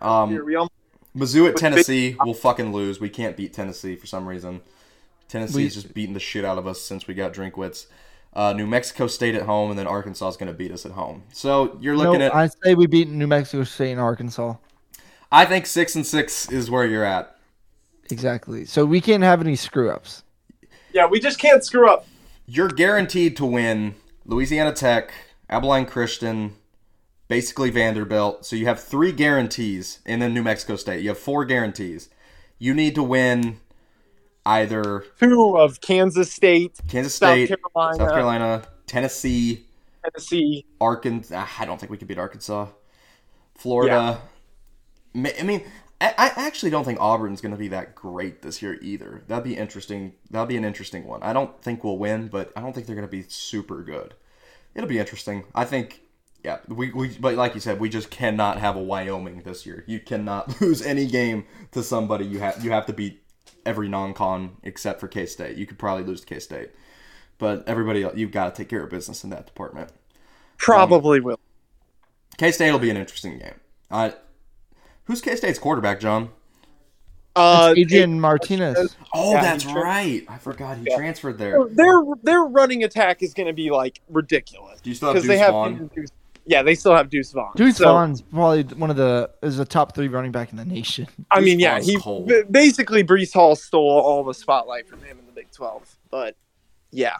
Um, 0.00 0.30
Here, 0.30 0.42
we 0.46 0.54
almost- 0.56 0.72
Mizzou 1.14 1.46
at 1.46 1.56
Tennessee, 1.58 2.16
we'll 2.24 2.32
fucking 2.32 2.72
lose. 2.72 2.98
We 2.98 3.10
can't 3.10 3.36
beat 3.36 3.52
Tennessee 3.52 3.96
for 3.96 4.06
some 4.06 4.26
reason. 4.26 4.62
Tennessee's 5.28 5.56
We- 5.56 5.68
just 5.68 5.92
beating 5.92 6.14
the 6.14 6.20
shit 6.20 6.42
out 6.46 6.56
of 6.56 6.66
us 6.66 6.80
since 6.80 7.06
we 7.06 7.12
got 7.12 7.34
Drinkwitz. 7.34 7.84
Uh, 8.32 8.54
New 8.54 8.66
Mexico 8.66 9.08
State 9.08 9.34
at 9.34 9.42
home, 9.42 9.68
and 9.68 9.78
then 9.78 9.86
Arkansas 9.86 10.26
is 10.30 10.36
going 10.38 10.50
to 10.50 10.56
beat 10.56 10.72
us 10.72 10.86
at 10.86 10.92
home. 10.92 11.24
So 11.34 11.76
you're 11.82 11.94
No, 11.94 12.04
looking 12.04 12.22
at. 12.22 12.34
I 12.34 12.46
say 12.64 12.74
we 12.74 12.86
beat 12.86 13.10
New 13.10 13.26
Mexico 13.26 13.64
State 13.64 13.92
and 13.92 14.00
Arkansas. 14.00 14.54
I 15.30 15.44
think 15.44 15.66
six 15.66 15.94
and 15.96 16.06
six 16.06 16.50
is 16.50 16.70
where 16.70 16.86
you're 16.86 17.04
at. 17.04 17.36
Exactly. 18.10 18.64
So 18.64 18.86
we 18.86 19.02
can't 19.02 19.22
have 19.22 19.42
any 19.42 19.54
screw 19.54 19.90
ups. 19.90 20.22
yeah, 20.94 21.04
we 21.06 21.20
just 21.20 21.38
can't 21.38 21.62
screw 21.62 21.90
up. 21.90 22.06
You're 22.46 22.68
guaranteed 22.68 23.36
to 23.36 23.44
win 23.44 23.96
Louisiana 24.24 24.72
Tech, 24.72 25.12
Abilene 25.48 25.86
Christian, 25.86 26.54
basically 27.28 27.70
Vanderbilt. 27.70 28.44
So 28.44 28.56
you 28.56 28.66
have 28.66 28.82
three 28.82 29.12
guarantees, 29.12 30.00
and 30.06 30.20
then 30.20 30.34
New 30.34 30.42
Mexico 30.42 30.76
State. 30.76 31.02
You 31.02 31.08
have 31.10 31.18
four 31.18 31.44
guarantees. 31.44 32.08
You 32.58 32.74
need 32.74 32.94
to 32.94 33.02
win 33.02 33.58
either 34.44 35.04
Two 35.18 35.56
of 35.56 35.80
Kansas 35.80 36.32
State, 36.32 36.78
Kansas 36.88 37.14
South 37.14 37.34
State, 37.34 37.48
Carolina, 37.48 37.96
South 37.96 38.10
Carolina, 38.10 38.62
Tennessee, 38.86 39.66
Tennessee. 40.04 40.66
Arkansas. 40.80 41.46
I 41.58 41.64
don't 41.64 41.78
think 41.78 41.90
we 41.90 41.98
could 41.98 42.08
beat 42.08 42.18
Arkansas. 42.18 42.68
Florida. 43.56 44.20
Ma- 45.14 45.30
I 45.38 45.42
mean, 45.42 45.62
I, 46.02 46.32
I 46.36 46.46
actually 46.46 46.70
don't 46.70 46.84
think 46.84 47.00
Auburn's 47.00 47.40
going 47.40 47.52
to 47.52 47.58
be 47.58 47.68
that 47.68 47.94
great 47.94 48.42
this 48.42 48.60
year 48.60 48.78
either. 48.82 49.22
That'd 49.28 49.44
be 49.44 49.56
interesting. 49.56 50.14
That'd 50.30 50.48
be 50.48 50.56
an 50.56 50.64
interesting 50.64 51.06
one. 51.06 51.22
I 51.22 51.32
don't 51.32 51.60
think 51.62 51.84
we'll 51.84 51.98
win, 51.98 52.28
but 52.28 52.52
I 52.56 52.60
don't 52.60 52.72
think 52.72 52.86
they're 52.86 52.96
going 52.96 53.06
to 53.06 53.10
be 53.10 53.22
super 53.28 53.82
good. 53.82 54.14
It'll 54.74 54.88
be 54.88 54.98
interesting. 54.98 55.44
I 55.54 55.64
think. 55.64 56.00
Yeah, 56.44 56.58
we, 56.66 56.90
we 56.90 57.16
but 57.20 57.36
like 57.36 57.54
you 57.54 57.60
said, 57.60 57.78
we 57.78 57.88
just 57.88 58.10
cannot 58.10 58.58
have 58.58 58.74
a 58.74 58.82
Wyoming 58.82 59.42
this 59.42 59.64
year. 59.64 59.84
You 59.86 60.00
cannot 60.00 60.60
lose 60.60 60.82
any 60.82 61.06
game 61.06 61.44
to 61.70 61.84
somebody. 61.84 62.24
You 62.24 62.40
have 62.40 62.64
you 62.64 62.72
have 62.72 62.86
to 62.86 62.92
beat 62.92 63.22
every 63.64 63.88
non-con 63.88 64.56
except 64.64 64.98
for 64.98 65.06
K 65.06 65.26
State. 65.26 65.56
You 65.56 65.66
could 65.66 65.78
probably 65.78 66.02
lose 66.02 66.22
to 66.22 66.26
K 66.26 66.40
State, 66.40 66.70
but 67.38 67.62
everybody 67.68 68.02
else, 68.02 68.16
you've 68.16 68.32
got 68.32 68.52
to 68.52 68.60
take 68.60 68.68
care 68.68 68.82
of 68.82 68.90
business 68.90 69.22
in 69.22 69.30
that 69.30 69.46
department. 69.46 69.90
Probably 70.58 71.20
will. 71.20 71.38
K 72.38 72.50
State 72.50 72.72
will 72.72 72.80
be 72.80 72.90
an 72.90 72.96
interesting 72.96 73.38
game. 73.38 73.60
Uh, 73.88 74.10
who's 75.12 75.20
K 75.20 75.36
State's 75.36 75.58
quarterback, 75.58 76.00
John? 76.00 76.30
Uh, 77.36 77.74
Adrian 77.76 78.18
Martinez. 78.20 78.96
Oh, 79.14 79.32
Yeah, 79.32 79.42
that's 79.42 79.64
he 79.64 79.72
right. 79.74 80.24
I 80.28 80.38
forgot 80.38 80.78
he 80.78 80.84
Yeah. 80.88 80.96
transferred 80.96 81.38
there. 81.38 81.64
their 81.70 82.02
their 82.22 82.42
running 82.42 82.84
attack 82.84 83.22
is 83.22 83.32
going 83.34 83.46
to 83.46 83.52
be 83.54 83.70
like 83.70 84.00
ridiculous 84.10 84.80
Do 84.80 84.90
you 84.90 84.96
still 84.96 85.08
have 85.12 85.16
Deuce 85.22 85.28
they 85.28 85.38
have 85.38 85.52
Vaughn? 85.52 85.90
Deuce- 85.94 86.10
yeah, 86.46 86.62
they 86.62 86.74
still 86.74 86.94
have 86.94 87.08
Deuce 87.10 87.30
Vaughn. 87.32 87.52
Deuce 87.56 87.76
So, 87.76 87.84
Vaughn's 87.84 88.20
probably 88.22 88.64
one 88.76 88.90
of 88.90 88.96
the 88.96 89.30
is 89.42 89.58
a 89.58 89.64
top 89.64 89.94
three 89.94 90.08
running 90.08 90.32
back 90.32 90.50
in 90.50 90.56
the 90.58 90.64
nation. 90.64 91.06
I 91.30 91.36
Deuce 91.38 91.44
mean, 91.46 91.60
yeah, 91.60 91.74
Vaughn's 91.74 91.86
he 91.86 91.98
cold. 91.98 92.32
basically 92.50 93.04
Breece 93.04 93.32
Hall 93.34 93.54
stole 93.56 93.88
all 94.00 94.24
the 94.24 94.34
spotlight 94.34 94.86
from 94.88 95.00
him 95.02 95.18
in 95.18 95.24
the 95.26 95.32
Big 95.32 95.50
Twelve. 95.52 95.84
But 96.10 96.36
yeah, 96.90 97.16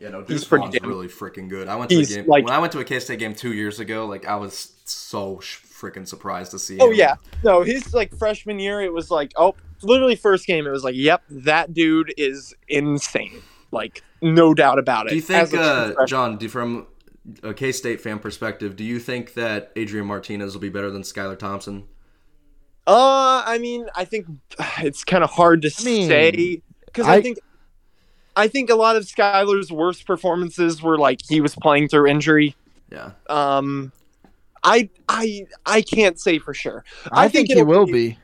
Yeah, 0.00 0.08
no, 0.08 0.20
He's 0.20 0.28
Deuce 0.40 0.44
pretty 0.44 0.62
Vaughn's 0.64 0.78
damn- 0.78 0.88
really 0.88 1.06
freaking 1.08 1.48
good. 1.48 1.68
I 1.68 1.76
went 1.76 1.90
to 1.90 1.98
a 2.00 2.04
game 2.04 2.26
like- 2.26 2.44
when 2.44 2.52
I 2.52 2.58
went 2.58 2.72
to 2.72 2.80
a 2.80 2.84
K 2.84 2.98
State 2.98 3.20
game 3.20 3.34
two 3.34 3.52
years 3.52 3.78
ago. 3.78 4.06
Like 4.06 4.26
I 4.26 4.34
was 4.36 4.72
so 4.86 5.38
sh- 5.38 5.58
freaking 5.78 6.06
surprised 6.06 6.50
to 6.52 6.58
see. 6.58 6.78
oh 6.80 6.90
him. 6.90 6.96
yeah, 6.96 7.14
no, 7.44 7.62
his 7.62 7.94
like 7.94 8.16
freshman 8.16 8.58
year, 8.58 8.80
it 8.80 8.92
was 8.92 9.10
like 9.10 9.32
oh, 9.36 9.54
literally 9.82 10.16
first 10.16 10.46
game, 10.46 10.66
it 10.66 10.70
was 10.70 10.84
like, 10.84 10.94
yep, 10.96 11.22
that 11.30 11.72
dude 11.74 12.12
is 12.16 12.54
insane. 12.68 13.42
Like 13.70 14.02
no 14.22 14.54
doubt 14.54 14.78
about 14.78 15.06
it. 15.06 15.10
Do 15.10 15.16
you 15.16 15.22
think, 15.22 15.52
uh. 15.54 16.06
John, 16.06 16.38
do, 16.38 16.48
from 16.48 16.86
a 17.42 17.52
K 17.54 17.72
State 17.72 18.00
fan 18.00 18.18
perspective, 18.18 18.76
do 18.76 18.84
you 18.84 18.98
think 18.98 19.34
that 19.34 19.70
Adrian 19.76 20.06
Martinez 20.06 20.54
will 20.54 20.60
be 20.60 20.70
better 20.70 20.90
than 20.90 21.02
Skylar 21.02 21.38
Thompson? 21.38 21.84
Uh, 22.86 23.42
I 23.44 23.58
mean, 23.58 23.86
I 23.94 24.04
think 24.06 24.26
it's 24.78 25.04
kind 25.04 25.22
of 25.22 25.30
hard 25.30 25.62
to 25.62 25.70
I 25.78 25.84
mean, 25.84 26.08
say 26.08 26.62
because 26.86 27.06
I, 27.06 27.16
I- 27.16 27.22
think 27.22 27.38
I 28.34 28.48
think 28.48 28.70
a 28.70 28.74
lot 28.76 28.96
of 28.96 29.02
Skylar's 29.04 29.70
worst 29.70 30.06
performances 30.06 30.80
were 30.80 30.96
like 30.96 31.20
he 31.28 31.40
was 31.40 31.54
playing 31.56 31.88
through 31.88 32.06
injury. 32.08 32.54
Yeah, 32.90 33.10
Um, 33.28 33.92
I 34.62 34.88
I 35.08 35.46
I 35.66 35.82
can't 35.82 36.18
say 36.18 36.38
for 36.38 36.54
sure. 36.54 36.84
I, 37.12 37.24
I 37.24 37.28
think, 37.28 37.48
think 37.48 37.58
he 37.58 37.60
it'll 37.62 37.86
be- 37.86 37.92
be. 37.92 38.18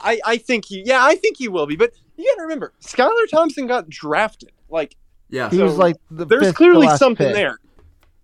I 0.00 0.20
I 0.24 0.36
think 0.38 0.64
he 0.66 0.82
yeah 0.84 1.02
I 1.04 1.14
think 1.16 1.36
he 1.38 1.48
will 1.48 1.66
be, 1.66 1.76
but 1.76 1.92
you 2.16 2.24
got 2.24 2.36
to 2.36 2.42
remember 2.42 2.72
Skylar 2.82 3.28
Thompson 3.30 3.66
got 3.66 3.88
drafted. 3.88 4.52
Like 4.68 4.96
yeah. 5.30 5.50
He 5.50 5.58
was 5.62 5.76
like 5.78 5.96
the 6.10 6.24
there's 6.24 6.44
fifth 6.46 6.54
clearly 6.56 6.86
last 6.86 6.98
something 6.98 7.26
pick. 7.28 7.34
there. 7.34 7.58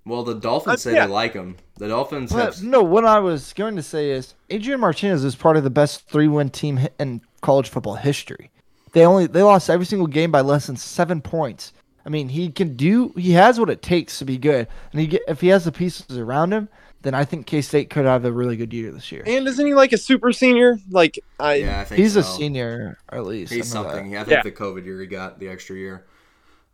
Well, 0.05 0.25
the 0.25 0.35
Dolphins 0.35 0.75
Uh, 0.75 0.91
say 0.91 0.95
yeah. 0.95 1.07
they 1.07 1.13
like 1.13 1.33
him. 1.33 1.57
The 1.79 1.89
Dolphins 1.89 2.33
But 2.33 2.55
have. 2.57 2.63
no, 2.63 2.83
what 2.83 3.05
I 3.05 3.21
was 3.21 3.53
going 3.53 3.77
to 3.77 3.83
say 3.83 4.11
is 4.11 4.35
Adrian 4.51 4.81
Martinez 4.81 5.25
is 5.25 5.35
part 5.37 5.57
of 5.57 5.63
the 5.65 5.71
best 5.71 6.09
three-win 6.09 6.51
team 6.51 6.77
hi- 6.79 6.91
in 6.99 7.21
college 7.41 7.69
football 7.69 7.95
history. 7.95 8.51
They 8.93 9.07
only 9.07 9.27
they 9.27 9.43
lost 9.43 9.71
every 9.71 9.87
single 9.87 10.07
game 10.09 10.31
by 10.33 10.41
less 10.43 10.67
than 10.67 10.77
seven 10.77 11.21
points. 11.23 11.73
I 12.05 12.09
mean, 12.09 12.29
he 12.29 12.51
can 12.51 12.77
do. 12.77 13.11
He 13.17 13.33
has 13.33 13.59
what 13.61 13.71
it 13.71 13.81
takes 13.81 14.19
to 14.19 14.25
be 14.25 14.37
good, 14.39 14.67
and 14.91 15.01
he 15.01 15.07
get 15.07 15.23
if 15.29 15.41
he 15.41 15.49
has 15.49 15.65
the 15.65 15.73
pieces 15.73 16.19
around 16.19 16.53
him, 16.53 16.69
then 17.03 17.15
I 17.15 17.25
think 17.25 17.47
K 17.47 17.61
State 17.63 17.91
could 17.91 18.05
have 18.05 18.25
a 18.25 18.33
really 18.33 18.57
good 18.57 18.73
year 18.73 18.91
this 18.91 19.11
year. 19.13 19.23
And 19.27 19.47
isn't 19.47 19.67
he 19.67 19.75
like 19.75 19.93
a 19.93 19.99
super 19.99 20.33
senior? 20.33 20.79
Like 20.91 21.19
I 21.39 21.55
Yeah, 21.55 21.81
I 21.81 21.85
think 21.85 22.01
He's 22.01 22.17
a 22.17 22.23
senior, 22.23 22.99
at 23.11 23.25
least. 23.27 23.53
He's 23.53 23.75
I 23.75 23.79
know 23.79 23.85
that. 23.85 23.91
something. 23.95 24.17
I 24.17 24.21
think 24.21 24.31
Yeah. 24.31 24.43
the 24.43 24.53
COVID 24.53 24.85
year 24.85 25.01
he 25.01 25.07
got 25.07 25.39
the 25.39 25.49
extra 25.49 25.77
year. 25.77 26.07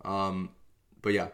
Um, 0.05 0.51
but 1.03 1.12
yeah, 1.12 1.29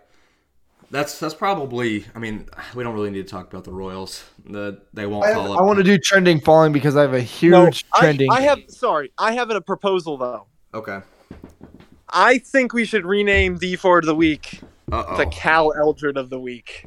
that's 0.91 1.19
that's 1.19 1.35
probably. 1.35 2.07
I 2.15 2.19
mean, 2.19 2.49
we 2.75 2.85
don't 2.85 2.95
really 2.95 3.11
need 3.11 3.27
to 3.27 3.31
talk 3.31 3.53
about 3.53 3.65
the 3.65 3.73
Royals. 3.73 4.25
The 4.47 4.81
they 4.93 5.07
won't 5.07 5.25
I, 5.25 5.33
call 5.35 5.53
up. 5.53 5.61
I 5.61 5.63
want 5.63 5.79
to 5.79 5.85
do 5.85 5.99
trending 5.99 6.41
falling 6.41 6.73
because 6.73 6.97
I 6.97 7.03
have 7.03 7.15
a 7.15 7.21
huge 7.21 7.51
no, 7.53 7.71
trending. 7.97 8.31
I 8.31 8.43
have 8.43 8.61
sorry, 8.69 9.13
I 9.19 9.33
have 9.33 9.51
a 9.51 9.61
proposal 9.61 10.17
though. 10.17 10.47
Okay. 10.73 11.01
I 12.09 12.39
think 12.39 12.73
we 12.73 12.85
should 12.85 13.05
rename 13.05 13.59
D 13.59 13.75
Ford 13.77 14.05
of 14.05 14.07
the 14.07 14.15
week 14.15 14.61
Uh 14.93 15.17
the 15.17 15.27
oh. 15.27 15.31
Cal 15.31 15.73
Eldred 15.75 16.17
of 16.17 16.31
the 16.31 16.39
week. 16.39 16.87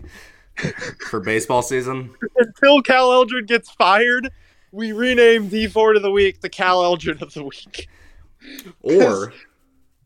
For 1.09 1.19
baseball 1.19 1.61
season. 1.61 2.13
Until 2.37 2.81
Cal 2.81 3.11
Eldred 3.11 3.47
gets 3.47 3.69
fired, 3.69 4.29
we 4.71 4.91
rename 4.91 5.49
the 5.49 5.67
Ford 5.67 5.95
of 5.95 6.01
the 6.03 6.11
week 6.11 6.41
the 6.41 6.49
Cal 6.49 6.83
Eldred 6.83 7.21
of 7.21 7.33
the 7.33 7.43
week. 7.43 7.87
Or, 8.81 8.93
or 9.03 9.33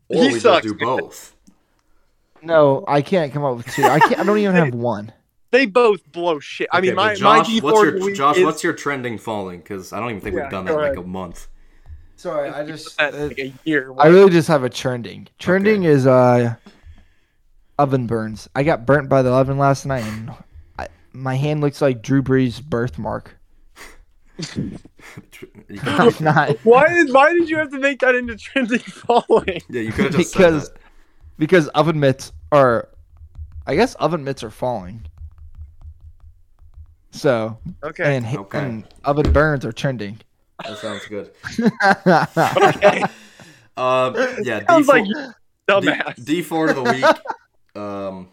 He 0.10 0.34
we 0.34 0.40
sucks, 0.40 0.66
just 0.66 0.78
do 0.78 0.86
both. 0.86 1.36
no, 2.42 2.84
I 2.88 3.02
can't 3.02 3.32
come 3.34 3.44
up 3.44 3.58
with 3.58 3.68
two. 3.68 3.84
I 3.84 4.00
can't. 4.00 4.20
I 4.20 4.24
don't 4.24 4.38
even 4.38 4.56
have 4.56 4.74
one. 4.74 5.12
They 5.52 5.66
both 5.66 6.10
blow 6.12 6.40
shit. 6.40 6.70
I 6.72 6.80
mean, 6.80 6.96
my 6.96 7.14
Josh, 7.14 7.22
my 7.22 7.44
D 7.44 7.60
what's 7.60 7.78
Ford 7.78 7.96
your 7.96 8.06
week 8.06 8.16
Josh? 8.16 8.38
is 8.38 8.46
What's 8.46 8.64
your 8.64 8.74
trending 8.74 9.18
falling? 9.18 9.60
Because 9.60 9.92
I 9.92 10.00
don't 10.00 10.10
even 10.12 10.22
think 10.22 10.36
Yeah, 10.36 10.44
we've 10.44 10.52
done 10.52 10.66
that 10.66 10.72
go 10.72 10.80
in 10.82 10.90
like 10.90 10.98
a 10.98 11.08
month. 11.08 11.48
Sorry, 12.16 12.50
I 12.50 12.66
just. 12.66 13.00
at, 13.02 13.14
like 13.14 13.40
a 13.40 13.54
year. 13.66 13.94
I 13.98 14.08
really 14.08 14.32
just 14.32 14.48
have 14.48 14.64
a 14.64 14.70
trending. 14.70 15.28
Trending 15.40 15.84
is 15.84 16.08
uh 16.08 16.56
oven 17.82 18.06
burns. 18.08 18.48
I 18.56 18.64
got 18.64 18.86
burnt 18.86 19.10
by 19.10 19.22
the 19.24 19.32
oven 19.32 19.58
last 19.58 19.86
night, 19.86 20.04
and 20.06 20.32
I, 20.78 20.88
my 21.14 21.36
hand 21.36 21.62
looks 21.62 21.82
like 21.82 22.02
Drew 22.02 22.22
Brees' 22.22 22.62
birthmark. 22.64 23.38
I'm 25.84 26.14
not 26.20 26.58
why 26.64 26.88
did 26.90 27.12
why 27.14 27.32
did 27.34 27.48
you 27.50 27.58
have 27.58 27.70
to 27.72 27.80
make 27.80 28.00
that 28.00 28.16
into 28.16 28.36
trending 28.38 28.80
following? 28.80 29.62
yeah, 29.70 29.82
you 29.82 29.92
could 29.92 30.06
have 30.06 30.14
just 30.16 30.34
because 30.34 30.66
said 30.68 30.76
that. 30.76 30.82
because 31.38 31.68
oven 31.70 32.00
mitts 32.00 32.32
are, 32.52 32.90
I 33.68 33.76
guess 33.76 33.94
oven 33.96 34.24
mitts 34.24 34.44
are 34.44 34.50
falling. 34.50 35.06
So 37.12 37.58
Okay. 37.84 38.16
and, 38.18 38.26
Okay. 38.26 38.58
and 38.60 38.88
oven 39.04 39.32
burns 39.34 39.66
are 39.66 39.72
trending. 39.74 40.20
That 40.66 40.78
sounds 40.78 41.06
good. 41.08 41.32
Okay. 42.08 43.04
Um, 43.78 44.16
yeah, 44.44 44.66
Sounds 44.68 44.86
D4, 44.86 44.90
like 44.90 45.06
dumbass. 45.68 46.26
D, 46.26 46.44
D4 46.44 46.70
of 46.72 46.76
the 46.76 46.84
week. 46.84 47.06
Um, 47.76 48.30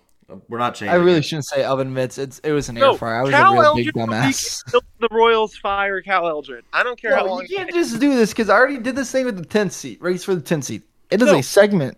we're 0.49 0.59
not 0.59 0.75
changing. 0.75 0.91
I 0.91 0.97
really 0.97 1.19
it. 1.19 1.25
shouldn't 1.25 1.47
say 1.47 1.65
oven 1.65 1.93
mitts. 1.95 2.19
It's 2.19 2.39
it 2.41 2.53
was 2.53 2.69
an 2.69 2.75
No, 2.77 2.93
air 2.93 2.99
fryer. 2.99 3.21
I 3.21 3.23
was 3.23 3.31
Cal 3.31 3.51
a 3.53 3.55
real 3.55 3.65
Eldred 3.65 3.85
big 3.87 3.95
dumbass. 3.95 4.63
The 5.01 5.09
Royals 5.11 5.57
fire 5.57 6.03
Cal 6.03 6.27
Eldred. 6.29 6.65
I 6.73 6.83
don't 6.83 7.01
care 7.01 7.15
how 7.17 7.27
long. 7.27 7.47
you 7.49 7.57
can't 7.57 7.73
just 7.73 7.99
do 8.01 8.15
this 8.15 8.31
because 8.31 8.49
I 8.51 8.55
already 8.57 8.79
did 8.79 8.97
this 8.97 9.11
thing 9.13 9.25
with 9.25 9.37
the 9.37 9.47
10th 9.47 9.73
seat. 9.73 10.03
Race 10.03 10.25
for 10.25 10.35
the 10.35 10.41
10th 10.43 10.65
seat. 10.65 10.83
It 11.11 11.23
is 11.23 11.29
No. 11.29 11.39
a 11.39 11.43
segment. 11.43 11.97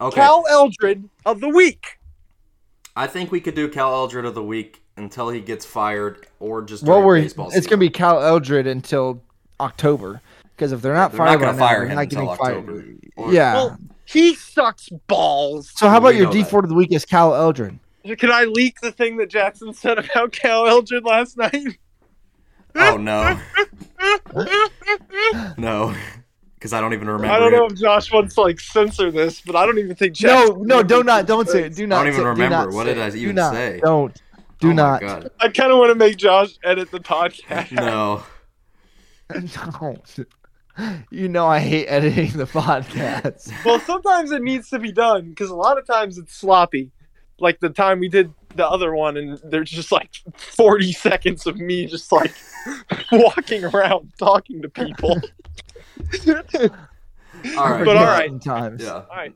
Okay, 0.00 0.14
Cal 0.20 0.44
Eldred 0.48 1.08
of 1.26 1.40
the 1.40 1.48
week. 1.48 1.98
I 2.94 3.06
think 3.06 3.32
we 3.32 3.40
could 3.40 3.54
do 3.54 3.68
Cal 3.68 3.92
Eldred 3.94 4.24
of 4.24 4.34
the 4.34 4.42
week 4.42 4.82
until 4.96 5.30
he 5.30 5.40
gets 5.40 5.64
fired 5.64 6.26
or 6.38 6.62
just 6.62 6.82
Well, 6.84 6.98
during 6.98 7.06
we're 7.06 7.20
baseball 7.22 7.46
it's 7.46 7.56
season. 7.56 7.70
gonna 7.70 7.80
be 7.80 7.90
Cal 7.90 8.22
Eldred 8.22 8.66
until 8.66 9.22
October 9.58 10.20
because 10.58 10.72
if 10.72 10.82
they're 10.82 10.92
not 10.92 11.12
They're 11.12 11.20
not 11.20 11.28
fired, 11.28 11.40
gonna 11.40 11.52
by 11.52 11.58
now, 11.58 11.66
fire 11.66 11.78
they're 11.78 11.88
him 11.88 11.94
not 11.94 12.02
until 12.02 12.26
getting 12.26 12.36
fired. 12.66 12.98
Or- 13.16 13.32
Yeah. 13.32 13.54
Well, 13.54 13.78
he 14.04 14.34
sucks 14.34 14.88
balls. 15.06 15.70
so 15.76 15.88
how 15.88 15.98
about 15.98 16.14
we 16.14 16.18
your 16.18 16.30
D 16.32 16.42
four 16.42 16.60
of 16.60 16.68
the 16.68 16.74
week 16.74 16.92
is 16.92 17.04
Cal 17.04 17.34
Eldred? 17.34 17.78
Can 18.18 18.32
I 18.32 18.44
leak 18.44 18.80
the 18.80 18.90
thing 18.90 19.18
that 19.18 19.28
Jackson 19.30 19.72
said 19.74 19.98
about 19.98 20.32
Cal 20.32 20.66
Eldred 20.66 21.04
last 21.04 21.36
night? 21.36 21.78
Oh 22.74 22.96
no, 22.96 23.38
no, 25.58 25.94
because 26.54 26.72
I 26.72 26.80
don't 26.80 26.92
even 26.92 27.08
remember. 27.08 27.32
I 27.34 27.38
don't 27.38 27.52
know 27.52 27.66
it. 27.66 27.72
if 27.72 27.78
Josh 27.80 28.12
wants 28.12 28.34
to 28.36 28.42
like 28.42 28.60
censor 28.60 29.10
this, 29.10 29.40
but 29.40 29.56
I 29.56 29.66
don't 29.66 29.78
even 29.78 29.94
think 29.96 30.20
No, 30.22 30.46
Jackson. 30.46 30.66
no, 30.66 30.82
don't 30.82 31.06
not, 31.06 31.26
don't 31.26 31.48
say 31.48 31.64
it. 31.64 31.74
Do 31.74 31.86
not. 31.86 32.00
I 32.00 32.04
don't 32.04 32.12
even 32.12 32.20
say- 32.20 32.28
remember. 32.28 32.56
not 32.66 32.72
What 32.72 32.84
did 32.84 32.98
I 32.98 33.06
it. 33.08 33.10
Do 33.12 33.18
even 33.18 33.34
not. 33.36 33.52
say? 33.54 33.80
Don't. 33.82 34.22
Do 34.60 34.70
Oh 34.70 34.72
not. 34.72 35.00
God. 35.00 35.30
I 35.40 35.48
kind 35.48 35.70
of 35.72 35.78
want 35.78 35.90
to 35.90 35.94
make 35.94 36.16
Josh 36.16 36.50
edit 36.64 36.90
the 36.90 37.00
podcast. 37.00 37.72
No. 37.72 38.22
Don't. 39.32 40.18
You 41.10 41.28
know 41.28 41.46
I 41.46 41.58
hate 41.58 41.86
editing 41.86 42.32
the 42.32 42.44
podcast. 42.46 43.52
Well, 43.64 43.80
sometimes 43.80 44.30
it 44.30 44.42
needs 44.42 44.70
to 44.70 44.78
be 44.78 44.92
done 44.92 45.30
because 45.30 45.50
a 45.50 45.56
lot 45.56 45.78
of 45.78 45.86
times 45.86 46.18
it's 46.18 46.34
sloppy. 46.34 46.90
Like 47.40 47.60
the 47.60 47.70
time 47.70 48.00
we 48.00 48.08
did 48.08 48.32
the 48.54 48.68
other 48.68 48.94
one, 48.94 49.16
and 49.16 49.38
there's 49.44 49.70
just 49.70 49.92
like 49.92 50.10
40 50.36 50.92
seconds 50.92 51.46
of 51.46 51.56
me 51.58 51.86
just 51.86 52.10
like 52.12 52.34
walking 53.12 53.64
around 53.64 54.12
talking 54.18 54.62
to 54.62 54.68
people. 54.68 55.20
All 57.56 57.70
right. 57.70 57.84
But 57.84 57.96
all 57.96 58.04
right. 58.04 58.28
Sometimes. 58.30 58.82
Yeah. 58.82 58.92
All 58.94 59.16
right. 59.16 59.34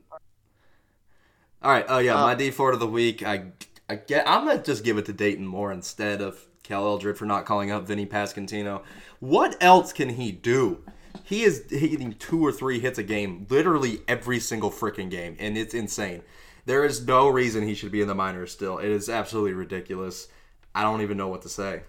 All 1.61 1.71
right. 1.71 1.85
Oh 1.87 1.99
yeah, 1.99 2.15
Uh, 2.21 2.25
my 2.27 2.35
D 2.35 2.51
four 2.51 2.71
of 2.73 2.79
the 2.79 2.87
week. 2.87 3.23
I 3.23 3.45
I 3.89 3.95
get. 3.95 4.27
I'm 4.27 4.45
gonna 4.45 4.61
just 4.61 4.83
give 4.83 4.97
it 4.97 5.05
to 5.05 5.13
Dayton 5.13 5.45
Moore 5.47 5.71
instead 5.71 6.21
of 6.21 6.45
Cal 6.63 6.85
Eldred 6.85 7.17
for 7.17 7.25
not 7.25 7.45
calling 7.45 7.71
up 7.71 7.87
Vinny 7.87 8.05
Pasquantino. 8.05 8.81
What 9.19 9.55
else 9.61 9.93
can 9.93 10.09
he 10.09 10.31
do? 10.33 10.83
He 11.23 11.43
is 11.43 11.63
hitting 11.69 12.13
two 12.13 12.45
or 12.45 12.51
three 12.51 12.79
hits 12.79 12.99
a 12.99 13.03
game, 13.03 13.47
literally 13.49 14.01
every 14.07 14.39
single 14.39 14.69
freaking 14.69 15.09
game, 15.09 15.35
and 15.39 15.57
it's 15.57 15.73
insane. 15.73 16.21
There 16.65 16.83
is 16.85 17.05
no 17.05 17.27
reason 17.29 17.63
he 17.63 17.73
should 17.75 17.91
be 17.91 18.01
in 18.01 18.07
the 18.07 18.15
minors 18.15 18.51
still. 18.51 18.77
It 18.77 18.89
is 18.89 19.09
absolutely 19.09 19.53
ridiculous. 19.53 20.27
I 20.75 20.83
don't 20.83 21.01
even 21.01 21.17
know 21.17 21.27
what 21.27 21.41
to 21.43 21.49
say. 21.49 21.83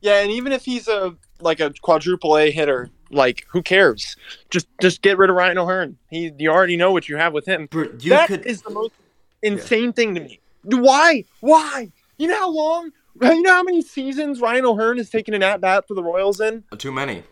Yeah, 0.00 0.20
and 0.20 0.30
even 0.30 0.52
if 0.52 0.64
he's 0.64 0.88
a 0.88 1.16
like 1.40 1.60
a 1.60 1.72
quadruple 1.82 2.36
A 2.36 2.50
hitter, 2.50 2.90
like 3.10 3.46
who 3.48 3.62
cares? 3.62 4.16
Just 4.50 4.66
just 4.80 5.02
get 5.02 5.18
rid 5.18 5.30
of 5.30 5.36
Ryan 5.36 5.58
O'Hearn. 5.58 5.96
He 6.10 6.32
you 6.38 6.50
already 6.50 6.76
know 6.76 6.90
what 6.92 7.08
you 7.08 7.16
have 7.16 7.32
with 7.32 7.46
him. 7.46 7.68
You 7.72 8.10
That 8.10 8.26
could. 8.28 8.44
is 8.46 8.62
the 8.62 8.70
most 8.70 8.94
insane 9.42 9.92
thing 9.92 10.14
to 10.16 10.20
me. 10.20 10.40
Why? 10.64 11.24
Why? 11.40 11.92
You 12.18 12.28
know 12.28 12.36
how 12.38 12.50
long? 12.50 12.90
You 13.20 13.42
know 13.42 13.52
how 13.52 13.62
many 13.62 13.82
seasons 13.82 14.40
Ryan 14.40 14.64
O'Hearn 14.64 14.96
has 14.96 15.10
taken 15.10 15.34
an 15.34 15.42
at 15.42 15.60
bat 15.60 15.86
for 15.86 15.94
the 15.94 16.02
Royals 16.02 16.40
in? 16.40 16.64
Too 16.78 16.90
many. 16.92 17.24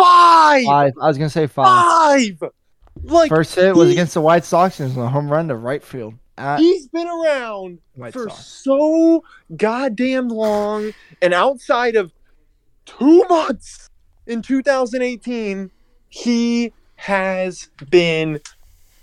Five. 0.00 0.64
Five. 0.64 0.92
I 1.00 1.08
was 1.08 1.18
gonna 1.18 1.30
say 1.30 1.46
five. 1.46 2.38
Five. 2.38 2.50
Like 3.02 3.28
First 3.28 3.54
hit 3.54 3.74
was 3.74 3.90
against 3.90 4.14
the 4.14 4.20
White 4.20 4.44
Sox 4.44 4.80
and 4.80 4.90
it 4.90 4.96
was 4.96 5.04
a 5.04 5.08
home 5.08 5.30
run 5.30 5.48
to 5.48 5.56
right 5.56 5.82
field. 5.82 6.14
At 6.36 6.58
he's 6.58 6.88
been 6.88 7.08
around 7.08 7.78
White 7.94 8.12
for 8.12 8.28
Sox. 8.28 8.46
so 8.46 9.24
goddamn 9.56 10.28
long, 10.28 10.92
and 11.22 11.34
outside 11.34 11.96
of 11.96 12.12
two 12.86 13.24
months 13.28 13.88
in 14.26 14.42
2018, 14.42 15.70
he 16.08 16.72
has 16.96 17.68
been 17.90 18.40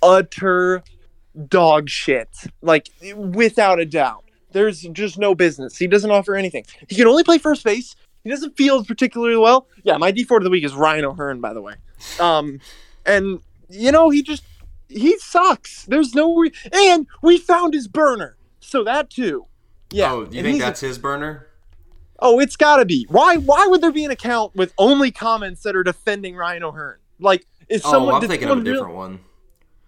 utter 0.02 0.84
dog 1.48 1.90
shit. 1.90 2.30
Like 2.62 2.90
without 3.16 3.80
a 3.80 3.86
doubt. 3.86 4.24
There's 4.52 4.82
just 4.82 5.20
no 5.20 5.36
business. 5.36 5.78
He 5.78 5.88
doesn't 5.88 6.10
offer 6.10 6.36
anything. 6.36 6.66
He 6.88 6.96
can 6.96 7.08
only 7.08 7.24
play 7.24 7.38
first 7.38 7.64
base. 7.64 7.96
He 8.28 8.32
doesn't 8.34 8.58
field 8.58 8.88
particularly 8.88 9.38
well. 9.38 9.68
Yeah, 9.84 9.98
my 9.98 10.12
D4 10.12 10.38
of 10.38 10.44
the 10.44 10.50
week 10.50 10.64
is 10.64 10.74
Ryan 10.74 11.06
O'Hearn, 11.06 11.40
by 11.42 11.54
the 11.54 11.62
way. 11.62 11.74
Um, 12.20 12.60
and 13.06 13.40
you 13.70 13.92
know 13.92 14.10
he 14.10 14.22
just 14.22 14.44
he 14.90 15.18
sucks. 15.20 15.86
There's 15.86 16.14
no 16.14 16.36
re- 16.36 16.52
and 16.72 17.08
we 17.22 17.38
found 17.38 17.74
his 17.74 17.88
burner, 17.88 18.38
so 18.60 18.84
that 18.84 19.10
too. 19.10 19.46
Yeah. 19.92 20.12
Oh, 20.12 20.20
you 20.20 20.24
and 20.26 20.32
think 20.34 20.46
he's- 20.48 20.60
that's 20.60 20.80
his 20.82 20.98
burner? 20.98 21.48
Oh, 22.20 22.40
it's 22.40 22.56
got 22.56 22.78
to 22.78 22.86
be. 22.86 23.06
Why? 23.10 23.38
Why 23.38 23.68
would 23.68 23.80
there 23.82 23.92
be 23.92 24.04
an 24.04 24.12
account 24.12 24.56
with 24.56 24.74
only 24.80 25.12
comments 25.12 25.62
that 25.64 25.76
are 25.76 25.84
defending 25.84 26.36
Ryan 26.36 26.64
O'Hearn? 26.64 26.98
Like, 27.20 27.46
is 27.70 27.84
Oh, 27.86 27.92
someone? 27.92 28.16
I'm 28.16 28.22
thinking 28.28 28.50
of 28.50 28.50
a 28.50 28.52
someone 28.52 28.66
real- 28.66 28.74
different 28.76 28.96
one. 28.98 29.20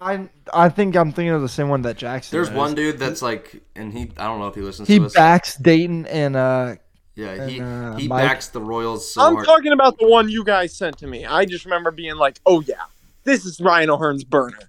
I 0.02 0.30
I 0.54 0.70
think 0.70 0.96
I'm 0.96 1.12
thinking 1.12 1.34
of 1.34 1.42
the 1.42 1.50
same 1.50 1.68
one 1.70 1.82
that 1.82 1.98
Jackson. 1.98 2.36
There's 2.38 2.48
is. 2.50 2.54
one 2.54 2.74
dude 2.76 3.00
that's 3.00 3.22
like, 3.22 3.62
and 3.76 3.92
he, 3.92 4.12
I 4.18 4.28
don't 4.28 4.40
know 4.40 4.48
if 4.48 4.56
he 4.56 4.62
listens 4.62 4.88
He 4.88 4.98
to 5.00 5.06
us. 5.08 5.14
backs 5.14 5.56
Dayton 5.58 6.06
and 6.06 6.36
uh 6.38 6.76
Yeah, 7.20 7.47
he 7.47 7.59
and, 7.59 7.93
uh, 7.93 7.97
he 7.97 8.07
Mike. 8.07 8.24
backs 8.28 8.47
the 8.47 8.61
Royals 8.61 9.11
so 9.13 9.22
I'm 9.22 9.34
hard. 9.34 9.45
talking 9.45 9.72
about 9.74 9.97
the 9.99 10.07
one 10.07 10.30
you 10.30 10.43
guys 10.43 10.76
sent 10.76 10.97
to 10.99 11.07
me. 11.07 11.26
I 11.26 11.45
just 11.45 11.65
remember 11.65 11.91
being 11.91 12.15
like, 12.15 12.39
"Oh 12.45 12.61
yeah, 12.61 12.84
this 13.24 13.45
is 13.45 13.59
Ryan 13.59 13.89
O'Hearn's 13.89 14.24
burner." 14.24 14.59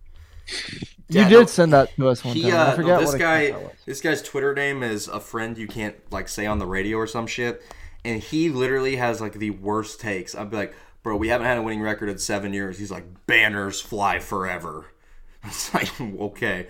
you 1.09 1.25
did 1.25 1.31
no, 1.31 1.47
send 1.47 1.73
that 1.73 1.95
to 1.97 2.09
us 2.09 2.25
one 2.25 2.35
He, 2.37 2.43
time. 2.51 2.55
uh, 2.69 2.73
I 2.73 2.77
forget 2.77 3.01
this 3.01 3.11
what 3.13 3.19
guy, 3.19 3.41
account 3.43 3.63
that 3.63 3.71
was. 3.71 3.79
this 3.87 4.01
guy's 4.01 4.23
Twitter 4.23 4.55
name 4.55 4.83
is 4.83 5.09
a 5.09 5.21
friend 5.21 5.57
you 5.59 5.67
can't 5.69 5.97
like 6.11 6.29
say 6.29 6.47
on 6.47 6.59
the 6.59 6.67
radio 6.67 6.99
or 6.99 7.07
some 7.07 7.27
shit, 7.27 7.63
and 8.05 8.23
he 8.23 8.49
literally 8.49 8.97
has 8.97 9.21
like 9.21 9.35
the 9.35 9.51
worst 9.51 10.01
takes. 10.01 10.35
I'd 10.35 10.51
be 10.51 10.57
like, 10.57 10.75
bro, 11.03 11.17
we 11.17 11.29
haven't 11.29 11.47
had 11.47 11.59
a 11.59 11.63
winning 11.63 11.83
record 11.83 12.09
in 12.09 12.19
seven 12.19 12.53
years. 12.53 12.79
He's 12.79 12.91
like, 12.91 13.05
banners 13.27 13.81
fly 13.81 14.19
forever. 14.19 14.87
It's 15.43 15.73
like, 15.73 15.99
okay. 16.01 16.67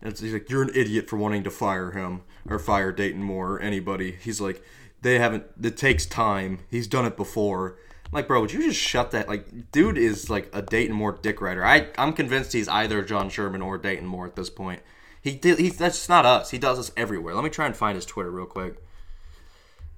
It's, 0.00 0.20
he's 0.20 0.32
like, 0.32 0.48
you're 0.48 0.62
an 0.62 0.70
idiot 0.74 1.06
for 1.06 1.16
wanting 1.18 1.42
to 1.44 1.50
fire 1.50 1.90
him 1.90 2.22
or 2.48 2.58
fire 2.58 2.90
Dayton 2.90 3.22
Moore 3.22 3.56
or 3.56 3.60
anybody. 3.60 4.12
He's 4.12 4.40
like, 4.40 4.62
they 5.02 5.18
haven't. 5.18 5.44
It 5.62 5.76
takes 5.76 6.06
time. 6.06 6.60
He's 6.70 6.86
done 6.86 7.04
it 7.06 7.16
before. 7.16 7.78
I'm 8.06 8.12
like, 8.12 8.28
bro, 8.28 8.40
would 8.40 8.52
you 8.52 8.62
just 8.62 8.78
shut 8.80 9.10
that? 9.10 9.28
Like, 9.28 9.72
dude 9.72 9.98
is 9.98 10.30
like 10.30 10.48
a 10.52 10.62
Dayton 10.62 10.94
Moore 10.94 11.18
dick 11.20 11.40
rider. 11.40 11.64
I 11.64 11.88
I'm 11.98 12.12
convinced 12.12 12.52
he's 12.52 12.68
either 12.68 13.02
John 13.02 13.28
Sherman 13.28 13.62
or 13.62 13.78
Dayton 13.78 14.06
Moore 14.06 14.26
at 14.26 14.36
this 14.36 14.50
point. 14.50 14.80
He 15.20 15.34
did. 15.34 15.58
He's 15.58 15.76
that's 15.76 16.08
not 16.08 16.24
us. 16.24 16.50
He 16.50 16.58
does 16.58 16.78
this 16.78 16.92
everywhere. 16.96 17.34
Let 17.34 17.42
me 17.44 17.50
try 17.50 17.66
and 17.66 17.76
find 17.76 17.96
his 17.96 18.06
Twitter 18.06 18.30
real 18.30 18.46
quick. 18.46 18.76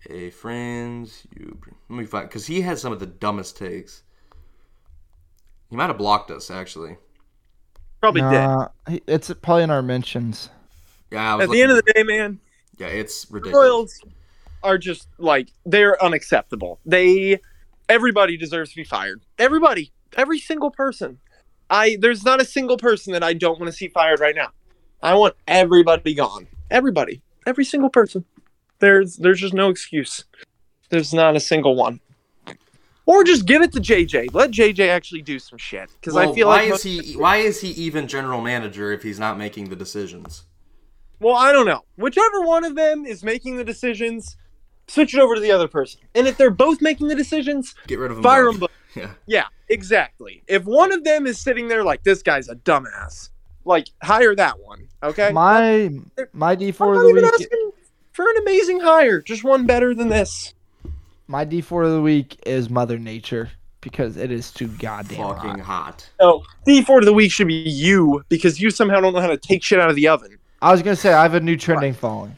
Hey 0.00 0.30
friends, 0.30 1.26
you. 1.38 1.58
Let 1.88 1.98
me 1.98 2.06
find 2.06 2.28
because 2.28 2.46
he 2.46 2.62
has 2.62 2.80
some 2.80 2.92
of 2.92 3.00
the 3.00 3.06
dumbest 3.06 3.56
takes. 3.58 4.02
He 5.68 5.76
might 5.76 5.88
have 5.88 5.98
blocked 5.98 6.30
us 6.30 6.50
actually. 6.50 6.96
Probably 8.00 8.22
did. 8.22 8.30
Nah, 8.30 8.68
he- 8.88 9.02
it's 9.06 9.30
probably 9.42 9.64
in 9.64 9.70
our 9.70 9.82
mentions. 9.82 10.48
Yeah, 11.10 11.32
I 11.32 11.36
was 11.36 11.44
At 11.44 11.50
the 11.50 11.62
end 11.62 11.72
of 11.72 11.76
the 11.84 11.92
day, 11.92 12.02
man, 12.04 12.38
yeah, 12.78 12.86
it's 12.86 13.26
ridiculous. 13.30 13.66
Royals 13.66 14.00
are 14.62 14.78
just 14.78 15.08
like 15.18 15.48
they're 15.64 16.02
unacceptable. 16.02 16.80
They 16.84 17.40
everybody 17.88 18.36
deserves 18.36 18.70
to 18.70 18.76
be 18.76 18.84
fired. 18.84 19.22
Everybody, 19.38 19.92
every 20.16 20.38
single 20.38 20.70
person. 20.70 21.18
I 21.70 21.96
there's 22.00 22.24
not 22.24 22.40
a 22.40 22.44
single 22.44 22.76
person 22.76 23.12
that 23.12 23.22
I 23.22 23.34
don't 23.34 23.58
want 23.60 23.70
to 23.70 23.76
see 23.76 23.88
fired 23.88 24.20
right 24.20 24.34
now. 24.34 24.48
I 25.02 25.14
want 25.14 25.34
everybody 25.46 26.14
gone. 26.14 26.46
Everybody, 26.70 27.22
every 27.46 27.64
single 27.64 27.90
person. 27.90 28.24
There's 28.78 29.16
there's 29.16 29.40
just 29.40 29.54
no 29.54 29.68
excuse. 29.68 30.24
There's 30.90 31.12
not 31.12 31.36
a 31.36 31.40
single 31.40 31.76
one. 31.76 32.00
Or 33.08 33.24
just 33.24 33.46
give 33.46 33.62
it 33.62 33.72
to 33.72 33.80
JJ. 33.80 34.34
Let 34.34 34.50
JJ 34.50 34.90
actually 34.90 35.22
do 35.22 35.38
some 35.38 35.56
shit. 35.56 35.88
Because 35.98 36.12
Well, 36.12 36.30
I 36.30 36.34
feel 36.34 36.48
why 36.48 36.64
like 36.64 36.74
is 36.74 36.82
he? 36.82 37.12
Why 37.14 37.36
is 37.38 37.60
he 37.60 37.68
even 37.70 38.06
general 38.06 38.42
manager 38.42 38.92
if 38.92 39.02
he's 39.02 39.18
not 39.18 39.38
making 39.38 39.70
the 39.70 39.76
decisions? 39.76 40.44
Well, 41.20 41.34
I 41.34 41.52
don't 41.52 41.66
know. 41.66 41.84
Whichever 41.96 42.42
one 42.42 42.64
of 42.64 42.76
them 42.76 43.06
is 43.06 43.24
making 43.24 43.56
the 43.56 43.64
decisions, 43.64 44.36
switch 44.88 45.14
it 45.14 45.20
over 45.20 45.34
to 45.34 45.40
the 45.40 45.50
other 45.52 45.68
person. 45.68 46.00
And 46.14 46.26
if 46.26 46.36
they're 46.36 46.50
both 46.50 46.80
making 46.82 47.08
the 47.08 47.14
decisions, 47.14 47.74
Get 47.86 47.98
rid 47.98 48.10
of 48.10 48.16
him. 48.18 48.22
fire 48.22 48.44
both. 48.46 48.52
them 48.54 48.60
both. 48.60 48.70
Yeah. 48.96 49.10
Yeah, 49.26 49.44
exactly. 49.68 50.42
If 50.48 50.64
one 50.64 50.92
of 50.92 51.04
them 51.04 51.26
is 51.26 51.38
sitting 51.38 51.68
there 51.68 51.84
like 51.84 52.02
this 52.04 52.22
guy's 52.22 52.48
a 52.48 52.56
dumbass, 52.56 53.28
like 53.64 53.88
hire 54.02 54.34
that 54.34 54.58
one. 54.60 54.88
Okay. 55.02 55.30
My 55.30 55.90
my 56.32 56.54
D 56.54 56.68
I'm 56.68 56.72
four 56.72 56.92
of 56.94 56.96
not 56.96 57.02
the 57.04 57.08
even 57.10 57.22
week. 57.22 57.32
asking 57.34 57.70
for 58.12 58.24
an 58.28 58.36
amazing 58.42 58.80
hire. 58.80 59.20
Just 59.20 59.44
one 59.44 59.66
better 59.66 59.94
than 59.94 60.08
this. 60.08 60.54
My 61.28 61.44
D 61.44 61.60
four 61.60 61.82
of 61.84 61.92
the 61.92 62.00
week 62.00 62.40
is 62.46 62.70
Mother 62.70 62.98
Nature 62.98 63.50
because 63.82 64.16
it 64.16 64.32
is 64.32 64.50
too 64.50 64.66
goddamn 64.68 65.18
Fucking 65.18 65.58
hot. 65.58 65.84
hot. 65.84 66.10
No, 66.18 66.42
D 66.64 66.82
four 66.82 66.98
of 67.00 67.04
the 67.04 67.12
week 67.12 67.30
should 67.30 67.46
be 67.48 67.54
you 67.54 68.24
because 68.30 68.58
you 68.58 68.70
somehow 68.70 69.00
don't 69.00 69.12
know 69.12 69.20
how 69.20 69.28
to 69.28 69.36
take 69.36 69.62
shit 69.62 69.78
out 69.78 69.90
of 69.90 69.96
the 69.96 70.08
oven. 70.08 70.38
I 70.62 70.72
was 70.72 70.82
gonna 70.82 70.96
say 70.96 71.12
I 71.12 71.22
have 71.22 71.34
a 71.34 71.40
new 71.40 71.56
trending 71.58 71.92
following. 71.92 72.36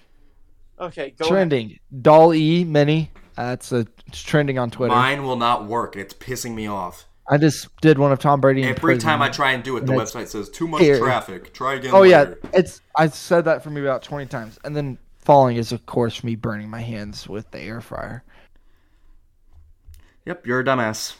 Okay, 0.80 1.10
go 1.10 1.24
ahead. 1.24 1.32
trending. 1.32 1.78
Doll 2.02 2.34
E 2.34 2.64
Mini. 2.64 3.10
That's 3.36 3.72
a 3.72 3.86
it's 4.06 4.22
trending 4.22 4.58
on 4.58 4.70
Twitter. 4.70 4.94
Mine 4.94 5.22
will 5.24 5.36
not 5.36 5.66
work. 5.66 5.96
It's 5.96 6.14
pissing 6.14 6.54
me 6.54 6.66
off. 6.66 7.06
I 7.28 7.36
just 7.38 7.68
did 7.80 7.98
one 7.98 8.10
of 8.12 8.18
Tom 8.18 8.40
Brady. 8.40 8.62
in 8.62 8.68
Every 8.70 8.80
prison. 8.80 9.00
time 9.08 9.22
I 9.22 9.28
try 9.28 9.52
and 9.52 9.62
do 9.62 9.76
it, 9.76 9.86
the 9.86 9.92
And 9.92 10.02
it's 10.02 10.12
website 10.12 10.26
says 10.28 10.48
too 10.50 10.66
much 10.66 10.80
here. 10.82 10.98
traffic. 10.98 11.52
Try 11.54 11.74
again. 11.74 11.90
Oh 11.94 12.02
yeah, 12.02 12.34
it's 12.52 12.80
I 12.96 13.06
said 13.08 13.44
that 13.44 13.62
for 13.62 13.70
me 13.70 13.80
about 13.82 14.02
twenty 14.02 14.26
times, 14.26 14.58
and 14.64 14.74
then 14.74 14.98
falling 15.18 15.56
is 15.56 15.70
of 15.72 15.86
course 15.86 16.24
me 16.24 16.34
burning 16.34 16.68
my 16.68 16.80
hands 16.80 17.28
with 17.28 17.50
the 17.50 17.60
air 17.60 17.80
fryer. 17.80 18.24
Yep, 20.26 20.46
you're 20.46 20.60
a 20.60 20.64
dumbass. 20.64 21.16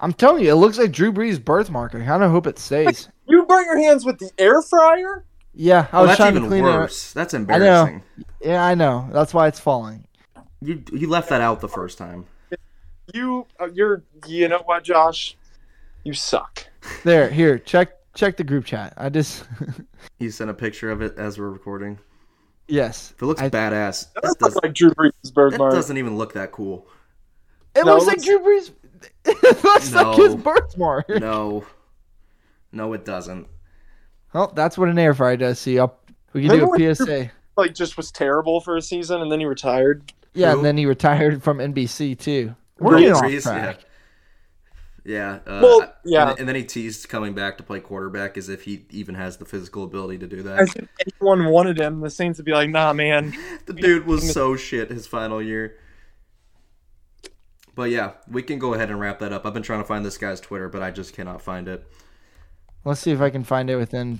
I'm 0.00 0.12
telling 0.14 0.44
you, 0.44 0.50
it 0.50 0.54
looks 0.56 0.78
like 0.78 0.92
Drew 0.92 1.12
Brees' 1.12 1.42
birthmark. 1.44 1.94
I 1.94 2.04
kind 2.04 2.22
of 2.22 2.30
hope 2.30 2.46
it 2.46 2.58
stays. 2.58 3.08
You 3.30 3.44
burn 3.46 3.64
your 3.64 3.78
hands 3.78 4.04
with 4.04 4.18
the 4.18 4.28
air 4.38 4.60
fryer? 4.60 5.24
Yeah, 5.52 5.86
I 5.92 5.98
Oh, 5.98 6.00
was 6.02 6.08
that's 6.10 6.16
trying 6.18 6.30
even 6.34 6.42
to 6.44 6.48
clean 6.48 6.64
worse. 6.64 7.12
That's 7.12 7.32
know. 7.34 7.40
embarrassing. 7.40 8.02
it. 8.18 8.26
Yeah, 8.42 8.64
I 8.64 8.74
know. 8.74 9.08
That's 9.12 9.34
why 9.34 9.48
it's 9.48 9.58
falling. 9.60 10.04
You 10.62 10.82
you 10.92 11.08
left 11.08 11.28
that 11.30 11.40
out 11.40 11.60
the 11.60 11.68
first 11.68 11.98
time. 11.98 12.26
You, 13.12 13.46
uh, 13.58 13.66
you're, 13.72 14.04
you 14.28 14.46
know 14.48 14.60
what, 14.64 14.84
Josh? 14.84 15.36
You 16.04 16.12
suck. 16.14 16.64
There, 17.02 17.28
here, 17.28 17.58
check 17.58 17.90
check 18.14 18.36
the 18.36 18.44
group 18.44 18.64
chat. 18.64 18.94
I 18.96 19.08
just 19.08 19.44
You 20.20 20.30
sent 20.30 20.50
a 20.50 20.54
picture 20.54 20.90
of 20.90 21.02
it 21.02 21.18
as 21.18 21.38
we're 21.38 21.50
recording. 21.50 21.98
yes, 22.68 23.12
If 23.16 23.22
it 23.22 23.26
looks 23.26 23.40
I- 23.42 23.50
badass, 23.50 24.12
That 24.14 24.22
that, 24.22 24.40
looks 24.40 24.54
does, 24.54 24.60
like 24.62 24.74
Drew 24.74 24.90
Brees' 24.90 25.12
that 25.22 25.34
birthmark. 25.34 25.72
doesn't 25.72 25.96
even 25.96 26.16
look 26.16 26.34
that 26.34 26.52
cool. 26.52 26.86
it 27.74 27.84
No, 27.84 27.94
looks 27.96 28.04
it 28.04 28.08
like 28.08 28.22
Drew 28.22 28.38
Brees. 28.38 28.70
it 29.24 29.64
looks 29.64 29.92
like 29.92 30.16
his 30.16 30.34
No. 30.34 30.40
birthmark. 30.42 31.08
No, 31.08 31.64
no, 32.70 32.92
it 32.92 33.04
doesn't. 33.04 33.48
Well, 34.32 34.52
that's 34.54 34.78
what 34.78 34.88
an 34.88 34.98
air 34.98 35.14
fryer 35.14 35.36
does. 35.36 35.58
See, 35.58 35.78
I'll, 35.78 35.98
we 36.32 36.46
can 36.46 36.58
do 36.58 36.64
a 36.64 36.68
when 36.68 36.94
PSA. 36.94 37.30
Like, 37.56 37.74
just 37.74 37.96
was 37.96 38.10
terrible 38.10 38.60
for 38.60 38.76
a 38.76 38.82
season, 38.82 39.20
and 39.20 39.30
then 39.30 39.40
he 39.40 39.46
retired. 39.46 40.12
Yeah, 40.34 40.52
Who? 40.52 40.58
and 40.58 40.64
then 40.64 40.76
he 40.76 40.86
retired 40.86 41.42
from 41.42 41.58
NBC 41.58 42.18
too. 42.18 42.54
We're 42.78 43.00
getting 43.00 43.12
off 43.12 43.42
track. 43.42 43.80
Yeah, 45.04 45.40
yeah. 45.44 45.52
Uh, 45.52 45.60
Well, 45.62 45.94
yeah. 46.04 46.30
And, 46.30 46.40
and 46.40 46.48
then 46.48 46.56
he 46.56 46.64
teased 46.64 47.08
coming 47.08 47.34
back 47.34 47.58
to 47.58 47.64
play 47.64 47.80
quarterback 47.80 48.36
as 48.38 48.48
if 48.48 48.62
he 48.62 48.86
even 48.90 49.16
has 49.16 49.36
the 49.38 49.44
physical 49.44 49.84
ability 49.84 50.18
to 50.18 50.26
do 50.26 50.40
I 50.40 50.42
that. 50.42 50.68
think 50.70 50.88
anyone 51.20 51.50
wanted 51.50 51.78
him. 51.80 52.00
The 52.00 52.10
Saints 52.10 52.38
would 52.38 52.46
be 52.46 52.52
like, 52.52 52.70
nah, 52.70 52.92
man. 52.92 53.36
The 53.66 53.72
dude 53.74 54.06
was 54.06 54.32
so 54.32 54.56
shit 54.56 54.90
his 54.90 55.06
final 55.06 55.42
year. 55.42 55.76
But 57.74 57.90
yeah, 57.90 58.12
we 58.28 58.42
can 58.42 58.58
go 58.58 58.74
ahead 58.74 58.90
and 58.90 59.00
wrap 59.00 59.18
that 59.20 59.32
up. 59.32 59.46
I've 59.46 59.54
been 59.54 59.62
trying 59.62 59.80
to 59.80 59.86
find 59.86 60.04
this 60.04 60.18
guy's 60.18 60.40
Twitter, 60.40 60.68
but 60.68 60.82
I 60.82 60.90
just 60.90 61.14
cannot 61.14 61.40
find 61.42 61.68
it. 61.68 61.86
Let's 62.84 63.00
see 63.00 63.10
if 63.10 63.20
I 63.20 63.30
can 63.30 63.44
find 63.44 63.68
it 63.70 63.76
within 63.76 64.18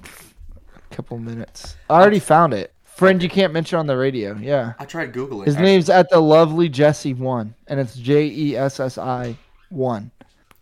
a 0.77 0.95
couple 0.95 1.19
minutes. 1.19 1.77
I 1.89 2.01
already 2.01 2.19
found 2.19 2.53
it. 2.55 2.73
Friend, 2.85 3.23
you 3.23 3.29
can't 3.31 3.53
mention 3.55 3.79
on 3.79 3.87
the 3.87 3.97
radio. 3.97 4.37
Yeah. 4.37 4.75
I 4.79 4.85
tried 4.85 5.15
googling. 5.15 5.47
His 5.47 5.57
I- 5.57 5.63
name's 5.63 5.89
at 5.89 6.11
the 6.11 6.21
lovely 6.21 6.69
Jesse 6.69 7.15
one, 7.15 7.55
and 7.67 7.81
it's 7.81 7.97
J 7.97 8.27
E 8.27 8.57
S 8.57 8.79
S 8.81 8.99
I 8.99 9.37
one, 9.71 10.11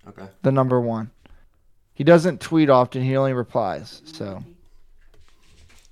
Okay. 0.08 0.26
the 0.42 0.52
number 0.52 0.80
one. 0.80 1.10
He 1.94 2.04
doesn't 2.04 2.40
tweet 2.40 2.70
often. 2.70 3.02
He 3.02 3.16
only 3.16 3.32
replies. 3.32 4.02
So, 4.04 4.44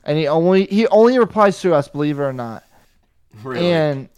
and 0.04 0.16
he 0.16 0.28
only 0.28 0.66
he 0.66 0.86
only 0.88 1.18
replies 1.18 1.60
to 1.62 1.74
us, 1.74 1.88
believe 1.88 2.20
it 2.20 2.22
or 2.22 2.32
not. 2.32 2.62
Really? 3.42 3.66
And 3.72 4.08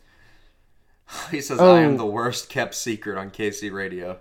he 1.30 1.40
says 1.40 1.58
I 1.58 1.80
am 1.80 1.94
Oh. 1.94 1.96
the 1.96 2.06
worst 2.06 2.50
kept 2.50 2.74
secret 2.74 3.16
on 3.16 3.30
KC 3.30 3.72
Radio. 3.72 4.18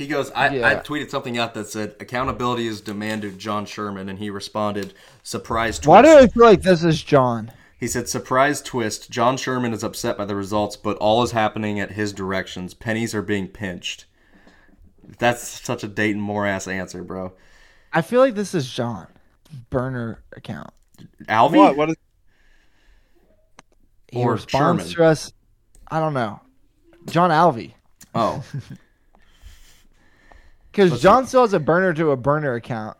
He 0.00 0.06
goes, 0.06 0.30
I, 0.30 0.46
I 0.46 0.74
tweeted 0.76 1.10
something 1.10 1.36
out 1.36 1.52
that 1.52 1.66
said 1.66 1.94
accountability 2.00 2.66
is 2.66 2.80
demanded, 2.80 3.38
John 3.38 3.66
Sherman, 3.66 4.08
and 4.08 4.18
he 4.18 4.30
responded, 4.30 4.94
surprise 5.22 5.78
twist. 5.78 5.88
why 5.88 6.00
do 6.00 6.08
I 6.08 6.26
feel 6.26 6.44
like 6.46 6.62
this 6.62 6.82
is 6.82 7.02
John? 7.02 7.52
He 7.78 7.86
said, 7.86 8.08
surprise 8.08 8.62
twist. 8.62 9.10
John 9.10 9.36
Sherman 9.36 9.74
is 9.74 9.84
upset 9.84 10.16
by 10.16 10.24
the 10.24 10.34
results, 10.34 10.74
but 10.74 10.96
all 10.96 11.22
is 11.22 11.32
happening 11.32 11.78
at 11.78 11.90
his 11.90 12.14
directions. 12.14 12.72
Pennies 12.72 13.14
are 13.14 13.20
being 13.20 13.46
pinched. 13.46 14.06
That's 15.18 15.46
such 15.46 15.84
a 15.84 15.88
Dayton 15.88 16.22
Moore 16.22 16.46
ass 16.46 16.66
answer, 16.66 17.02
bro. 17.02 17.34
I 17.92 18.00
feel 18.00 18.20
like 18.20 18.34
this 18.34 18.54
is 18.54 18.72
John. 18.72 19.06
Burner 19.68 20.22
account. 20.34 20.70
Alvy? 21.24 21.58
What? 21.58 21.76
What 21.76 21.90
is 21.90 21.96
He 24.10 24.18
Or 24.18 24.32
responds 24.32 24.84
Sherman. 24.84 24.94
to 24.94 25.04
us. 25.04 25.32
I 25.90 26.00
don't 26.00 26.14
know. 26.14 26.40
John 27.10 27.28
Alvey. 27.28 27.74
Oh, 28.14 28.42
Because 30.70 31.00
John 31.00 31.26
still 31.26 31.42
has 31.42 31.52
a 31.52 31.60
burner 31.60 31.92
to 31.94 32.10
a 32.12 32.16
burner 32.16 32.54
account. 32.54 32.96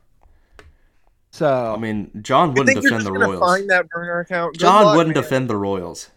So 1.31 1.75
I 1.75 1.79
mean, 1.79 2.11
John 2.23 2.51
wouldn't 2.51 2.67
think 2.67 2.83
you're 2.83 2.91
defend 2.99 3.03
just 3.05 3.13
the 3.13 3.19
Royals. 3.19 3.41
find 3.41 3.71
that 3.71 3.89
burner 3.89 4.19
account. 4.21 4.55
Good 4.55 4.61
John 4.61 4.85
luck, 4.87 4.97
wouldn't 4.97 5.15
man. 5.15 5.23
defend 5.23 5.49
the 5.51 5.57
Royals. 5.57 6.11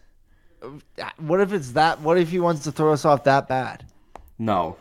Uh, 0.61 0.69
what 1.17 1.39
if 1.39 1.53
it's 1.53 1.71
that? 1.73 2.01
What 2.01 2.17
if 2.17 2.29
he 2.29 2.39
wants 2.39 2.63
to 2.63 2.71
throw 2.71 2.93
us 2.93 3.05
off 3.05 3.23
that 3.25 3.47
bad? 3.47 3.85
No. 4.39 4.77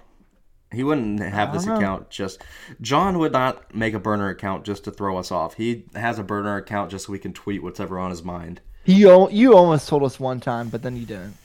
He 0.72 0.82
wouldn't 0.84 1.20
have 1.20 1.52
this 1.52 1.66
know. 1.66 1.76
account 1.76 2.08
just. 2.08 2.40
John 2.80 3.18
would 3.18 3.32
not 3.32 3.74
make 3.74 3.92
a 3.92 3.98
burner 3.98 4.30
account 4.30 4.64
just 4.64 4.84
to 4.84 4.90
throw 4.90 5.18
us 5.18 5.30
off. 5.30 5.54
He 5.54 5.84
has 5.94 6.18
a 6.18 6.22
burner 6.22 6.56
account 6.56 6.90
just 6.90 7.06
so 7.06 7.12
we 7.12 7.18
can 7.18 7.34
tweet 7.34 7.62
whatever 7.62 7.98
on 7.98 8.08
his 8.10 8.22
mind. 8.22 8.62
You 8.86 9.28
you 9.30 9.54
almost 9.54 9.86
told 9.88 10.02
us 10.02 10.18
one 10.18 10.40
time, 10.40 10.70
but 10.70 10.82
then 10.82 10.96
you 10.96 11.04
didn't. 11.04 11.36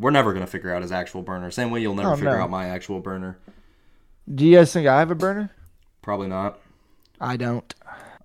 We're 0.00 0.10
never 0.10 0.32
going 0.32 0.44
to 0.44 0.50
figure 0.50 0.74
out 0.74 0.82
his 0.82 0.90
actual 0.90 1.22
burner. 1.22 1.50
Same 1.52 1.70
way 1.70 1.80
you'll 1.80 1.94
never 1.94 2.10
Oh, 2.12 2.16
figure 2.16 2.36
no. 2.36 2.42
out 2.42 2.50
my 2.50 2.66
actual 2.66 2.98
burner. 3.00 3.38
Do 4.32 4.46
you 4.46 4.56
guys 4.56 4.72
think 4.72 4.86
I 4.86 4.98
have 4.98 5.10
a 5.10 5.14
burner? 5.14 5.50
Probably 6.02 6.28
not. 6.28 6.58
I 7.20 7.36
don't. 7.36 7.74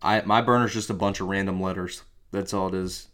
I 0.02 0.22
My 0.22 0.42
burner's 0.42 0.74
just 0.74 0.90
a 0.90 0.94
bunch 0.94 1.20
of 1.20 1.28
random 1.28 1.60
letters. 1.62 2.04
That's 2.32 2.54
all 2.54 2.68
it 2.68 2.74
is. 2.74 3.08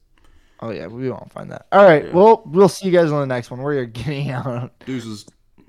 Oh 0.60 0.72
yeah, 0.72 0.88
we 0.88 1.10
won't 1.10 1.32
find 1.32 1.52
that. 1.52 1.68
All 1.72 1.84
right. 1.84 2.06
Yeah. 2.06 2.12
Well, 2.12 2.44
we'll 2.46 2.70
see 2.70 2.86
you 2.88 2.92
guys 2.92 3.12
on 3.12 3.22
the 3.22 3.34
next 3.34 3.50
one. 3.50 3.62
We're 3.62 3.86
getting 3.86 4.30
out. 4.32 4.74
Deuces. 4.86 5.26